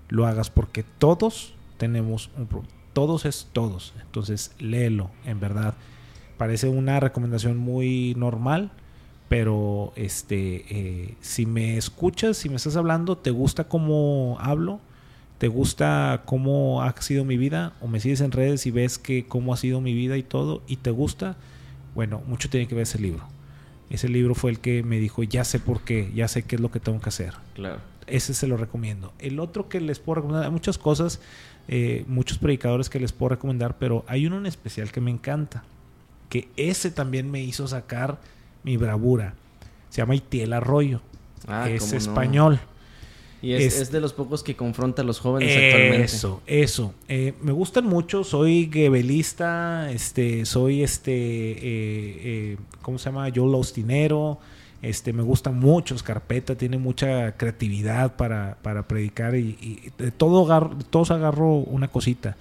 lo 0.08 0.26
hagas 0.26 0.50
porque 0.50 0.84
todos 0.84 1.54
tenemos 1.78 2.30
un 2.38 2.48
pro- 2.48 2.64
todos 2.94 3.26
es 3.26 3.50
todos. 3.52 3.94
Entonces 4.02 4.54
léelo, 4.58 5.10
en 5.26 5.42
verdad. 5.42 5.74
Parece 6.38 6.68
una 6.68 7.00
recomendación 7.00 7.58
muy 7.58 8.14
normal, 8.16 8.72
pero 9.30 9.94
este 9.96 10.66
eh, 10.70 11.16
si 11.22 11.46
me 11.46 11.78
escuchas, 11.78 12.38
si 12.38 12.50
me 12.50 12.56
estás 12.56 12.76
hablando, 12.76 13.18
te 13.18 13.32
gusta 13.32 13.66
cómo 13.66 14.38
hablo, 14.40 14.80
te 15.38 15.48
gusta 15.48 16.24
cómo 16.26 16.84
ha 16.84 16.94
sido 17.02 17.26
mi 17.26 17.38
vida, 17.38 17.74
o 17.82 17.88
me 17.88 18.00
sigues 18.00 18.22
en 18.22 18.32
redes 18.32 18.66
y 18.66 18.72
ves 18.72 18.98
que 18.98 19.26
cómo 19.26 19.54
ha 19.54 19.58
sido 19.58 19.82
mi 19.82 19.94
vida 19.94 20.18
y 20.18 20.24
todo, 20.24 20.62
y 20.68 20.78
te 20.78 20.92
gusta, 20.92 21.38
bueno, 21.94 22.22
mucho 22.28 22.50
tiene 22.50 22.68
que 22.68 22.76
ver 22.76 22.84
ese 22.84 23.00
libro. 23.00 23.24
Ese 23.90 24.10
libro 24.10 24.36
fue 24.36 24.52
el 24.52 24.60
que 24.60 24.84
me 24.84 25.00
dijo, 25.00 25.24
ya 25.24 25.44
sé 25.44 25.60
por 25.60 25.82
qué, 25.82 26.12
ya 26.14 26.28
sé 26.28 26.44
qué 26.44 26.56
es 26.56 26.62
lo 26.62 26.72
que 26.72 26.80
tengo 26.80 27.00
que 27.00 27.10
hacer. 27.10 27.34
Claro. 27.54 27.80
Ese 28.08 28.34
se 28.34 28.48
lo 28.48 28.58
recomiendo. 28.58 29.14
El 29.20 29.40
otro 29.40 29.70
que 29.70 29.80
les 29.80 30.00
puedo 30.00 30.16
recomendar, 30.16 30.46
hay 30.46 30.52
muchas 30.52 30.78
cosas, 30.78 31.20
eh, 31.68 32.04
muchos 32.08 32.38
predicadores 32.38 32.90
que 32.90 33.00
les 33.00 33.12
puedo 33.12 33.30
recomendar, 33.30 33.78
pero 33.78 34.04
hay 34.08 34.28
uno 34.28 34.38
en 34.38 34.46
especial 34.46 34.92
que 34.92 35.02
me 35.02 35.12
encanta, 35.12 35.64
que 36.30 36.48
ese 36.58 36.92
también 36.92 37.30
me 37.32 37.42
hizo 37.44 37.68
sacar 37.68 38.20
mi 38.64 38.78
bravura. 38.78 39.34
Se 39.90 40.02
llama 40.02 40.16
Itiel 40.16 40.54
Arroyo. 40.54 41.02
Ah, 41.48 41.70
es 41.70 41.92
no. 41.92 41.98
español. 41.98 42.60
Y 43.42 43.54
es, 43.54 43.76
Es- 43.76 43.82
es 43.82 43.92
de 43.92 44.02
los 44.02 44.14
pocos 44.14 44.42
que 44.44 44.56
confronta 44.56 45.04
a 45.04 45.06
los 45.06 45.20
jóvenes 45.20 45.56
actualmente. 45.56 46.04
Eso, 46.04 46.42
eso. 46.48 46.94
Eh, 47.08 47.34
me 47.42 47.52
gustan 47.52 47.86
mucho. 47.86 48.24
Soy 48.24 48.70
gebelista, 48.74 49.92
este, 49.92 50.46
soy 50.46 50.82
este, 50.84 51.12
eh, 51.14 51.58
eh, 51.64 52.58
¿cómo 52.82 52.98
se 52.98 53.06
llama? 53.06 53.28
Joel 53.34 53.54
Austinero. 53.54 54.40
Este, 54.82 55.14
me 55.14 55.24
gusta 55.24 55.52
mucho 55.52 55.98
Scarpeta, 55.98 56.56
tiene 56.56 56.78
mucha 56.78 57.36
creatividad 57.38 58.16
para, 58.18 58.58
para 58.62 58.88
predicar 58.88 59.36
y, 59.36 59.58
y 59.62 59.92
de 59.98 60.12
todo 60.12 60.46
agarro, 60.46 60.76
de 60.76 60.84
todos 60.84 61.10
agarro 61.12 61.56
una 61.56 61.88
cosita. 61.88 62.36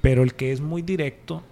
Pero 0.00 0.22
el 0.22 0.34
que 0.34 0.52
es 0.52 0.60
muy 0.60 0.82
directo 0.82 1.42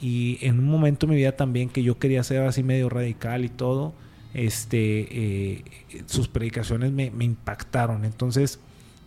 y 0.00 0.38
en 0.40 0.58
un 0.58 0.66
momento 0.66 1.06
de 1.06 1.12
mi 1.12 1.16
vida 1.16 1.32
también 1.32 1.68
que 1.68 1.82
yo 1.82 1.98
quería 1.98 2.22
ser 2.22 2.42
así 2.42 2.62
medio 2.62 2.88
radical 2.88 3.44
y 3.44 3.48
todo, 3.50 3.92
este, 4.32 5.08
eh, 5.10 5.64
sus 6.06 6.28
predicaciones 6.28 6.92
me, 6.92 7.12
impactaron. 7.20 8.04
Entonces, 8.04 8.60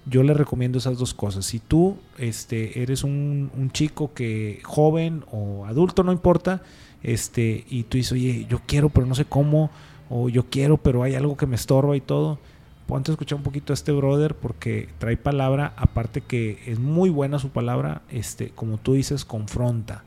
yo 0.06 0.22
le 0.22 0.34
recomiendo 0.34 0.78
esas 0.78 0.98
dos 0.98 1.14
cosas. 1.14 1.46
Si 1.46 1.60
tú 1.60 1.98
este, 2.18 2.82
eres 2.82 3.04
un, 3.04 3.50
un 3.56 3.72
chico 3.72 4.14
que 4.14 4.60
joven 4.64 5.24
o 5.32 5.66
adulto, 5.66 6.04
no 6.04 6.12
importa, 6.12 6.62
este, 7.02 7.66
y 7.70 7.84
tú 7.84 7.98
dices, 7.98 8.12
oye, 8.12 8.46
yo 8.48 8.62
quiero, 8.66 8.90
pero 8.90 9.08
no 9.08 9.16
sé 9.16 9.26
cómo, 9.26 9.72
o 10.10 10.30
yo 10.30 10.46
quiero, 10.50 10.78
pero 10.78 11.02
hay 11.02 11.16
algo 11.16 11.38
que 11.38 11.48
me 11.48 11.56
estorba 11.56 11.98
y 11.98 12.02
todo, 12.02 12.38
ponte 12.86 13.10
a 13.10 13.14
escuchar 13.14 13.38
un 13.38 13.44
poquito 13.44 13.74
a 13.74 13.76
este 13.76 13.92
brother 13.92 14.36
porque 14.36 14.90
trae 15.00 15.18
palabra, 15.18 15.74
aparte 15.78 16.22
que 16.22 16.62
es 16.68 16.80
muy 16.80 17.10
buena 17.10 17.40
su 17.40 17.50
palabra, 17.50 18.04
este, 18.10 18.50
como 18.50 18.78
tú 18.78 18.94
dices, 18.94 19.26
confronta 19.26 20.04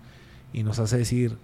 y 0.52 0.62
nos 0.62 0.78
hace 0.78 0.98
decir, 0.98 1.36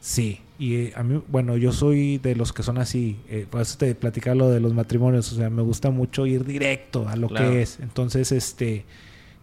sí. 0.00 0.40
Y 0.58 0.74
eh, 0.76 0.92
a 0.96 1.02
mí, 1.02 1.22
bueno, 1.28 1.56
yo 1.56 1.72
soy 1.72 2.18
de 2.18 2.34
los 2.36 2.52
que 2.52 2.62
son 2.62 2.78
así, 2.78 3.18
eh, 3.28 3.46
por 3.48 3.60
eso 3.62 3.78
te 3.78 3.94
platicaba 3.94 4.34
lo 4.34 4.50
de 4.50 4.60
los 4.60 4.74
matrimonios, 4.74 5.32
o 5.32 5.36
sea, 5.36 5.48
me 5.50 5.62
gusta 5.62 5.90
mucho 5.90 6.26
ir 6.26 6.44
directo 6.44 7.08
a 7.08 7.16
lo 7.16 7.28
Claro. 7.28 7.50
que 7.50 7.62
es. 7.62 7.80
Entonces, 7.80 8.30
este, 8.32 8.84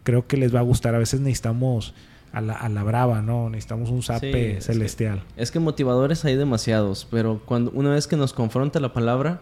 creo 0.04 0.28
que 0.28 0.38
les 0.38 0.54
va 0.54 0.60
a 0.60 0.64
gustar. 0.64 0.94
A 0.96 1.00
veces 1.00 1.20
necesitamos 1.22 1.94
a 2.34 2.42
la, 2.42 2.54
a 2.54 2.70
la 2.70 2.84
brava, 2.84 3.22
¿no? 3.22 3.50
Necesitamos 3.50 3.90
un 3.90 4.02
Sí, 4.02 4.08
zape 4.08 4.58
es 4.58 4.66
que- 4.68 4.74
celestial. 4.74 5.24
Es 5.38 5.50
que 5.50 5.60
motivadores 5.60 6.24
hay 6.26 6.36
demasiados, 6.36 7.08
pero 7.10 7.42
cuando 7.46 7.72
una 7.72 7.90
vez 7.92 8.06
que 8.06 8.16
nos 8.18 8.34
confronta 8.34 8.80
la 8.80 8.94
palabra, 8.94 9.42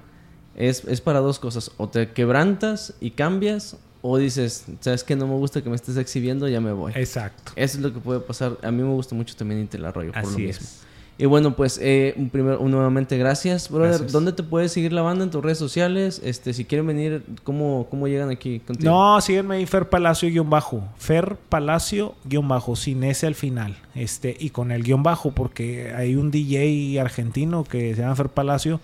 es, 0.55 0.85
es 0.85 1.01
para 1.01 1.19
dos 1.19 1.39
cosas. 1.39 1.71
O 1.77 1.89
te 1.89 2.11
quebrantas 2.13 2.93
y 3.01 3.11
cambias, 3.11 3.77
o 4.07 4.17
dices, 4.17 4.65
sabes 4.81 5.03
que 5.03 5.15
no 5.15 5.25
me 5.25 5.33
gusta 5.33 5.63
que 5.63 5.69
me 5.69 5.75
estés 5.75 5.97
exhibiendo, 5.97 6.47
ya 6.47 6.61
me 6.61 6.71
voy. 6.71 6.93
Exacto. 6.95 7.53
Eso 7.55 7.77
es 7.77 7.83
lo 7.83 7.91
que 7.91 7.99
puede 7.99 8.19
pasar. 8.19 8.55
A 8.61 8.69
mí 8.69 8.83
me 8.83 8.93
gusta 8.93 9.15
mucho 9.15 9.35
también 9.35 9.61
Intel 9.61 9.83
Arroyo, 9.83 10.11
por 10.11 10.21
lo 10.21 10.29
Así 10.29 10.41
mismo. 10.41 10.63
es. 10.63 10.81
Y 11.17 11.25
bueno, 11.25 11.55
pues 11.55 11.79
eh, 11.81 12.13
primero, 12.31 12.59
nuevamente 12.67 13.17
gracias, 13.17 13.69
brother. 13.69 14.11
¿Dónde 14.11 14.33
te 14.33 14.43
puedes 14.43 14.73
seguir 14.73 14.91
la 14.93 15.01
banda 15.01 15.23
en 15.23 15.31
tus 15.31 15.41
redes 15.43 15.57
sociales? 15.57 16.21
Este, 16.23 16.53
si 16.53 16.65
quieren 16.65 16.85
venir, 16.85 17.23
¿cómo, 17.43 17.87
cómo 17.89 18.07
llegan 18.07 18.29
aquí 18.29 18.59
contigo? 18.59 18.91
No, 18.91 19.19
síguenme 19.21 19.55
ahí 19.55 19.65
Fer 19.65 19.89
Palacio 19.89 20.29
guion 20.29 20.49
bajo. 20.49 20.83
Fer 20.97 21.37
Palacio 21.49 22.13
guion 22.25 22.47
bajo, 22.47 22.75
sin 22.75 23.03
ese 23.05 23.27
al 23.27 23.35
final. 23.35 23.77
Este, 23.95 24.35
y 24.37 24.49
con 24.49 24.71
el 24.71 24.83
guion 24.83 25.03
bajo, 25.03 25.31
porque 25.31 25.93
hay 25.95 26.15
un 26.15 26.31
DJ 26.31 26.99
argentino 26.99 27.63
que 27.63 27.95
se 27.95 28.01
llama 28.01 28.15
Fer 28.15 28.29
Palacio. 28.29 28.81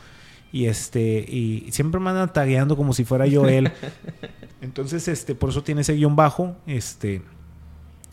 Y 0.51 0.65
este, 0.65 1.19
y 1.19 1.67
siempre 1.71 1.99
me 1.99 2.09
andan 2.09 2.31
tagueando 2.31 2.75
como 2.75 2.93
si 2.93 3.05
fuera 3.05 3.25
yo 3.25 3.47
él. 3.47 3.71
Entonces, 4.61 5.07
este, 5.07 5.33
por 5.33 5.49
eso 5.49 5.63
tiene 5.63 5.81
ese 5.81 5.93
guion 5.93 6.15
bajo. 6.15 6.55
Este. 6.67 7.21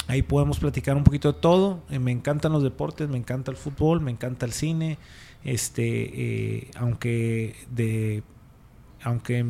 Ahí 0.07 0.23
podemos 0.23 0.59
platicar 0.59 0.97
un 0.97 1.05
poquito 1.05 1.33
de 1.33 1.41
todo. 1.41 1.81
Eh, 1.91 1.99
me 1.99 2.13
encantan 2.13 2.53
los 2.53 2.63
deportes, 2.63 3.09
me 3.09 3.19
encanta 3.19 3.51
el 3.51 3.57
fútbol, 3.57 4.01
me 4.01 4.11
encanta 4.11 4.47
el 4.47 4.53
cine. 4.53 4.99
Este, 5.45 5.85
eh, 5.87 6.71
aunque 6.77 7.55
de, 7.71 8.23
aunque 9.03 9.45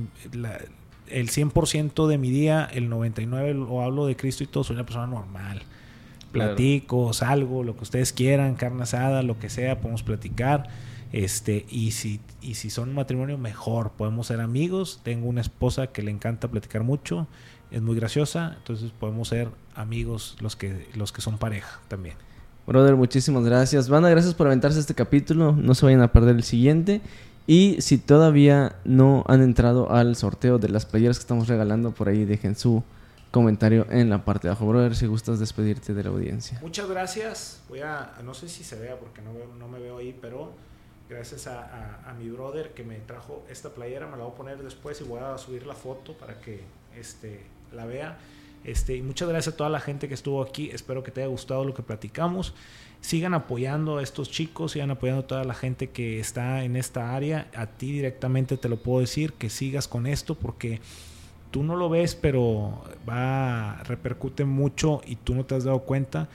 el 1.10 1.28
100% 1.30 2.06
de 2.06 2.18
mi 2.18 2.30
día, 2.30 2.68
el 2.72 2.88
99 2.88 3.54
lo 3.54 3.82
hablo 3.82 4.06
de 4.06 4.16
Cristo 4.16 4.44
y 4.44 4.46
todo, 4.46 4.64
soy 4.64 4.74
una 4.74 4.84
persona 4.84 5.06
normal. 5.06 5.62
Platico, 6.32 7.12
salgo, 7.12 7.64
lo 7.64 7.74
que 7.76 7.84
ustedes 7.84 8.12
quieran, 8.12 8.54
carne 8.54 8.82
asada, 8.82 9.22
lo 9.22 9.38
que 9.38 9.48
sea, 9.48 9.80
podemos 9.80 10.02
platicar. 10.02 10.68
Este, 11.12 11.64
y 11.70 11.92
si, 11.92 12.20
y 12.42 12.54
si 12.54 12.70
son 12.70 12.90
un 12.90 12.94
matrimonio, 12.94 13.38
mejor. 13.38 13.92
Podemos 13.92 14.26
ser 14.26 14.40
amigos. 14.40 15.00
Tengo 15.02 15.28
una 15.28 15.40
esposa 15.40 15.88
que 15.88 16.02
le 16.02 16.10
encanta 16.10 16.48
platicar 16.48 16.82
mucho 16.82 17.26
es 17.70 17.82
muy 17.82 17.96
graciosa, 17.96 18.54
entonces 18.56 18.90
podemos 18.98 19.28
ser 19.28 19.48
amigos 19.74 20.36
los 20.40 20.56
que, 20.56 20.88
los 20.94 21.12
que 21.12 21.20
son 21.20 21.38
pareja 21.38 21.80
también. 21.88 22.16
Brother, 22.66 22.96
muchísimas 22.96 23.44
gracias. 23.44 23.88
Banda, 23.88 24.10
gracias 24.10 24.34
por 24.34 24.46
aventarse 24.46 24.78
este 24.78 24.94
capítulo. 24.94 25.52
No 25.52 25.74
se 25.74 25.86
vayan 25.86 26.02
a 26.02 26.12
perder 26.12 26.36
el 26.36 26.42
siguiente. 26.42 27.00
Y 27.46 27.80
si 27.80 27.96
todavía 27.96 28.76
no 28.84 29.24
han 29.26 29.40
entrado 29.42 29.90
al 29.90 30.16
sorteo 30.16 30.58
de 30.58 30.68
las 30.68 30.84
playeras 30.84 31.18
que 31.18 31.22
estamos 31.22 31.48
regalando 31.48 31.92
por 31.92 32.10
ahí, 32.10 32.26
dejen 32.26 32.56
su 32.56 32.82
comentario 33.30 33.86
en 33.90 34.10
la 34.10 34.24
parte 34.26 34.48
de 34.48 34.52
abajo. 34.52 34.66
Brother, 34.66 34.94
si 34.96 35.06
gustas 35.06 35.38
despedirte 35.38 35.94
de 35.94 36.04
la 36.04 36.10
audiencia. 36.10 36.58
Muchas 36.60 36.90
gracias. 36.90 37.62
Voy 37.70 37.80
a, 37.80 38.12
no 38.22 38.34
sé 38.34 38.50
si 38.50 38.64
se 38.64 38.78
vea 38.78 38.98
porque 38.98 39.22
no, 39.22 39.32
no 39.58 39.68
me 39.68 39.78
veo 39.78 39.96
ahí, 39.96 40.14
pero 40.20 40.52
gracias 41.08 41.46
a, 41.46 42.14
mi 42.18 42.28
brother 42.30 42.70
que 42.74 42.84
me 42.84 42.96
trajo 42.96 43.44
esta 43.50 43.70
playera. 43.70 44.06
Me 44.06 44.16
la 44.16 44.24
voy 44.24 44.32
a 44.32 44.36
poner 44.36 44.62
después 44.62 45.00
y 45.00 45.04
voy 45.04 45.20
a 45.20 45.38
subir 45.38 45.66
la 45.66 45.74
foto 45.74 46.14
para 46.14 46.40
que 46.40 46.60
este, 46.98 47.40
la 47.72 47.86
vea. 47.86 48.18
Este, 48.64 48.96
y 48.96 49.02
muchas 49.02 49.28
gracias 49.28 49.54
a 49.54 49.56
toda 49.56 49.70
la 49.70 49.80
gente 49.80 50.08
que 50.08 50.14
estuvo 50.14 50.42
aquí. 50.42 50.70
Espero 50.70 51.02
que 51.02 51.10
te 51.10 51.22
haya 51.22 51.30
gustado 51.30 51.64
lo 51.64 51.74
que 51.74 51.82
platicamos. 51.82 52.54
Sigan 53.00 53.34
apoyando 53.34 53.98
a 53.98 54.02
estos 54.02 54.30
chicos, 54.30 54.72
sigan 54.72 54.90
apoyando 54.90 55.22
a 55.22 55.26
toda 55.26 55.44
la 55.44 55.54
gente 55.54 55.90
que 55.90 56.18
está 56.18 56.64
en 56.64 56.76
esta 56.76 57.14
área. 57.14 57.48
A 57.54 57.66
ti 57.66 57.92
directamente 57.92 58.56
te 58.56 58.68
lo 58.68 58.76
puedo 58.76 59.00
decir, 59.00 59.32
que 59.34 59.50
sigas 59.50 59.86
con 59.86 60.06
esto 60.06 60.34
porque 60.34 60.80
tú 61.50 61.62
no 61.62 61.76
lo 61.76 61.88
ves, 61.88 62.14
pero 62.14 62.82
va, 63.08 63.82
repercute 63.84 64.44
mucho 64.44 65.00
y 65.06 65.16
tú 65.16 65.34
no 65.34 65.44
te 65.44 65.54
has 65.54 65.64
dado 65.64 65.80
cuenta. 65.80 66.28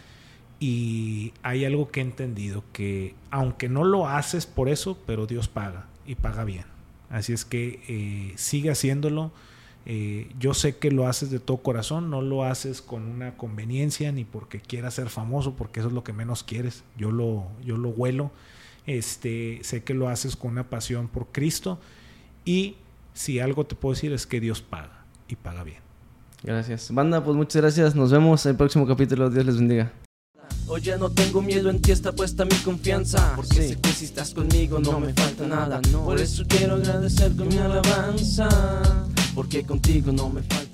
Y 0.63 1.33
hay 1.41 1.65
algo 1.65 1.91
que 1.91 1.99
he 1.99 2.03
entendido, 2.03 2.63
que 2.71 3.15
aunque 3.31 3.67
no 3.67 3.83
lo 3.83 4.07
haces 4.07 4.45
por 4.45 4.69
eso, 4.69 4.97
pero 5.05 5.27
Dios 5.27 5.47
paga 5.47 5.87
y 6.05 6.15
paga 6.15 6.43
bien. 6.43 6.65
Así 7.09 7.33
es 7.33 7.43
que 7.43 7.81
eh, 7.87 8.33
sigue 8.37 8.71
haciéndolo 8.71 9.31
eh, 9.85 10.29
yo 10.39 10.53
sé 10.53 10.77
que 10.77 10.91
lo 10.91 11.07
haces 11.07 11.29
de 11.29 11.39
todo 11.39 11.57
corazón, 11.57 12.09
no 12.09 12.21
lo 12.21 12.45
haces 12.45 12.81
con 12.81 13.03
una 13.03 13.35
conveniencia 13.35 14.11
ni 14.11 14.23
porque 14.23 14.59
quieras 14.59 14.93
ser 14.93 15.09
famoso, 15.09 15.55
porque 15.55 15.81
eso 15.81 15.89
es 15.89 15.93
lo 15.93 16.03
que 16.03 16.13
menos 16.13 16.43
quieres. 16.43 16.83
Yo 16.97 17.11
lo, 17.11 17.47
yo 17.63 17.77
lo 17.77 17.89
huelo. 17.89 18.31
Este, 18.85 19.59
sé 19.63 19.83
que 19.83 19.93
lo 19.93 20.09
haces 20.09 20.35
con 20.35 20.51
una 20.51 20.69
pasión 20.69 21.07
por 21.07 21.27
Cristo 21.27 21.79
y 22.43 22.75
si 23.13 23.39
algo 23.39 23.65
te 23.65 23.75
puedo 23.75 23.93
decir 23.93 24.11
es 24.11 24.27
que 24.27 24.41
Dios 24.41 24.61
paga 24.61 25.05
y 25.27 25.35
paga 25.35 25.63
bien. 25.63 25.79
Gracias. 26.43 26.93
Banda, 26.93 27.23
pues 27.23 27.37
muchas 27.37 27.61
gracias. 27.61 27.95
Nos 27.95 28.11
vemos 28.11 28.45
en 28.45 28.51
el 28.51 28.57
próximo 28.57 28.85
capítulo. 28.85 29.29
Dios 29.29 29.45
les 29.45 29.57
bendiga. 29.57 29.93
Hoy 30.67 30.81
ya 30.81 30.97
no 30.97 31.09
tengo 31.09 31.41
miedo, 31.41 31.69
en 31.69 31.81
ti 31.81 31.91
está 31.91 32.11
puesta 32.11 32.45
mi 32.45 32.55
confianza. 32.57 33.33
Porque 33.35 33.67
sé 33.67 33.77
que 33.79 33.91
si 33.91 34.05
estás 34.05 34.33
conmigo 34.33 34.79
no 34.79 34.99
me 34.99 35.13
falta 35.13 35.45
nada. 35.45 35.81
Por 36.03 36.19
eso 36.19 36.43
quiero 36.47 36.75
agradecer 36.75 37.35
con 37.35 37.49
mi 37.49 37.57
alabanza 37.57 38.49
porque 39.35 39.63
contigo 39.63 40.11
no 40.11 40.29
me 40.29 40.41
falta 40.43 40.72